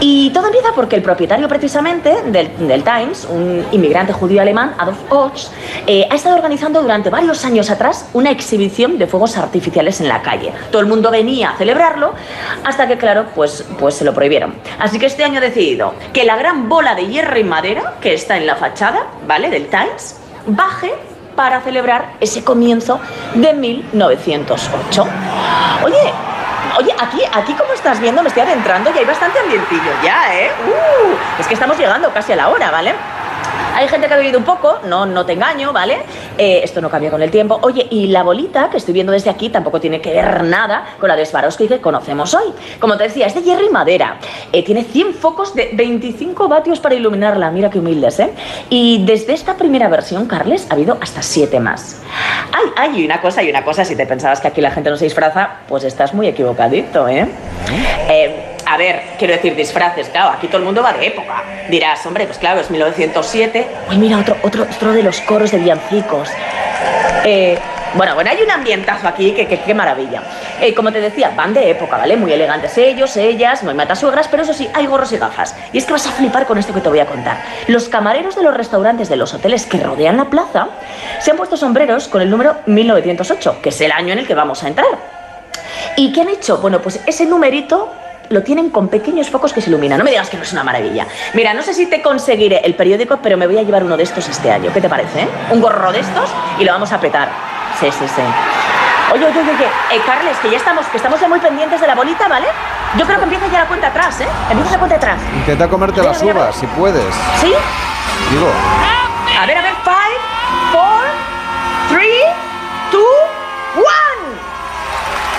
Y 0.00 0.28
todo 0.28 0.48
empieza 0.48 0.68
porque 0.74 0.96
el 0.96 1.02
propietario 1.02 1.48
precisamente 1.48 2.22
del, 2.24 2.68
del 2.68 2.84
Times, 2.84 3.24
un 3.24 3.64
inmigrante 3.72 4.12
judío 4.12 4.42
alemán, 4.42 4.74
Adolf 4.76 4.98
Ochs, 5.08 5.50
eh, 5.86 6.06
ha 6.10 6.14
estado 6.14 6.36
organizando 6.36 6.82
durante 6.82 7.08
varios 7.08 7.42
años 7.46 7.70
atrás 7.70 8.06
una 8.12 8.30
exhibición 8.30 8.98
de 8.98 9.06
fuegos 9.06 9.38
artificiales 9.38 10.02
en 10.02 10.08
la 10.08 10.20
calle. 10.20 10.52
Todo 10.70 10.82
el 10.82 10.88
mundo 10.88 11.10
venía 11.10 11.52
a 11.52 11.56
celebrarlo 11.56 12.12
hasta 12.64 12.86
que, 12.86 12.98
claro, 12.98 13.28
pues, 13.34 13.64
pues 13.78 13.94
se 13.94 14.04
lo 14.04 14.12
prohibieron. 14.12 14.56
Así 14.78 14.98
que 14.98 15.06
este 15.06 15.24
año 15.24 15.38
ha 15.38 15.42
decidido 15.42 15.94
que 16.12 16.24
la 16.24 16.36
gran 16.36 16.68
bola 16.68 16.94
de 16.94 17.06
hierro 17.06 17.38
y 17.38 17.44
madera 17.44 17.94
que 18.02 18.12
está 18.12 18.36
en 18.36 18.46
la 18.46 18.56
fachada, 18.56 19.06
¿vale? 19.26 19.48
Del 19.48 19.68
Times, 19.68 20.20
baje 20.46 20.92
para 21.36 21.60
celebrar 21.60 22.14
ese 22.20 22.44
comienzo 22.44 23.00
de 23.34 23.52
1908. 23.52 25.06
Oye, 25.84 26.12
oye, 26.78 26.94
aquí, 27.00 27.22
aquí 27.32 27.54
como 27.54 27.72
estás 27.72 28.00
viendo, 28.00 28.22
me 28.22 28.28
estoy 28.28 28.42
adentrando 28.42 28.90
y 28.94 28.98
hay 28.98 29.04
bastante 29.04 29.38
ambientillo 29.38 29.90
ya, 30.02 30.34
¿eh? 30.34 30.50
Uh, 30.66 31.40
es 31.40 31.46
que 31.46 31.54
estamos 31.54 31.78
llegando 31.78 32.12
casi 32.12 32.32
a 32.32 32.36
la 32.36 32.48
hora, 32.48 32.70
¿vale? 32.70 32.94
Hay 33.74 33.88
gente 33.88 34.08
que 34.08 34.14
ha 34.14 34.16
bebido 34.16 34.38
un 34.38 34.44
poco, 34.44 34.78
no, 34.84 35.06
no 35.06 35.24
te 35.24 35.32
engaño, 35.32 35.72
¿vale? 35.72 35.98
Eh, 36.36 36.60
esto 36.62 36.80
no 36.80 36.90
cambia 36.90 37.10
con 37.10 37.22
el 37.22 37.30
tiempo. 37.30 37.58
Oye, 37.62 37.86
y 37.90 38.08
la 38.08 38.22
bolita 38.22 38.68
que 38.70 38.76
estoy 38.76 38.94
viendo 38.94 39.12
desde 39.12 39.30
aquí 39.30 39.48
tampoco 39.48 39.80
tiene 39.80 40.00
que 40.00 40.12
ver 40.12 40.44
nada 40.44 40.84
con 40.98 41.08
la 41.08 41.16
de 41.16 41.24
Swarovski 41.24 41.68
que 41.68 41.80
conocemos 41.80 42.34
hoy. 42.34 42.52
Como 42.78 42.96
te 42.96 43.04
decía, 43.04 43.26
es 43.26 43.34
de 43.34 43.42
hierro 43.42 43.64
y 43.64 43.70
madera. 43.70 44.18
Eh, 44.52 44.64
tiene 44.64 44.84
100 44.84 45.14
focos 45.14 45.54
de 45.54 45.70
25 45.72 46.48
vatios 46.48 46.80
para 46.80 46.94
iluminarla. 46.94 47.50
Mira 47.50 47.70
qué 47.70 47.78
humildes, 47.78 48.20
¿eh? 48.20 48.32
Y 48.68 49.04
desde 49.04 49.32
esta 49.32 49.56
primera 49.56 49.88
versión, 49.88 50.26
Carles, 50.26 50.66
ha 50.70 50.74
habido 50.74 50.98
hasta 51.00 51.22
7 51.22 51.60
más. 51.60 52.02
Ay, 52.52 52.70
ay, 52.76 53.00
y 53.00 53.04
una 53.04 53.20
cosa, 53.20 53.42
y 53.42 53.50
una 53.50 53.64
cosa, 53.64 53.84
si 53.84 53.96
te 53.96 54.06
pensabas 54.06 54.40
que 54.40 54.48
aquí 54.48 54.60
la 54.60 54.70
gente 54.70 54.90
no 54.90 54.96
se 54.96 55.04
disfraza, 55.04 55.50
pues 55.68 55.84
estás 55.84 56.12
muy 56.12 56.26
equivocadito, 56.26 57.08
¿eh? 57.08 57.28
Eh, 58.08 58.49
a 58.72 58.76
ver, 58.76 59.02
quiero 59.18 59.34
decir 59.34 59.54
disfraces, 59.56 60.08
claro, 60.08 60.30
aquí 60.30 60.46
todo 60.46 60.58
el 60.58 60.64
mundo 60.64 60.82
va 60.82 60.92
de 60.92 61.06
época. 61.06 61.42
Dirás, 61.68 62.04
hombre, 62.06 62.26
pues 62.26 62.38
claro, 62.38 62.60
es 62.60 62.70
1907. 62.70 63.66
Uy, 63.90 63.98
mira, 63.98 64.18
otro, 64.18 64.36
otro, 64.42 64.62
otro 64.62 64.92
de 64.92 65.02
los 65.02 65.20
coros 65.22 65.50
de 65.50 65.58
villancicos. 65.58 66.28
Eh, 67.24 67.58
bueno, 67.94 68.14
bueno, 68.14 68.30
hay 68.30 68.40
un 68.40 68.50
ambientazo 68.50 69.08
aquí, 69.08 69.32
que, 69.32 69.48
que- 69.48 69.58
qué 69.60 69.74
maravilla. 69.74 70.22
Eh, 70.60 70.72
como 70.74 70.92
te 70.92 71.00
decía, 71.00 71.32
van 71.34 71.52
de 71.52 71.70
época, 71.70 71.96
¿vale? 71.96 72.16
Muy 72.16 72.32
elegantes 72.32 72.78
ellos, 72.78 73.16
ellas, 73.16 73.64
no 73.64 73.70
hay 73.70 73.76
matasuegras, 73.76 74.28
pero 74.28 74.44
eso 74.44 74.54
sí, 74.54 74.70
hay 74.72 74.86
gorros 74.86 75.10
y 75.12 75.18
gafas. 75.18 75.56
Y 75.72 75.78
es 75.78 75.84
que 75.86 75.92
vas 75.92 76.06
a 76.06 76.12
flipar 76.12 76.46
con 76.46 76.56
esto 76.56 76.72
que 76.72 76.80
te 76.80 76.88
voy 76.88 77.00
a 77.00 77.06
contar. 77.06 77.42
Los 77.66 77.88
camareros 77.88 78.36
de 78.36 78.44
los 78.44 78.56
restaurantes 78.56 79.08
de 79.08 79.16
los 79.16 79.34
hoteles 79.34 79.66
que 79.66 79.78
rodean 79.78 80.16
la 80.18 80.26
plaza 80.26 80.68
se 81.18 81.32
han 81.32 81.36
puesto 81.36 81.56
sombreros 81.56 82.06
con 82.06 82.22
el 82.22 82.30
número 82.30 82.56
1908, 82.66 83.56
que 83.60 83.70
es 83.70 83.80
el 83.80 83.90
año 83.90 84.12
en 84.12 84.20
el 84.20 84.26
que 84.28 84.34
vamos 84.34 84.62
a 84.62 84.68
entrar. 84.68 84.86
¿Y 85.96 86.12
qué 86.12 86.20
han 86.20 86.28
hecho? 86.28 86.58
Bueno, 86.58 86.80
pues 86.80 87.00
ese 87.06 87.26
numerito 87.26 87.92
lo 88.30 88.42
tienen 88.44 88.70
con 88.70 88.86
pequeños 88.86 89.28
focos 89.28 89.52
que 89.52 89.60
se 89.60 89.70
iluminan. 89.70 89.98
No 89.98 90.04
me 90.04 90.10
digas 90.10 90.30
que 90.30 90.36
no 90.36 90.44
es 90.44 90.52
una 90.52 90.62
maravilla. 90.62 91.04
Mira, 91.34 91.52
no 91.52 91.62
sé 91.62 91.74
si 91.74 91.86
te 91.86 92.00
conseguiré 92.00 92.60
el 92.64 92.74
periódico, 92.76 93.18
pero 93.20 93.36
me 93.36 93.46
voy 93.48 93.58
a 93.58 93.62
llevar 93.62 93.82
uno 93.82 93.96
de 93.96 94.04
estos 94.04 94.28
este 94.28 94.52
año. 94.52 94.70
¿Qué 94.72 94.80
te 94.80 94.88
parece? 94.88 95.22
eh? 95.22 95.28
Un 95.50 95.60
gorro 95.60 95.90
de 95.90 95.98
estos 95.98 96.30
y 96.60 96.64
lo 96.64 96.70
vamos 96.72 96.92
a 96.92 97.00
petar. 97.00 97.28
Sí, 97.80 97.90
sí, 97.90 98.06
sí. 98.06 98.22
Oye, 99.12 99.26
oye, 99.26 99.40
oye. 99.40 99.64
Eh, 99.96 100.00
Carles, 100.06 100.36
que 100.38 100.48
ya 100.48 100.58
estamos, 100.58 100.86
que 100.86 100.96
estamos 100.98 101.20
ya 101.20 101.28
muy 101.28 101.40
pendientes 101.40 101.80
de 101.80 101.86
la 101.88 101.96
bolita, 101.96 102.28
¿vale? 102.28 102.46
Yo 102.96 103.04
creo 103.04 103.18
que 103.18 103.24
empieza 103.24 103.48
ya 103.48 103.58
la 103.60 103.66
cuenta 103.66 103.88
atrás, 103.88 104.20
¿eh? 104.20 104.28
Empieza 104.48 104.70
la 104.72 104.78
cuenta 104.78 104.96
atrás. 104.96 105.20
Intenta 105.34 105.66
comerte 105.68 106.00
las 106.00 106.22
uvas, 106.22 106.54
si 106.54 106.66
puedes. 106.68 107.12
¿Sí? 107.40 107.52
Digo, 108.30 108.48
A 109.42 109.46
ver, 109.46 109.58
a 109.58 109.62
ver, 109.62 109.74
five, 109.82 110.20
four, 110.70 111.02
three, 111.88 112.22
two, 112.92 113.00
one. 113.76 114.09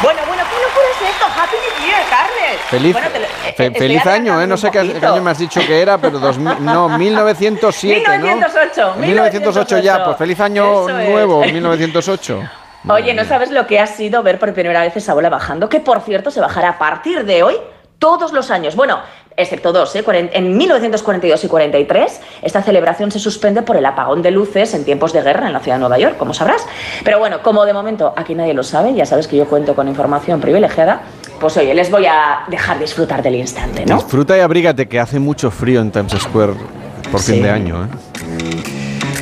Bueno, 0.01 0.19
bueno, 0.27 0.43
¿qué 0.49 0.55
locura 0.61 0.85
es 0.95 1.09
esto? 1.09 1.25
Happy 1.25 1.55
New 1.57 1.87
Year, 1.87 2.01
Carles. 2.09 2.61
feliz, 2.69 2.93
Bueno, 2.93 3.07
te 3.09 3.19
lo- 3.19 3.27
fe- 3.55 3.65
eh, 3.67 3.71
feliz 3.77 4.05
año, 4.07 4.41
¿eh? 4.41 4.47
No 4.47 4.57
sé 4.57 4.71
qué, 4.71 4.79
año 4.79 5.21
me 5.21 5.31
has 5.31 5.37
dicho 5.37 5.59
que 5.61 5.79
era, 5.81 5.97
pero 5.99 6.17
2000, 6.19 6.63
no, 6.65 6.89
1907, 6.97 8.03
¿no? 8.17 8.25
1908, 8.25 8.95
1908 8.97 9.77
ya, 9.79 10.03
pues 10.03 10.17
feliz 10.17 10.39
año 10.39 10.87
Eso 10.89 10.97
es. 10.99 11.09
nuevo, 11.09 11.41
1908. 11.43 12.41
Oye, 12.89 13.13
¿no 13.13 13.23
sabes 13.25 13.51
lo 13.51 13.67
que 13.67 13.79
ha 13.79 13.85
sido 13.85 14.23
ver 14.23 14.39
por 14.39 14.51
primera 14.53 14.81
vez 14.81 14.95
esa 14.97 15.13
bola 15.13 15.29
bajando? 15.29 15.69
Que 15.69 15.79
por 15.79 16.01
cierto 16.01 16.31
se 16.31 16.39
bajará 16.41 16.69
a 16.69 16.79
partir 16.79 17.23
de 17.25 17.43
hoy 17.43 17.55
todos 17.99 18.31
los 18.33 18.49
años. 18.49 18.75
Bueno, 18.75 18.99
excepto 19.41 19.71
dos, 19.71 19.95
¿eh? 19.95 20.03
En 20.33 20.57
1942 20.57 21.43
y 21.43 21.47
43 21.47 22.21
esta 22.41 22.61
celebración 22.61 23.11
se 23.11 23.19
suspende 23.19 23.61
por 23.61 23.77
el 23.77 23.85
apagón 23.85 24.21
de 24.21 24.31
luces 24.31 24.73
en 24.73 24.85
tiempos 24.85 25.13
de 25.13 25.21
guerra 25.21 25.47
en 25.47 25.53
la 25.53 25.59
ciudad 25.59 25.75
de 25.75 25.81
Nueva 25.81 25.97
York, 25.97 26.17
como 26.17 26.33
sabrás. 26.33 26.65
Pero 27.03 27.19
bueno, 27.19 27.41
como 27.41 27.65
de 27.65 27.73
momento 27.73 28.13
aquí 28.15 28.35
nadie 28.35 28.53
lo 28.53 28.63
sabe, 28.63 28.93
ya 28.93 29.05
sabes 29.05 29.27
que 29.27 29.37
yo 29.37 29.45
cuento 29.47 29.75
con 29.75 29.87
información 29.87 30.39
privilegiada, 30.41 31.01
pues 31.39 31.57
oye, 31.57 31.73
les 31.73 31.89
voy 31.89 32.05
a 32.05 32.43
dejar 32.47 32.79
disfrutar 32.79 33.21
del 33.21 33.35
instante, 33.35 33.85
¿no? 33.85 33.95
Disfruta 33.95 34.37
y 34.37 34.41
abrígate, 34.41 34.87
que 34.87 34.99
hace 34.99 35.19
mucho 35.19 35.51
frío 35.51 35.81
en 35.81 35.91
Times 35.91 36.13
Square 36.13 36.53
por 37.11 37.21
fin 37.21 37.41
de 37.41 37.49
año, 37.49 37.85
¿eh? 37.85 38.70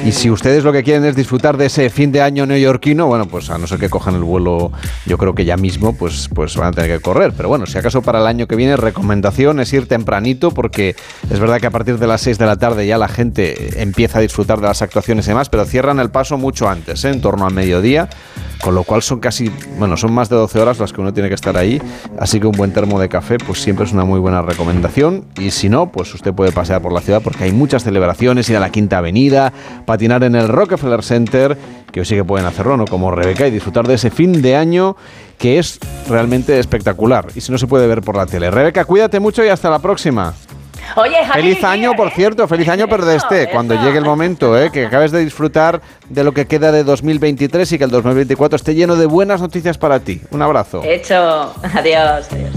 Y 0.06 0.12
si 0.14 0.30
ustedes 0.30 0.64
lo 0.64 0.72
que 0.72 0.84
quieren 0.84 1.04
es 1.06 1.16
disfrutar 1.16 1.58
de 1.58 1.66
ese 1.66 1.90
fin 1.90 2.12
de 2.12 2.22
año 2.22 2.46
neoyorquino, 2.46 3.08
bueno, 3.08 3.28
pues 3.28 3.50
a 3.50 3.58
no 3.58 3.68
ser 3.68 3.80
que 3.80 3.90
cojan 3.90 4.16
el 4.16 4.24
vuelo, 4.24 4.72
yo 5.06 5.18
creo 5.18 5.36
que 5.36 5.46
ya 5.46 5.58
mismo, 5.58 5.94
pues, 5.94 6.30
pues 6.34 6.56
van 6.56 6.70
a 6.70 6.72
tener 6.72 6.90
que 6.98 7.02
correr. 7.02 7.34
Pero 7.36 7.50
bueno, 7.50 7.66
si 7.66 7.78
acaso 7.78 8.02
para 8.02 8.20
el 8.20 8.28
año 8.28 8.48
que 8.48 8.56
viene, 8.56 8.78
recomendación 8.78 9.60
es 9.60 9.72
ir 9.74 9.88
tempranito, 9.88 10.52
porque 10.52 10.96
es 11.30 11.40
verdad 11.40 11.60
que 11.60 11.68
a 11.68 11.72
partir 11.72 12.00
de 12.00 12.08
las 12.08 12.22
6 12.22 12.38
de 12.38 12.46
la 12.46 12.56
tarde 12.56 12.88
ya 12.88 12.98
la 12.98 13.10
gente 13.10 13.82
empieza 13.82 14.20
a 14.20 14.22
disfrutar 14.22 14.62
de 14.62 14.68
las 14.68 14.82
actuaciones 14.82 15.26
y 15.26 15.30
demás, 15.30 15.50
pero 15.50 15.66
cierran 15.66 16.00
el 16.00 16.10
paso 16.10 16.38
mucho 16.38 16.70
antes, 16.70 17.04
¿eh? 17.04 17.10
en 17.10 17.22
torno 17.22 17.46
al 17.46 17.54
mediodía, 17.54 18.10
con 18.62 18.76
lo 18.76 18.84
cual 18.84 19.02
son 19.02 19.20
casi, 19.20 19.52
bueno, 19.78 19.98
son 19.98 20.14
más 20.14 20.30
de 20.30 20.36
12 20.36 20.60
horas 20.60 20.80
las 20.80 20.94
que 20.94 21.02
uno 21.02 21.14
tiene 21.14 21.30
que 21.30 21.36
estar 21.36 21.56
ahí, 21.58 21.82
así 22.20 22.40
que 22.40 22.48
un 22.48 22.58
buen 22.58 22.74
termo 22.74 23.00
de 23.00 23.10
café, 23.10 23.38
pues 23.38 23.62
siempre 23.62 23.86
es 23.86 23.94
una 23.94 24.04
muy 24.04 24.20
buena 24.20 24.42
recomendación. 24.42 25.26
Y 25.40 25.52
si 25.52 25.70
no, 25.70 25.92
pues 25.92 26.14
usted 26.14 26.34
puede 26.34 26.52
pasear 26.52 26.82
por 26.82 26.92
la 26.92 27.02
ciudad 27.02 27.22
porque 27.22 27.46
hay 27.46 27.52
muchas 27.52 27.84
celebraciones, 27.84 28.50
ir 28.50 28.58
a 28.58 28.60
la 28.60 28.70
Quinta 28.70 28.98
Avenida, 28.98 29.54
patinar 29.86 30.24
en 30.24 30.36
el 30.36 30.48
Rockefeller 30.48 31.04
Center, 31.04 31.58
que 31.92 32.02
hoy 32.02 32.06
sí 32.06 32.16
que 32.16 32.24
pueden 32.24 32.46
hacerlo, 32.46 32.78
¿no? 32.78 32.86
Como 32.86 33.12
Rebeca, 33.12 33.48
y 33.48 33.52
disfrutar 33.52 33.88
de 33.88 33.96
ese 33.96 34.12
fin 34.12 34.42
de 34.42 34.56
año 34.56 34.96
que 35.38 35.58
es 35.58 35.80
realmente 36.10 36.60
espectacular. 36.60 37.28
Y 37.34 37.42
si 37.42 37.52
no 37.52 37.58
se 37.58 37.66
puede 37.66 37.88
ver 37.88 38.02
por 38.02 38.16
la 38.16 38.26
tele. 38.26 38.52
Rebeca, 38.52 38.84
cuídate 38.86 39.20
mucho 39.20 39.44
y 39.44 39.48
hasta 39.48 39.70
la 39.70 39.80
próxima. 39.80 40.34
Oye, 40.96 41.18
Happy 41.18 41.42
Feliz 41.42 41.64
año, 41.64 41.94
por 41.96 42.08
¿eh? 42.08 42.14
cierto, 42.16 42.48
feliz 42.48 42.68
año, 42.70 42.88
pero 42.88 43.06
de 43.06 43.16
este, 43.16 43.50
cuando 43.50 43.76
llegue 43.76 43.98
el 43.98 44.06
momento, 44.06 44.60
¿eh? 44.60 44.72
que 44.72 44.86
acabes 44.86 45.12
de 45.12 45.24
disfrutar 45.24 45.82
de 46.10 46.24
lo 46.24 46.34
que 46.34 46.48
queda 46.48 46.72
de 46.72 46.84
2023 46.84 47.72
y 47.72 47.78
que 47.78 47.84
el 47.84 47.92
2024 47.92 48.56
esté 48.56 48.76
lleno 48.76 48.96
de 48.96 49.06
buenas 49.06 49.42
noticias 49.42 49.78
para 49.78 50.00
ti. 50.00 50.22
Un 50.32 50.42
abrazo. 50.42 50.82
Hecho. 50.84 51.54
Adiós, 51.74 52.28
adiós. 52.32 52.52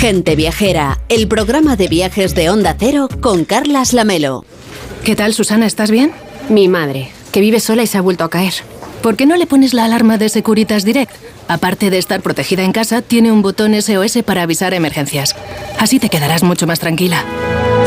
Gente 0.00 0.34
Viajera, 0.34 0.98
el 1.08 1.28
programa 1.28 1.76
de 1.76 1.86
viajes 1.86 2.34
de 2.34 2.48
Onda 2.48 2.74
Cero 2.78 3.08
con 3.20 3.44
Carlas 3.44 3.92
Lamelo. 3.92 4.44
¿Qué 5.04 5.14
tal, 5.14 5.34
Susana? 5.34 5.66
¿Estás 5.66 5.90
bien? 5.90 6.12
Mi 6.48 6.68
madre, 6.68 7.10
que 7.32 7.40
vive 7.40 7.60
sola 7.60 7.82
y 7.82 7.86
se 7.86 7.98
ha 7.98 8.00
vuelto 8.00 8.24
a 8.24 8.30
caer. 8.30 8.54
¿Por 9.02 9.16
qué 9.16 9.24
no 9.24 9.36
le 9.36 9.46
pones 9.46 9.72
la 9.72 9.86
alarma 9.86 10.18
de 10.18 10.28
Securitas 10.28 10.84
Direct? 10.84 11.10
Aparte 11.48 11.88
de 11.88 11.96
estar 11.96 12.20
protegida 12.20 12.62
en 12.62 12.72
casa, 12.72 13.00
tiene 13.00 13.32
un 13.32 13.40
botón 13.40 13.72
SOS 13.80 14.18
para 14.24 14.42
avisar 14.42 14.74
emergencias. 14.74 15.34
Así 15.78 15.98
te 15.98 16.10
quedarás 16.10 16.42
mucho 16.42 16.66
más 16.66 16.80
tranquila. 16.80 17.24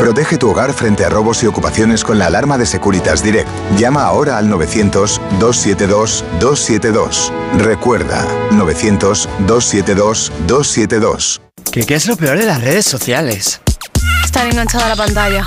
Protege 0.00 0.38
tu 0.38 0.50
hogar 0.50 0.72
frente 0.72 1.04
a 1.04 1.08
robos 1.08 1.40
y 1.44 1.46
ocupaciones 1.46 2.02
con 2.02 2.18
la 2.18 2.26
alarma 2.26 2.58
de 2.58 2.66
Securitas 2.66 3.22
Direct. 3.22 3.48
Llama 3.78 4.02
ahora 4.02 4.38
al 4.38 4.50
900-272-272. 4.50 7.30
Recuerda, 7.58 8.26
900-272-272. 8.50 11.40
¿Qué, 11.70 11.86
¿Qué 11.86 11.94
es 11.94 12.06
lo 12.06 12.16
peor 12.16 12.38
de 12.38 12.46
las 12.46 12.60
redes 12.60 12.86
sociales? 12.86 13.60
Estar 14.24 14.48
enganchada 14.48 14.86
a 14.86 14.88
la 14.88 14.96
pantalla. 14.96 15.46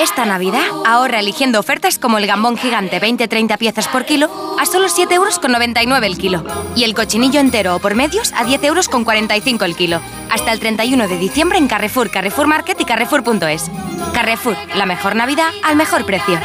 Esta 0.00 0.24
Navidad 0.24 0.62
ahorra 0.86 1.18
eligiendo 1.18 1.58
ofertas 1.58 1.98
como 1.98 2.18
el 2.18 2.28
gambón 2.28 2.56
gigante 2.56 3.00
20-30 3.00 3.58
piezas 3.58 3.88
por 3.88 4.04
kilo 4.04 4.30
a 4.56 4.66
solo 4.66 4.86
7,99 4.86 5.12
euros 5.12 6.02
el 6.04 6.16
kilo 6.16 6.44
y 6.76 6.84
el 6.84 6.94
cochinillo 6.94 7.40
entero 7.40 7.74
o 7.74 7.80
por 7.80 7.96
medios 7.96 8.32
a 8.34 8.44
10,45 8.44 8.64
euros 8.66 9.62
el 9.62 9.76
kilo. 9.76 10.00
Hasta 10.30 10.52
el 10.52 10.60
31 10.60 11.08
de 11.08 11.18
diciembre 11.18 11.58
en 11.58 11.66
Carrefour, 11.66 12.08
Carrefour 12.12 12.46
Market 12.46 12.80
y 12.80 12.84
Carrefour.es. 12.84 13.68
Carrefour, 14.14 14.56
la 14.76 14.86
mejor 14.86 15.16
Navidad 15.16 15.50
al 15.64 15.74
mejor 15.74 16.06
precio. 16.06 16.38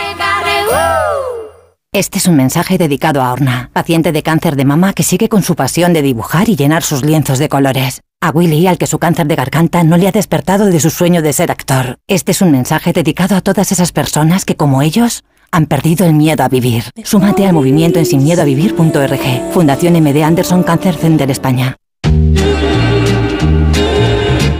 Este 1.94 2.18
es 2.18 2.28
un 2.28 2.36
mensaje 2.36 2.80
dedicado 2.80 3.22
a 3.22 3.32
Orna, 3.32 3.70
paciente 3.72 4.12
de 4.12 4.24
cáncer 4.24 4.56
de 4.56 4.66
mama 4.66 4.94
que 4.94 5.04
sigue 5.04 5.30
con 5.30 5.44
su 5.44 5.54
pasión 5.56 5.94
de 5.94 6.02
dibujar 6.02 6.50
y 6.50 6.56
llenar 6.56 6.82
sus 6.82 7.04
lienzos 7.06 7.38
de 7.38 7.50
colores. 7.50 8.02
A 8.20 8.32
Willy, 8.32 8.66
al 8.66 8.80
que 8.80 8.88
su 8.88 8.98
cáncer 8.98 9.28
de 9.28 9.36
garganta 9.36 9.84
no 9.84 9.98
le 9.98 10.08
ha 10.08 10.12
despertado 10.12 10.66
de 10.66 10.80
su 10.80 10.90
sueño 10.90 11.22
de 11.22 11.34
ser 11.34 11.52
actor. 11.52 12.00
Este 12.08 12.32
es 12.32 12.42
un 12.42 12.52
mensaje 12.52 12.94
dedicado 12.94 13.36
a 13.36 13.42
todas 13.42 13.72
esas 13.72 13.92
personas 13.92 14.44
que, 14.44 14.56
como 14.56 14.82
ellos, 14.82 15.24
han 15.52 15.68
perdido 15.68 16.08
el 16.08 16.14
miedo 16.14 16.44
a 16.44 16.50
vivir. 16.50 16.86
Súmate 17.04 17.46
al 17.46 17.54
movimiento 17.54 18.00
en 18.00 18.08
sinmiedoavivir.org. 18.08 19.52
Fundación 19.52 19.94
MD 19.94 20.24
Anderson 20.24 20.64
Cancer 20.64 20.96
Center 20.96 21.30
España. 21.30 21.76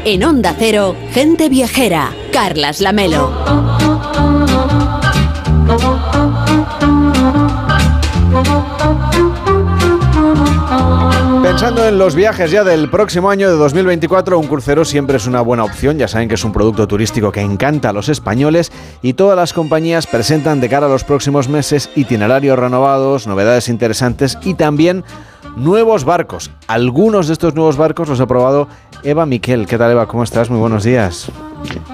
En 0.06 0.24
Onda 0.24 0.54
Cero, 0.60 0.96
Gente 1.12 1.50
Viajera, 1.50 2.12
Carlas 2.32 2.80
Lamelo. 2.80 3.34
Pensando 11.54 11.88
en 11.88 12.00
los 12.00 12.16
viajes 12.16 12.50
ya 12.50 12.64
del 12.64 12.90
próximo 12.90 13.30
año 13.30 13.48
de 13.48 13.56
2024, 13.56 14.40
un 14.40 14.48
crucero 14.48 14.84
siempre 14.84 15.18
es 15.18 15.28
una 15.28 15.42
buena 15.42 15.64
opción. 15.64 16.00
Ya 16.00 16.08
saben 16.08 16.28
que 16.28 16.34
es 16.34 16.44
un 16.44 16.52
producto 16.52 16.88
turístico 16.88 17.32
que 17.32 17.42
encanta 17.42 17.90
a 17.90 17.94
los 17.94 18.10
españoles 18.10 18.72
y 19.04 19.14
todas 19.14 19.38
las 19.38 19.54
compañías 19.54 20.08
presentan 20.08 20.60
de 20.60 20.68
cara 20.68 20.88
a 20.88 20.90
los 20.90 21.04
próximos 21.04 21.50
meses 21.50 21.92
itinerarios 21.96 22.58
renovados, 22.58 23.28
novedades 23.28 23.70
interesantes 23.70 24.36
y 24.42 24.56
también 24.56 25.04
nuevos 25.56 26.06
barcos. 26.06 26.50
Algunos 26.68 27.28
de 27.28 27.34
estos 27.34 27.54
nuevos 27.54 27.78
barcos 27.78 28.10
los 28.10 28.20
ha 28.20 28.26
probado 28.26 28.68
Eva 29.04 29.28
Miquel. 29.28 29.68
¿Qué 29.68 29.78
tal 29.78 29.92
Eva? 29.92 30.08
¿Cómo 30.08 30.24
estás? 30.24 30.50
Muy 30.50 30.60
buenos 30.60 30.84
días. 30.84 31.32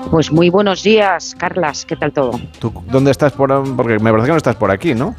Pues 0.10 0.32
muy 0.32 0.50
buenos 0.50 0.84
días, 0.84 1.36
Carlas. 1.38 1.84
¿Qué 1.84 1.98
tal 1.98 2.14
todo? 2.14 2.40
¿Tú 2.60 2.72
dónde 2.90 3.12
estás? 3.12 3.34
Por, 3.34 3.76
porque 3.76 4.00
me 4.00 4.10
parece 4.10 4.28
que 4.28 4.32
no 4.32 4.38
estás 4.38 4.56
por 4.56 4.72
aquí, 4.72 4.96
¿no? 4.96 5.16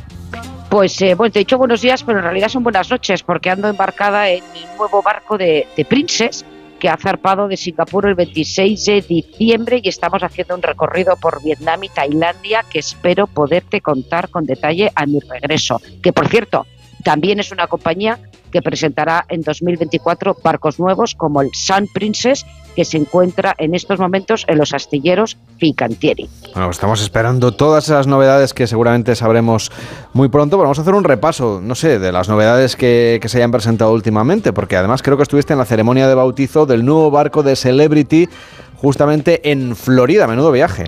Pues, 0.70 1.02
eh, 1.02 1.16
bueno, 1.16 1.32
te 1.32 1.40
he 1.40 1.42
dicho 1.42 1.58
buenos 1.58 1.80
días, 1.80 2.04
pero 2.04 2.18
en 2.18 2.24
realidad 2.24 2.48
son 2.48 2.62
buenas 2.62 2.88
noches, 2.88 3.24
porque 3.24 3.50
ando 3.50 3.68
embarcada 3.68 4.30
en 4.30 4.44
mi 4.52 4.64
nuevo 4.78 5.02
barco 5.02 5.36
de, 5.36 5.66
de 5.76 5.84
Princess, 5.84 6.44
que 6.78 6.88
ha 6.88 6.96
zarpado 6.96 7.48
de 7.48 7.56
Singapur 7.56 8.06
el 8.06 8.14
26 8.14 8.84
de 8.84 9.00
diciembre 9.02 9.80
y 9.82 9.88
estamos 9.88 10.22
haciendo 10.22 10.54
un 10.54 10.62
recorrido 10.62 11.16
por 11.16 11.42
Vietnam 11.42 11.82
y 11.82 11.88
Tailandia 11.88 12.64
que 12.70 12.78
espero 12.78 13.26
poderte 13.26 13.80
contar 13.80 14.28
con 14.28 14.46
detalle 14.46 14.92
a 14.94 15.06
mi 15.06 15.18
regreso. 15.18 15.82
Que 16.00 16.12
por 16.12 16.28
cierto, 16.28 16.66
también 17.02 17.40
es 17.40 17.50
una 17.50 17.66
compañía 17.66 18.20
que 18.50 18.62
presentará 18.62 19.24
en 19.28 19.42
2024 19.42 20.36
barcos 20.42 20.78
nuevos 20.78 21.14
como 21.14 21.40
el 21.40 21.50
Sun 21.52 21.88
Princess, 21.92 22.44
que 22.76 22.84
se 22.84 22.96
encuentra 22.96 23.54
en 23.58 23.74
estos 23.74 23.98
momentos 23.98 24.44
en 24.48 24.58
los 24.58 24.72
astilleros 24.72 25.36
Fincantieri. 25.58 26.28
Bueno, 26.54 26.70
estamos 26.70 27.02
esperando 27.02 27.52
todas 27.52 27.84
esas 27.84 28.06
novedades 28.06 28.54
que 28.54 28.66
seguramente 28.66 29.14
sabremos 29.16 29.70
muy 30.12 30.28
pronto. 30.28 30.58
Vamos 30.58 30.78
a 30.78 30.82
hacer 30.82 30.94
un 30.94 31.04
repaso, 31.04 31.60
no 31.62 31.74
sé, 31.74 31.98
de 31.98 32.12
las 32.12 32.28
novedades 32.28 32.76
que, 32.76 33.18
que 33.20 33.28
se 33.28 33.38
hayan 33.38 33.50
presentado 33.50 33.92
últimamente, 33.92 34.52
porque 34.52 34.76
además 34.76 35.02
creo 35.02 35.16
que 35.16 35.22
estuviste 35.24 35.52
en 35.52 35.58
la 35.58 35.64
ceremonia 35.64 36.08
de 36.08 36.14
bautizo 36.14 36.66
del 36.66 36.84
nuevo 36.84 37.10
barco 37.10 37.42
de 37.42 37.56
Celebrity 37.56 38.28
justamente 38.76 39.50
en 39.50 39.76
Florida. 39.76 40.26
Menudo 40.26 40.52
viaje. 40.52 40.84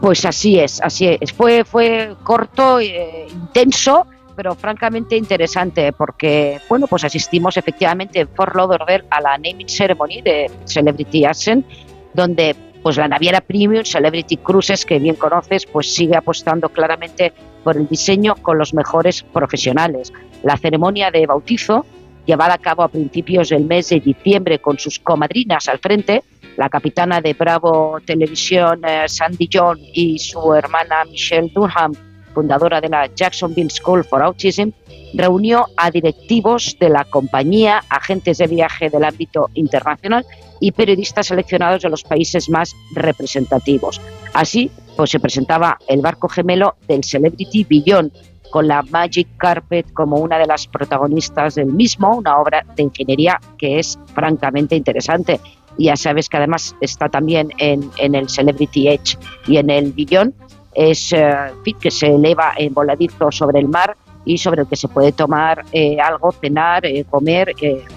Pues 0.00 0.24
así 0.24 0.58
es, 0.58 0.80
así 0.82 1.08
es. 1.20 1.32
Fue, 1.32 1.64
fue 1.64 2.14
corto, 2.22 2.80
eh, 2.80 3.26
intenso, 3.32 4.06
pero 4.36 4.54
francamente 4.54 5.16
interesante 5.16 5.92
porque, 5.92 6.60
bueno, 6.68 6.86
pues 6.86 7.04
asistimos 7.04 7.56
efectivamente 7.56 8.20
en 8.20 8.28
Fort 8.28 8.54
Lauderdale 8.54 9.04
a 9.10 9.20
la 9.20 9.38
naming 9.38 9.68
ceremony 9.68 10.20
de 10.22 10.50
Celebrity 10.66 11.24
Ascent, 11.24 11.66
donde 12.12 12.54
pues 12.82 12.98
la 12.98 13.08
naviera 13.08 13.40
Premium 13.40 13.84
Celebrity 13.84 14.36
Cruises, 14.36 14.84
que 14.84 15.00
bien 15.00 15.16
conoces, 15.16 15.66
pues 15.66 15.92
sigue 15.92 16.14
apostando 16.14 16.68
claramente 16.68 17.32
por 17.64 17.76
el 17.76 17.88
diseño 17.88 18.36
con 18.36 18.58
los 18.58 18.74
mejores 18.74 19.24
profesionales. 19.24 20.12
La 20.44 20.56
ceremonia 20.56 21.10
de 21.10 21.26
bautizo, 21.26 21.84
llevada 22.26 22.54
a 22.54 22.58
cabo 22.58 22.84
a 22.84 22.88
principios 22.88 23.48
del 23.48 23.64
mes 23.64 23.88
de 23.88 23.98
diciembre 23.98 24.60
con 24.60 24.78
sus 24.78 25.00
comadrinas 25.00 25.66
al 25.68 25.80
frente, 25.80 26.22
la 26.56 26.68
capitana 26.68 27.20
de 27.20 27.34
Bravo 27.34 27.98
Televisión, 28.04 28.82
eh, 28.84 29.08
Sandy 29.08 29.48
John, 29.52 29.78
y 29.80 30.18
su 30.20 30.54
hermana 30.54 31.04
Michelle 31.06 31.50
Durham, 31.52 31.92
fundadora 32.36 32.82
de 32.82 32.90
la 32.90 33.08
Jacksonville 33.14 33.70
School 33.70 34.04
for 34.04 34.22
Autism, 34.22 34.68
reunió 35.14 35.64
a 35.78 35.90
directivos 35.90 36.76
de 36.78 36.90
la 36.90 37.06
compañía, 37.06 37.82
agentes 37.88 38.36
de 38.36 38.46
viaje 38.46 38.90
del 38.90 39.04
ámbito 39.04 39.48
internacional 39.54 40.26
y 40.60 40.72
periodistas 40.72 41.28
seleccionados 41.28 41.82
de 41.82 41.88
los 41.88 42.02
países 42.02 42.50
más 42.50 42.76
representativos. 42.94 44.02
Así, 44.34 44.70
pues 44.96 45.10
se 45.10 45.18
presentaba 45.18 45.78
el 45.88 46.02
barco 46.02 46.28
gemelo 46.28 46.76
del 46.86 47.04
Celebrity 47.04 47.64
Beyond, 47.64 48.12
con 48.50 48.68
la 48.68 48.82
Magic 48.82 49.28
Carpet 49.38 49.90
como 49.94 50.16
una 50.18 50.38
de 50.38 50.46
las 50.46 50.66
protagonistas 50.66 51.54
del 51.54 51.72
mismo, 51.72 52.16
una 52.16 52.38
obra 52.38 52.66
de 52.76 52.82
ingeniería 52.82 53.40
que 53.56 53.78
es 53.78 53.98
francamente 54.14 54.76
interesante. 54.76 55.40
Ya 55.78 55.96
sabes 55.96 56.28
que 56.28 56.36
además 56.36 56.76
está 56.82 57.08
también 57.08 57.48
en, 57.58 57.90
en 57.96 58.14
el 58.14 58.28
Celebrity 58.28 58.88
Edge 58.88 59.18
y 59.46 59.56
en 59.56 59.70
el 59.70 59.92
Beyond, 59.92 60.34
es 60.76 61.12
eh, 61.12 61.34
que 61.80 61.90
se 61.90 62.08
eleva 62.08 62.52
en 62.56 62.74
voladizo 62.74 63.32
sobre 63.32 63.60
el 63.60 63.68
mar 63.68 63.96
y 64.24 64.38
sobre 64.38 64.62
el 64.62 64.68
que 64.68 64.76
se 64.76 64.88
puede 64.88 65.12
tomar 65.12 65.64
eh, 65.72 65.98
algo, 66.00 66.32
cenar, 66.32 66.84
eh, 66.84 67.04
comer 67.08 67.54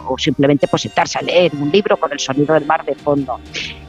o 0.07 0.17
simplemente 0.17 0.67
pues 0.67 0.83
sentarse 0.83 1.19
a 1.19 1.21
leer 1.21 1.51
un 1.55 1.71
libro 1.71 1.97
con 1.97 2.11
el 2.11 2.19
sonido 2.19 2.53
del 2.53 2.65
mar 2.65 2.85
de 2.85 2.95
fondo. 2.95 3.39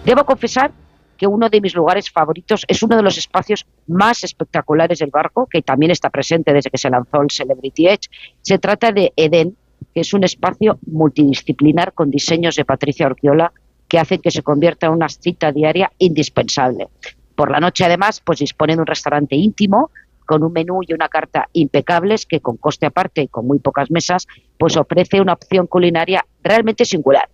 Debo 0.05 0.25
confesar 0.25 0.73
que 1.17 1.27
uno 1.27 1.51
de 1.51 1.61
mis 1.61 1.75
lugares 1.75 2.11
favoritos 2.11 2.65
es 2.67 2.83
uno 2.83 2.97
de 2.97 3.03
los 3.03 3.19
espacios 3.19 3.67
más 3.87 4.25
espectaculares 4.25 5.01
del 5.01 5.11
barco, 5.11 5.47
que 5.47 5.61
también 5.61 5.93
está 5.93 6.09
presente 6.09 6.53
desde 6.53 6.71
que 6.71 6.79
se 6.79 6.89
lanzó 6.89 7.21
el 7.21 7.31
Celebrity 7.31 7.89
Edge. 7.89 8.09
Se 8.41 8.59
trata 8.59 8.91
de 8.91 9.13
Eden, 9.17 9.55
que 9.95 10.01
es 10.01 10.15
un 10.15 10.25
espacio 10.25 10.79
multidisciplinar 10.87 11.93
con 11.93 12.11
diseños 12.11 12.57
de 12.57 12.65
Patricia 12.65 13.07
Orquiola 13.07 13.53
que 13.87 13.99
hacen 13.99 14.23
que 14.23 14.31
se 14.31 14.43
convierta 14.43 14.87
en 14.87 14.93
una 14.93 15.09
cita 15.11 15.53
diaria 15.53 15.93
indispensable. 15.99 16.89
Por 17.41 17.51
la 17.51 17.59
noche, 17.59 17.87
además, 17.87 18.21
pues 18.23 18.41
dispone 18.41 18.75
de 18.75 18.81
un 18.81 18.87
restaurante 18.87 19.35
íntimo 19.35 19.93
con 20.27 20.45
un 20.45 20.53
menú 20.53 20.81
y 20.87 20.93
una 20.93 21.09
carta 21.09 21.49
impecables 21.55 22.27
que 22.27 22.41
con 22.41 22.59
coste 22.59 22.85
aparte 22.85 23.23
y 23.23 23.29
con 23.29 23.47
muy 23.47 23.61
pocas 23.61 23.91
mesas, 23.91 24.27
pues 24.59 24.77
ofrece 24.77 25.23
una 25.23 25.33
opción 25.33 25.67
culinaria 25.67 26.23
realmente 26.43 26.85
singular. 26.85 27.31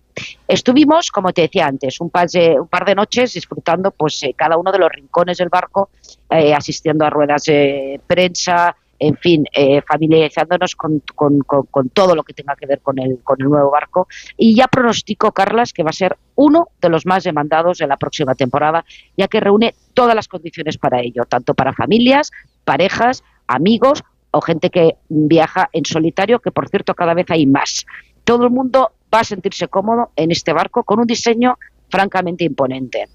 Estuvimos, 0.47 1.11
como 1.11 1.33
te 1.33 1.41
decía 1.41 1.67
antes, 1.67 1.99
un 1.99 2.09
par 2.09 2.29
de, 2.29 2.57
un 2.57 2.69
par 2.69 2.85
de 2.85 2.95
noches 2.95 3.33
disfrutando 3.33 3.91
pues 3.91 4.23
eh, 4.23 4.33
cada 4.33 4.55
uno 4.55 4.71
de 4.71 4.79
los 4.79 4.89
rincones 4.89 5.39
del 5.39 5.49
barco, 5.49 5.89
eh, 6.29 6.53
asistiendo 6.53 7.03
a 7.05 7.09
ruedas 7.09 7.43
de 7.43 7.99
prensa, 8.07 8.77
en 8.99 9.17
fin, 9.17 9.45
eh, 9.53 9.81
familiarizándonos 9.81 10.75
con, 10.75 11.01
con, 11.05 11.89
todo 11.89 12.15
lo 12.15 12.23
que 12.23 12.33
tenga 12.33 12.55
que 12.55 12.65
ver 12.65 12.81
con 12.81 12.99
el, 12.99 13.19
con 13.23 13.41
el 13.41 13.47
nuevo 13.47 13.71
barco. 13.71 14.07
Y 14.37 14.55
ya 14.55 14.67
pronostico, 14.67 15.31
Carlas, 15.31 15.73
que 15.73 15.83
va 15.83 15.91
a 15.91 15.93
ser 15.93 16.17
uno 16.35 16.69
de 16.81 16.89
los 16.89 17.05
más 17.05 17.23
demandados 17.23 17.77
de 17.77 17.87
la 17.87 17.97
próxima 17.97 18.35
temporada, 18.35 18.85
ya 19.15 19.27
que 19.27 19.39
reúne 19.39 19.75
todas 19.93 20.15
las 20.15 20.27
condiciones 20.27 20.77
para 20.77 21.01
ello, 21.01 21.25
tanto 21.25 21.53
para 21.53 21.73
familias, 21.73 22.31
parejas, 22.63 23.23
amigos 23.47 24.03
o 24.31 24.41
gente 24.41 24.69
que 24.69 24.95
viaja 25.09 25.69
en 25.73 25.85
solitario, 25.85 26.39
que 26.39 26.51
por 26.51 26.69
cierto 26.69 26.93
cada 26.95 27.13
vez 27.13 27.27
hay 27.29 27.45
más. 27.45 27.85
Todo 28.23 28.45
el 28.45 28.51
mundo 28.51 28.91
va 29.13 29.21
a 29.21 29.23
sentirse 29.23 29.67
cómodo 29.67 30.11
en 30.15 30.31
este 30.31 30.53
barco 30.53 30.83
con 30.83 30.99
un 30.99 31.07
diseño 31.07 31.57
francamente 31.89 32.43
imponente. 32.43 33.07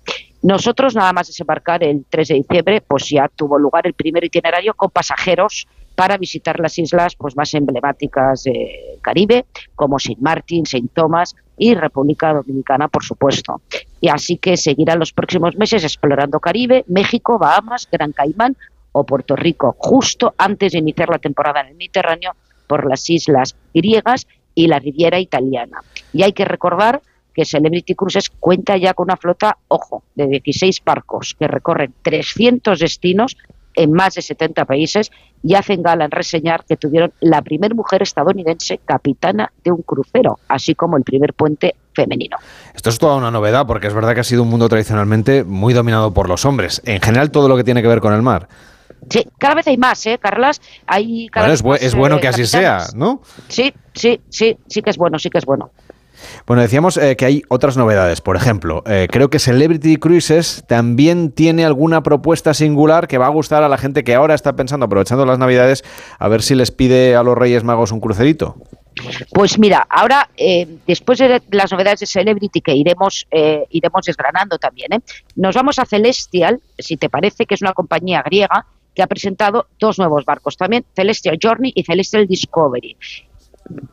Nosotros, 0.42 0.96
nada 0.96 1.12
más 1.12 1.28
desembarcar 1.28 1.84
el 1.84 2.04
3 2.08 2.28
de 2.28 2.34
diciembre, 2.34 2.80
pues 2.80 3.08
ya 3.08 3.28
tuvo 3.28 3.58
lugar 3.58 3.86
el 3.86 3.94
primer 3.94 4.24
itinerario 4.24 4.74
con 4.74 4.90
pasajeros 4.90 5.68
para 5.94 6.16
visitar 6.16 6.58
las 6.58 6.78
islas 6.78 7.14
pues, 7.16 7.36
más 7.36 7.54
emblemáticas 7.54 8.44
del 8.44 9.00
Caribe, 9.00 9.44
como 9.76 9.98
Saint 9.98 10.20
Martin, 10.20 10.66
Saint 10.66 10.92
Thomas 10.92 11.36
y 11.56 11.74
República 11.74 12.32
Dominicana, 12.32 12.88
por 12.88 13.04
supuesto. 13.04 13.60
Y 14.00 14.08
así 14.08 14.36
que 14.36 14.56
seguirán 14.56 14.98
los 14.98 15.12
próximos 15.12 15.56
meses 15.56 15.84
explorando 15.84 16.40
Caribe, 16.40 16.84
México, 16.88 17.38
Bahamas, 17.38 17.88
Gran 17.90 18.12
Caimán 18.12 18.56
o 18.90 19.04
Puerto 19.04 19.36
Rico, 19.36 19.76
justo 19.78 20.34
antes 20.38 20.72
de 20.72 20.78
iniciar 20.78 21.08
la 21.08 21.18
temporada 21.18 21.60
en 21.60 21.68
el 21.68 21.74
Mediterráneo 21.74 22.34
por 22.66 22.88
las 22.88 23.08
islas 23.08 23.54
griegas 23.72 24.26
y 24.54 24.66
la 24.66 24.78
Riviera 24.78 25.20
italiana. 25.20 25.82
Y 26.12 26.22
hay 26.22 26.32
que 26.32 26.44
recordar 26.44 27.00
que 27.34 27.44
Celebrity 27.44 27.94
Cruises 27.94 28.30
cuenta 28.30 28.76
ya 28.76 28.94
con 28.94 29.04
una 29.04 29.16
flota, 29.16 29.58
ojo, 29.68 30.02
de 30.14 30.26
16 30.26 30.82
barcos 30.84 31.34
que 31.38 31.48
recorren 31.48 31.94
300 32.02 32.78
destinos 32.78 33.36
en 33.74 33.92
más 33.92 34.14
de 34.14 34.22
70 34.22 34.64
países 34.64 35.10
y 35.42 35.54
hacen 35.54 35.82
gala 35.82 36.04
en 36.04 36.10
reseñar 36.10 36.64
que 36.64 36.76
tuvieron 36.76 37.12
la 37.20 37.42
primer 37.42 37.74
mujer 37.74 38.02
estadounidense 38.02 38.78
capitana 38.84 39.52
de 39.64 39.72
un 39.72 39.82
crucero, 39.82 40.38
así 40.48 40.74
como 40.74 40.96
el 40.96 41.02
primer 41.02 41.34
puente 41.34 41.74
femenino. 41.94 42.36
Esto 42.74 42.90
es 42.90 42.98
toda 42.98 43.16
una 43.16 43.30
novedad 43.30 43.66
porque 43.66 43.86
es 43.86 43.94
verdad 43.94 44.14
que 44.14 44.20
ha 44.20 44.24
sido 44.24 44.42
un 44.42 44.50
mundo 44.50 44.68
tradicionalmente 44.68 45.44
muy 45.44 45.74
dominado 45.74 46.12
por 46.12 46.28
los 46.28 46.44
hombres, 46.44 46.82
en 46.84 47.00
general 47.00 47.30
todo 47.30 47.48
lo 47.48 47.56
que 47.56 47.64
tiene 47.64 47.82
que 47.82 47.88
ver 47.88 48.00
con 48.00 48.12
el 48.12 48.22
mar. 48.22 48.48
Sí, 49.10 49.26
cada 49.38 49.54
vez 49.54 49.66
hay 49.66 49.76
más, 49.76 50.06
¿eh, 50.06 50.18
Carlas? 50.18 50.60
Hay 50.86 51.28
cada 51.28 51.46
bueno, 51.46 51.52
vez 51.52 51.58
es, 51.58 51.62
bu 51.62 51.70
más, 51.70 51.82
es, 51.82 51.94
bueno 51.94 52.16
eh, 52.16 52.20
que 52.20 52.28
así 52.28 52.46
sea, 52.46 52.86
¿no? 52.94 53.20
Sí, 53.48 53.74
sí, 53.94 54.20
sí, 54.28 54.56
sí 54.68 54.82
que 54.82 54.90
es 54.90 54.96
bueno, 54.96 55.18
sí 55.18 55.28
que 55.28 55.38
es 55.38 55.44
bueno. 55.44 55.70
Bueno, 56.46 56.62
decíamos 56.62 56.96
eh, 56.96 57.16
que 57.16 57.24
hay 57.24 57.42
otras 57.48 57.76
novedades. 57.76 58.20
Por 58.20 58.36
ejemplo, 58.36 58.82
eh, 58.86 59.08
creo 59.10 59.30
que 59.30 59.38
Celebrity 59.38 59.96
Cruises 59.96 60.64
también 60.66 61.32
tiene 61.32 61.64
alguna 61.64 62.02
propuesta 62.02 62.54
singular 62.54 63.08
que 63.08 63.18
va 63.18 63.26
a 63.26 63.30
gustar 63.30 63.62
a 63.62 63.68
la 63.68 63.78
gente 63.78 64.04
que 64.04 64.14
ahora 64.14 64.34
está 64.34 64.54
pensando, 64.54 64.86
aprovechando 64.86 65.26
las 65.26 65.38
Navidades, 65.38 65.84
a 66.18 66.28
ver 66.28 66.42
si 66.42 66.54
les 66.54 66.70
pide 66.70 67.16
a 67.16 67.22
los 67.22 67.36
Reyes 67.36 67.64
Magos 67.64 67.92
un 67.92 68.00
crucerito. 68.00 68.56
Pues 69.32 69.58
mira, 69.58 69.86
ahora 69.88 70.28
eh, 70.36 70.66
después 70.86 71.18
de 71.18 71.42
las 71.50 71.72
novedades 71.72 72.00
de 72.00 72.06
Celebrity 72.06 72.60
que 72.60 72.74
iremos 72.74 73.26
eh, 73.30 73.64
iremos 73.70 74.04
desgranando 74.04 74.58
también, 74.58 74.92
¿eh? 74.92 74.98
nos 75.36 75.54
vamos 75.54 75.78
a 75.78 75.86
Celestial, 75.86 76.60
si 76.78 76.96
te 76.96 77.08
parece, 77.08 77.46
que 77.46 77.54
es 77.54 77.62
una 77.62 77.72
compañía 77.72 78.22
griega 78.22 78.66
que 78.94 79.02
ha 79.02 79.06
presentado 79.06 79.68
dos 79.78 79.98
nuevos 79.98 80.24
barcos 80.24 80.56
también, 80.56 80.84
Celestial 80.94 81.38
Journey 81.42 81.72
y 81.74 81.82
Celestial 81.84 82.26
Discovery. 82.26 82.96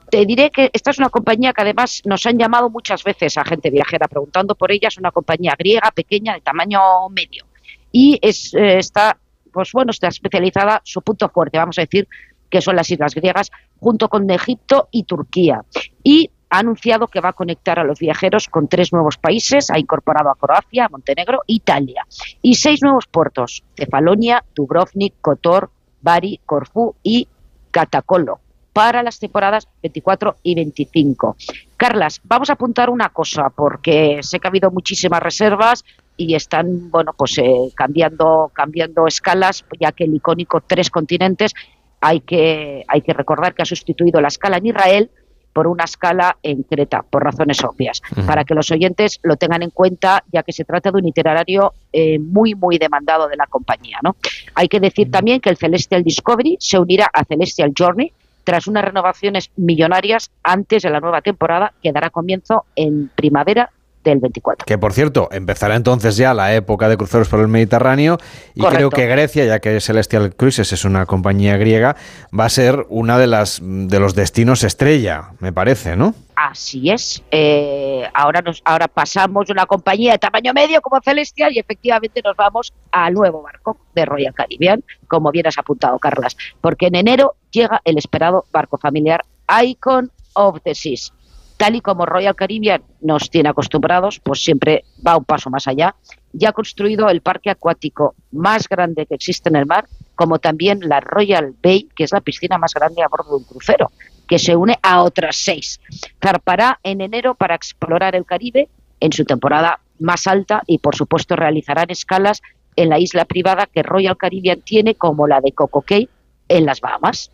Te 0.10 0.26
diré 0.26 0.50
que 0.50 0.70
esta 0.74 0.92
es 0.92 1.00
una 1.00 1.10
compañía 1.10 1.54
que 1.54 1.62
además 1.62 2.02
nos 2.06 2.26
han 2.26 2.38
llamado 2.38 2.70
muchas 2.70 3.04
veces 3.04 3.38
a 3.38 3.44
gente 3.44 3.70
viajera 3.70 4.08
preguntando 4.08 4.56
por 4.56 4.72
ella. 4.72 4.88
Es 4.88 4.98
una 4.98 5.12
compañía 5.12 5.56
griega, 5.58 5.92
pequeña, 5.92 6.34
de 6.34 6.42
tamaño 6.42 6.80
medio. 7.10 7.46
Y 7.92 8.20
es, 8.22 8.54
eh, 8.54 8.80
está, 8.80 9.18
pues 9.52 9.72
bueno, 9.72 9.92
está 9.92 10.08
especializada, 10.08 10.82
su 10.84 11.02
punto 11.02 11.30
fuerte, 11.30 11.58
vamos 11.58 11.78
a 11.78 11.82
decir, 11.82 12.08
que 12.50 12.62
son 12.62 12.76
las 12.76 12.90
islas 12.90 13.14
griegas, 13.14 13.52
junto 13.80 14.10
con 14.10 14.30
Egipto 14.30 14.88
y 14.92 15.04
Turquía. 15.04 15.64
Y 16.04 16.32
ha 16.50 16.60
anunciado 16.60 17.08
que 17.08 17.22
va 17.22 17.30
a 17.30 17.34
conectar 17.34 17.78
a 17.78 17.84
los 17.84 18.00
viajeros 18.00 18.48
con 18.48 18.68
tres 18.68 18.92
nuevos 18.92 19.18
países, 19.18 19.70
ha 19.70 19.78
incorporado 19.78 20.32
a 20.32 20.36
Croacia, 20.36 20.90
Montenegro, 20.90 21.44
Italia, 21.46 22.08
y 22.42 22.56
seis 22.56 22.82
nuevos 22.82 23.06
puertos, 23.06 23.64
Cefalonia, 23.76 24.44
Dubrovnik, 24.56 25.14
Kotor, 25.22 25.70
Bari, 26.02 26.40
Corfú 26.46 26.96
y 27.04 27.28
Catacolo 27.70 28.40
para 28.74 29.04
las 29.04 29.20
temporadas 29.20 29.68
24 29.82 30.38
y 30.44 30.56
25. 30.56 31.36
Carlas, 31.78 32.22
vamos 32.24 32.50
a 32.50 32.54
apuntar 32.54 32.90
una 32.90 33.10
cosa, 33.10 33.50
porque 33.50 34.20
sé 34.22 34.40
que 34.40 34.48
ha 34.48 34.50
habido 34.50 34.72
muchísimas 34.72 35.22
reservas 35.22 35.84
y 36.18 36.36
están, 36.36 36.92
bueno, 36.92 37.14
pues 37.18 37.38
eh, 37.38 37.72
cambiando, 37.76 38.52
cambiando 38.54 39.08
escalas, 39.08 39.66
ya 39.80 39.92
que 39.92 40.04
el 40.04 40.16
icónico 40.16 40.62
Tres 40.62 40.90
Continentes 40.90 41.54
hay 42.02 42.22
que, 42.22 42.84
hay 42.88 43.02
que 43.02 43.14
recordar 43.14 43.54
que 43.54 43.62
ha 43.62 43.66
sustituido 43.66 44.22
la 44.22 44.28
escala 44.28 44.58
en 44.58 44.68
Israel 44.68 45.12
por 45.54 45.68
una 45.68 45.86
escala 45.86 46.38
en 46.44 46.64
Creta, 46.64 47.02
por 47.02 47.24
razones 47.24 47.64
obvias, 47.64 48.02
para 48.26 48.44
que 48.44 48.54
los 48.54 48.70
oyentes 48.72 49.20
lo 49.24 49.36
tengan 49.36 49.64
en 49.64 49.72
cuenta, 49.72 50.24
ya 50.32 50.44
que 50.44 50.54
se 50.54 50.64
trata 50.64 50.92
de 50.92 51.00
un 51.00 51.08
itinerario 51.08 51.74
eh, 51.92 52.20
muy, 52.20 52.56
muy 52.56 52.78
demandado 52.78 53.28
de 53.28 53.36
la 53.36 53.48
compañía. 53.48 53.98
¿no? 54.04 54.16
Hay 54.56 54.68
que 54.68 54.80
decir 54.80 55.10
también 55.10 55.42
que 55.42 55.50
el 55.50 55.58
Celestial 55.58 56.04
Discovery 56.04 56.58
se 56.60 56.78
unirá 56.78 57.10
a 57.12 57.26
Celestial 57.26 57.74
Journey 57.78 58.14
tras 58.44 58.68
unas 58.68 58.84
renovaciones 58.84 59.52
millonarias 59.56 60.32
antes 60.44 60.84
de 60.84 60.90
la 60.90 61.00
nueva 61.00 61.22
temporada 61.22 61.74
que 61.82 61.92
dará 61.92 62.10
comienzo 62.10 62.66
en 62.76 63.10
primavera 63.16 63.72
del 64.04 64.20
24. 64.20 64.66
Que 64.66 64.78
por 64.78 64.94
cierto, 64.94 65.30
empezará 65.32 65.76
entonces 65.76 66.18
ya 66.18 66.34
la 66.34 66.54
época 66.54 66.90
de 66.90 66.98
cruceros 66.98 67.28
por 67.28 67.40
el 67.40 67.48
Mediterráneo 67.48 68.18
y 68.56 68.62
Correcto. 68.62 68.90
creo 68.90 68.90
que 68.90 69.08
Grecia, 69.08 69.46
ya 69.46 69.60
que 69.60 69.80
Celestial 69.82 70.36
Cruises 70.36 70.72
es 70.72 70.86
una 70.86 71.06
compañía 71.06 71.58
griega, 71.58 71.96
va 72.38 72.46
a 72.46 72.50
ser 72.50 72.86
una 72.90 73.18
de 73.18 73.28
las 73.28 73.60
de 73.62 74.00
los 74.00 74.16
destinos 74.16 74.64
estrella, 74.64 75.32
me 75.40 75.52
parece, 75.52 75.96
¿no? 75.96 76.14
Así 76.36 76.90
es. 76.90 77.22
Eh, 77.32 78.08
ahora 78.14 78.42
nos, 78.42 78.62
ahora 78.64 78.88
pasamos 78.88 79.48
de 79.48 79.54
una 79.54 79.66
compañía 79.66 80.14
de 80.14 80.20
tamaño 80.20 80.54
medio 80.54 80.80
como 80.82 81.02
Celestial 81.02 81.52
y 81.54 81.60
efectivamente 81.60 82.22
nos 82.24 82.36
vamos 82.38 82.74
al 82.92 83.14
nuevo 83.14 83.42
barco 83.42 83.78
de 83.94 84.06
Royal 84.06 84.34
Caribbean, 84.34 84.82
como 85.08 85.32
bien 85.32 85.48
has 85.48 85.58
apuntado, 85.58 86.00
Carlas, 86.00 86.38
porque 86.62 86.88
en 86.88 86.96
enero 86.96 87.36
llega 87.52 87.82
el 87.84 87.98
esperado 87.98 88.46
barco 88.52 88.78
familiar 88.78 89.22
Icon 89.64 90.12
of 90.34 90.62
the 90.64 90.76
Seas. 90.76 91.14
Tal 91.58 91.76
y 91.76 91.82
como 91.82 92.06
Royal 92.06 92.36
Caribbean 92.36 92.84
nos 93.02 93.30
tiene 93.30 93.50
acostumbrados, 93.50 94.22
pues 94.22 94.42
siempre 94.42 94.86
va 95.06 95.18
un 95.18 95.26
paso 95.26 95.50
más 95.50 95.68
allá. 95.68 95.94
Ya 96.32 96.50
ha 96.50 96.54
construido 96.54 97.10
el 97.10 97.22
parque 97.22 97.50
acuático 97.50 98.16
más 98.32 98.70
grande 98.70 99.06
que 99.06 99.16
existe 99.16 99.50
en 99.50 99.58
el 99.58 99.66
mar, 99.66 99.90
como 100.16 100.40
también 100.40 100.80
la 100.82 101.02
Royal 101.02 101.54
Bay, 101.62 101.90
que 101.96 102.06
es 102.06 102.14
la 102.14 102.22
piscina 102.22 102.58
más 102.58 102.74
grande 102.74 103.04
a 103.04 103.10
bordo 103.10 103.32
de 103.32 103.36
un 103.38 103.44
crucero, 103.44 103.92
que 104.26 104.40
se 104.40 104.56
une 104.56 104.80
a 104.82 105.04
otras 105.04 105.36
seis. 105.36 105.82
Zarpará 106.24 106.80
en 106.84 107.02
enero 107.02 107.36
para 107.36 107.56
explorar 107.56 108.16
el 108.16 108.26
Caribe 108.26 108.70
en 109.02 109.12
su 109.12 109.26
temporada 109.26 109.82
más 110.00 110.28
alta 110.28 110.64
y, 110.66 110.78
por 110.78 110.96
supuesto, 110.96 111.36
realizarán 111.36 111.90
escalas 111.90 112.42
en 112.78 112.88
la 112.88 113.00
isla 113.00 113.26
privada 113.26 113.66
que 113.66 113.84
Royal 113.84 114.16
Caribbean 114.16 114.62
tiene, 114.62 114.96
como 114.96 115.28
la 115.28 115.42
de 115.42 115.52
Coco 115.52 115.82
Cay, 115.82 116.08
en 116.48 116.66
las 116.66 116.80
Bahamas. 116.80 117.32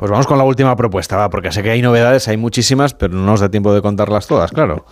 Pues 0.00 0.10
vamos 0.10 0.26
con 0.26 0.38
la 0.38 0.44
última 0.44 0.74
propuesta, 0.76 1.18
va, 1.18 1.28
porque 1.28 1.52
sé 1.52 1.62
que 1.62 1.72
hay 1.72 1.82
novedades, 1.82 2.26
hay 2.26 2.38
muchísimas, 2.38 2.94
pero 2.94 3.12
no 3.12 3.26
nos 3.26 3.40
da 3.40 3.50
tiempo 3.50 3.74
de 3.74 3.82
contarlas 3.82 4.26
todas, 4.26 4.50
claro. 4.50 4.86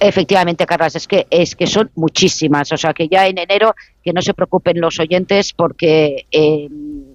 Efectivamente, 0.00 0.66
Carlas, 0.66 0.96
es 0.96 1.06
que 1.06 1.28
es 1.30 1.54
que 1.54 1.68
son 1.68 1.92
muchísimas, 1.94 2.72
o 2.72 2.76
sea 2.76 2.92
que 2.92 3.06
ya 3.06 3.28
en 3.28 3.38
enero 3.38 3.76
que 4.02 4.12
no 4.12 4.20
se 4.20 4.34
preocupen 4.34 4.80
los 4.80 4.98
oyentes 4.98 5.52
porque 5.52 6.26
eh, 6.32 6.68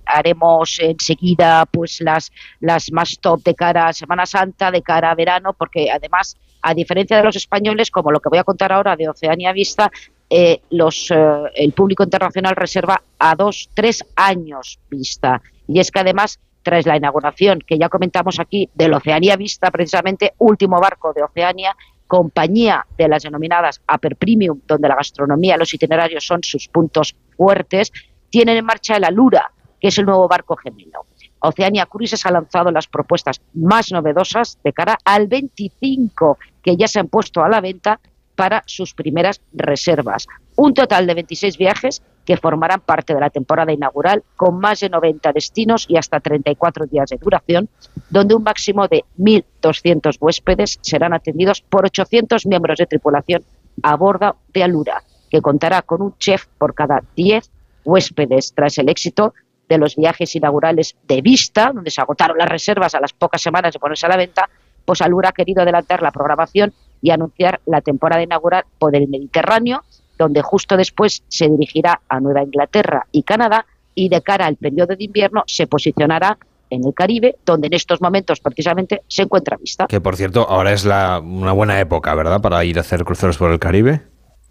haremos 0.05 0.79
enseguida 0.79 1.65
pues 1.65 1.99
las 1.99 2.31
las 2.61 2.89
más 2.93 3.19
top 3.19 3.43
de 3.43 3.55
cara 3.55 3.89
a 3.89 3.93
Semana 3.93 4.25
Santa, 4.25 4.71
de 4.71 4.81
cara 4.81 5.11
a 5.11 5.15
verano, 5.15 5.51
porque 5.51 5.91
además 5.91 6.37
a 6.61 6.73
diferencia 6.73 7.17
de 7.17 7.23
los 7.23 7.35
españoles, 7.35 7.91
como 7.91 8.09
lo 8.11 8.21
que 8.21 8.29
voy 8.29 8.39
a 8.39 8.45
contar 8.45 8.71
ahora 8.71 8.95
de 8.95 9.09
Oceania 9.09 9.51
Vista, 9.51 9.91
eh, 10.29 10.61
los 10.69 11.11
eh, 11.11 11.17
el 11.55 11.73
público 11.73 12.03
internacional 12.03 12.55
reserva 12.55 13.03
a 13.19 13.35
dos 13.35 13.69
tres 13.73 14.05
años 14.15 14.79
vista 14.89 15.41
y 15.67 15.81
es 15.81 15.91
que 15.91 15.99
además 15.99 16.39
tras 16.63 16.85
la 16.85 16.97
inauguración 16.97 17.59
que 17.59 17.77
ya 17.77 17.89
comentamos 17.89 18.39
aquí 18.39 18.69
del 18.73 18.93
Oceanía 18.93 19.35
Vista, 19.35 19.69
precisamente 19.69 20.33
último 20.39 20.79
barco 20.79 21.13
de 21.13 21.23
Oceania, 21.23 21.75
compañía 22.07 22.85
de 22.97 23.07
las 23.07 23.23
denominadas 23.23 23.81
Upper 23.93 24.15
Premium, 24.15 24.61
donde 24.67 24.87
la 24.87 24.95
gastronomía, 24.95 25.57
los 25.57 25.73
itinerarios 25.73 26.25
son 26.25 26.43
sus 26.43 26.67
puntos 26.67 27.15
fuertes, 27.35 27.91
tienen 28.29 28.57
en 28.57 28.65
marcha 28.65 28.95
el 28.95 29.03
Alura, 29.03 29.51
que 29.79 29.89
es 29.89 29.97
el 29.97 30.05
nuevo 30.05 30.27
barco 30.27 30.55
gemelo. 30.55 31.05
Oceania 31.39 31.85
Cruises 31.85 32.25
ha 32.25 32.31
lanzado 32.31 32.71
las 32.71 32.87
propuestas 32.87 33.41
más 33.53 33.91
novedosas 33.91 34.57
de 34.63 34.71
cara 34.71 34.97
al 35.03 35.27
25 35.27 36.37
que 36.61 36.77
ya 36.77 36.87
se 36.87 36.99
han 36.99 37.09
puesto 37.09 37.43
a 37.43 37.49
la 37.49 37.59
venta 37.59 37.99
para 38.35 38.63
sus 38.65 38.93
primeras 38.93 39.41
reservas. 39.51 40.27
Un 40.55 40.73
total 40.73 41.07
de 41.07 41.13
26 41.15 41.57
viajes 41.57 42.01
que 42.25 42.37
formarán 42.37 42.81
parte 42.81 43.13
de 43.13 43.19
la 43.19 43.29
temporada 43.29 43.71
inaugural 43.73 44.23
con 44.35 44.59
más 44.59 44.79
de 44.79 44.89
90 44.89 45.33
destinos 45.33 45.85
y 45.89 45.97
hasta 45.97 46.19
34 46.19 46.85
días 46.85 47.09
de 47.09 47.17
duración, 47.17 47.69
donde 48.09 48.35
un 48.35 48.43
máximo 48.43 48.87
de 48.87 49.03
1.200 49.17 50.17
huéspedes 50.19 50.79
serán 50.81 51.13
atendidos 51.13 51.61
por 51.61 51.85
800 51.85 52.45
miembros 52.45 52.77
de 52.77 52.85
tripulación 52.85 53.43
a 53.81 53.95
bordo 53.95 54.37
de 54.53 54.63
Alura, 54.63 55.03
que 55.29 55.41
contará 55.41 55.81
con 55.81 56.01
un 56.01 56.17
chef 56.17 56.45
por 56.57 56.73
cada 56.73 57.03
10 57.15 57.49
huéspedes 57.83 58.53
tras 58.53 58.77
el 58.77 58.89
éxito 58.89 59.33
de 59.67 59.77
los 59.77 59.95
viajes 59.95 60.35
inaugurales 60.35 60.95
de 61.07 61.21
Vista, 61.21 61.71
donde 61.73 61.89
se 61.89 62.01
agotaron 62.01 62.37
las 62.37 62.49
reservas 62.49 62.95
a 62.95 62.99
las 62.99 63.13
pocas 63.13 63.41
semanas 63.41 63.73
de 63.73 63.79
ponerse 63.79 64.05
a 64.05 64.09
la 64.09 64.17
venta, 64.17 64.49
pues 64.85 65.01
Alura 65.01 65.29
ha 65.29 65.33
querido 65.33 65.61
adelantar 65.61 66.01
la 66.01 66.11
programación 66.11 66.73
y 67.01 67.11
anunciar 67.11 67.59
la 67.65 67.81
temporada 67.81 68.21
inaugural 68.21 68.65
por 68.77 68.95
el 68.95 69.07
Mediterráneo, 69.07 69.83
donde 70.17 70.41
justo 70.41 70.77
después 70.77 71.23
se 71.27 71.49
dirigirá 71.49 72.01
a 72.09 72.19
Nueva 72.19 72.43
Inglaterra 72.43 73.07
y 73.11 73.23
Canadá 73.23 73.65
y 73.95 74.09
de 74.09 74.21
cara 74.21 74.45
al 74.45 74.55
periodo 74.55 74.95
de 74.95 75.03
invierno 75.03 75.43
se 75.47 75.67
posicionará 75.67 76.37
en 76.69 76.85
el 76.85 76.93
Caribe, 76.95 77.35
donde 77.45 77.67
en 77.67 77.73
estos 77.73 78.01
momentos 78.01 78.39
precisamente 78.39 79.03
se 79.07 79.21
encuentra 79.23 79.57
Vista. 79.57 79.85
Que 79.87 80.01
por 80.01 80.15
cierto, 80.15 80.47
ahora 80.49 80.71
es 80.73 80.85
la, 80.85 81.19
una 81.19 81.51
buena 81.51 81.79
época, 81.79 82.15
¿verdad? 82.15 82.41
Para 82.41 82.63
ir 82.65 82.77
a 82.79 82.81
hacer 82.81 83.03
cruceros 83.03 83.37
por 83.37 83.51
el 83.51 83.59
Caribe. 83.59 84.01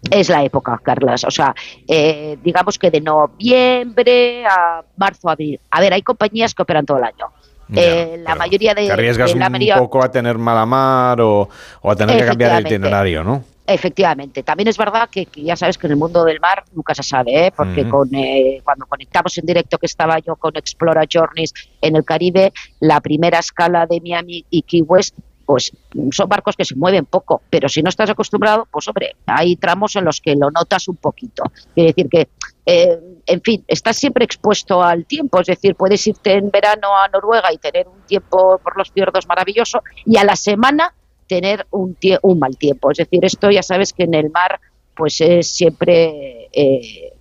Es 0.09 0.29
la 0.29 0.43
época, 0.43 0.79
Carlas. 0.83 1.23
O 1.23 1.31
sea, 1.31 1.53
eh, 1.87 2.37
digamos 2.43 2.77
que 2.77 2.91
de 2.91 3.01
noviembre 3.01 4.45
a 4.45 4.83
marzo, 4.97 5.29
abril. 5.29 5.59
A 5.71 5.81
ver, 5.81 5.93
hay 5.93 6.01
compañías 6.01 6.53
que 6.53 6.61
operan 6.61 6.85
todo 6.85 6.97
el 6.97 7.03
año. 7.05 7.27
Eh, 7.75 8.21
la 8.23 8.35
mayoría 8.35 8.73
de, 8.73 8.85
Te 8.85 8.91
arriesgas 8.91 9.33
de 9.33 9.39
la 9.39 9.47
un 9.47 9.51
mayoría- 9.53 9.77
poco 9.77 10.03
a 10.03 10.11
tener 10.11 10.37
mala 10.37 10.65
mar 10.65 11.19
o, 11.21 11.49
o 11.81 11.91
a 11.91 11.95
tener 11.95 12.17
que 12.19 12.25
cambiar 12.25 12.59
el 12.59 12.65
itinerario, 12.67 13.23
¿no? 13.23 13.43
Efectivamente, 13.65 14.43
también 14.43 14.67
es 14.67 14.77
verdad 14.77 15.09
que, 15.09 15.25
que 15.25 15.41
ya 15.41 15.55
sabes 15.55 15.77
que 15.77 15.87
en 15.87 15.91
el 15.91 15.97
mundo 15.97 16.25
del 16.25 16.41
mar 16.41 16.65
nunca 16.73 16.93
se 16.93 17.03
sabe, 17.03 17.47
¿eh? 17.47 17.53
porque 17.55 17.87
con, 17.87 18.13
eh, 18.13 18.59
cuando 18.61 18.85
conectamos 18.85 19.37
en 19.37 19.45
directo 19.45 19.77
que 19.77 19.85
estaba 19.85 20.19
yo 20.19 20.35
con 20.35 20.57
Explora 20.57 21.05
Journeys 21.09 21.53
en 21.81 21.95
el 21.95 22.03
Caribe, 22.03 22.51
la 22.81 22.99
primera 22.99 23.39
escala 23.39 23.85
de 23.85 24.01
Miami 24.01 24.45
y 24.49 24.63
Key 24.63 24.81
West, 24.81 25.15
pues 25.45 25.71
son 26.11 26.27
barcos 26.29 26.57
que 26.57 26.65
se 26.65 26.75
mueven 26.75 27.05
poco, 27.05 27.41
pero 27.49 27.69
si 27.69 27.81
no 27.81 27.89
estás 27.89 28.09
acostumbrado, 28.09 28.67
pues 28.69 28.85
hombre, 28.89 29.15
hay 29.25 29.55
tramos 29.55 29.95
en 29.95 30.05
los 30.05 30.19
que 30.19 30.35
lo 30.35 30.51
notas 30.51 30.89
un 30.89 30.97
poquito. 30.97 31.43
Quiere 31.73 31.93
decir 31.93 32.09
que, 32.09 32.27
eh, 32.65 32.99
en 33.25 33.41
fin, 33.41 33.63
estás 33.67 33.95
siempre 33.95 34.25
expuesto 34.25 34.83
al 34.83 35.05
tiempo, 35.05 35.39
es 35.39 35.47
decir, 35.47 35.75
puedes 35.75 36.05
irte 36.05 36.33
en 36.33 36.49
verano 36.49 36.97
a 36.97 37.07
Noruega 37.07 37.51
y 37.53 37.57
tener 37.57 37.87
un 37.87 38.01
tiempo 38.01 38.57
por 38.57 38.77
los 38.77 38.91
fiordos 38.91 39.25
maravilloso 39.25 39.83
y 40.05 40.17
a 40.17 40.25
la 40.25 40.35
semana 40.35 40.93
tener 41.33 41.65
un, 41.71 41.97
un 42.21 42.39
mal 42.39 42.57
tiempo. 42.57 42.91
Es 42.91 42.97
decir, 42.97 43.25
esto 43.25 43.49
ya 43.49 43.63
sabes 43.63 43.91
que 43.91 44.03
en 44.03 44.13
el 44.13 44.29
mar 44.29 44.59
pues 44.95 45.19
es 45.21 45.47
siempre 45.47 46.49
eh, 46.53 47.13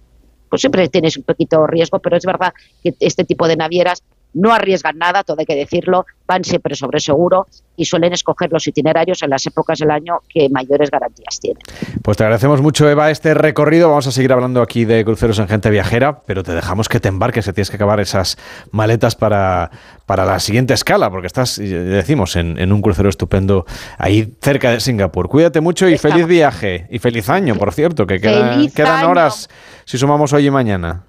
pues 0.50 0.60
siempre 0.60 0.86
tienes 0.88 1.16
un 1.16 1.22
poquito 1.22 1.66
riesgo, 1.66 1.98
pero 2.00 2.18
es 2.18 2.26
verdad 2.26 2.52
que 2.82 2.94
este 3.00 3.24
tipo 3.24 3.48
de 3.48 3.56
navieras 3.56 4.02
no 4.34 4.52
arriesgan 4.52 4.98
nada, 4.98 5.22
todo 5.24 5.36
hay 5.40 5.46
que 5.46 5.54
decirlo, 5.54 6.06
van 6.26 6.44
siempre 6.44 6.74
sobre 6.74 7.00
seguro 7.00 7.46
y 7.76 7.84
suelen 7.84 8.12
escoger 8.12 8.50
los 8.52 8.66
itinerarios 8.66 9.22
en 9.22 9.30
las 9.30 9.46
épocas 9.46 9.78
del 9.78 9.90
año 9.90 10.20
que 10.28 10.48
mayores 10.48 10.90
garantías 10.90 11.38
tienen. 11.40 11.62
Pues 12.02 12.16
te 12.16 12.24
agradecemos 12.24 12.60
mucho, 12.62 12.88
Eva, 12.88 13.10
este 13.10 13.34
recorrido. 13.34 13.88
Vamos 13.88 14.06
a 14.06 14.12
seguir 14.12 14.32
hablando 14.32 14.62
aquí 14.62 14.84
de 14.84 15.04
cruceros 15.04 15.38
en 15.38 15.48
gente 15.48 15.68
viajera, 15.70 16.20
pero 16.26 16.42
te 16.42 16.52
dejamos 16.52 16.88
que 16.88 17.00
te 17.00 17.08
embarques, 17.08 17.44
que 17.46 17.52
tienes 17.52 17.70
que 17.70 17.76
acabar 17.76 18.00
esas 18.00 18.36
maletas 18.70 19.16
para, 19.16 19.70
para 20.06 20.24
la 20.24 20.38
siguiente 20.40 20.74
escala, 20.74 21.10
porque 21.10 21.26
estás, 21.26 21.56
decimos, 21.58 22.36
en, 22.36 22.58
en 22.58 22.72
un 22.72 22.82
crucero 22.82 23.08
estupendo 23.08 23.66
ahí 23.98 24.34
cerca 24.40 24.70
de 24.70 24.80
Singapur. 24.80 25.28
Cuídate 25.28 25.60
mucho 25.60 25.88
y 25.88 25.98
feliz 25.98 26.26
viaje. 26.26 26.86
Y 26.90 26.98
feliz 26.98 27.28
año, 27.28 27.54
por 27.56 27.72
cierto, 27.72 28.06
que 28.06 28.20
queda- 28.20 28.54
¡Feliz 28.54 28.74
quedan 28.74 29.04
horas 29.06 29.48
si 29.84 29.98
sumamos 29.98 30.32
hoy 30.32 30.46
y 30.46 30.50
mañana. 30.50 31.04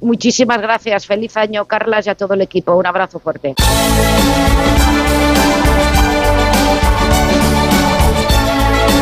Muchísimas 0.00 0.60
gracias, 0.60 1.06
feliz 1.06 1.36
año 1.36 1.66
Carlas 1.66 2.06
y 2.06 2.10
a 2.10 2.14
todo 2.14 2.34
el 2.34 2.40
equipo, 2.40 2.74
un 2.74 2.86
abrazo 2.86 3.18
fuerte. 3.18 3.54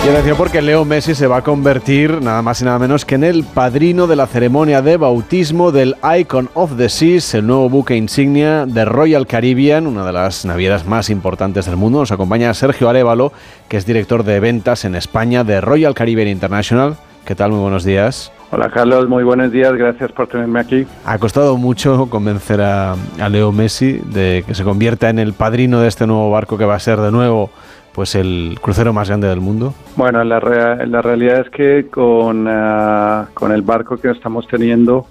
Y 0.05 0.09
atención 0.09 0.37
porque 0.37 0.61
Leo 0.61 0.85
Messi 0.85 1.15
se 1.15 1.29
va 1.29 1.37
a 1.37 1.45
convertir 1.45 2.21
nada 2.23 2.43
más 2.43 2.61
y 2.61 2.65
nada 2.65 2.81
menos 2.81 3.05
que 3.05 3.15
en 3.15 3.23
el 3.23 3.45
padrino 3.45 4.09
de 4.09 4.17
la 4.17 4.27
ceremonia 4.27 4.83
de 4.83 4.97
bautismo 4.97 5.71
del 5.71 5.95
Icon 6.19 6.51
of 6.55 6.77
the 6.77 6.89
Seas, 6.89 7.35
el 7.35 7.47
nuevo 7.47 7.69
buque 7.69 7.95
insignia 7.95 8.67
de 8.67 8.85
Royal 8.85 9.29
Caribbean, 9.29 9.87
una 9.87 10.05
de 10.05 10.13
las 10.13 10.45
navieras 10.45 10.87
más 10.87 11.09
importantes 11.09 11.67
del 11.67 11.77
mundo. 11.77 12.01
Nos 12.01 12.11
acompaña 12.11 12.53
Sergio 12.53 12.89
Arevalo, 12.89 13.33
que 13.69 13.77
es 13.77 13.87
director 13.87 14.25
de 14.25 14.41
ventas 14.41 14.85
en 14.85 14.97
España 14.97 15.45
de 15.45 15.61
Royal 15.61 15.95
Caribbean 15.95 16.27
International. 16.27 16.97
¿Qué 17.25 17.37
tal? 17.37 17.53
Muy 17.53 17.61
buenos 17.61 17.85
días. 17.85 18.33
Hola 18.55 18.69
Carlos, 18.69 19.09
muy 19.09 19.25
buenos 19.25 19.51
días, 19.51 19.73
gracias 19.73 20.13
por 20.13 20.27
tenerme 20.27 20.61
aquí. 20.61 20.87
Ha 21.07 21.19
costado 21.19 21.57
mucho 21.57 22.11
convencer 22.11 22.61
a, 22.61 22.93
a 23.19 23.29
Leo 23.31 23.51
Messi 23.51 23.93
de 24.13 24.45
que 24.47 24.55
se 24.55 24.63
convierta 24.63 25.09
en 25.09 25.19
el 25.19 25.33
padrino 25.33 25.81
de 25.81 25.89
este 25.89 26.07
nuevo 26.07 26.31
barco 26.31 26.59
que 26.59 26.67
va 26.67 26.75
a 26.75 26.79
ser 26.79 27.01
de 27.01 27.11
nuevo 27.11 27.51
pues 27.95 28.15
el 28.15 28.59
crucero 28.61 28.93
más 28.93 29.09
grande 29.09 29.29
del 29.29 29.41
mundo. 29.41 29.73
Bueno, 29.97 30.23
la, 30.25 30.39
rea- 30.39 30.85
la 30.87 31.01
realidad 31.01 31.41
es 31.41 31.51
que 31.51 31.87
con, 31.91 32.47
ah, 32.49 33.27
con 33.33 33.53
el 33.53 33.63
barco 33.63 33.97
que 33.97 34.11
estamos 34.11 34.47
teniendo, 34.49 35.07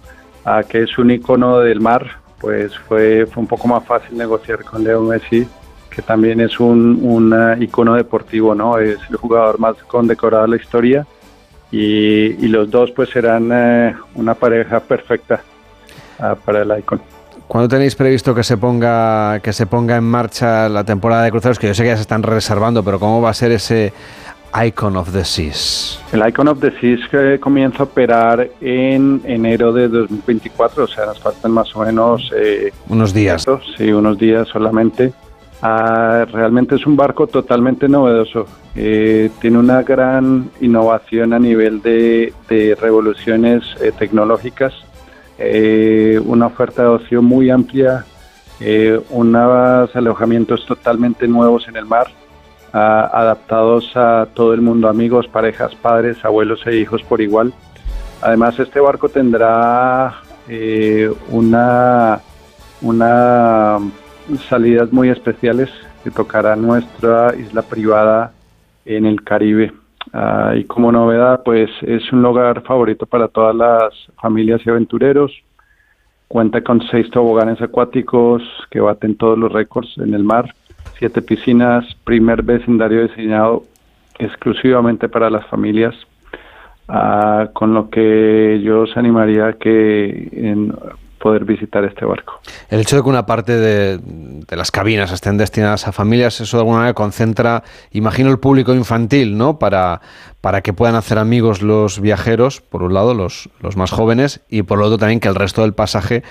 ah, 0.45 0.61
que 0.67 0.83
es 0.83 0.97
un 0.99 1.09
icono 1.09 1.59
del 1.59 1.81
mar, 1.81 2.05
pues 2.39 2.77
fue, 2.87 3.25
fue 3.25 3.41
un 3.41 3.47
poco 3.47 3.67
más 3.67 3.83
fácil 3.85 4.17
negociar 4.19 4.63
con 4.63 4.83
Leo 4.83 5.01
Messi 5.01 5.47
que 5.89 6.01
también 6.01 6.39
es 6.39 6.57
un, 6.59 6.99
un 7.03 7.33
eh, 7.33 7.63
icono 7.65 7.95
deportivo, 7.95 8.55
¿no? 8.55 8.77
Es 8.77 8.97
el 9.09 9.17
jugador 9.17 9.59
más 9.59 9.75
condecorado 9.87 10.43
de 10.43 10.49
la 10.49 10.55
historia 10.55 11.05
y, 11.71 12.47
los 12.47 12.69
dos 12.69 12.91
pues 12.91 13.09
serán 13.09 13.49
eh, 13.51 13.95
una 14.15 14.33
pareja 14.33 14.79
perfecta 14.79 15.41
ah, 16.19 16.35
para 16.43 16.61
el 16.63 16.79
icon. 16.79 17.01
¿Cuándo 17.47 17.67
tenéis 17.67 17.95
previsto 17.95 18.33
que 18.33 18.43
se 18.43 18.57
ponga 18.57 19.39
que 19.41 19.51
se 19.51 19.65
ponga 19.65 19.97
en 19.97 20.05
marcha 20.05 20.69
la 20.69 20.85
temporada 20.85 21.23
de 21.23 21.31
cruceros? 21.31 21.59
Que 21.59 21.67
yo 21.67 21.73
sé 21.73 21.83
que 21.83 21.89
ya 21.89 21.95
se 21.95 22.03
están 22.03 22.23
reservando, 22.23 22.81
pero 22.83 22.97
¿cómo 22.97 23.21
va 23.21 23.29
a 23.29 23.33
ser 23.33 23.51
ese 23.51 23.91
Icon 24.55 24.95
of 24.95 25.11
the 25.11 25.25
Seas? 25.25 26.01
El 26.11 26.27
Icon 26.27 26.47
of 26.47 26.59
the 26.59 26.71
Seas 26.79 27.01
que 27.09 27.39
comienza 27.39 27.79
a 27.79 27.83
operar 27.83 28.49
en 28.61 29.21
enero 29.25 29.73
de 29.73 29.87
2024, 29.87 30.83
o 30.83 30.87
sea, 30.87 31.05
nos 31.07 31.19
faltan 31.19 31.51
más 31.51 31.75
o 31.75 31.83
menos... 31.83 32.31
Eh, 32.35 32.71
unos 32.87 33.13
días. 33.13 33.45
Sí, 33.77 33.91
unos 33.91 34.17
días 34.17 34.47
solamente. 34.47 35.13
Ah, 35.63 36.25
realmente 36.31 36.75
es 36.75 36.87
un 36.87 36.95
barco 36.95 37.27
totalmente 37.27 37.87
novedoso. 37.87 38.47
Eh, 38.75 39.29
tiene 39.39 39.59
una 39.59 39.83
gran 39.83 40.49
innovación 40.59 41.33
a 41.33 41.39
nivel 41.39 41.81
de, 41.83 42.33
revoluciones 42.81 43.63
eh, 43.79 43.91
tecnológicas, 43.91 44.73
eh, 45.37 46.19
una 46.25 46.47
oferta 46.47 46.81
de 46.83 46.87
ocio 46.87 47.21
muy 47.21 47.49
amplia, 47.49 48.05
unos 49.09 49.95
alojamientos 49.95 50.65
totalmente 50.67 51.27
nuevos 51.27 51.67
en 51.67 51.77
el 51.77 51.85
mar, 51.85 52.07
ah, 52.73 53.09
adaptados 53.13 53.91
a 53.95 54.27
todo 54.33 54.53
el 54.53 54.61
mundo, 54.61 54.87
amigos, 54.87 55.27
parejas, 55.27 55.75
padres, 55.75 56.23
abuelos 56.25 56.65
e 56.65 56.75
hijos 56.77 57.03
por 57.03 57.21
igual. 57.21 57.53
Además, 58.21 58.59
este 58.59 58.79
barco 58.79 59.09
tendrá 59.09 60.21
una, 61.29 62.19
una 62.81 63.79
salidas 64.49 64.91
muy 64.91 65.09
especiales 65.09 65.69
que 66.03 66.11
tocará 66.11 66.55
nuestra 66.55 67.35
isla 67.35 67.61
privada 67.61 68.31
en 68.85 69.05
el 69.05 69.23
Caribe. 69.23 69.71
Ah, 70.13 70.53
y 70.55 70.63
como 70.65 70.91
novedad, 70.91 71.41
pues 71.43 71.69
es 71.81 72.11
un 72.11 72.21
lugar 72.21 72.61
favorito 72.63 73.05
para 73.05 73.27
todas 73.27 73.55
las 73.55 73.93
familias 74.21 74.61
y 74.65 74.69
aventureros. 74.69 75.31
Cuenta 76.27 76.61
con 76.61 76.81
seis 76.89 77.09
toboganes 77.11 77.61
acuáticos 77.61 78.41
que 78.69 78.79
baten 78.79 79.15
todos 79.15 79.37
los 79.37 79.51
récords 79.51 79.97
en 79.97 80.13
el 80.13 80.23
mar, 80.23 80.53
siete 80.97 81.21
piscinas, 81.21 81.85
primer 82.03 82.41
vecindario 82.41 83.07
diseñado 83.07 83.63
exclusivamente 84.17 85.09
para 85.09 85.29
las 85.29 85.45
familias, 85.47 85.95
ah, 86.87 87.49
con 87.53 87.73
lo 87.73 87.89
que 87.89 88.61
yo 88.63 88.81
os 88.81 88.95
animaría 88.95 89.53
que 89.53 90.29
poder 91.21 91.45
visitar 91.45 91.85
este 91.85 92.03
barco. 92.03 92.41
El 92.69 92.81
hecho 92.81 92.97
de 92.97 93.03
que 93.03 93.09
una 93.09 93.25
parte 93.25 93.57
de, 93.57 93.99
las 94.49 94.71
cabinas 94.71 95.11
estén 95.11 95.37
destinadas 95.37 95.87
a 95.87 95.91
familias, 95.91 96.41
eso 96.41 96.57
de 96.57 96.61
alguna 96.61 96.79
manera 96.79 96.93
concentra, 96.93 97.63
imagino, 97.91 98.29
el 98.31 98.39
público 98.39 98.73
infantil, 98.73 99.37
¿no? 99.37 99.59
Para, 99.59 100.01
para 100.41 100.61
que 100.61 100.73
puedan 100.73 100.95
hacer 100.95 101.17
amigos 101.17 101.61
los 101.61 102.01
viajeros, 102.01 102.61
por 102.61 102.83
un 102.83 102.93
lado, 102.93 103.13
los, 103.13 103.49
los 103.61 103.77
más 103.77 103.91
jóvenes, 103.91 104.41
y 104.49 104.63
por 104.63 104.81
otro 104.81 104.97
también 104.97 105.19
que 105.19 105.27
el 105.27 105.35
resto 105.35 105.61
del 105.61 105.73
pasaje 105.73 106.23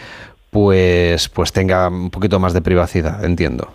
pues, 0.50 1.28
pues 1.28 1.52
tenga 1.52 1.88
un 1.88 2.10
poquito 2.10 2.40
más 2.40 2.52
de 2.52 2.60
privacidad, 2.60 3.24
entiendo. 3.24 3.68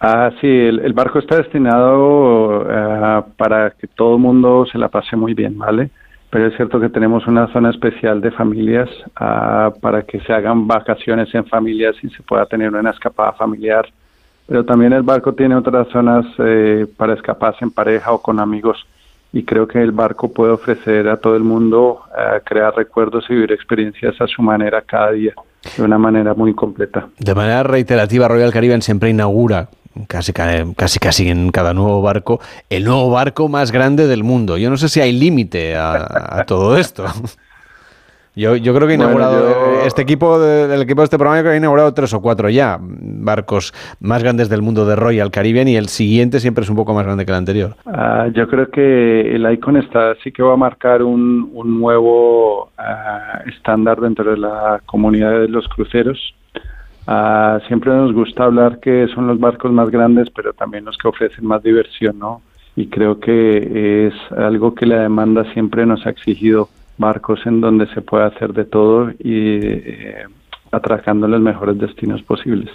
Ah, 0.00 0.30
sí, 0.40 0.46
el, 0.46 0.92
barco 0.92 1.18
está 1.18 1.38
destinado 1.38 2.66
eh, 2.70 3.22
para 3.36 3.70
que 3.70 3.86
todo 3.86 4.16
el 4.16 4.20
mundo 4.20 4.66
se 4.70 4.78
la 4.78 4.88
pase 4.88 5.16
muy 5.16 5.34
bien, 5.34 5.58
¿vale? 5.58 5.90
Pero 6.30 6.48
es 6.48 6.56
cierto 6.56 6.80
que 6.80 6.88
tenemos 6.88 7.26
una 7.26 7.50
zona 7.52 7.70
especial 7.70 8.20
de 8.20 8.30
familias 8.30 8.88
ah, 9.16 9.72
para 9.80 10.02
que 10.02 10.20
se 10.20 10.32
hagan 10.32 10.66
vacaciones 10.66 11.32
en 11.34 11.46
familias 11.46 11.94
y 12.02 12.10
se 12.10 12.22
pueda 12.22 12.46
tener 12.46 12.74
una 12.74 12.90
escapada 12.90 13.32
familiar. 13.32 13.86
Pero 14.46 14.64
también 14.64 14.92
el 14.92 15.02
barco 15.02 15.34
tiene 15.34 15.56
otras 15.56 15.88
zonas 15.88 16.24
eh, 16.38 16.86
para 16.96 17.14
escaparse 17.14 17.64
en 17.64 17.70
pareja 17.70 18.12
o 18.12 18.20
con 18.20 18.40
amigos 18.40 18.86
y 19.32 19.44
creo 19.44 19.66
que 19.66 19.82
el 19.82 19.92
barco 19.92 20.32
puede 20.32 20.52
ofrecer 20.52 21.08
a 21.08 21.16
todo 21.16 21.36
el 21.36 21.42
mundo 21.42 22.00
ah, 22.16 22.40
crear 22.44 22.74
recuerdos 22.74 23.24
y 23.28 23.34
vivir 23.34 23.52
experiencias 23.52 24.20
a 24.20 24.26
su 24.26 24.42
manera 24.42 24.82
cada 24.82 25.12
día, 25.12 25.34
de 25.76 25.82
una 25.82 25.98
manera 25.98 26.34
muy 26.34 26.54
completa. 26.54 27.08
De 27.18 27.34
manera 27.34 27.62
reiterativa, 27.62 28.28
Royal 28.28 28.52
Caribbean 28.52 28.82
siempre 28.82 29.10
inaugura 29.10 29.68
casi, 30.08 30.32
casi, 30.32 30.98
casi 30.98 31.28
en 31.28 31.50
cada 31.50 31.74
nuevo 31.74 32.02
barco, 32.02 32.40
el 32.70 32.84
nuevo 32.84 33.10
barco 33.10 33.48
más 33.48 33.72
grande 33.72 34.06
del 34.06 34.24
mundo. 34.24 34.58
Yo 34.58 34.70
no 34.70 34.76
sé 34.76 34.88
si 34.88 35.00
hay 35.00 35.12
límite 35.12 35.76
a, 35.76 36.44
todo 36.46 36.76
esto. 36.76 37.04
Yo, 38.38 38.54
yo 38.54 38.74
creo 38.74 38.86
que 38.86 38.92
he 38.92 38.96
inaugurado, 38.96 39.80
este 39.86 40.02
equipo, 40.02 40.38
del 40.38 40.82
equipo 40.82 41.00
de 41.00 41.04
este 41.04 41.16
programa, 41.16 41.42
que 41.42 41.48
ha 41.48 41.56
inaugurado 41.56 41.94
tres 41.94 42.12
o 42.12 42.20
cuatro 42.20 42.50
ya, 42.50 42.78
barcos 42.78 43.72
más 43.98 44.22
grandes 44.22 44.50
del 44.50 44.60
mundo 44.60 44.84
de 44.84 44.94
Royal 44.94 45.30
Caribbean 45.30 45.68
y 45.68 45.76
el 45.76 45.88
siguiente 45.88 46.38
siempre 46.38 46.62
es 46.62 46.68
un 46.68 46.76
poco 46.76 46.92
más 46.92 47.06
grande 47.06 47.24
que 47.24 47.30
el 47.30 47.38
anterior. 47.38 47.76
Ah, 47.86 48.28
yo 48.34 48.46
creo 48.46 48.70
que 48.70 49.34
el 49.34 49.50
Icon 49.50 49.78
está, 49.78 50.16
sí 50.22 50.32
que 50.32 50.42
va 50.42 50.52
a 50.52 50.58
marcar 50.58 51.02
un, 51.02 51.50
un 51.54 51.80
nuevo 51.80 52.68
ah, 52.76 53.40
estándar 53.46 54.02
dentro 54.02 54.30
de 54.30 54.36
la 54.36 54.82
comunidad 54.84 55.30
de 55.40 55.48
los 55.48 55.66
cruceros. 55.68 56.34
Ah, 57.06 57.60
siempre 57.68 57.92
nos 57.92 58.12
gusta 58.12 58.44
hablar 58.44 58.80
que 58.80 59.06
son 59.14 59.26
los 59.28 59.38
barcos 59.38 59.72
más 59.72 59.90
grandes, 59.90 60.28
pero 60.30 60.52
también 60.52 60.84
los 60.84 60.98
que 60.98 61.08
ofrecen 61.08 61.46
más 61.46 61.62
diversión, 61.62 62.18
¿no? 62.18 62.42
Y 62.74 62.88
creo 62.88 63.20
que 63.20 64.08
es 64.08 64.14
algo 64.36 64.74
que 64.74 64.86
la 64.86 65.02
demanda 65.02 65.44
siempre 65.52 65.86
nos 65.86 66.04
ha 66.06 66.10
exigido, 66.10 66.68
barcos 66.98 67.46
en 67.46 67.60
donde 67.60 67.86
se 67.88 68.00
puede 68.00 68.24
hacer 68.24 68.52
de 68.52 68.64
todo 68.64 69.10
y 69.18 69.58
eh, 69.62 70.24
atracando 70.76 71.26
los 71.28 71.40
mejores 71.40 71.78
destinos 71.78 72.22
posibles. 72.22 72.70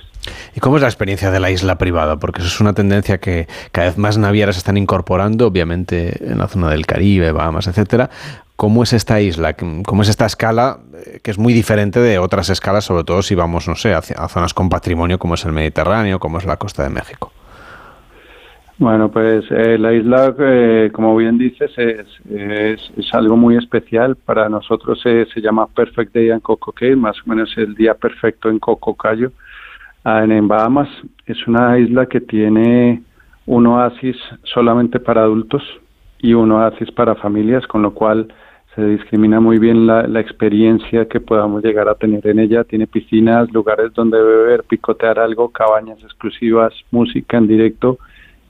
¿Y 0.56 0.60
cómo 0.60 0.76
es 0.78 0.82
la 0.82 0.88
experiencia 0.88 1.32
de 1.32 1.40
la 1.40 1.52
isla 1.52 1.78
privada? 1.78 2.18
Porque 2.18 2.42
eso 2.42 2.50
es 2.50 2.60
una 2.62 2.74
tendencia 2.74 3.20
que 3.20 3.48
cada 3.72 3.88
vez 3.88 3.98
más 3.98 4.18
navieras 4.18 4.58
están 4.58 4.78
incorporando, 4.78 5.48
obviamente 5.48 6.32
en 6.32 6.38
la 6.38 6.48
zona 6.48 6.70
del 6.70 6.86
Caribe, 6.86 7.32
Bahamas, 7.32 7.68
etcétera. 7.68 8.10
¿Cómo 8.56 8.84
es 8.84 8.94
esta 8.94 9.20
isla? 9.20 9.56
¿Cómo 9.56 10.04
es 10.04 10.10
esta 10.10 10.26
escala 10.26 10.78
eh, 10.94 11.20
que 11.24 11.32
es 11.32 11.40
muy 11.40 11.54
diferente 11.54 12.00
de 12.00 12.20
otras 12.20 12.50
escalas, 12.50 12.86
sobre 12.86 13.04
todo 13.04 13.24
si 13.24 13.34
vamos, 13.34 13.68
no 13.68 13.76
sé, 13.76 13.94
a, 13.94 14.02
zonas 14.02 14.54
con 14.54 14.70
patrimonio 14.70 15.18
como 15.18 15.34
es 15.34 15.46
el 15.46 15.52
Mediterráneo, 15.52 16.20
como 16.20 16.38
es 16.38 16.46
la 16.46 16.58
costa 16.58 16.84
de 16.84 16.90
México? 16.90 17.32
Bueno, 18.82 19.12
pues 19.12 19.46
eh, 19.52 19.78
la 19.78 19.94
isla, 19.94 20.34
eh, 20.40 20.90
como 20.92 21.16
bien 21.16 21.38
dices, 21.38 21.72
es, 21.78 23.14
algo 23.14 23.38
muy 23.38 23.56
especial. 23.56 24.16
Para 24.16 24.50
nosotros 24.50 25.00
se 25.04 25.40
llama 25.40 25.68
Perfect 25.68 26.16
Day 26.16 26.32
en 26.32 26.40
Coco 26.40 26.72
Cay, 26.72 26.96
más 26.96 27.16
o 27.20 27.30
menos 27.30 27.56
el 27.58 27.76
día 27.76 27.94
perfecto 27.94 28.50
en 28.50 28.58
Coco 28.58 28.96
Cayo, 28.96 29.34
ah, 30.04 30.24
en 30.24 30.48
Bahamas. 30.48 30.90
Es 31.28 31.46
una 31.46 31.78
isla 31.78 32.08
que 32.08 32.22
tiene 32.22 33.04
un 33.46 33.68
oasis 33.68 34.18
solamente 34.46 35.00
para 35.00 35.22
adultos 35.22 35.62
y 36.18 36.34
un 36.34 36.52
oasis 36.52 36.90
para 36.90 37.14
familias, 37.14 37.68
con 37.68 37.84
lo 37.84 37.94
cual 37.94 38.34
se 38.74 38.84
discrimina 38.84 39.40
muy 39.40 39.60
bien 39.60 39.86
la, 39.86 40.20
experiencia 40.20 41.08
que 41.08 41.20
podamos 41.20 41.64
llegar 41.64 41.88
a 41.88 41.94
tener 41.94 42.26
en 42.26 42.40
ella. 42.40 42.64
Tiene 42.64 42.88
piscinas, 42.88 43.52
lugares 43.52 43.94
donde 43.94 44.20
beber, 44.20 44.64
picotear 44.64 45.20
algo, 45.20 45.50
cabañas 45.50 46.02
exclusivas, 46.02 46.74
música 46.90 47.38
en 47.38 47.48
directo 47.48 48.00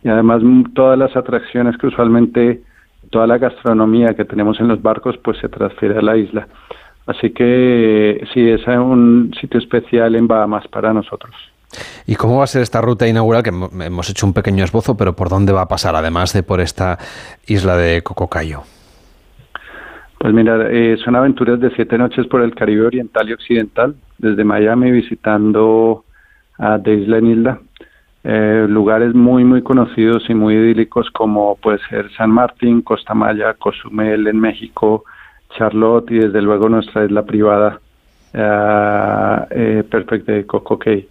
y 0.04 0.10
además 0.10 0.42
todas 0.74 0.98
las 0.98 1.16
atracciones 1.16 1.78
que 1.78 1.88
usualmente, 1.88 2.62
toda 3.10 3.28
la 3.28 3.38
gastronomía 3.38 4.16
que 4.16 4.26
tenemos 4.26 4.60
en 4.60 4.68
los 4.68 4.82
barcos, 4.82 5.18
pues 5.18 5.38
se 5.40 5.50
transfiere 5.50 5.98
a 6.00 6.02
la 6.02 6.18
isla. 6.18 6.48
Así 7.08 7.32
que 7.32 8.26
sí, 8.34 8.48
es 8.50 8.66
un 8.68 9.34
sitio 9.40 9.60
especial 9.60 10.16
en 10.16 10.28
Bahamas 10.28 10.68
para 10.68 10.94
nosotros. 10.94 11.36
¿Y 12.06 12.16
cómo 12.16 12.38
va 12.38 12.44
a 12.44 12.48
ser 12.48 12.62
esta 12.62 12.82
ruta 12.82 13.08
inaugural? 13.08 13.44
Que 13.44 13.50
hemos 13.50 14.10
hecho 14.10 14.26
un 14.26 14.34
pequeño 14.34 14.64
esbozo, 14.64 14.98
pero 14.98 15.16
¿por 15.16 15.30
dónde 15.30 15.54
va 15.54 15.62
a 15.62 15.68
pasar, 15.68 15.96
además 15.96 16.34
de 16.34 16.44
por 16.44 16.60
esta 16.60 16.98
isla 17.48 17.78
de 17.78 18.02
Cococayo? 18.02 18.62
Pues 20.18 20.34
mira, 20.34 20.68
eh, 20.70 20.98
son 21.04 21.16
aventuras 21.16 21.60
de 21.60 21.72
siete 21.72 21.98
noches 21.98 22.28
por 22.28 22.42
el 22.42 22.54
Caribe 22.54 22.86
Oriental 22.86 23.28
y 23.30 23.34
Occidental, 23.34 23.96
desde 24.20 24.44
Miami 24.44 24.92
visitando 24.92 26.06
a 26.60 26.78
de 26.78 26.94
isla 26.94 27.18
en 27.18 27.28
isla. 27.28 27.60
Eh, 28.24 28.66
lugares 28.70 29.16
muy, 29.16 29.44
muy 29.44 29.64
conocidos 29.64 30.24
y 30.30 30.36
muy 30.36 30.54
idílicos 30.54 31.10
como 31.12 31.56
puede 31.56 31.80
ser 31.90 32.12
San 32.16 32.30
Martín, 32.30 32.82
Costa 32.82 33.16
Maya, 33.16 33.56
Cozumel 33.56 34.28
en 34.28 34.40
México, 34.40 35.06
Charlotte 35.58 36.12
y 36.12 36.20
desde 36.20 36.42
luego 36.42 36.70
nuestra 36.70 37.04
isla 37.04 37.24
privada, 37.24 37.80
eh, 38.34 39.46
eh 39.50 39.84
Perfect 39.90 40.28
de 40.28 40.46
Coco 40.46 40.78
Cay. 40.78 41.08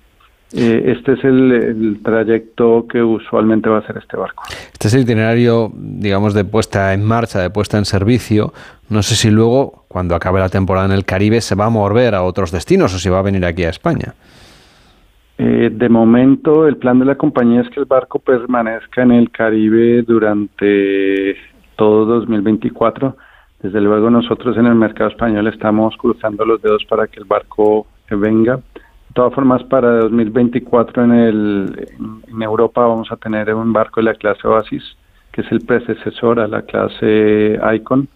Eh, 0.52 0.96
este 0.96 1.12
es 1.12 1.24
el, 1.24 2.00
trayecto 2.02 2.86
que 2.88 3.02
usualmente 3.02 3.68
va 3.68 3.76
a 3.76 3.80
hacer 3.80 3.98
este 3.98 4.16
barco. 4.16 4.42
Este 4.72 4.88
es 4.88 4.94
el 4.94 5.02
itinerario, 5.02 5.70
digamos, 5.74 6.34
de 6.34 6.44
puesta 6.44 6.92
en 6.92 7.04
marcha, 7.04 7.40
de 7.40 7.50
puesta 7.50 7.78
en 7.78 7.84
servicio. 7.84 8.52
No 8.88 9.02
sé 9.02 9.14
si 9.14 9.30
luego, 9.30 9.84
cuando 9.86 10.16
acabe 10.16 10.40
la 10.40 10.48
temporada 10.48 10.86
en 10.86 10.92
el 10.92 11.04
Caribe, 11.04 11.40
se 11.40 11.54
va 11.54 11.66
a 11.66 11.70
mover 11.70 12.16
a 12.16 12.22
otros 12.22 12.50
destinos 12.50 12.92
o 12.94 12.98
si 12.98 13.08
va 13.08 13.20
a 13.20 13.22
venir 13.22 13.44
aquí 13.44 13.64
a 13.64 13.70
España. 13.70 14.14
Eh, 15.42 15.70
de 15.72 15.88
momento, 15.88 16.68
el 16.68 16.76
plan 16.76 16.98
de 16.98 17.06
la 17.06 17.14
compañía 17.14 17.62
es 17.62 17.70
que 17.70 17.80
el 17.80 17.86
barco 17.86 18.18
permanezca 18.18 19.00
en 19.00 19.12
el 19.12 19.30
Caribe 19.30 20.02
durante 20.02 21.34
todo 21.76 22.04
2024. 22.04 23.16
Desde 23.62 23.80
luego, 23.80 24.10
nosotros 24.10 24.58
en 24.58 24.66
el 24.66 24.74
mercado 24.74 25.08
español 25.08 25.46
estamos 25.46 25.96
cruzando 25.96 26.44
los 26.44 26.60
dedos 26.60 26.84
para 26.84 27.06
que 27.06 27.20
el 27.20 27.24
barco 27.24 27.86
venga 28.10 28.56
De 28.56 29.14
todas 29.14 29.32
formas, 29.32 29.64
para 29.64 30.00
2024 30.00 31.04
en, 31.04 31.12
el, 31.12 31.88
en 32.28 32.42
Europa 32.42 32.86
vamos 32.86 33.10
a 33.10 33.16
tener 33.16 33.54
un 33.54 33.72
barco 33.72 34.00
de 34.00 34.04
la 34.04 34.14
clase 34.16 34.46
Oasis, 34.46 34.94
que 35.32 35.40
es 35.40 35.50
el 35.52 35.60
predecesor 35.60 36.38
a 36.38 36.48
la 36.48 36.60
clase 36.60 37.58
Icon, 37.76 38.08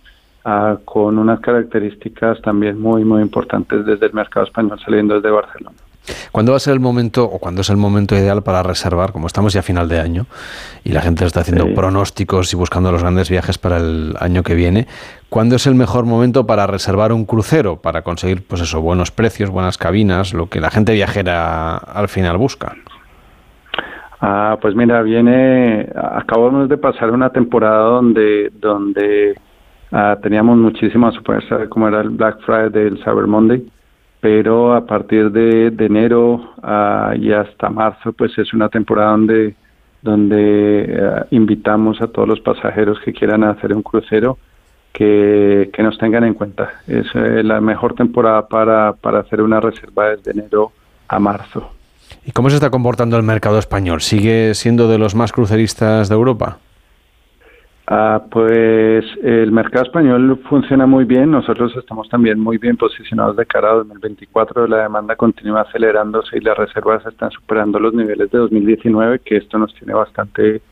ah, 0.45 0.77
con 0.85 1.17
unas 1.17 1.41
características 1.41 2.43
también 2.43 2.79
muy, 2.79 3.03
muy 3.03 3.23
importantes 3.23 3.87
desde 3.87 4.05
el 4.05 4.13
mercado 4.13 4.45
español 4.45 4.79
saliendo 4.85 5.15
desde 5.15 5.31
Barcelona. 5.31 5.84
¿Cuándo 6.33 6.53
va 6.53 6.57
a 6.57 6.61
ser 6.61 6.75
el 6.75 6.81
momento 6.81 7.25
o 7.25 7.39
cuándo 7.39 7.63
es 7.63 7.71
el 7.71 7.77
momento 7.77 8.15
ideal 8.15 8.43
para 8.43 8.63
reservar? 8.63 9.13
Como 9.13 9.27
estamos 9.27 9.53
ya 9.53 9.61
a 9.61 9.63
final 9.63 9.89
de 9.89 10.01
año 10.01 10.27
y 10.85 10.93
la 10.93 11.01
gente 11.01 11.25
está 11.25 11.41
haciendo 11.41 11.73
pronósticos 11.75 12.53
y 12.53 12.57
buscando 12.57 12.93
los 12.93 13.03
grandes 13.03 13.31
viajes 13.31 13.59
para 13.59 13.79
el 13.79 14.15
año 14.21 14.43
que 14.43 14.55
viene, 14.55 14.87
¿cuándo 15.31 15.57
es 15.57 15.67
el 15.67 15.75
mejor 15.75 16.05
momento 16.05 16.47
para 16.47 16.67
reservar 16.67 17.13
un 17.13 17.25
crucero 17.25 17.77
para 17.77 18.03
conseguir, 18.03 18.47
pues 18.47 18.61
eso, 18.61 18.81
buenos 18.81 19.11
precios, 19.11 19.51
buenas 19.51 19.79
cabinas, 19.79 20.35
lo 20.35 20.49
que 20.49 20.61
la 20.61 20.71
gente 20.71 20.93
viajera 20.93 21.77
al 21.77 22.09
final 22.09 22.37
busca? 22.37 22.75
Ah, 24.21 24.57
pues 24.61 24.75
mira, 24.75 25.03
viene, 25.03 25.89
acabamos 25.95 26.69
de 26.69 26.79
pasar 26.79 27.11
una 27.11 27.31
temporada 27.31 27.85
donde, 27.85 28.51
donde 28.59 29.35
ah, 29.93 30.17
teníamos 30.23 30.57
muchísimas 30.57 31.17
ofertas, 31.19 31.69
como 31.69 31.89
era 31.89 32.01
el 32.01 32.11
Black 32.11 32.41
Friday, 32.47 32.87
el 32.87 32.99
Cyber 33.05 33.27
Monday, 33.27 33.67
pero 34.25 34.73
a 34.73 34.87
partir 34.87 35.31
de, 35.31 35.67
enero 35.85 36.55
ah, 36.63 37.13
y 37.15 37.31
hasta 37.31 37.69
marzo, 37.69 38.15
pues 38.15 38.33
es 38.39 38.55
una 38.55 38.71
temporada 38.71 39.11
donde, 39.11 39.55
donde 40.01 40.85
eh, 40.89 41.25
invitamos 41.33 42.01
a 42.01 42.07
todos 42.07 42.27
los 42.27 42.41
pasajeros 42.41 42.99
que 43.05 43.13
quieran 43.13 43.45
hacer 43.45 43.75
un 43.75 43.83
crucero 43.83 44.39
que, 44.95 45.69
que 45.71 45.83
nos 45.83 45.99
tengan 45.99 46.25
en 46.25 46.33
cuenta. 46.33 46.71
Es 46.87 47.05
eh, 47.15 47.43
la 47.43 47.61
mejor 47.61 47.97
temporada 47.97 48.49
para, 48.49 48.95
para 48.95 49.21
hacer 49.21 49.43
una 49.43 49.61
reserva 49.61 50.17
desde 50.17 50.31
enero 50.31 50.73
a 51.07 51.19
marzo. 51.19 51.73
¿Y 52.25 52.33
cómo 52.33 52.49
se 52.49 52.57
está 52.57 52.71
comportando 52.71 53.19
el 53.19 53.25
mercado 53.25 53.59
español? 53.59 54.01
¿Sigue 54.01 54.55
siendo 54.55 54.89
de 54.89 54.97
los 54.97 55.15
más 55.15 55.33
cruceristas 55.33 56.09
de 56.09 56.15
Europa? 56.15 56.61
Ah, 57.87 58.23
pues 58.31 59.05
el 59.23 59.53
mercado 59.53 59.85
español 59.85 60.41
funciona 60.49 60.87
muy 60.87 61.05
bien. 61.05 61.31
Nosotros 61.31 61.77
estamos 61.77 62.09
también 62.09 62.41
muy 62.41 62.57
bien 62.57 62.77
posicionados 62.79 63.37
de 63.37 63.45
cara 63.45 63.71
a 63.71 63.75
2024. 63.75 64.67
La 64.67 64.85
demanda 64.85 65.17
continúa 65.17 65.63
acelerándose 65.63 66.39
y 66.39 66.41
las 66.41 66.57
reservas 66.57 67.05
están 67.05 67.31
superando 67.31 67.79
los 67.79 67.93
niveles 67.93 68.31
de 68.31 68.39
2019, 68.39 69.19
que 69.19 69.37
esto 69.37 69.59
nos 69.59 69.75
tiene 69.75 69.93
bastante 69.93 70.63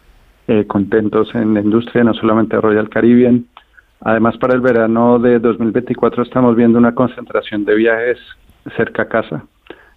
eh, 0.49 0.67
contentos 0.67 1.35
en 1.35 1.53
la 1.55 1.61
industria, 1.61 2.03
no 2.03 2.15
solamente 2.15 2.61
Royal 2.61 2.89
Caribbean. 2.89 3.45
Además, 4.01 4.37
para 4.39 4.55
el 4.55 4.61
verano 4.61 5.19
de 5.19 5.39
2024 5.39 6.23
estamos 6.23 6.57
viendo 6.57 6.79
una 6.79 6.95
concentración 6.95 7.65
de 7.65 7.75
viajes 7.75 8.19
cerca 8.77 9.03
a 9.03 9.09
casa. 9.09 9.45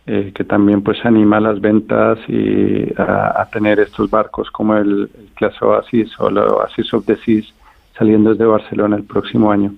Eh, 0.08 0.32
que 0.36 0.44
también 0.44 0.84
pues 0.84 1.04
anima 1.04 1.40
las 1.40 1.60
ventas 1.60 2.20
y 2.28 2.94
a, 2.96 3.48
tener 3.52 3.80
estos 3.80 4.08
barcos 4.12 4.52
como 4.52 4.76
el, 4.76 5.10
el 5.18 5.30
Clase 5.34 5.66
Oasis 5.66 6.12
o 6.20 6.30
el 6.30 6.38
Oasis 6.38 6.94
of 6.94 7.08
the 7.08 7.16
Seas 7.16 7.52
saliendo 7.98 8.30
desde 8.30 8.46
Barcelona 8.46 8.98
el 8.98 9.04
próximo 9.04 9.52
año. 9.52 9.74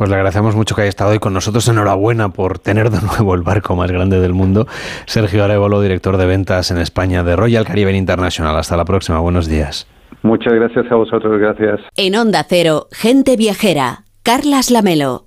Pues 0.00 0.08
le 0.08 0.16
agradecemos 0.16 0.56
mucho 0.56 0.74
que 0.74 0.82
haya 0.82 0.88
estado 0.88 1.10
hoy 1.10 1.18
con 1.18 1.34
nosotros. 1.34 1.68
Enhorabuena 1.68 2.30
por 2.30 2.58
tener 2.58 2.90
de 2.90 3.00
nuevo 3.06 3.34
el 3.34 3.42
barco 3.42 3.76
más 3.76 3.90
grande 3.90 4.18
del 4.18 4.32
mundo. 4.32 4.66
Sergio 5.06 5.44
Arevolo, 5.44 5.80
director 5.82 6.16
de 6.16 6.26
ventas 6.26 6.70
en 6.70 6.78
España 6.78 7.22
de 7.22 7.36
Royal 7.36 7.66
Caribbean 7.66 7.96
International. 7.96 8.56
Hasta 8.56 8.76
la 8.76 8.86
próxima. 8.86 9.20
Buenos 9.20 9.46
días. 9.46 9.86
Muchas 10.22 10.54
gracias 10.54 10.90
a 10.90 10.94
vosotros. 10.94 11.38
Gracias. 11.38 11.80
En 11.96 12.16
Onda 12.16 12.44
Cero, 12.48 12.86
gente 12.92 13.36
viajera. 13.36 14.04
Carlas 14.22 14.70
Lamelo. 14.70 15.26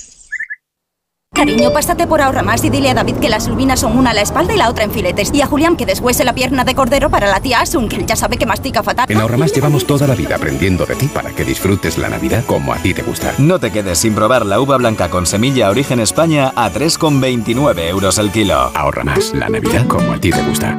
Cariño, 1.33 1.71
pásate 1.71 2.07
por 2.07 2.21
Ahorra 2.21 2.43
Más 2.43 2.63
y 2.65 2.69
dile 2.69 2.89
a 2.89 2.93
David 2.93 3.15
que 3.15 3.29
las 3.29 3.47
lubinas 3.47 3.79
son 3.79 3.97
una 3.97 4.11
a 4.11 4.13
la 4.13 4.21
espalda 4.21 4.53
y 4.53 4.57
la 4.57 4.69
otra 4.69 4.83
en 4.83 4.91
filetes. 4.91 5.31
Y 5.33 5.41
a 5.41 5.47
Julián 5.47 5.77
que 5.77 5.85
deshuese 5.85 6.25
la 6.25 6.35
pierna 6.35 6.65
de 6.65 6.75
cordero 6.75 7.09
para 7.09 7.27
la 7.27 7.39
tía 7.39 7.61
Asun, 7.61 7.87
que 7.87 7.95
él 7.95 8.05
ya 8.05 8.15
sabe 8.17 8.37
que 8.37 8.45
mastica 8.45 8.83
fatal. 8.83 9.05
En 9.09 9.19
Ahorra 9.19 9.37
Más 9.37 9.53
llevamos 9.53 9.87
toda 9.87 10.07
la 10.07 10.13
vida 10.13 10.35
aprendiendo 10.35 10.85
de 10.85 10.95
ti 10.95 11.07
para 11.07 11.31
que 11.31 11.45
disfrutes 11.45 11.97
la 11.97 12.09
Navidad 12.09 12.43
como 12.45 12.73
a 12.73 12.77
ti 12.77 12.93
te 12.93 13.01
gusta. 13.01 13.33
No 13.37 13.59
te 13.59 13.71
quedes 13.71 13.99
sin 13.99 14.13
probar 14.13 14.45
la 14.45 14.59
uva 14.59 14.77
blanca 14.77 15.09
con 15.09 15.25
semilla 15.25 15.69
origen 15.69 16.01
España 16.01 16.51
a 16.55 16.69
3,29 16.69 17.87
euros 17.87 18.17
el 18.17 18.29
kilo. 18.29 18.69
Ahorra 18.75 19.05
Más, 19.05 19.33
la 19.33 19.47
Navidad 19.47 19.87
como 19.87 20.11
a 20.11 20.19
ti 20.19 20.31
te 20.31 20.41
gusta. 20.43 20.77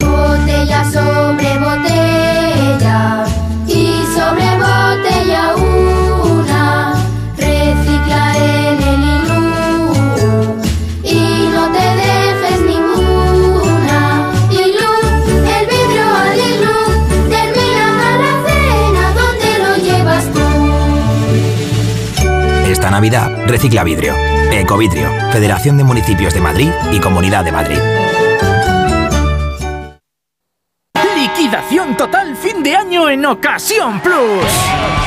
Botella 0.00 0.84
sobre 0.84 1.58
botella 1.58 3.27
Navidad, 22.98 23.30
recicla 23.46 23.84
vidrio. 23.84 24.12
Ecovidrio, 24.50 25.08
Federación 25.30 25.78
de 25.78 25.84
Municipios 25.84 26.34
de 26.34 26.40
Madrid 26.40 26.70
y 26.90 26.98
Comunidad 26.98 27.44
de 27.44 27.52
Madrid. 27.52 27.78
Liquidación 31.38 31.96
total 31.96 32.34
fin 32.34 32.64
de 32.64 32.74
año 32.74 33.08
en 33.08 33.24
Ocasión 33.24 34.00
Plus. 34.00 34.44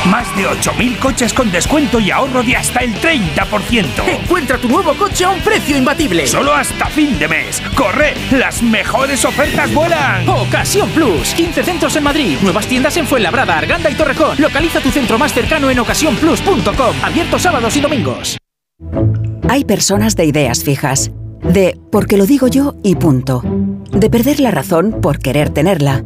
Más 0.09 0.33
de 0.37 0.47
8.000 0.47 0.97
coches 0.97 1.33
con 1.33 1.51
descuento 1.51 1.99
y 1.99 2.09
ahorro 2.09 2.41
de 2.41 2.55
hasta 2.55 2.79
el 2.79 2.95
30%. 2.95 4.07
Encuentra 4.07 4.57
tu 4.57 4.69
nuevo 4.69 4.93
coche 4.93 5.25
a 5.25 5.31
un 5.31 5.41
precio 5.41 5.75
imbatible. 5.75 6.25
Solo 6.25 6.53
hasta 6.53 6.85
fin 6.85 7.19
de 7.19 7.27
mes. 7.27 7.61
¡Corre! 7.75 8.13
¡Las 8.31 8.63
mejores 8.63 9.25
ofertas 9.25 9.73
vuelan! 9.73 10.27
Ocasión 10.29 10.89
Plus. 10.91 11.33
15 11.33 11.63
centros 11.63 11.95
en 11.97 12.03
Madrid. 12.03 12.37
Nuevas 12.41 12.65
tiendas 12.65 12.95
en 12.95 13.07
Fuenlabrada, 13.07 13.57
Arganda 13.57 13.89
y 13.89 13.95
Torrejón. 13.95 14.37
Localiza 14.39 14.79
tu 14.79 14.89
centro 14.89 15.17
más 15.17 15.33
cercano 15.33 15.69
en 15.69 15.79
ocasiónplus.com. 15.79 16.95
Abierto 17.03 17.39
sábados 17.39 17.75
y 17.75 17.81
domingos. 17.81 18.37
Hay 19.49 19.65
personas 19.65 20.15
de 20.15 20.23
ideas 20.23 20.63
fijas. 20.63 21.11
De 21.43 21.77
porque 21.91 22.15
lo 22.15 22.25
digo 22.25 22.47
yo 22.47 22.75
y 22.83 22.95
punto. 22.95 23.43
De 23.91 24.09
perder 24.09 24.39
la 24.39 24.51
razón 24.51 25.01
por 25.01 25.19
querer 25.19 25.49
tenerla. 25.49 26.05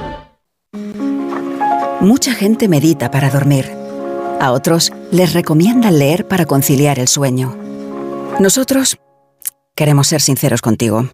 Mucha 2.01 2.33
gente 2.33 2.67
medita 2.67 3.11
para 3.11 3.29
dormir. 3.29 3.71
A 4.39 4.53
otros 4.53 4.91
les 5.11 5.33
recomiendan 5.33 5.99
leer 5.99 6.27
para 6.27 6.47
conciliar 6.47 6.97
el 6.97 7.07
sueño. 7.07 7.55
Nosotros 8.39 8.97
queremos 9.75 10.07
ser 10.07 10.19
sinceros 10.19 10.63
contigo. 10.63 11.11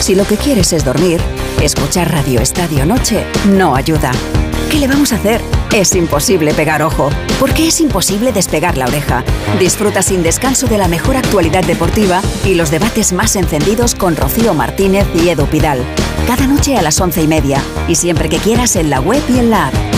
Si 0.00 0.16
lo 0.16 0.26
que 0.26 0.34
quieres 0.34 0.72
es 0.72 0.84
dormir, 0.84 1.20
escuchar 1.62 2.10
Radio 2.10 2.40
Estadio 2.40 2.84
Noche 2.84 3.24
no 3.46 3.76
ayuda. 3.76 4.10
¿Qué 4.72 4.78
le 4.80 4.88
vamos 4.88 5.12
a 5.12 5.16
hacer? 5.16 5.40
Es 5.72 5.94
imposible 5.94 6.52
pegar 6.52 6.82
ojo, 6.82 7.10
porque 7.38 7.68
es 7.68 7.80
imposible 7.80 8.32
despegar 8.32 8.76
la 8.76 8.86
oreja. 8.86 9.22
Disfruta 9.60 10.02
sin 10.02 10.24
descanso 10.24 10.66
de 10.66 10.78
la 10.78 10.88
mejor 10.88 11.16
actualidad 11.16 11.64
deportiva 11.64 12.22
y 12.44 12.54
los 12.54 12.72
debates 12.72 13.12
más 13.12 13.36
encendidos 13.36 13.94
con 13.94 14.16
Rocío 14.16 14.52
Martínez 14.52 15.06
y 15.14 15.28
Edu 15.28 15.46
Pidal. 15.46 15.84
Cada 16.26 16.48
noche 16.48 16.76
a 16.76 16.82
las 16.82 17.00
once 17.00 17.22
y 17.22 17.28
media 17.28 17.62
y 17.86 17.94
siempre 17.94 18.28
que 18.28 18.38
quieras 18.38 18.74
en 18.74 18.90
la 18.90 19.00
web 19.00 19.22
y 19.28 19.38
en 19.38 19.50
la 19.50 19.68
app. 19.68 19.97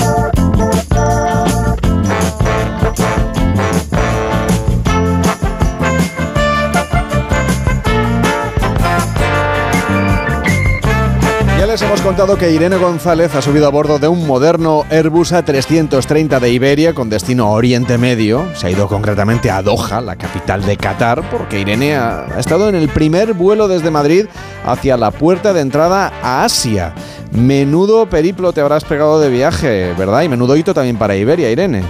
Ya 0.89 1.10
hemos 11.79 12.01
contado 12.01 12.37
que 12.37 12.51
Irene 12.51 12.75
González 12.75 13.33
ha 13.33 13.41
subido 13.41 13.65
a 13.65 13.69
bordo 13.69 13.97
de 13.97 14.09
un 14.09 14.27
moderno 14.27 14.83
Airbus 14.89 15.31
A330 15.31 16.41
de 16.41 16.51
Iberia 16.51 16.93
con 16.93 17.09
destino 17.09 17.45
a 17.45 17.51
Oriente 17.51 17.97
Medio. 17.97 18.45
Se 18.55 18.67
ha 18.67 18.71
ido 18.71 18.89
concretamente 18.89 19.49
a 19.49 19.61
Doha, 19.61 20.01
la 20.01 20.17
capital 20.17 20.65
de 20.65 20.75
Qatar, 20.75 21.29
porque 21.29 21.61
Irene 21.61 21.95
ha, 21.95 22.25
ha 22.25 22.39
estado 22.41 22.67
en 22.67 22.75
el 22.75 22.89
primer 22.89 23.33
vuelo 23.33 23.69
desde 23.69 23.89
Madrid 23.89 24.25
hacia 24.65 24.97
la 24.97 25.11
puerta 25.11 25.53
de 25.53 25.61
entrada 25.61 26.11
a 26.21 26.43
Asia. 26.43 26.93
Menudo 27.31 28.09
periplo 28.09 28.51
te 28.51 28.59
habrás 28.59 28.83
pegado 28.83 29.21
de 29.21 29.29
viaje, 29.29 29.93
¿verdad? 29.97 30.23
Y 30.23 30.29
menudo 30.29 30.57
hito 30.57 30.73
también 30.73 30.97
para 30.97 31.15
Iberia, 31.15 31.49
Irene. 31.49 31.83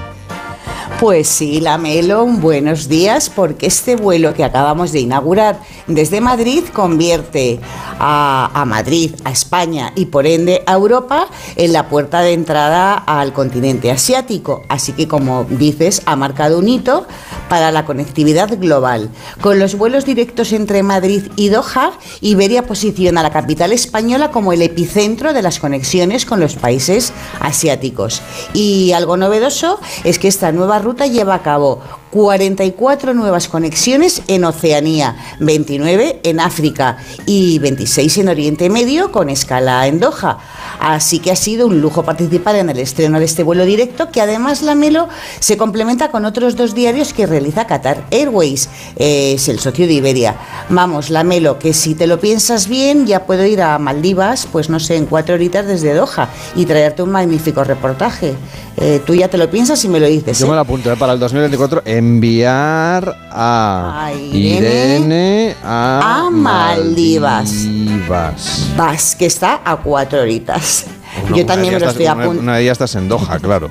Pues 1.02 1.28
sí, 1.30 1.60
Lamelo, 1.62 2.28
buenos 2.28 2.88
días, 2.88 3.32
porque 3.32 3.66
este 3.66 3.96
vuelo 3.96 4.36
que 4.36 4.44
acabamos 4.44 4.92
de 4.92 5.00
inaugurar 5.00 5.60
desde 5.88 6.22
Madrid 6.22 6.64
convierte 6.72 7.60
a, 8.00 8.52
a, 8.54 8.66
Madrid, 8.66 9.16
a 9.24 9.32
España 9.32 9.94
y 9.96 10.06
por 10.06 10.28
ende 10.28 10.62
a 10.68 10.74
Europa 10.74 11.28
en 11.56 11.74
la 11.74 11.90
puerta 11.90 12.22
de 12.22 12.34
entrada 12.34 12.94
al 12.94 13.34
continente 13.34 13.90
asiático. 13.90 14.62
Así 14.70 14.94
que, 14.94 15.08
como 15.08 15.46
dices, 15.50 16.04
ha 16.06 16.16
marcado 16.16 16.60
un 16.60 16.70
hito 16.70 17.08
para 17.50 17.72
la 17.72 17.84
conectividad 17.84 18.60
global. 18.60 19.10
Con 19.42 19.58
los 19.58 19.76
vuelos 19.76 20.06
directos 20.06 20.54
entre 20.54 20.84
Madrid 20.84 21.24
y 21.36 21.50
Doha, 21.50 21.94
Iberia 22.22 22.68
posiciona 22.68 23.22
a 23.22 23.24
la 23.24 23.32
capital 23.32 23.74
española 23.74 24.30
como 24.30 24.54
el 24.54 24.62
epicentro 24.62 25.34
de 25.34 25.42
las 25.42 25.60
conexiones 25.60 26.28
con 26.28 26.40
los 26.40 26.54
países 26.56 27.12
asiáticos. 27.40 28.22
Y 28.54 28.92
algo 28.92 29.18
novedoso 29.18 29.80
es 30.04 30.20
que 30.20 30.28
esta 30.28 30.52
nueva 30.52 30.78
ruta 30.78 30.91
lleva 30.96 31.36
a 31.36 31.42
cabo 31.42 31.82
44 32.12 33.14
nuevas 33.14 33.48
conexiones 33.48 34.22
en 34.28 34.44
Oceanía, 34.44 35.16
29 35.40 36.20
en 36.24 36.40
África 36.40 36.98
y 37.26 37.58
26 37.60 38.18
en 38.18 38.28
Oriente 38.28 38.70
Medio 38.70 39.12
con 39.12 39.30
escala 39.30 39.88
en 39.88 40.00
Doha. 40.00 40.38
Así 40.80 41.20
que 41.20 41.32
ha 41.32 41.36
sido 41.36 41.68
un 41.68 41.80
lujo 41.80 42.04
participar 42.04 42.56
en 42.58 42.70
el 42.70 42.80
estreno 42.80 43.20
de 43.20 43.26
este 43.26 43.44
vuelo 43.44 43.66
directo 43.66 44.12
que 44.12 44.20
además 44.20 44.62
la 44.62 44.76
Melo 44.76 45.08
se 45.40 45.56
complementa 45.56 46.12
con 46.12 46.26
otros 46.26 46.56
dos 46.56 46.76
diarios 46.76 47.14
que 47.14 47.28
realiza 47.28 47.66
Qatar 47.66 48.04
Airways, 48.12 48.70
es 48.98 49.48
el 49.48 49.60
socio 49.60 49.88
de 49.88 49.94
Iberia. 49.94 50.36
Vamos, 50.70 51.10
la 51.10 51.24
Melo, 51.24 51.60
que 51.60 51.74
si 51.74 51.96
te 51.96 52.08
lo 52.08 52.20
piensas 52.20 52.68
bien 52.68 53.06
ya 53.06 53.26
puedo 53.26 53.46
ir 53.46 53.62
a 53.62 53.78
Maldivas, 53.80 54.48
pues 54.52 54.70
no 54.70 54.80
sé, 54.80 54.98
en 54.98 55.06
cuatro 55.06 55.36
horitas 55.36 55.66
desde 55.66 55.94
Doha 55.94 56.30
y 56.56 56.66
traerte 56.66 57.04
un 57.04 57.12
magnífico 57.12 57.64
reportaje. 57.64 58.36
Eh, 58.84 59.00
tú 59.06 59.14
ya 59.14 59.28
te 59.28 59.38
lo 59.38 59.48
piensas 59.50 59.84
y 59.86 59.90
me 59.90 60.00
lo 60.00 60.08
dices. 60.08 60.40
Yo 60.40 60.48
¿eh? 60.48 60.50
me 60.50 60.56
lo 60.56 60.62
apunto 60.62 60.92
¿eh? 60.92 60.96
para 60.98 61.14
el 61.14 61.20
2024. 61.20 61.84
Enviar 61.86 63.16
a, 63.32 64.06
A 64.08 64.14
Irene 64.14 64.98
Irene 64.98 65.56
a, 65.64 66.26
a 66.26 66.30
Maldivas. 66.32 67.52
Maldivas. 67.54 68.68
Vas, 68.76 69.16
que 69.16 69.28
está 69.28 69.62
a 69.64 69.78
cuatro 69.78 70.20
horitas. 70.22 70.86
Una- 71.28 71.38
Yo 71.38 71.46
también 71.46 71.74
me 71.76 71.80
lo 71.80 71.90
estoy 71.90 72.08
apuntando. 72.08 72.42
Una 72.42 72.56
de 72.56 72.64
ellas 72.64 72.72
estás 72.74 72.96
en 72.96 73.08
Doha, 73.08 73.38
claro. 73.40 73.70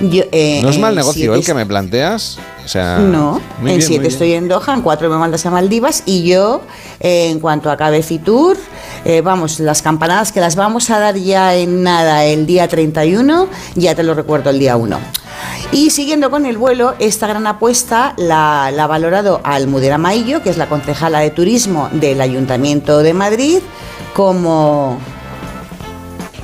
Eh, 0.00 0.60
No 0.62 0.70
es 0.70 0.78
mal 0.78 0.94
negocio 0.94 1.34
el 1.34 1.44
que 1.44 1.54
me 1.54 1.66
planteas. 1.66 2.38
O 2.64 2.68
sea, 2.68 2.98
No, 2.98 3.40
en 3.60 3.64
bien, 3.64 3.80
7 3.82 3.90
muy 3.90 3.98
bien. 4.00 4.12
estoy 4.12 4.32
en 4.34 4.48
Doha, 4.48 4.74
en 4.74 4.82
4 4.82 5.10
me 5.10 5.16
mandas 5.16 5.44
a 5.46 5.50
Maldivas 5.50 6.02
y 6.06 6.22
yo, 6.24 6.62
eh, 7.00 7.30
en 7.30 7.40
cuanto 7.40 7.70
acabe 7.70 8.02
Fitur, 8.02 8.56
eh, 9.04 9.22
vamos, 9.22 9.58
las 9.60 9.82
campanadas 9.82 10.30
que 10.30 10.40
las 10.40 10.56
vamos 10.56 10.90
a 10.90 10.98
dar 11.00 11.16
ya 11.16 11.54
en 11.56 11.82
nada 11.82 12.24
el 12.24 12.46
día 12.46 12.68
31, 12.68 13.48
ya 13.74 13.94
te 13.94 14.02
lo 14.02 14.14
recuerdo 14.14 14.50
el 14.50 14.58
día 14.58 14.76
1. 14.76 14.98
Y 15.72 15.90
siguiendo 15.90 16.30
con 16.30 16.46
el 16.46 16.58
vuelo, 16.58 16.94
esta 16.98 17.26
gran 17.26 17.46
apuesta 17.46 18.14
la, 18.16 18.70
la 18.74 18.84
ha 18.84 18.86
valorado 18.86 19.40
Almudena 19.42 19.98
Maillo, 19.98 20.42
que 20.42 20.50
es 20.50 20.56
la 20.56 20.68
concejala 20.68 21.20
de 21.20 21.30
turismo 21.30 21.88
del 21.92 22.20
Ayuntamiento 22.20 22.98
de 22.98 23.14
Madrid, 23.14 23.58
como... 24.14 24.98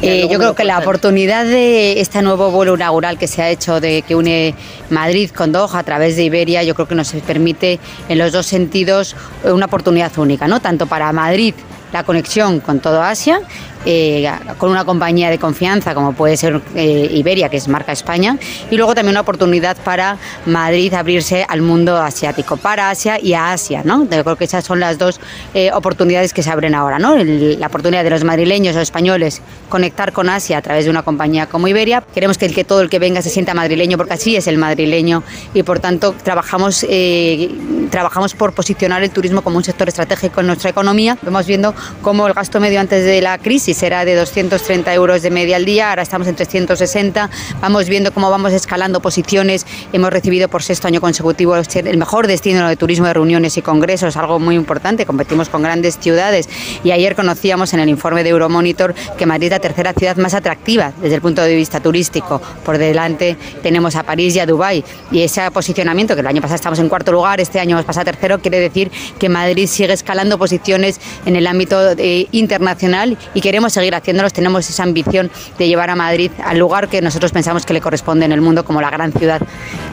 Eh, 0.03 0.29
yo 0.31 0.39
creo 0.39 0.55
que 0.55 0.65
la 0.65 0.79
oportunidad 0.79 1.45
de 1.45 2.01
este 2.01 2.21
nuevo 2.21 2.51
vuelo 2.51 2.75
inaugural 2.75 3.19
que 3.19 3.27
se 3.27 3.43
ha 3.43 3.49
hecho 3.49 3.81
de 3.81 4.03
que 4.03 4.15
une 4.15 4.55
Madrid 4.91 5.31
con 5.31 5.53
Doha 5.53 5.79
a 5.79 5.83
través 5.83 6.17
de 6.17 6.25
Iberia, 6.25 6.63
yo 6.63 6.75
creo 6.75 6.87
que 6.87 6.95
nos 6.95 7.13
permite 7.27 7.81
en 8.09 8.19
los 8.19 8.33
dos 8.33 8.47
sentidos 8.47 9.17
una 9.45 9.67
oportunidad 9.67 10.17
única, 10.19 10.47
¿no? 10.49 10.61
Tanto 10.61 10.87
para 10.87 11.11
Madrid 11.13 11.55
la 11.93 12.05
conexión 12.05 12.61
con 12.61 12.81
todo 12.81 13.03
Asia, 13.03 13.41
eh, 13.87 14.31
con 14.59 14.71
una 14.71 14.85
compañía 14.85 15.31
de 15.31 15.39
confianza 15.39 15.95
como 15.95 16.13
puede 16.13 16.37
ser 16.37 16.61
eh, 16.75 17.09
Iberia, 17.13 17.49
que 17.49 17.57
es 17.57 17.69
marca 17.69 17.93
España, 17.93 18.37
y 18.71 18.77
luego 18.77 18.95
también 18.95 19.13
una 19.15 19.21
oportunidad 19.23 19.77
para 19.79 20.19
Madrid 20.45 20.93
abrirse 20.93 21.47
al 21.49 21.63
mundo 21.63 21.97
asiático, 21.97 22.57
para 22.59 22.91
Asia 22.91 23.19
y 23.19 23.33
a 23.33 23.53
Asia, 23.53 23.83
¿no? 23.85 24.05
Yo 24.11 24.23
creo 24.25 24.37
que 24.37 24.45
esas 24.45 24.65
son 24.65 24.81
las 24.81 24.99
dos 24.99 25.21
eh, 25.55 25.71
oportunidades 25.73 26.35
que 26.35 26.43
se 26.43 26.51
abren 26.51 26.75
ahora, 26.75 26.99
¿no? 26.99 27.15
El- 27.15 27.59
la 27.61 27.69
oportunidad 27.69 28.05
de 28.05 28.11
los 28.11 28.25
madrileños 28.25 28.77
o 28.77 28.81
españoles 28.81 29.41
conectar 29.69 30.13
con 30.13 30.29
Asia 30.29 30.59
a 30.59 30.63
través 30.63 30.85
de 30.85 30.91
una 30.91 31.03
compañía 31.03 31.47
como 31.47 31.69
Iberia. 31.69 32.03
Queremos 32.13 32.37
que 32.39 32.47
el 32.47 32.55
que 32.55 32.65
todo 32.65 32.81
el 32.81 32.91
que 32.91 32.99
venga 32.99 33.23
se 33.23 33.31
sienta 33.31 33.55
madrileño, 33.55 33.97
porque 33.97 34.15
así 34.15 34.35
es 34.37 34.47
el 34.49 34.59
madrileño, 34.59 35.23
y 35.55 35.63
por 35.63 35.79
tanto 35.79 36.15
trabajamos, 36.23 36.85
eh, 36.89 37.51
trabajamos 37.91 38.35
por 38.35 38.53
posicionar 38.53 39.03
el 39.03 39.11
turismo 39.11 39.43
como 39.43 39.57
un 39.59 39.65
sector 39.65 39.89
estratégico 39.89 40.41
en 40.41 40.49
nuestra 40.49 40.71
economía. 40.71 41.17
Vamos 41.23 41.47
viendo 41.47 41.75
cómo 42.03 42.27
el 42.27 42.35
gasto 42.35 42.59
medio 42.61 42.81
antes 42.81 43.05
de 43.05 43.21
la 43.23 43.39
crisis 43.39 43.76
era 43.83 44.05
de 44.05 44.15
230 44.15 44.93
euros 44.95 45.23
de 45.23 45.31
media 45.31 45.57
al 45.57 45.65
día, 45.65 45.91
ahora 45.91 46.03
estamos 46.03 46.27
en 46.29 46.37
360. 46.37 47.31
Vamos 47.61 47.89
viendo 47.89 48.13
cómo 48.13 48.31
vamos 48.31 48.53
escalando 48.53 49.01
posiciones. 49.01 49.67
Hemos 49.93 50.11
recibido 50.11 50.49
por 50.49 50.63
sexto 50.63 50.89
año 50.89 51.01
consecutivo 51.01 51.57
el 51.57 51.97
mejor 51.97 52.27
destino 52.27 52.69
de 52.69 52.77
turismo 52.77 53.07
de 53.07 53.15
reuniones 53.15 53.57
y 53.57 53.63
congresos, 53.63 54.17
algo 54.17 54.39
muy 54.39 54.55
importante. 54.55 55.07
Competimos 55.07 55.49
con 55.49 55.63
grandes 55.63 55.99
ciudades 55.99 56.49
y 56.85 56.91
ayer 56.91 57.15
conocíamos 57.15 57.73
en 57.75 57.81
el 57.81 57.89
informe 57.89 58.25
de 58.25 58.31
Euromonitor 58.31 58.95
que 59.17 59.27
Madrid 59.27 59.47
es 59.47 59.51
la 59.53 59.61
tercera 59.61 59.93
ciudad 59.93 60.17
más 60.17 60.35
atractiva 60.35 60.93
desde 61.01 61.17
el 61.17 61.21
punto 61.21 61.43
de 61.43 61.55
vista 61.55 61.81
turístico. 61.81 62.41
Por 62.65 62.79
delante 62.79 63.37
tenemos 63.63 63.97
a 63.97 64.03
París 64.03 64.37
y 64.37 64.41
a 64.41 64.47
Dubái 64.47 64.85
y 65.11 65.23
ese 65.23 65.51
posicionamiento 65.51 66.15
que 66.15 66.21
el 66.21 66.27
año 66.27 66.41
pasado 66.41 66.57
estamos 66.57 66.79
en 66.79 66.89
cuarto 66.89 67.13
lugar, 67.13 67.41
este 67.41 67.61
año 67.61 67.77
vamos 67.77 67.85
a 67.85 67.87
pasar 67.87 68.03
a 68.03 68.13
tercero, 68.13 68.41
quiere 68.41 68.61
decir 68.61 68.91
que 69.19 69.29
Madrid 69.29 69.67
sigue 69.67 69.93
escalando 69.93 70.39
posiciones 70.39 71.01
en 71.25 71.37
el 71.37 71.47
ámbito 71.47 71.93
eh, 71.97 72.27
internacional 72.33 73.17
y 73.35 73.41
queremos 73.57 73.73
seguir 73.73 73.95
haciéndolos, 73.95 74.35
tenemos 74.35 74.69
esa 74.69 74.83
ambición 74.83 75.31
de 75.57 75.67
llevar 75.67 75.89
a 75.89 75.97
Madrid 75.97 76.31
al 76.45 76.59
lugar 76.59 76.89
que 76.89 77.01
nosotros 77.01 77.33
pensamos 77.33 77.65
que 77.65 77.73
le 77.73 77.81
corresponde 77.81 78.27
en 78.27 78.33
el 78.33 78.43
mundo 78.43 78.67
como 78.67 78.83
la 78.83 78.91
gran 78.91 79.15
ciudad 79.15 79.41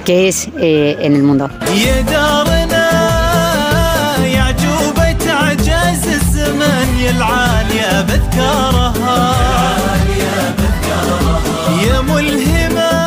que 0.03 0.27
es 0.27 0.49
eh, 0.59 0.97
en 0.99 1.15
el 1.15 1.23
mundo. 1.23 1.49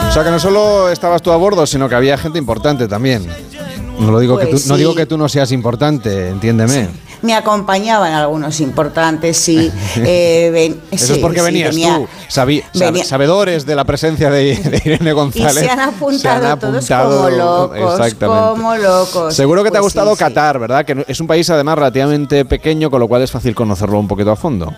O 0.09 0.13
sea 0.13 0.25
que 0.25 0.31
no 0.31 0.41
solo 0.41 0.89
estabas 0.89 1.21
tú 1.21 1.33
a 1.33 1.37
bordo, 1.37 1.67
sino 1.67 1.87
que 1.87 1.97
había 1.97 2.17
gente 2.17 2.39
importante 2.39 2.89
también. 2.89 3.27
No, 4.01 4.11
lo 4.11 4.21
digo, 4.21 4.37
pues 4.37 4.47
que 4.47 4.55
tú, 4.55 4.63
no 4.69 4.77
digo 4.79 4.95
que 4.95 5.05
tú 5.05 5.19
no 5.19 5.29
seas 5.29 5.53
importante, 5.53 6.31
entiéndeme. 6.31 6.87
Sí. 6.87 7.06
Me 7.27 7.35
acompañaban 7.35 8.13
algunos 8.13 8.61
importantes, 8.61 9.37
sí. 9.37 9.71
eh, 9.97 10.51
ven- 10.53 10.81
Eso 10.91 11.07
sí, 11.09 11.13
es 11.15 11.19
porque 11.19 11.41
sí, 11.41 11.45
venías 11.47 11.71
venía- 11.75 11.97
tú, 11.97 12.07
sabi- 12.29 12.63
sab- 12.73 12.79
venía- 12.79 13.05
sabedores 13.05 13.67
de 13.67 13.75
la 13.75 13.85
presencia 13.85 14.31
de, 14.31 14.55
de 14.57 14.83
Irene 14.85 15.11
Y 15.11 15.13
González. 15.13 15.55
se 15.65 15.69
han 15.69 15.81
apuntado, 15.81 16.21
Se 16.21 16.29
han 16.29 16.59
todos 16.61 16.91
apuntado, 16.91 17.17
como 17.25 17.29
locos, 17.31 18.15
como 18.55 18.77
locos. 18.77 19.35
Seguro 19.35 19.65
que 19.65 19.71
te 19.71 19.77
ha 19.79 19.81
Pues 19.81 19.93
gustado 19.95 20.13
sí. 20.15 20.19
Qatar, 20.21 20.59
¿verdad? 20.61 20.85
Que 20.85 21.05
es 21.09 21.21
un 21.21 21.27
país 21.27 21.51
además 21.51 21.77
relativamente 21.77 22.45
pequeño, 22.45 22.91
con 22.91 23.01
lo 23.01 23.09
cual 23.09 23.23
es 23.23 23.31
fácil 23.33 23.55
conocerlo 23.55 23.99
un 23.99 24.07
poquito 24.09 24.31
a 24.31 24.37
fondo. 24.37 24.73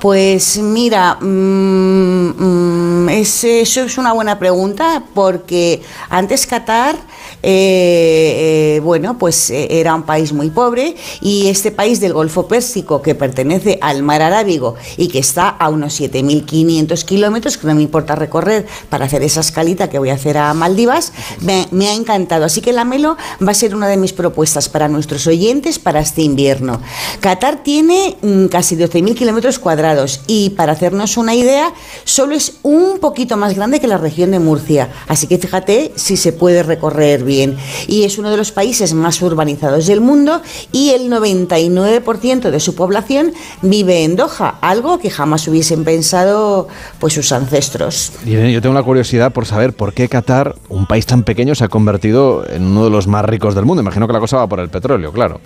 Pues 0.00 0.58
mira, 0.58 1.16
mm, 1.20 3.04
mm, 3.04 3.08
es- 3.10 3.44
eso 3.44 3.82
es 3.82 3.98
una 3.98 4.12
buena 4.12 4.38
pregunta 4.38 5.02
porque 5.14 5.82
antes 6.10 6.46
Qatar, 6.46 6.96
eh, 7.42 8.76
eh, 8.76 8.80
bueno, 8.82 9.18
pues 9.18 9.50
eh, 9.50 9.66
era 9.80 9.94
un 9.94 10.02
país 10.04 10.32
muy 10.32 10.50
pobre 10.50 10.96
y 11.20 11.48
este 11.48 11.70
país 11.70 12.00
del 12.00 12.12
Golfo 12.12 12.48
Pérsico 12.48 13.02
que 13.02 13.14
pertenece 13.14 13.78
al 13.82 14.02
mar 14.02 14.22
Arábigo 14.22 14.76
y 14.96 15.08
que 15.08 15.18
está 15.18 15.48
a 15.48 15.68
unos 15.68 15.94
7.500 16.00 17.04
kilómetros, 17.04 17.58
que 17.58 17.66
no 17.66 17.74
me 17.74 17.82
importa 17.82 18.14
recorrer 18.14 18.66
para 18.88 19.04
hacer 19.06 19.22
esa 19.22 19.40
escalita 19.40 19.90
que 19.90 19.98
voy 19.98 20.10
a 20.10 20.14
hacer 20.14 20.38
a 20.38 20.54
Maldivas, 20.54 21.12
me, 21.40 21.88
ha 21.88 21.94
encantado. 21.94 22.44
Así 22.44 22.60
que 22.60 22.72
la 22.72 22.84
Melo 22.84 23.16
va 23.46 23.50
a 23.52 23.54
ser 23.54 23.74
una 23.74 23.88
de 23.88 23.96
mis 23.96 24.12
propuestas 24.12 24.68
para 24.68 24.88
nuestros 24.88 25.26
oyentes 25.26 25.78
para 25.78 26.00
este 26.00 26.22
invierno. 26.22 26.80
Qatar 27.20 27.62
tiene 27.62 28.16
mm, 28.22 28.46
casi 28.46 28.76
12.000 28.76 29.14
kilómetros 29.14 29.58
y 30.26 30.50
para 30.50 30.72
hacernos 30.72 31.16
una 31.16 31.34
idea, 31.34 31.72
solo 32.04 32.34
es 32.34 32.58
un 32.62 32.98
poquito 32.98 33.36
más 33.36 33.54
grande 33.54 33.80
que 33.80 33.86
la 33.86 33.98
región 33.98 34.30
de 34.30 34.38
Murcia. 34.38 34.90
Así 35.08 35.26
que 35.26 35.38
fíjate 35.38 35.92
si 35.96 36.16
se 36.16 36.32
puede 36.32 36.62
recorrer 36.62 37.24
bien. 37.24 37.56
Y 37.86 38.04
es 38.04 38.18
uno 38.18 38.30
de 38.30 38.36
los 38.36 38.52
países 38.52 38.94
más 38.94 39.20
urbanizados 39.22 39.86
del 39.86 40.00
mundo 40.00 40.42
y 40.72 40.90
el 40.90 41.10
99% 41.10 42.50
de 42.50 42.60
su 42.60 42.74
población 42.74 43.32
vive 43.62 44.04
en 44.04 44.16
Doha, 44.16 44.58
algo 44.60 44.98
que 44.98 45.10
jamás 45.10 45.46
hubiesen 45.48 45.84
pensado 45.84 46.68
pues 46.98 47.14
sus 47.14 47.32
ancestros. 47.32 48.12
Yo 48.24 48.60
tengo 48.60 48.74
la 48.74 48.82
curiosidad 48.82 49.32
por 49.32 49.46
saber 49.46 49.74
por 49.74 49.92
qué 49.92 50.08
Qatar, 50.08 50.54
un 50.68 50.86
país 50.86 51.06
tan 51.06 51.22
pequeño, 51.22 51.54
se 51.54 51.64
ha 51.64 51.68
convertido 51.68 52.48
en 52.48 52.64
uno 52.64 52.84
de 52.84 52.90
los 52.90 53.06
más 53.06 53.24
ricos 53.24 53.54
del 53.54 53.64
mundo. 53.64 53.82
Imagino 53.82 54.06
que 54.06 54.12
la 54.12 54.20
cosa 54.20 54.38
va 54.38 54.48
por 54.48 54.60
el 54.60 54.68
petróleo, 54.68 55.12
claro. 55.12 55.40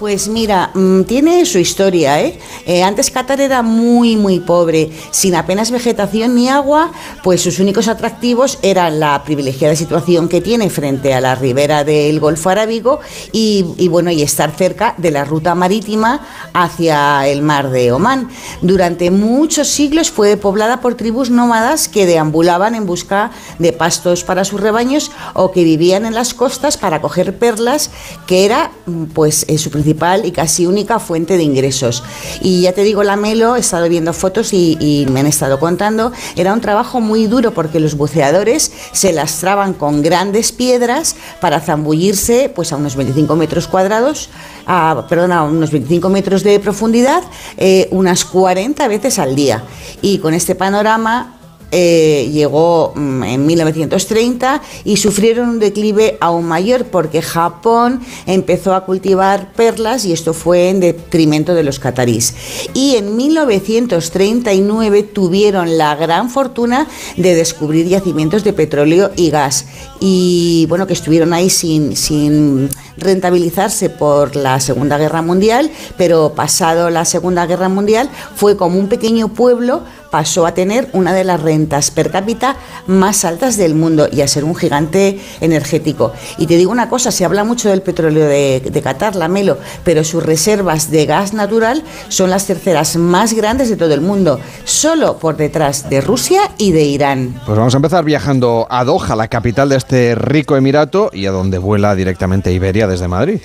Pues 0.00 0.28
mira, 0.28 0.70
mm, 0.72 1.02
tiene 1.02 1.44
su 1.44 1.58
historia, 1.58 2.22
¿eh? 2.22 2.38
Eh, 2.64 2.82
Antes 2.82 3.10
Qatar 3.10 3.38
era 3.38 3.60
muy, 3.60 4.16
muy 4.16 4.40
pobre, 4.40 4.90
sin 5.10 5.34
apenas 5.34 5.70
vegetación 5.70 6.34
ni 6.34 6.48
agua, 6.48 6.90
pues 7.22 7.42
sus 7.42 7.58
únicos 7.58 7.86
atractivos 7.86 8.58
eran 8.62 8.98
la 8.98 9.22
privilegiada 9.24 9.76
situación 9.76 10.30
que 10.30 10.40
tiene 10.40 10.70
frente 10.70 11.12
a 11.12 11.20
la 11.20 11.34
ribera 11.34 11.84
del 11.84 12.18
Golfo 12.18 12.48
Arábigo 12.48 13.00
y, 13.30 13.88
bueno, 13.90 14.10
y 14.10 14.22
estar 14.22 14.52
cerca 14.52 14.94
de 14.96 15.10
la 15.10 15.26
ruta 15.26 15.54
marítima 15.54 16.26
hacia 16.54 17.28
el 17.28 17.42
mar 17.42 17.68
de 17.68 17.92
Omán. 17.92 18.30
Durante 18.62 19.10
muchos 19.10 19.68
siglos 19.68 20.10
fue 20.10 20.38
poblada 20.38 20.80
por 20.80 20.94
tribus 20.94 21.28
nómadas 21.28 21.88
que 21.88 22.06
deambulaban 22.06 22.74
en 22.74 22.86
busca 22.86 23.32
de 23.58 23.74
pastos 23.74 24.24
para 24.24 24.46
sus 24.46 24.62
rebaños 24.62 25.10
o 25.34 25.52
que 25.52 25.62
vivían 25.62 26.06
en 26.06 26.14
las 26.14 26.32
costas 26.32 26.78
para 26.78 27.02
coger 27.02 27.36
perlas, 27.36 27.90
que 28.26 28.46
era 28.46 28.70
mm, 28.86 29.04
pues 29.12 29.44
su 29.58 29.68
principal 29.70 29.89
y 30.24 30.30
casi 30.30 30.66
única 30.66 30.98
fuente 30.98 31.36
de 31.36 31.42
ingresos. 31.42 32.02
Y 32.40 32.62
ya 32.62 32.72
te 32.72 32.82
digo, 32.82 33.02
la 33.02 33.16
Melo, 33.16 33.56
he 33.56 33.60
estado 33.60 33.88
viendo 33.88 34.12
fotos 34.12 34.52
y, 34.52 35.06
me 35.10 35.20
han 35.20 35.26
estado 35.26 35.58
contando, 35.58 36.12
era 36.36 36.52
un 36.52 36.60
trabajo 36.60 37.00
muy 37.00 37.26
duro 37.26 37.52
porque 37.52 37.80
los 37.80 37.96
buceadores 37.96 38.70
se 38.92 39.12
lastraban 39.12 39.72
con 39.74 40.02
grandes 40.02 40.52
piedras 40.52 41.16
para 41.40 41.60
zambullirse 41.60 42.50
pues 42.54 42.72
a 42.72 42.76
unos 42.76 42.96
25 42.96 43.34
metros 43.36 43.66
cuadrados, 43.66 44.30
a, 44.66 45.06
perdón, 45.08 45.32
a 45.32 45.42
unos 45.42 45.70
25 45.70 46.08
metros 46.08 46.42
de 46.42 46.60
profundidad, 46.60 47.22
eh, 47.56 47.88
unas 47.90 48.24
40 48.24 48.86
veces 48.88 49.18
al 49.18 49.34
día. 49.34 49.64
Y 50.02 50.18
con 50.18 50.34
este 50.34 50.54
panorama 50.54 51.39
eh, 51.72 52.28
llegó 52.32 52.92
mm, 52.96 53.22
en 53.22 53.46
1930 53.46 54.60
y 54.84 54.96
sufrieron 54.96 55.48
un 55.48 55.58
declive 55.58 56.18
aún 56.20 56.46
mayor 56.46 56.86
porque 56.86 57.22
Japón 57.22 58.00
empezó 58.26 58.74
a 58.74 58.84
cultivar 58.84 59.52
perlas 59.52 60.04
y 60.04 60.12
esto 60.12 60.34
fue 60.34 60.70
en 60.70 60.80
detrimento 60.80 61.54
de 61.54 61.62
los 61.62 61.78
catarís. 61.78 62.34
Y 62.74 62.96
en 62.96 63.16
1939 63.16 65.02
tuvieron 65.04 65.78
la 65.78 65.94
gran 65.94 66.28
fortuna 66.30 66.88
de 67.16 67.34
descubrir 67.34 67.86
yacimientos 67.86 68.42
de 68.44 68.52
petróleo 68.52 69.10
y 69.16 69.30
gas 69.30 69.66
y 70.00 70.66
bueno 70.68 70.86
que 70.86 70.94
estuvieron 70.94 71.32
ahí 71.32 71.50
sin, 71.50 71.96
sin 71.96 72.68
rentabilizarse 72.96 73.90
por 73.90 74.36
la 74.36 74.60
Segunda 74.60 74.98
Guerra 74.98 75.22
Mundial, 75.22 75.70
pero 75.96 76.32
pasado 76.34 76.90
la 76.90 77.04
Segunda 77.04 77.46
Guerra 77.46 77.68
Mundial 77.68 78.10
fue 78.34 78.56
como 78.56 78.78
un 78.78 78.88
pequeño 78.88 79.28
pueblo 79.28 79.82
pasó 80.10 80.46
a 80.46 80.54
tener 80.54 80.88
una 80.92 81.12
de 81.12 81.24
las 81.24 81.40
rentas 81.40 81.90
per 81.90 82.10
cápita 82.10 82.56
más 82.86 83.24
altas 83.24 83.56
del 83.56 83.74
mundo 83.74 84.08
y 84.10 84.20
a 84.20 84.28
ser 84.28 84.44
un 84.44 84.54
gigante 84.54 85.20
energético. 85.40 86.12
Y 86.38 86.46
te 86.46 86.56
digo 86.56 86.72
una 86.72 86.88
cosa, 86.88 87.10
se 87.10 87.24
habla 87.24 87.44
mucho 87.44 87.70
del 87.70 87.82
petróleo 87.82 88.26
de, 88.26 88.80
Qatar, 88.82 89.14
la 89.14 89.28
Melo, 89.28 89.58
pero 89.84 90.04
sus 90.04 90.24
reservas 90.24 90.90
de 90.90 91.04
gas 91.06 91.34
natural 91.34 91.84
son 92.08 92.30
las 92.30 92.46
terceras 92.46 92.96
más 92.96 93.34
grandes 93.34 93.68
de 93.68 93.76
todo 93.76 93.92
el 93.92 94.00
mundo, 94.00 94.40
solo 94.64 95.18
por 95.18 95.36
detrás 95.36 95.90
de 95.90 96.00
Rusia 96.00 96.40
y 96.56 96.72
de 96.72 96.82
Irán. 96.82 97.40
Pues 97.44 97.58
vamos 97.58 97.74
a 97.74 97.76
empezar 97.76 98.04
viajando 98.04 98.66
a 98.70 98.84
Doha, 98.84 99.16
la 99.16 99.28
capital 99.28 99.68
de 99.68 99.76
este 99.76 100.14
rico 100.14 100.56
emirato 100.56 101.10
y 101.12 101.26
a 101.26 101.30
donde 101.30 101.58
vuela 101.58 101.94
directamente 101.94 102.52
Iberia 102.52 102.86
desde 102.86 103.06
Madrid. 103.08 103.40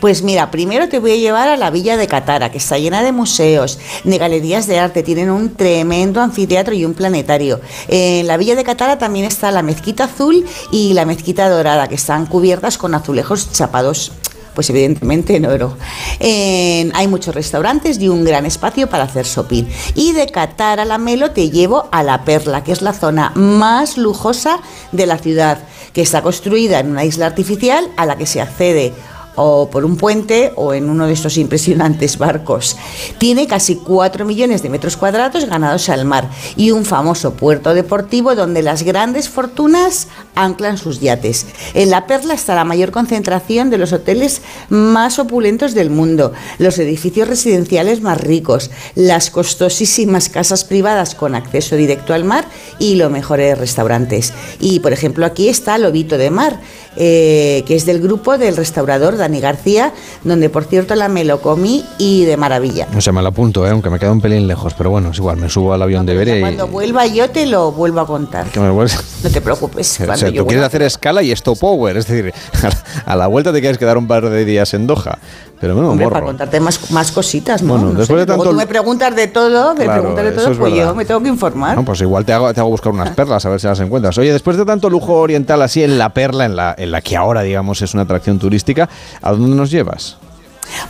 Pues 0.00 0.22
mira, 0.22 0.50
primero 0.50 0.88
te 0.88 0.98
voy 0.98 1.12
a 1.12 1.16
llevar 1.16 1.48
a 1.48 1.56
la 1.56 1.70
villa 1.70 1.96
de 1.96 2.06
Catara, 2.06 2.50
que 2.50 2.58
está 2.58 2.78
llena 2.78 3.02
de 3.02 3.12
museos, 3.12 3.78
de 4.04 4.18
galerías 4.18 4.66
de 4.66 4.78
arte, 4.78 5.02
tienen 5.02 5.30
un 5.30 5.54
tremendo 5.54 6.20
anfiteatro 6.20 6.74
y 6.74 6.84
un 6.84 6.94
planetario. 6.94 7.60
En 7.88 8.26
la 8.26 8.36
villa 8.36 8.54
de 8.54 8.64
Catara 8.64 8.98
también 8.98 9.24
está 9.24 9.50
la 9.50 9.62
mezquita 9.62 10.04
azul 10.04 10.44
y 10.70 10.92
la 10.94 11.04
mezquita 11.04 11.48
dorada, 11.48 11.88
que 11.88 11.94
están 11.94 12.26
cubiertas 12.26 12.78
con 12.78 12.94
azulejos 12.94 13.52
chapados 13.52 14.12
pues 14.54 14.68
evidentemente 14.68 15.34
en 15.34 15.46
oro. 15.46 15.78
Hay 16.20 17.08
muchos 17.08 17.34
restaurantes 17.34 17.98
y 17.98 18.08
un 18.08 18.22
gran 18.22 18.44
espacio 18.44 18.86
para 18.86 19.04
hacer 19.04 19.24
shopping. 19.24 19.64
Y 19.94 20.12
de 20.12 20.26
Qatar 20.26 20.78
a 20.78 20.84
la 20.84 20.98
Melo 20.98 21.30
te 21.30 21.48
llevo 21.48 21.88
a 21.90 22.02
La 22.02 22.24
Perla, 22.24 22.62
que 22.62 22.72
es 22.72 22.82
la 22.82 22.92
zona 22.92 23.32
más 23.34 23.96
lujosa 23.96 24.60
de 24.92 25.06
la 25.06 25.16
ciudad, 25.16 25.58
que 25.94 26.02
está 26.02 26.20
construida 26.20 26.80
en 26.80 26.90
una 26.90 27.04
isla 27.04 27.24
artificial 27.24 27.88
a 27.96 28.04
la 28.04 28.18
que 28.18 28.26
se 28.26 28.42
accede 28.42 28.92
o 29.36 29.70
por 29.70 29.84
un 29.84 29.96
puente 29.96 30.52
o 30.56 30.74
en 30.74 30.90
uno 30.90 31.06
de 31.06 31.12
estos 31.12 31.36
impresionantes 31.38 32.18
barcos. 32.18 32.76
Tiene 33.18 33.46
casi 33.46 33.76
4 33.76 34.24
millones 34.24 34.62
de 34.62 34.68
metros 34.68 34.96
cuadrados 34.96 35.46
ganados 35.46 35.88
al 35.88 36.04
mar 36.04 36.28
y 36.56 36.70
un 36.70 36.84
famoso 36.84 37.34
puerto 37.34 37.74
deportivo 37.74 38.34
donde 38.34 38.62
las 38.62 38.82
grandes 38.82 39.28
fortunas 39.28 40.08
anclan 40.34 40.78
sus 40.78 41.00
yates. 41.00 41.46
En 41.74 41.90
La 41.90 42.06
Perla 42.06 42.34
está 42.34 42.54
la 42.54 42.64
mayor 42.64 42.90
concentración 42.90 43.70
de 43.70 43.78
los 43.78 43.92
hoteles 43.92 44.42
más 44.68 45.18
opulentos 45.18 45.74
del 45.74 45.90
mundo, 45.90 46.32
los 46.58 46.78
edificios 46.78 47.28
residenciales 47.28 48.00
más 48.00 48.20
ricos, 48.20 48.70
las 48.94 49.30
costosísimas 49.30 50.28
casas 50.28 50.64
privadas 50.64 51.14
con 51.14 51.34
acceso 51.34 51.76
directo 51.76 52.14
al 52.14 52.24
mar 52.24 52.46
y 52.78 52.96
los 52.96 53.10
mejores 53.10 53.58
restaurantes. 53.58 54.32
Y 54.60 54.80
por 54.80 54.92
ejemplo 54.92 55.26
aquí 55.26 55.48
está 55.48 55.78
Lobito 55.78 56.18
de 56.18 56.30
Mar, 56.30 56.60
eh, 56.96 57.62
que 57.66 57.74
es 57.74 57.86
del 57.86 58.00
grupo 58.00 58.36
del 58.38 58.56
restaurador 58.56 59.16
Dani 59.22 59.40
García, 59.40 59.92
donde 60.24 60.50
por 60.50 60.64
cierto 60.64 60.94
la 60.94 61.08
me 61.08 61.24
lo 61.24 61.40
comí 61.40 61.84
y 61.98 62.24
de 62.24 62.36
maravilla. 62.36 62.86
No 62.92 63.00
sé, 63.00 63.12
me 63.12 63.22
lo 63.22 63.28
apunto, 63.28 63.66
¿eh? 63.66 63.70
aunque 63.70 63.88
me 63.90 63.98
queda 63.98 64.12
un 64.12 64.20
pelín 64.20 64.46
lejos, 64.46 64.74
pero 64.74 64.90
bueno, 64.90 65.10
es 65.10 65.18
igual, 65.18 65.36
me 65.38 65.48
subo 65.48 65.72
al 65.72 65.82
avión 65.82 66.04
de 66.06 66.14
Iberia 66.14 66.36
y... 66.38 66.40
Cuando 66.40 66.66
vuelva 66.68 67.06
yo 67.06 67.30
te 67.30 67.46
lo 67.46 67.72
vuelvo 67.72 68.00
a 68.00 68.06
contar. 68.06 68.46
me 68.56 68.70
vuelves- 68.70 68.98
No 69.22 69.30
te 69.30 69.40
preocupes. 69.40 70.00
O 70.12 70.16
sea, 70.16 70.28
yo 70.28 70.42
tú 70.42 70.46
quieres 70.48 70.64
hacer 70.66 70.82
escala 70.82 71.22
y 71.22 71.30
stop 71.32 71.58
power, 71.58 71.96
es 71.96 72.06
decir, 72.06 72.32
a 73.06 73.16
la 73.16 73.26
vuelta 73.26 73.52
te 73.52 73.60
quieres 73.60 73.78
quedar 73.78 73.96
un 73.96 74.06
par 74.06 74.28
de 74.28 74.44
días 74.44 74.74
en 74.74 74.86
Doha. 74.86 75.18
Pero 75.62 75.74
bueno, 75.76 75.90
Hombre, 75.90 76.08
para 76.08 76.26
contarte 76.26 76.58
más, 76.58 76.90
más 76.90 77.12
cositas, 77.12 77.62
¿no? 77.62 77.74
Bueno, 77.74 77.92
No 77.92 77.98
después 78.00 78.08
sé, 78.08 78.12
de 78.14 78.26
luego 78.26 78.42
tanto- 78.42 78.50
tú 78.50 78.56
me 78.56 78.66
preguntas 78.66 79.14
de 79.14 79.28
todo, 79.28 79.74
me 79.76 79.84
Claro, 79.84 80.00
preguntas 80.02 80.24
de 80.24 80.32
todo, 80.32 80.50
es 80.50 80.58
pues 80.58 80.74
yo 80.74 80.92
me 80.96 81.04
tengo 81.04 81.22
que 81.22 81.28
informar. 81.28 81.76
No, 81.76 81.84
pues 81.84 82.00
igual 82.00 82.24
te 82.24 82.32
hago, 82.32 82.52
te 82.52 82.58
hago 82.58 82.68
buscar 82.68 82.92
unas 82.92 83.10
perlas, 83.10 83.46
a 83.46 83.48
ver 83.48 83.60
si 83.60 83.68
las 83.68 83.78
encuentras. 83.78 84.18
Oye, 84.18 84.32
después 84.32 84.56
de 84.56 84.64
tanto 84.64 84.90
lujo 84.90 85.14
oriental 85.14 85.62
así 85.62 85.84
en 85.84 85.98
la 85.98 86.08
perla, 86.08 86.46
en 86.46 86.56
la, 86.56 86.74
en 86.76 86.90
la 86.90 87.00
que 87.00 87.16
ahora, 87.16 87.42
digamos, 87.42 87.80
es 87.80 87.94
una 87.94 88.02
atracción 88.02 88.40
turística, 88.40 88.88
¿a 89.22 89.30
dónde 89.30 89.54
nos 89.54 89.70
llevas? 89.70 90.16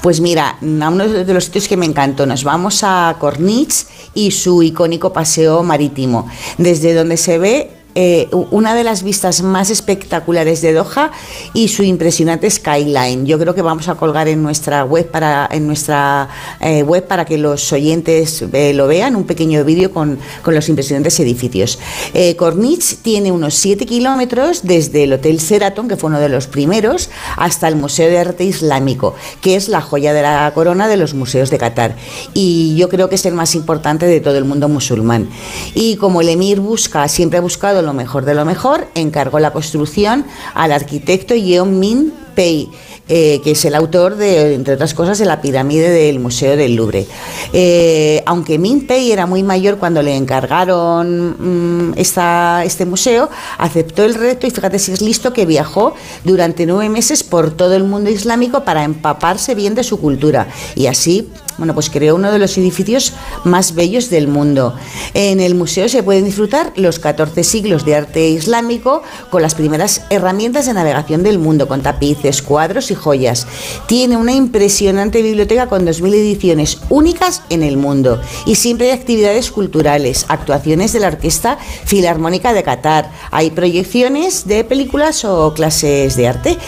Pues 0.01 0.23
mira, 0.23 0.57
a 0.61 0.89
uno 0.89 1.07
de 1.07 1.35
los 1.35 1.45
sitios 1.45 1.69
que 1.69 1.77
me 1.77 1.85
encantó, 1.85 2.25
nos 2.25 2.43
vamos 2.43 2.81
a 2.83 3.15
Cornich 3.21 3.85
y 4.15 4.31
su 4.31 4.63
icónico 4.63 5.13
paseo 5.13 5.63
marítimo, 5.63 6.29
desde 6.57 6.95
donde 6.95 7.19
se 7.19 7.37
ve 7.37 7.71
eh, 7.95 8.29
una 8.51 8.75
de 8.75 8.85
las 8.85 9.03
vistas 9.03 9.43
más 9.43 9.71
espectaculares 9.71 10.63
de 10.63 10.73
Doha 10.73 11.11
y 11.55 11.69
su 11.69 11.83
impresionante 11.83 12.51
skyline. 12.51 13.27
Yo 13.27 13.39
creo 13.39 13.55
que 13.55 13.63
vamos 13.63 13.89
a 13.89 13.95
colgar 13.95 14.29
en 14.29 14.43
nuestra 14.43 14.85
web 14.85 15.11
para 15.11 15.49
en 15.51 15.67
nuestra 15.67 16.29
eh, 16.61 16.83
web 16.83 17.07
para 17.07 17.25
que 17.25 17.39
los 17.39 17.73
oyentes 17.73 18.45
eh, 18.53 18.73
lo 18.75 18.87
vean, 18.87 19.17
un 19.17 19.25
pequeño 19.25 19.65
vídeo 19.65 19.93
con, 19.93 20.19
con 20.43 20.55
los 20.55 20.69
impresionantes 20.69 21.19
edificios. 21.21 21.79
Eh, 22.15 22.37
Cornich 22.37 22.99
tiene 23.03 23.33
unos 23.33 23.55
7 23.55 23.87
kilómetros 23.87 24.63
desde 24.63 25.05
el 25.05 25.13
Hotel 25.13 25.39
Sheraton, 25.39 25.89
que 25.89 25.97
fue 25.97 26.09
uno 26.09 26.21
de 26.21 26.29
los 26.29 26.47
primeros, 26.47 27.11
hasta 27.37 27.69
el 27.69 27.77
Museo 27.77 28.09
de 28.09 28.19
Arte 28.19 28.45
Islámico, 28.45 29.15
que 29.41 29.57
es 29.57 29.69
la 29.69 29.81
joya 29.81 30.13
de 30.13 30.23
la 30.23 30.51
corona 30.55 30.89
de 30.89 30.97
los 30.97 31.15
museos 31.15 31.51
de 31.51 31.59
Qatar. 31.59 31.97
Y 32.35 32.75
yo 32.77 32.89
creo 32.89 33.09
que 33.09 33.17
es 33.17 33.27
el 33.27 33.35
más 33.35 33.55
importante 33.55 34.07
de 34.07 34.21
todo 34.21 34.39
el 34.39 34.45
mundo 34.45 34.69
musulmán. 34.69 35.29
Y 35.75 35.97
como 35.97 36.21
el 36.21 36.29
emir 36.29 36.61
busca, 36.61 37.07
siempre 37.09 37.39
ha 37.39 37.43
buscado 37.43 37.82
lo 37.83 37.93
mejor 37.93 38.25
de 38.25 38.35
lo 38.35 38.45
mejor, 38.45 38.89
encargó 38.95 39.39
la 39.39 39.53
construcción 39.53 40.25
al 40.55 40.73
arquitecto 40.73 41.35
Yeon 41.35 41.79
Min 41.79 42.13
Pei. 42.35 42.71
Eh, 43.09 43.41
que 43.43 43.51
es 43.53 43.65
el 43.65 43.75
autor 43.75 44.17
de, 44.17 44.55
entre 44.55 44.75
otras 44.75 44.95
cosas, 44.95 45.19
de 45.19 45.25
la 45.27 45.41
pirámide 45.41 45.91
del 45.91 46.19
Museo 46.19 46.57
del 46.57 46.75
Louvre. 46.77 47.07
Eh, 47.53 48.23
aunque 48.27 48.59
Min 48.59 48.87
Pei 48.87 49.13
era 49.13 49.27
muy 49.27 49.43
mayor 49.43 49.79
cuando 49.79 50.03
le 50.03 50.17
encargaron 50.17 51.89
mm, 51.91 51.95
esta- 51.97 52.63
este 52.65 52.87
museo, 52.87 53.29
aceptó 53.59 54.05
el 54.05 54.15
reto 54.15 54.47
y 54.47 54.51
fíjate 54.51 54.79
si 54.79 54.93
es 54.93 55.01
listo 55.03 55.33
que 55.33 55.47
viajó 55.47 55.95
durante 56.25 56.67
nueve 56.67 56.89
meses 56.89 57.23
por 57.23 57.51
todo 57.51 57.75
el 57.75 57.85
mundo 57.85 58.11
islámico 58.11 58.65
para 58.65 58.85
empaparse 58.85 59.55
bien 59.55 59.75
de 59.75 59.85
su 59.85 59.99
cultura 60.01 60.49
y 60.75 60.87
así 60.87 61.31
bueno, 61.59 61.75
pues 61.75 61.91
creó 61.91 62.15
uno 62.17 62.33
de 62.33 62.39
los 62.39 62.57
edificios 62.57 63.13
más 63.45 63.75
bellos 63.75 64.09
del 64.09 64.27
mundo. 64.27 64.75
En 65.13 65.39
el 65.39 65.55
museo 65.55 65.87
se 65.89 66.03
pueden 66.03 66.25
disfrutar 66.25 66.73
los 66.77 66.99
14 66.99 67.45
siglos 67.45 67.85
de 67.85 67.95
arte 67.95 68.27
islámico 68.31 69.03
con 69.31 69.43
las 69.43 69.55
primeras 69.55 70.01
herramientas 70.09 70.65
de 70.67 70.73
navegación 70.73 71.23
del 71.23 71.39
mundo, 71.39 71.69
con 71.69 71.83
tapices, 71.83 72.41
cuadros 72.41 72.91
y 72.93 72.95
joyas. 72.95 73.47
Tiene 73.87 74.17
una 74.17 74.33
impresionante 74.33 75.23
biblioteca 75.23 75.67
con 75.67 75.87
2.000 75.87 76.15
ediciones 76.15 76.79
únicas 76.89 77.43
en 77.51 77.63
el 77.63 77.77
mundo 77.77 78.21
y 78.47 78.55
siempre 78.55 78.91
hay 78.91 78.99
actividades 78.99 79.51
culturales, 79.51 80.27
actuaciones 80.29 80.93
de 80.93 81.01
la 81.01 81.09
Orquesta 81.09 81.59
Filarmónica 81.85 82.53
de 82.53 82.63
Qatar, 82.63 83.11
hay 83.31 83.51
proyecciones 83.51 84.47
de 84.47 84.65
películas 84.65 85.25
o 85.25 85.55
clases 85.55 86.17
de 86.17 86.29
arte. 86.29 86.59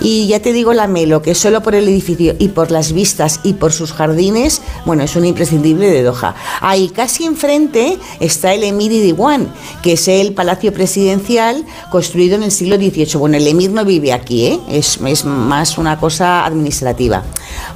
Y 0.00 0.26
ya 0.26 0.40
te 0.40 0.52
digo 0.52 0.72
la 0.72 0.86
Melo, 0.86 1.22
que 1.22 1.34
solo 1.34 1.62
por 1.62 1.74
el 1.74 1.88
edificio 1.88 2.34
y 2.38 2.48
por 2.48 2.70
las 2.70 2.92
vistas 2.92 3.40
y 3.44 3.54
por 3.54 3.72
sus 3.72 3.92
jardines, 3.92 4.62
bueno, 4.84 5.02
es 5.02 5.16
un 5.16 5.24
imprescindible 5.24 5.90
de 5.90 6.02
Doha. 6.02 6.34
Ahí 6.60 6.88
casi 6.88 7.24
enfrente 7.24 7.98
está 8.20 8.54
el 8.54 8.64
Emiri 8.64 9.00
Diwan, 9.00 9.52
que 9.82 9.92
es 9.92 10.08
el 10.08 10.34
palacio 10.34 10.72
presidencial 10.72 11.64
construido 11.90 12.36
en 12.36 12.42
el 12.42 12.50
siglo 12.50 12.76
XVIII. 12.76 13.16
Bueno, 13.18 13.36
el 13.36 13.46
emir 13.46 13.70
no 13.70 13.84
vive 13.84 14.12
aquí, 14.12 14.46
¿eh? 14.46 14.60
es, 14.70 14.98
es 15.06 15.24
más 15.24 15.73
una 15.78 15.98
cosa 15.98 16.44
administrativa. 16.44 17.22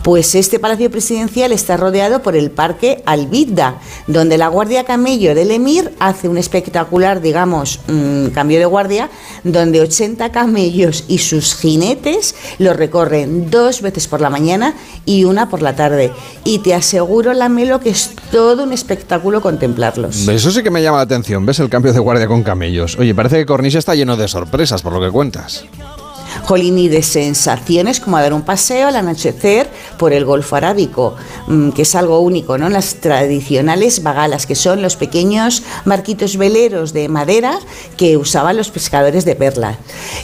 Pues 0.03 0.35
este 0.35 0.59
palacio 0.59 0.91
presidencial 0.91 1.53
está 1.53 1.77
rodeado 1.77 2.23
por 2.23 2.37
el 2.37 2.51
parque 2.51 3.03
Al-Bidda, 3.07 3.79
donde 4.07 4.39
la 4.39 4.49
guardia 4.49 4.85
camello 4.85 5.35
del 5.35 5.51
emir 5.51 5.95
hace 5.99 6.29
un 6.29 6.39
espectacular, 6.39 7.21
digamos, 7.21 7.81
mm, 7.89 8.29
cambio 8.29 8.59
de 8.59 8.67
guardia, 8.67 9.11
donde 9.45 9.81
80 9.81 10.31
camellos 10.33 11.05
y 11.09 11.19
sus 11.19 11.55
jinetes 11.55 12.35
lo 12.59 12.73
recorren 12.75 13.51
dos 13.51 13.83
veces 13.83 14.09
por 14.09 14.21
la 14.21 14.31
mañana 14.31 14.75
y 15.05 15.25
una 15.25 15.49
por 15.49 15.63
la 15.63 15.77
tarde. 15.77 16.13
Y 16.45 16.61
te 16.61 16.75
aseguro, 16.75 17.33
Lamelo, 17.35 17.81
que 17.81 17.91
es 17.91 18.13
todo 18.31 18.65
un 18.65 18.73
espectáculo 18.73 19.41
contemplarlos. 19.41 20.29
Eso 20.29 20.51
sí 20.51 20.63
que 20.63 20.71
me 20.71 20.83
llama 20.83 20.99
la 20.99 21.05
atención. 21.05 21.45
¿Ves 21.47 21.61
el 21.61 21.69
cambio 21.69 21.93
de 21.93 21.99
guardia 21.99 22.27
con 22.27 22.43
camellos? 22.43 22.97
Oye, 22.99 23.15
parece 23.15 23.37
que 23.37 23.47
Corniche 23.47 23.79
está 23.79 23.95
lleno 23.95 24.17
de 24.17 24.29
sorpresas, 24.29 24.83
por 24.83 24.93
lo 24.93 25.01
que 25.01 25.11
cuentas. 25.11 25.65
Jolín, 26.43 26.79
y 26.79 26.89
de 26.89 27.03
sensaciones 27.03 28.01
como 28.01 28.19
dar 28.19 28.33
un 28.33 28.43
paseo 28.43 28.89
al 28.89 28.97
anochecer 28.97 29.69
por 29.97 30.13
el 30.13 30.25
Golfo 30.25 30.57
Arábico, 30.57 31.17
mm, 31.47 31.71
que 31.71 31.83
es 31.83 31.95
algo 31.95 32.21
único, 32.21 32.59
¿no? 32.59 32.69
Las 32.69 32.97
tradicionales 32.97 34.03
bagalas, 34.03 34.47
que 34.47 34.55
son 34.55 34.83
los 34.83 34.97
pequeños 34.97 35.63
barquitos 35.85 36.37
veleros 36.37 36.93
de 36.93 37.09
madera 37.09 37.59
que 37.97 38.17
usaban 38.17 38.57
los 38.57 38.71
pescadores 38.71 39.25
de 39.25 39.35
perla. 39.35 39.79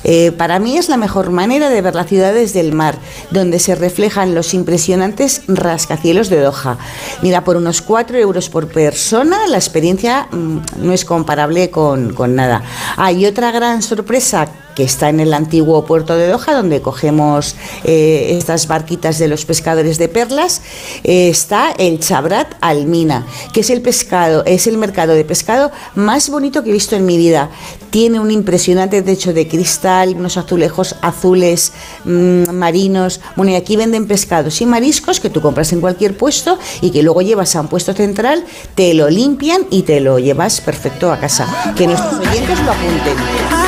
Eh, 0.04 0.32
para 0.32 0.58
mí 0.58 0.76
es 0.76 0.88
la 0.88 0.96
mejor 0.96 1.30
manera 1.30 1.70
de 1.70 1.80
ver 1.80 1.94
las 1.94 2.08
ciudades 2.08 2.52
del 2.52 2.72
mar, 2.72 2.98
donde 3.30 3.58
se 3.58 3.74
reflejan 3.74 4.34
los 4.34 4.54
impresionantes 4.54 5.42
rascacielos 5.48 6.28
de 6.28 6.40
Doha. 6.40 6.78
Mira, 7.22 7.44
por 7.44 7.56
unos 7.56 7.80
4 7.80 8.18
euros 8.18 8.48
por 8.48 8.68
persona, 8.68 9.46
la 9.48 9.56
experiencia 9.56 10.28
mm, 10.30 10.58
no 10.78 10.92
es 10.92 11.04
comparable 11.04 11.70
con, 11.70 12.12
con 12.12 12.34
nada. 12.34 12.62
Hay 12.96 13.24
otra 13.26 13.50
gran 13.50 13.82
sorpresa 13.82 14.48
que 14.74 14.84
está 14.84 15.08
en 15.08 15.20
el 15.20 15.34
antiguo 15.34 15.84
puerto 15.84 16.16
de 16.16 16.28
Doha, 16.28 16.54
donde 16.54 16.82
cogemos 16.82 17.56
eh, 17.84 18.36
estas 18.38 18.66
barquitas 18.66 19.18
de 19.18 19.28
los 19.28 19.44
pescadores 19.44 19.98
de 19.98 20.08
perlas, 20.08 20.62
eh, 21.04 21.28
está 21.28 21.72
el 21.72 22.00
Chabrat 22.00 22.54
Almina, 22.60 23.26
que 23.52 23.60
es 23.60 23.70
el 23.70 23.82
pescado, 23.82 24.44
es 24.46 24.66
el 24.66 24.78
mercado 24.78 25.14
de 25.14 25.24
pescado 25.24 25.70
más 25.94 26.30
bonito 26.30 26.62
que 26.62 26.70
he 26.70 26.72
visto 26.72 26.96
en 26.96 27.06
mi 27.06 27.16
vida. 27.16 27.50
Tiene 27.90 28.18
un 28.18 28.30
impresionante 28.30 29.02
techo 29.02 29.32
de 29.32 29.46
cristal, 29.46 30.16
unos 30.16 30.36
azulejos 30.36 30.96
azules 31.00 31.72
mm, 32.04 32.50
marinos. 32.50 33.20
Bueno, 33.36 33.52
y 33.52 33.54
aquí 33.54 33.76
venden 33.76 34.08
pescados 34.08 34.60
y 34.60 34.66
mariscos 34.66 35.20
que 35.20 35.30
tú 35.30 35.40
compras 35.40 35.72
en 35.72 35.80
cualquier 35.80 36.16
puesto 36.16 36.58
y 36.80 36.90
que 36.90 37.02
luego 37.02 37.22
llevas 37.22 37.54
a 37.54 37.60
un 37.60 37.68
puesto 37.68 37.92
central, 37.94 38.44
te 38.74 38.94
lo 38.94 39.08
limpian 39.08 39.66
y 39.70 39.82
te 39.82 40.00
lo 40.00 40.18
llevas 40.18 40.60
perfecto 40.60 41.12
a 41.12 41.20
casa. 41.20 41.74
Que 41.76 41.86
nuestros 41.86 42.14
oyentes 42.14 42.60
lo 42.64 42.72
apunten. 42.72 43.63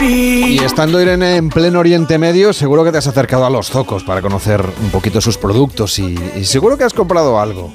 Y 0.00 0.58
estando 0.58 1.00
Irene 1.00 1.36
en 1.36 1.48
pleno 1.48 1.80
Oriente 1.80 2.18
Medio, 2.18 2.52
seguro 2.52 2.84
que 2.84 2.92
te 2.92 2.98
has 2.98 3.06
acercado 3.06 3.46
a 3.46 3.50
los 3.50 3.70
zocos 3.70 4.04
para 4.04 4.22
conocer 4.22 4.64
un 4.82 4.90
poquito 4.90 5.20
sus 5.20 5.38
productos 5.38 5.98
y, 5.98 6.18
y 6.36 6.44
seguro 6.44 6.76
que 6.76 6.84
has 6.84 6.94
comprado 6.94 7.40
algo. 7.40 7.72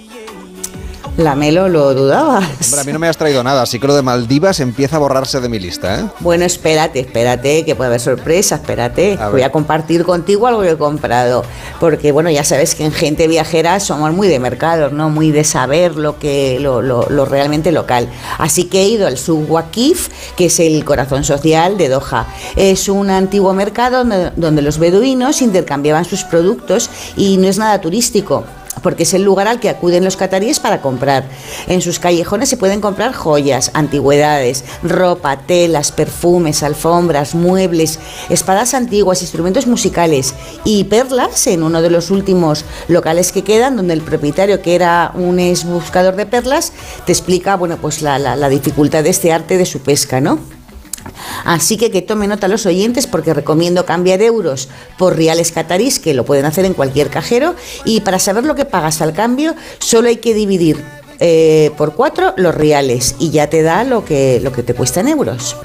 La 1.15 1.35
Melo 1.35 1.69
lo 1.69 1.93
dudabas. 1.93 2.43
Hombre, 2.65 2.81
a 2.81 2.83
mí 2.85 2.91
no 2.91 2.97
me 2.97 3.07
has 3.07 3.17
traído 3.17 3.43
nada, 3.43 3.61
así 3.61 3.77
que 3.79 3.85
lo 3.85 3.93
de 3.95 4.01
Maldivas 4.01 4.59
empieza 4.59 4.95
a 4.95 4.99
borrarse 4.99 5.39
de 5.41 5.47
mi 5.47 5.59
lista, 5.59 5.99
¿eh? 5.99 6.05
Bueno, 6.21 6.43
espérate, 6.43 7.01
espérate, 7.01 7.63
que 7.65 7.75
puede 7.75 7.89
haber 7.89 7.99
sorpresa, 7.99 8.55
espérate. 8.55 9.17
A 9.21 9.29
Voy 9.29 9.43
a 9.43 9.51
compartir 9.51 10.05
contigo 10.05 10.47
algo 10.47 10.61
que 10.61 10.71
he 10.71 10.77
comprado. 10.77 11.43
Porque, 11.79 12.11
bueno, 12.11 12.31
ya 12.31 12.43
sabes 12.43 12.73
que 12.73 12.83
en 12.85 12.91
gente 12.91 13.27
viajera 13.27 13.79
somos 13.79 14.11
muy 14.11 14.27
de 14.27 14.39
mercados, 14.39 14.91
¿no? 14.91 15.11
Muy 15.11 15.29
de 15.31 15.43
saber 15.43 15.95
lo 15.97 16.17
que, 16.17 16.57
lo, 16.59 16.81
lo- 16.81 17.07
lo 17.09 17.25
realmente 17.25 17.71
local. 17.71 18.09
Así 18.39 18.63
que 18.63 18.81
he 18.81 18.87
ido 18.87 19.05
al 19.05 19.19
Sub 19.19 19.45
Waqif, 19.51 20.09
que 20.35 20.45
es 20.45 20.59
el 20.59 20.83
corazón 20.83 21.23
social 21.23 21.77
de 21.77 21.89
Doha. 21.89 22.25
Es 22.55 22.89
un 22.89 23.11
antiguo 23.11 23.53
mercado 23.53 23.99
donde, 23.99 24.31
donde 24.35 24.63
los 24.63 24.79
beduinos 24.79 25.43
intercambiaban 25.43 26.05
sus 26.05 26.23
productos 26.23 26.89
y 27.15 27.37
no 27.37 27.47
es 27.47 27.59
nada 27.59 27.79
turístico 27.81 28.45
porque 28.83 29.03
es 29.03 29.13
el 29.15 29.23
lugar 29.23 29.47
al 29.47 29.59
que 29.59 29.69
acuden 29.69 30.03
los 30.03 30.17
cataríes 30.17 30.59
para 30.59 30.81
comprar. 30.81 31.23
En 31.67 31.81
sus 31.81 31.97
callejones 31.97 32.49
se 32.49 32.57
pueden 32.57 32.81
comprar 32.81 33.13
joyas, 33.13 33.71
antigüedades, 33.73 34.63
ropa, 34.83 35.37
telas, 35.37 35.91
perfumes, 35.91 36.61
alfombras, 36.61 37.33
muebles, 37.33 37.97
espadas 38.29 38.73
antiguas, 38.75 39.21
instrumentos 39.21 39.65
musicales 39.65 40.35
y 40.65 40.83
perlas 40.83 41.47
en 41.47 41.63
uno 41.63 41.81
de 41.81 41.89
los 41.89 42.11
últimos 42.11 42.65
locales 42.87 43.31
que 43.31 43.43
quedan, 43.43 43.75
donde 43.77 43.93
el 43.93 44.01
propietario, 44.01 44.61
que 44.61 44.75
era 44.75 45.11
un 45.15 45.39
ex 45.39 45.63
buscador 45.63 46.15
de 46.15 46.25
perlas, 46.25 46.73
te 47.05 47.11
explica 47.11 47.55
bueno, 47.55 47.77
pues 47.77 48.01
la, 48.01 48.19
la- 48.19 48.35
la 48.35 48.49
dificultad 48.49 49.03
de 49.03 49.09
este 49.09 49.31
arte 49.31 49.57
de 49.57 49.65
su 49.65 49.79
pesca, 49.79 50.19
¿no? 50.19 50.39
Así 51.45 51.77
que 51.77 51.91
que 51.91 52.01
tomen 52.01 52.29
nota 52.29 52.47
los 52.47 52.65
oyentes 52.65 53.07
porque 53.07 53.33
recomiendo 53.33 53.85
cambiar 53.85 54.21
euros 54.21 54.69
por 54.97 55.15
reales 55.15 55.51
catarís, 55.51 55.99
que 55.99 56.13
lo 56.13 56.25
pueden 56.25 56.45
hacer 56.45 56.65
en 56.65 56.73
cualquier 56.73 57.09
cajero. 57.09 57.55
Y 57.85 58.01
para 58.01 58.19
saber 58.19 58.45
lo 58.45 58.55
que 58.55 58.65
pagas 58.65 59.01
al 59.01 59.13
cambio, 59.13 59.55
solo 59.79 60.07
hay 60.07 60.17
que 60.17 60.33
dividir 60.33 60.83
eh, 61.19 61.71
por 61.77 61.93
cuatro 61.93 62.33
los 62.37 62.53
reales 62.55 63.15
y 63.19 63.29
ya 63.29 63.49
te 63.49 63.61
da 63.61 63.83
lo 63.83 64.03
que, 64.03 64.39
lo 64.41 64.51
que 64.51 64.63
te 64.63 64.73
cuesta 64.73 64.99
en 64.99 65.09
euros. 65.09 65.55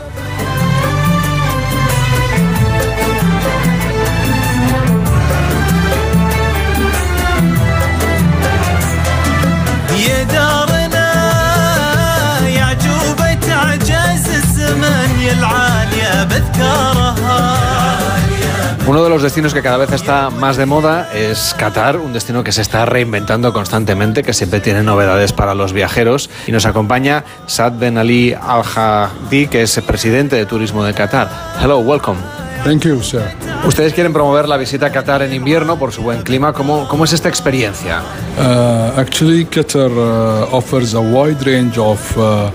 Uno 18.89 19.05
de 19.05 19.11
los 19.11 19.23
destinos 19.23 19.53
que 19.53 19.61
cada 19.61 19.77
vez 19.77 19.93
está 19.93 20.31
más 20.31 20.57
de 20.57 20.65
moda 20.65 21.13
es 21.13 21.55
Qatar, 21.59 21.99
un 21.99 22.15
destino 22.15 22.43
que 22.43 22.53
se 22.53 22.63
está 22.63 22.87
reinventando 22.87 23.53
constantemente, 23.53 24.23
que 24.23 24.33
siempre 24.33 24.61
tiene 24.61 24.83
novedades 24.83 25.35
para 25.35 25.55
los 25.55 25.75
viajeros. 25.75 26.31
Y 26.47 26.53
nos 26.53 26.65
acompaña 26.65 27.23
Saad 27.47 27.75
Ben 27.75 27.99
Ali 27.99 28.33
Al 28.33 28.63
Hadi, 28.63 29.49
que 29.49 29.61
es 29.61 29.77
el 29.77 29.85
presidente 29.85 30.37
de 30.37 30.47
turismo 30.47 30.85
de 30.85 30.95
Qatar. 30.95 31.29
Hello, 31.61 31.81
welcome. 31.81 32.48
Thank 32.69 32.85
you, 32.85 33.03
sir. 33.03 33.23
Ustedes 33.67 33.95
quieren 33.95 34.13
promover 34.13 34.47
la 34.47 34.59
visita 34.59 34.85
a 34.85 34.93
Qatar 34.93 35.23
en 35.23 35.33
invierno 35.33 35.79
por 35.79 35.91
su 35.91 36.03
buen 36.03 36.21
clima. 36.21 36.53
¿Cómo, 36.53 36.87
cómo 36.87 37.07
es 37.07 37.15
esta 37.15 37.27
experiencia? 37.27 38.03
Uh, 38.37 39.01
actually, 39.01 39.47
Qatar 39.47 39.91
uh, 39.91 40.55
offers 40.55 40.95
a 40.95 41.01
wide 41.01 41.43
range 41.47 41.79
of 41.79 41.99
uh, 42.19 42.51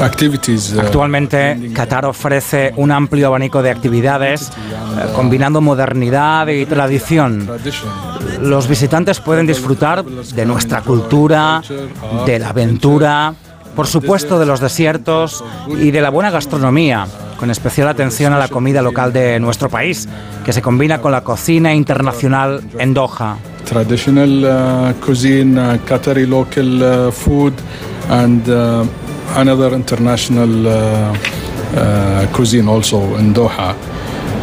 activities. 0.00 0.72
uh, 0.72 0.82
Actualmente, 0.82 1.72
Qatar 1.74 2.06
ofrece 2.06 2.72
un 2.76 2.92
amplio 2.92 3.26
abanico 3.26 3.60
de 3.60 3.70
actividades 3.70 4.52
combinando 5.16 5.60
modernidad 5.60 6.46
y 6.46 6.64
tradición. 6.64 7.50
Los 8.40 8.68
visitantes 8.68 9.18
pueden 9.18 9.44
disfrutar 9.44 10.04
de 10.04 10.46
nuestra 10.46 10.82
cultura, 10.82 11.62
de 12.24 12.38
la 12.38 12.50
aventura, 12.50 13.34
por 13.74 13.88
supuesto 13.88 14.38
de 14.38 14.46
los 14.46 14.60
desiertos 14.60 15.42
y 15.68 15.90
de 15.90 16.00
la 16.00 16.10
buena 16.10 16.30
gastronomía, 16.30 17.08
con 17.38 17.50
especial 17.50 17.88
atención 17.88 18.34
a 18.34 18.38
la 18.38 18.48
comida 18.48 18.82
local 18.82 19.12
de 19.14 19.40
nuestro 19.40 19.70
país, 19.70 20.06
que 20.44 20.52
se 20.52 20.60
combina 20.60 21.00
con 21.00 21.12
la 21.12 21.22
cocina 21.22 21.72
internacional 21.72 22.62
en 22.78 22.92
Doha. 22.92 23.38
traditional 23.68 24.44
uh, 24.44 25.04
cuisine, 25.04 25.58
uh, 25.58 25.78
Qatari 25.84 26.26
local 26.26 26.82
uh, 26.82 27.10
food, 27.12 27.52
and 28.08 28.48
another 29.36 29.74
international 29.74 30.48
cuisine 32.32 32.68
also 32.68 33.16
in 33.18 33.34
Doha. 33.34 33.97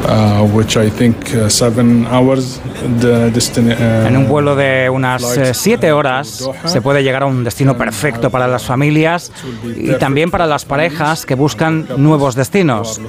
Uh, 0.07 0.43
which 0.53 0.77
I 0.77 0.87
think 0.87 1.15
uh, 1.33 1.49
seven 1.49 2.05
hours 2.05 2.61
the 2.99 3.31
destiny, 3.31 3.73
uh, 3.73 4.07
En 4.07 4.15
un 4.17 4.27
vuelo 4.27 4.55
de 4.55 4.87
unas 4.87 5.23
7 5.53 5.91
horas 5.93 6.47
se 6.65 6.79
puede 6.79 7.01
llegar 7.01 7.23
a 7.23 7.25
un 7.25 7.43
destino 7.43 7.75
perfecto 7.75 8.29
para 8.29 8.47
las 8.47 8.65
familias 8.65 9.31
y 9.75 9.93
también 9.93 10.29
para 10.29 10.45
las 10.45 10.63
parejas 10.63 11.25
que 11.25 11.33
buscan 11.33 11.87
nuevos 11.97 12.35
destinos. 12.35 13.01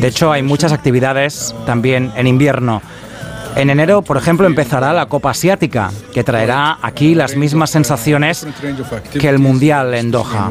De 0.00 0.06
hecho, 0.06 0.30
hay 0.30 0.42
muchas 0.42 0.72
actividades 0.72 1.54
también 1.64 2.12
en 2.16 2.26
invierno. 2.26 2.82
En 3.54 3.70
enero, 3.70 4.02
por 4.02 4.18
ejemplo, 4.18 4.46
empezará 4.46 4.92
la 4.92 5.06
Copa 5.06 5.30
Asiática, 5.30 5.90
que 6.12 6.22
traerá 6.22 6.76
aquí 6.82 7.14
las 7.14 7.34
mismas 7.34 7.70
sensaciones 7.70 8.46
que 9.18 9.28
el 9.30 9.38
Mundial 9.38 9.94
en 9.94 10.10
Doha. 10.10 10.50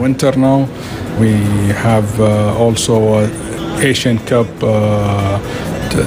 Asian 3.79 4.17
Cup 4.19 4.47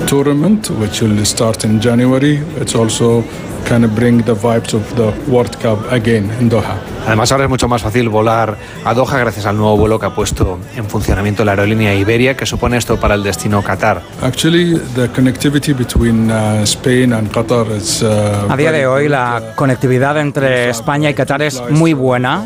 tournament, 0.06 0.70
which 0.70 1.00
will 1.00 1.24
start 1.24 1.64
in 1.64 1.80
January. 1.80 2.36
It's 2.60 2.74
also 2.74 3.22
kind 3.64 3.84
of 3.84 3.94
bring 3.94 4.18
the 4.18 4.34
vibes 4.34 4.74
of 4.74 4.84
the 4.96 5.12
World 5.30 5.58
Cup 5.60 5.78
again 5.92 6.30
in 6.40 6.48
Doha. 6.50 6.97
Además, 7.08 7.32
ahora 7.32 7.44
es 7.44 7.50
mucho 7.50 7.68
más 7.68 7.82
fácil 7.82 8.10
volar 8.10 8.56
a 8.84 8.92
Doha 8.92 9.18
gracias 9.18 9.46
al 9.46 9.56
nuevo 9.56 9.78
vuelo 9.78 9.98
que 9.98 10.06
ha 10.06 10.14
puesto 10.14 10.58
en 10.76 10.84
funcionamiento 10.84 11.42
la 11.42 11.52
aerolínea 11.52 11.94
Iberia. 11.94 12.36
¿Qué 12.36 12.44
supone 12.44 12.76
esto 12.76 13.00
para 13.00 13.14
el 13.14 13.22
destino 13.22 13.62
Qatar? 13.62 14.02
Actually, 14.22 14.78
the 14.94 15.08
connectivity 15.08 15.72
between 15.72 16.30
uh, 16.30 16.62
Spain 16.64 17.14
and 17.14 17.30
Qatar 17.30 17.66
is 17.74 18.02
uh, 18.02 18.52
A 18.52 18.56
día 18.56 18.72
de 18.72 18.86
hoy 18.86 19.08
la 19.08 19.54
conectividad 19.54 20.18
entre 20.18 20.68
España 20.68 21.08
y 21.08 21.14
Qatar 21.14 21.40
es 21.40 21.62
muy 21.70 21.94
buena. 21.94 22.44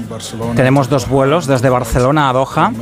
Tenemos 0.55 0.89
dos 0.89 1.09
vuelos 1.09 1.49
desde 1.49 1.69
Barcelona 1.69 2.31
a 2.31 2.33
Doha 2.33 2.73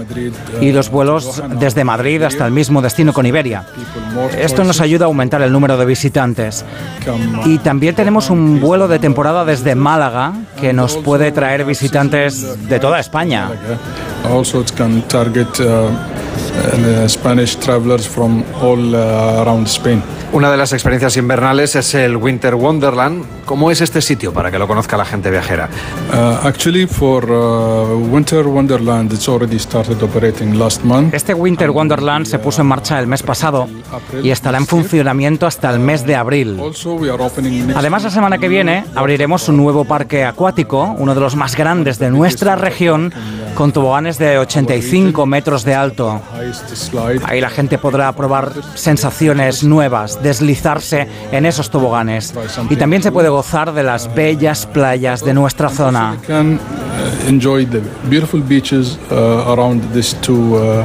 y 0.61 0.71
dos 0.73 0.91
vuelos 0.91 1.43
desde 1.59 1.83
Madrid 1.85 2.23
hasta 2.23 2.45
el 2.45 2.53
mismo 2.53 2.83
destino 2.83 3.15
con 3.15 3.25
Iberia. 3.25 3.65
Esto 4.39 4.65
nos 4.65 4.83
ayuda 4.83 5.07
a 5.07 5.09
aumentar 5.09 5.41
el 5.41 5.51
número 5.51 5.79
de 5.79 5.87
visitantes. 5.87 6.65
Y 7.47 7.59
también 7.59 7.95
tenemos 7.95 8.29
un 8.29 8.61
vuelo 8.61 8.87
de 8.87 8.99
temporada 8.99 9.47
desde 9.47 9.75
Málaga 9.75 10.35
que 10.61 10.75
nos 10.75 10.97
puede 10.99 11.33
traer 11.33 11.65
visitantes 11.71 12.69
de 12.69 12.79
toda 12.81 12.99
España. 12.99 13.49
Also, 14.29 14.61
it 14.61 14.73
can 14.77 15.03
target 15.09 15.49
uh, 15.61 15.67
uh, 15.67 17.09
Spanish 17.09 17.57
travelers 17.57 18.07
from 18.07 18.45
all 18.61 18.95
uh, 18.95 19.43
around 19.43 19.67
Spain. 19.67 20.03
Una 20.33 20.51
de 20.51 20.57
las 20.57 20.73
experiencias 20.73 21.17
invernales 21.17 21.75
es 21.75 21.95
el 21.95 22.17
Winter 22.17 22.55
Wonderland. 22.55 23.25
¿Cómo 23.47 23.73
es 23.73 23.81
este 23.81 24.01
sitio 24.01 24.33
para 24.33 24.53
que 24.53 24.61
lo 24.61 24.69
conozca 24.69 24.97
la 24.97 25.05
gente 25.05 25.29
viajera? 25.29 25.69
Uh, 26.13 26.47
actually, 26.47 26.87
for 26.87 27.29
uh, 27.29 27.99
Winter 28.13 28.47
Wonderland, 28.47 29.13
it's 29.13 29.29
already 29.29 29.59
started 29.59 30.01
operating 30.01 30.57
last 30.57 30.85
month. 30.85 31.13
Este 31.13 31.35
Winter 31.35 31.71
Wonderland 31.71 32.27
se 32.27 32.39
puso 32.39 32.63
en 32.63 32.69
marcha 32.69 33.01
el 33.01 33.09
mes 33.09 33.25
pasado 33.25 33.69
y 34.23 34.31
estará 34.31 34.59
en 34.59 34.69
funcionamiento 34.69 35.49
hasta 35.49 35.69
el 35.71 35.81
mes 35.81 36.07
de 36.07 36.15
abril. 36.15 36.61
Also, 36.61 36.95
we 36.95 37.11
are 37.11 37.21
opening 37.21 37.67
next 37.67 37.77
Además, 37.77 38.05
la 38.05 38.11
semana 38.11 38.39
que 38.39 38.49
viene 38.49 38.85
abriremos 38.95 39.49
un 39.49 39.57
nuevo 39.57 39.85
parque 39.85 40.25
acuático, 40.25 40.95
uno 40.97 41.13
de 41.17 41.21
los 41.21 41.35
más 41.35 41.57
grandes 41.57 41.99
de 41.99 42.11
nuestra 42.11 42.55
región, 42.55 43.13
con 43.57 43.73
toboganes 43.73 44.10
de 44.19 44.39
85 44.39 45.27
metros 45.27 45.65
de 45.65 45.75
alto. 45.75 46.21
Ahí 47.25 47.41
la 47.41 47.51
gente 47.51 47.79
podrá 47.79 48.13
probar 48.13 48.53
sensaciones 48.75 49.63
nuevas, 49.65 50.23
deslizarse 50.23 51.07
en 51.33 51.47
esos 51.47 51.71
toboganes. 51.71 52.35
Y 52.69 52.77
también 52.77 53.03
se 53.03 53.13
puede 53.13 53.29
gozar 53.29 53.73
de 53.73 53.83
las 53.83 54.13
bellas 54.15 54.67
playas 54.67 55.25
de 55.25 55.35
nuestra 55.35 55.69
zona. 55.69 56.17
You 56.21 56.27
can 56.27 56.55
uh, 56.55 57.29
enjoy 57.29 57.67
the 57.67 57.81
beautiful 58.09 58.41
beaches 58.41 58.99
uh, 59.11 59.51
around 59.53 59.83
these 59.93 60.15
two 60.21 60.57
uh, 60.57 60.85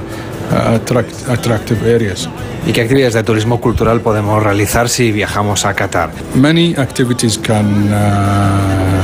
attract- 0.76 1.30
attractive 1.30 1.80
areas. 1.94 2.30
¿Y 2.68 2.72
qué 2.72 2.82
actividades 2.82 3.14
de 3.14 3.24
turismo 3.24 3.62
cultural 3.62 4.02
podemos 4.02 4.42
realizar 4.42 4.90
si 4.90 5.12
viajamos 5.12 5.66
a 5.66 5.74
Qatar? 5.76 6.10
Many 6.34 6.74
activities 6.78 7.38
can 7.38 7.92
uh, 7.94 8.95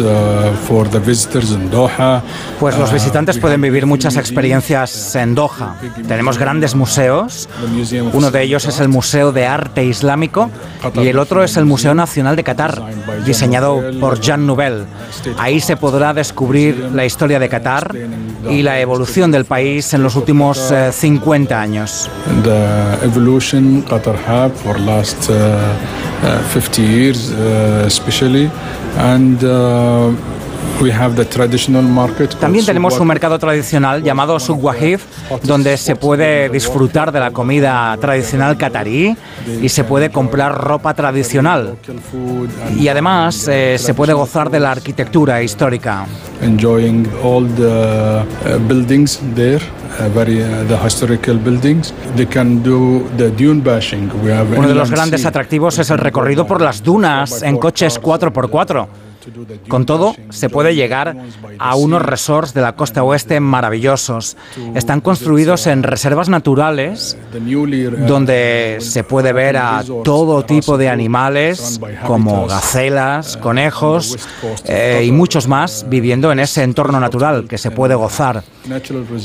uh, 0.00 0.52
for 0.66 0.88
the 0.88 0.98
visitors 0.98 1.50
in 1.52 1.70
Doha. 1.70 2.22
Pues 2.60 2.76
los 2.78 2.90
Uh, 2.90 2.94
visitantes 2.94 3.38
pueden 3.38 3.60
vivir 3.60 3.86
muchas 3.86 4.16
experiencias 4.16 5.14
en 5.16 5.34
Doha. 5.34 5.76
Tenemos 6.06 6.38
grandes 6.38 6.74
museos. 6.74 7.48
Uno 8.12 8.30
de 8.30 8.42
ellos 8.42 8.66
es 8.66 8.80
el 8.80 8.88
Museo 8.88 9.32
de 9.32 9.46
Arte 9.46 9.84
Islámico 9.84 10.50
y 10.94 11.08
el 11.08 11.18
otro 11.18 11.42
es 11.42 11.56
el 11.56 11.64
Museo 11.64 11.94
Nacional 11.94 12.36
de 12.36 12.44
Qatar, 12.44 12.82
diseñado 13.24 13.82
por 14.00 14.20
Jean 14.20 14.46
Nouvel. 14.46 14.84
Ahí 15.38 15.60
se 15.60 15.76
podrá 15.76 16.12
descubrir 16.12 16.90
la 16.94 17.04
historia 17.04 17.38
de 17.38 17.48
Qatar 17.48 17.94
y 18.50 18.62
la 18.62 18.80
evolución 18.80 19.30
del 19.30 19.44
país 19.44 19.94
en 19.94 20.02
los 20.02 20.16
últimos 20.16 20.70
eh, 20.70 20.90
50 20.92 21.60
años. 21.60 22.10
Qatar 23.88 24.16
have 24.26 24.52
for 24.54 24.78
last 24.80 25.28
uh, 25.30 25.34
uh, 25.34 26.38
50 26.52 26.82
years, 26.82 27.30
uh, 27.30 27.86
especially, 27.86 28.50
and 28.96 29.42
uh, 29.44 30.14
we 30.80 30.90
have 30.90 31.14
the 31.14 31.24
traditional 31.24 31.82
market. 31.82 32.30
called 32.30 32.40
También 32.40 32.66
tenemos 32.66 32.98
un 32.98 33.06
mercado 33.06 33.38
tradicional 33.38 34.02
llamado 34.02 34.38
Souq 34.40 34.62
Wahif, 34.62 35.04
donde 35.44 35.76
se 35.76 35.96
puede 35.96 36.48
disfrutar 36.48 37.12
de 37.12 37.20
la 37.20 37.30
comida 37.30 37.96
tradicional 38.00 38.56
catarí 38.56 39.16
y 39.60 39.68
se 39.68 39.84
puede 39.84 40.10
comprar 40.10 40.54
ropa 40.54 40.94
tradicional. 40.94 41.76
Y 42.76 42.88
además 42.88 43.48
eh, 43.48 43.76
se 43.78 43.94
puede 43.94 44.12
gozar 44.12 44.50
de 44.50 44.60
la 44.60 44.72
arquitectura 44.72 45.42
histórica. 45.42 46.06
enjoying 46.42 47.06
all 47.22 47.46
the 47.56 48.24
buildings 48.68 49.20
there, 49.34 49.60
very 50.10 50.38
the 50.68 50.76
historical 50.76 51.38
buildings. 51.38 51.92
They 52.16 52.26
can 52.26 52.62
do 52.62 53.08
the 53.16 53.30
dune 53.30 53.60
bashing. 53.62 54.10
We 54.22 54.32
have 54.32 54.58
Uno 54.58 54.68
de 54.68 54.74
los 54.74 54.90
grandes 54.90 55.24
atractivos 55.24 55.78
es 55.78 55.90
el 55.90 55.98
recorrido 55.98 56.46
por 56.46 56.60
las 56.60 56.82
dunas 56.82 57.42
en 57.42 57.58
coches 57.58 58.00
4x4. 58.00 58.86
Con 59.68 59.86
todo, 59.86 60.14
se 60.30 60.48
puede 60.48 60.74
llegar 60.74 61.16
a 61.58 61.76
unos 61.76 62.02
resorts 62.02 62.54
de 62.54 62.60
la 62.60 62.74
costa 62.74 63.02
oeste 63.02 63.40
maravillosos. 63.40 64.36
Están 64.74 65.00
construidos 65.00 65.66
en 65.66 65.82
reservas 65.82 66.28
naturales 66.28 67.16
donde 68.06 68.78
se 68.80 69.04
puede 69.04 69.32
ver 69.32 69.56
a 69.56 69.82
todo 70.04 70.44
tipo 70.44 70.78
de 70.78 70.88
animales 70.88 71.80
como 72.06 72.46
gacelas, 72.46 73.36
conejos 73.36 74.18
eh, 74.64 75.04
y 75.06 75.12
muchos 75.12 75.48
más 75.48 75.86
viviendo 75.88 76.32
en 76.32 76.40
ese 76.40 76.62
entorno 76.62 77.00
natural 77.00 77.46
que 77.48 77.58
se 77.58 77.70
puede 77.70 77.94
gozar. 77.94 78.42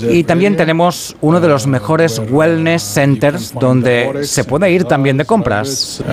Y 0.10 0.24
también 0.24 0.56
tenemos 0.56 1.16
uno 1.22 1.40
de 1.40 1.48
los 1.48 1.68
mejores 1.68 2.22
wellness 2.30 2.84
centers 2.84 3.54
donde 3.54 4.24
se 4.24 4.44
puede 4.44 4.72
ir 4.72 4.86
también 4.86 5.18
de 5.18 5.26
compras. 5.26 6.04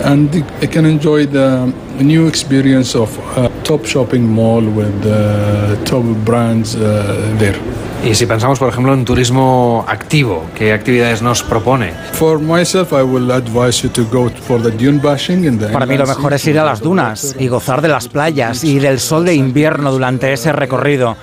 Uh, 0.00 0.04
the 0.04 0.08
and 0.08 0.34
you 0.34 0.68
can 0.68 0.86
enjoy 0.86 1.26
the 1.26 1.72
new 2.00 2.26
experience 2.26 2.94
of 2.94 3.16
a 3.36 3.50
top 3.62 3.84
shopping 3.84 4.26
mall 4.26 4.62
with 4.62 5.06
uh, 5.06 5.76
top 5.84 6.04
brands 6.24 6.76
uh, 6.76 7.34
there. 7.38 7.58
Y 8.04 8.14
si 8.14 8.26
pensamos, 8.26 8.60
por 8.60 8.68
ejemplo, 8.68 8.94
en 8.94 9.04
turismo 9.04 9.84
activo, 9.88 10.44
¿qué 10.56 10.72
actividades 10.72 11.20
nos 11.20 11.42
propone? 11.42 11.92
For 12.12 12.38
myself, 12.38 12.92
I 12.92 13.02
will 13.02 13.32
advise 13.32 13.82
you 13.82 13.90
to 13.90 14.04
go 14.04 14.30
for 14.30 14.62
the 14.62 14.70
dune 14.70 15.00
bashing 15.00 15.44
in 15.44 15.58
the 15.58 15.68
Para 15.68 15.84
mí 15.84 15.98
lo 15.98 16.06
mejor 16.06 16.32
es 16.32 16.46
ir 16.46 16.58
a 16.60 16.64
las 16.64 16.80
dunas 16.80 17.34
y 17.38 17.48
gozar 17.48 17.82
de 17.82 17.88
las 17.88 18.08
playas 18.08 18.62
y 18.62 18.78
del 18.78 19.00
sol 19.00 19.24
de 19.24 19.34
invierno 19.34 19.90
durante 19.90 20.32
ese 20.32 20.52
recorrido. 20.52 21.16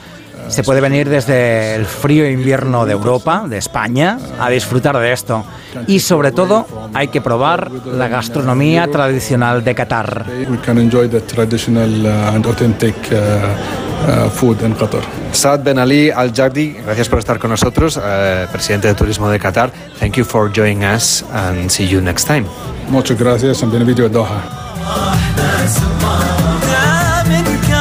Se 0.47 0.63
puede 0.63 0.81
venir 0.81 1.09
desde 1.09 1.75
el 1.75 1.85
frío 1.85 2.29
invierno 2.29 2.85
de 2.85 2.93
Europa, 2.93 3.45
de 3.47 3.57
España, 3.57 4.17
a 4.39 4.49
disfrutar 4.49 4.97
de 4.97 5.11
esto. 5.11 5.43
Y 5.87 5.99
sobre 5.99 6.31
todo 6.31 6.65
hay 6.93 7.09
que 7.09 7.21
probar 7.21 7.71
la 7.71 8.07
gastronomía 8.07 8.87
tradicional 8.87 9.63
de 9.63 9.75
Qatar. 9.75 10.25
We 10.49 10.57
can 10.59 10.77
enjoy 10.77 11.09
the 11.09 11.21
traditional 11.21 12.05
uh, 12.05 12.35
and 12.35 12.45
authentic 12.45 12.95
uh, 13.11 13.15
uh, 13.15 14.29
food 14.29 14.61
in 14.61 14.75
Qatar. 14.75 15.03
Saad 15.31 15.63
Ben 15.63 15.79
Ali 15.79 16.11
Al 16.11 16.31
Jagdi, 16.31 16.77
gracias 16.85 17.09
por 17.09 17.19
estar 17.19 17.39
con 17.39 17.49
nosotros, 17.49 17.99
eh, 18.01 18.47
presidente 18.51 18.87
de 18.87 18.93
Turismo 18.93 19.29
de 19.29 19.39
Qatar. 19.39 19.71
Thank 19.99 20.15
you 20.15 20.23
for 20.23 20.51
joining 20.51 20.83
us 20.83 21.23
and 21.33 21.69
see 21.69 21.87
you 21.87 22.01
next 22.01 22.25
time. 22.25 22.45
Muchas 22.89 23.17
gracias 23.17 23.63
and 23.63 23.71
bienvenido 23.71 24.05
a 24.05 24.09
Doha. 24.09 24.65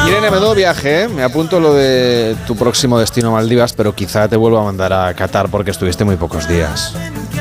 Irene, 0.07 0.29
menudo 0.29 0.53
viaje, 0.53 1.03
¿eh? 1.03 1.07
Me 1.07 1.23
apunto 1.23 1.59
lo 1.59 1.73
de 1.73 2.35
tu 2.45 2.55
próximo 2.55 2.99
destino 2.99 3.31
Maldivas, 3.31 3.73
pero 3.73 3.95
quizá 3.95 4.27
te 4.27 4.35
vuelva 4.35 4.61
a 4.61 4.63
mandar 4.63 4.93
a 4.93 5.13
Qatar 5.15 5.49
porque 5.49 5.71
estuviste 5.71 6.03
muy 6.03 6.15
pocos 6.15 6.47
días. 6.47 6.93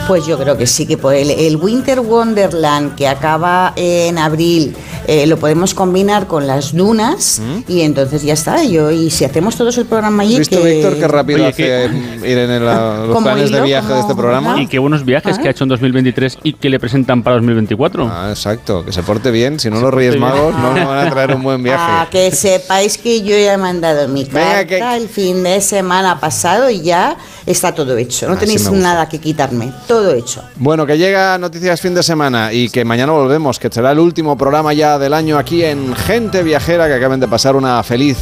Pues 0.07 0.27
yo 0.27 0.37
creo 0.39 0.57
que 0.59 0.67
sí 0.67 0.85
que 0.87 0.99
por 0.99 1.15
el, 1.15 1.31
el 1.31 1.57
Winter 1.57 2.01
Wonderland 2.01 2.95
que 2.95 3.09
acaba 3.09 3.73
en 3.75 4.19
abril 4.19 4.77
eh, 5.07 5.27
lo 5.27 5.39
podemos 5.39 5.73
combinar 5.73 6.27
con 6.27 6.47
las 6.47 6.75
dunas 6.75 7.41
y 7.69 7.81
entonces 7.81 8.23
ya 8.23 8.35
está. 8.35 8.63
Yo 8.65 8.91
y 8.91 9.11
si 9.11 9.25
hacemos 9.25 9.57
todos 9.57 9.79
el 9.79 9.87
programa 9.87 10.23
allí 10.23 10.35
¿Has 10.35 10.41
visto, 10.41 10.61
que 10.63 10.75
Víctor, 10.75 10.97
qué 10.99 11.09
rápido 11.09 11.39
Oye, 11.39 11.49
hace 11.49 11.91
ir 12.29 12.39
en 12.39 12.51
el- 12.51 12.65
los 12.65 13.09
¿Cómo 13.15 13.23
planes 13.25 13.51
de 13.51 13.61
viaje 13.63 13.93
de 13.95 14.01
este 14.01 14.15
programa? 14.15 14.61
Y 14.61 14.67
qué 14.67 14.79
buenos 14.79 15.05
viajes 15.07 15.37
Ah. 15.39 15.43
que 15.43 15.49
ha 15.49 15.51
hecho 15.53 15.65
en 15.65 15.71
2023 15.71 16.39
y 16.43 16.53
que 16.53 16.69
le 16.69 16.79
presentan 16.79 17.23
para 17.23 17.37
2024. 17.37 18.07
Ah, 18.11 18.27
exacto, 18.29 18.85
que 18.85 18.93
se 18.93 19.03
porte 19.03 19.31
bien, 19.31 19.59
si 19.59 19.71
no 19.71 19.81
los 19.81 19.93
Reyes. 19.93 20.19
Magos 20.19 20.55
no 20.55 20.75
nos 20.75 20.87
van 20.87 21.07
a 21.07 21.11
traer 21.11 21.35
un 21.35 21.43
buen 21.43 21.63
viaje. 21.63 21.83
Ah, 21.83 22.09
que 22.11 22.31
sepáis 22.31 22.99
que 22.99 23.23
yo 23.23 23.37
ya 23.39 23.55
he 23.55 23.59
mandado 23.59 24.07
mi 24.09 24.25
Venga, 24.25 24.67
carta 24.67 24.97
el 24.99 25.09
fin 25.09 25.43
de 25.43 25.61
semana 25.63 26.21
pasado 26.21 26.69
y 26.69 26.83
ya 26.83 27.17
está 27.47 27.75
todo 27.75 27.97
hecho. 27.97 28.27
No 28.27 28.33
Así 28.35 28.41
tenéis 28.41 28.71
nada 28.71 29.09
que 29.09 29.19
quitarme. 29.19 29.73
Todo 29.87 29.94
hecho. 30.15 30.43
Bueno, 30.57 30.87
que 30.87 30.99
llega 30.99 31.39
Noticias 31.39 31.81
Fin 31.81 31.95
de 31.95 32.03
Semana 32.03 32.53
y 32.53 32.69
que 32.69 32.85
mañana 32.85 33.13
volvemos, 33.13 33.59
que 33.59 33.71
será 33.71 33.93
el 33.93 33.99
último 33.99 34.37
programa 34.37 34.73
ya 34.73 34.99
del 34.99 35.15
año 35.15 35.39
aquí 35.39 35.65
en 35.65 35.95
Gente 35.95 36.43
Viajera, 36.43 36.87
que 36.87 36.95
acaben 36.95 37.21
de 37.21 37.29
pasar 37.29 37.57
una 37.57 37.83
feliz 37.83 38.19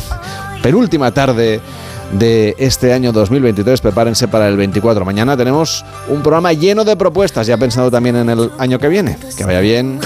penúltima 0.62 1.12
tarde 1.12 1.60
de 2.12 2.54
este 2.58 2.92
año 2.92 3.12
2023. 3.12 3.80
Prepárense 3.80 4.28
para 4.28 4.48
el 4.48 4.56
24. 4.56 5.04
Mañana 5.04 5.36
tenemos 5.36 5.84
un 6.08 6.22
programa 6.22 6.52
lleno 6.52 6.84
de 6.84 6.96
propuestas, 6.96 7.46
ya 7.46 7.56
pensado 7.56 7.90
también 7.90 8.16
en 8.16 8.30
el 8.30 8.50
año 8.58 8.78
que 8.78 8.88
viene. 8.88 9.16
Que 9.36 9.44
vaya 9.44 9.60
bien. 9.60 10.00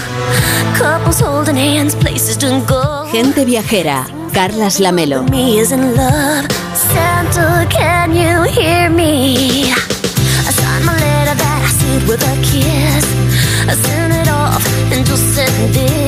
Gente 3.11 3.45
viajera, 3.45 4.07
Carlas 4.33 4.79
Lamelo. 4.79 5.25
With 12.07 12.21
a 12.23 12.35
kiss. 12.41 13.05
I 13.67 13.75
sent 13.75 14.13
it 14.13 14.29
off 14.29 14.65
and 14.91 15.05
just 15.05 15.35
said 15.35 15.73
this. 15.73 16.06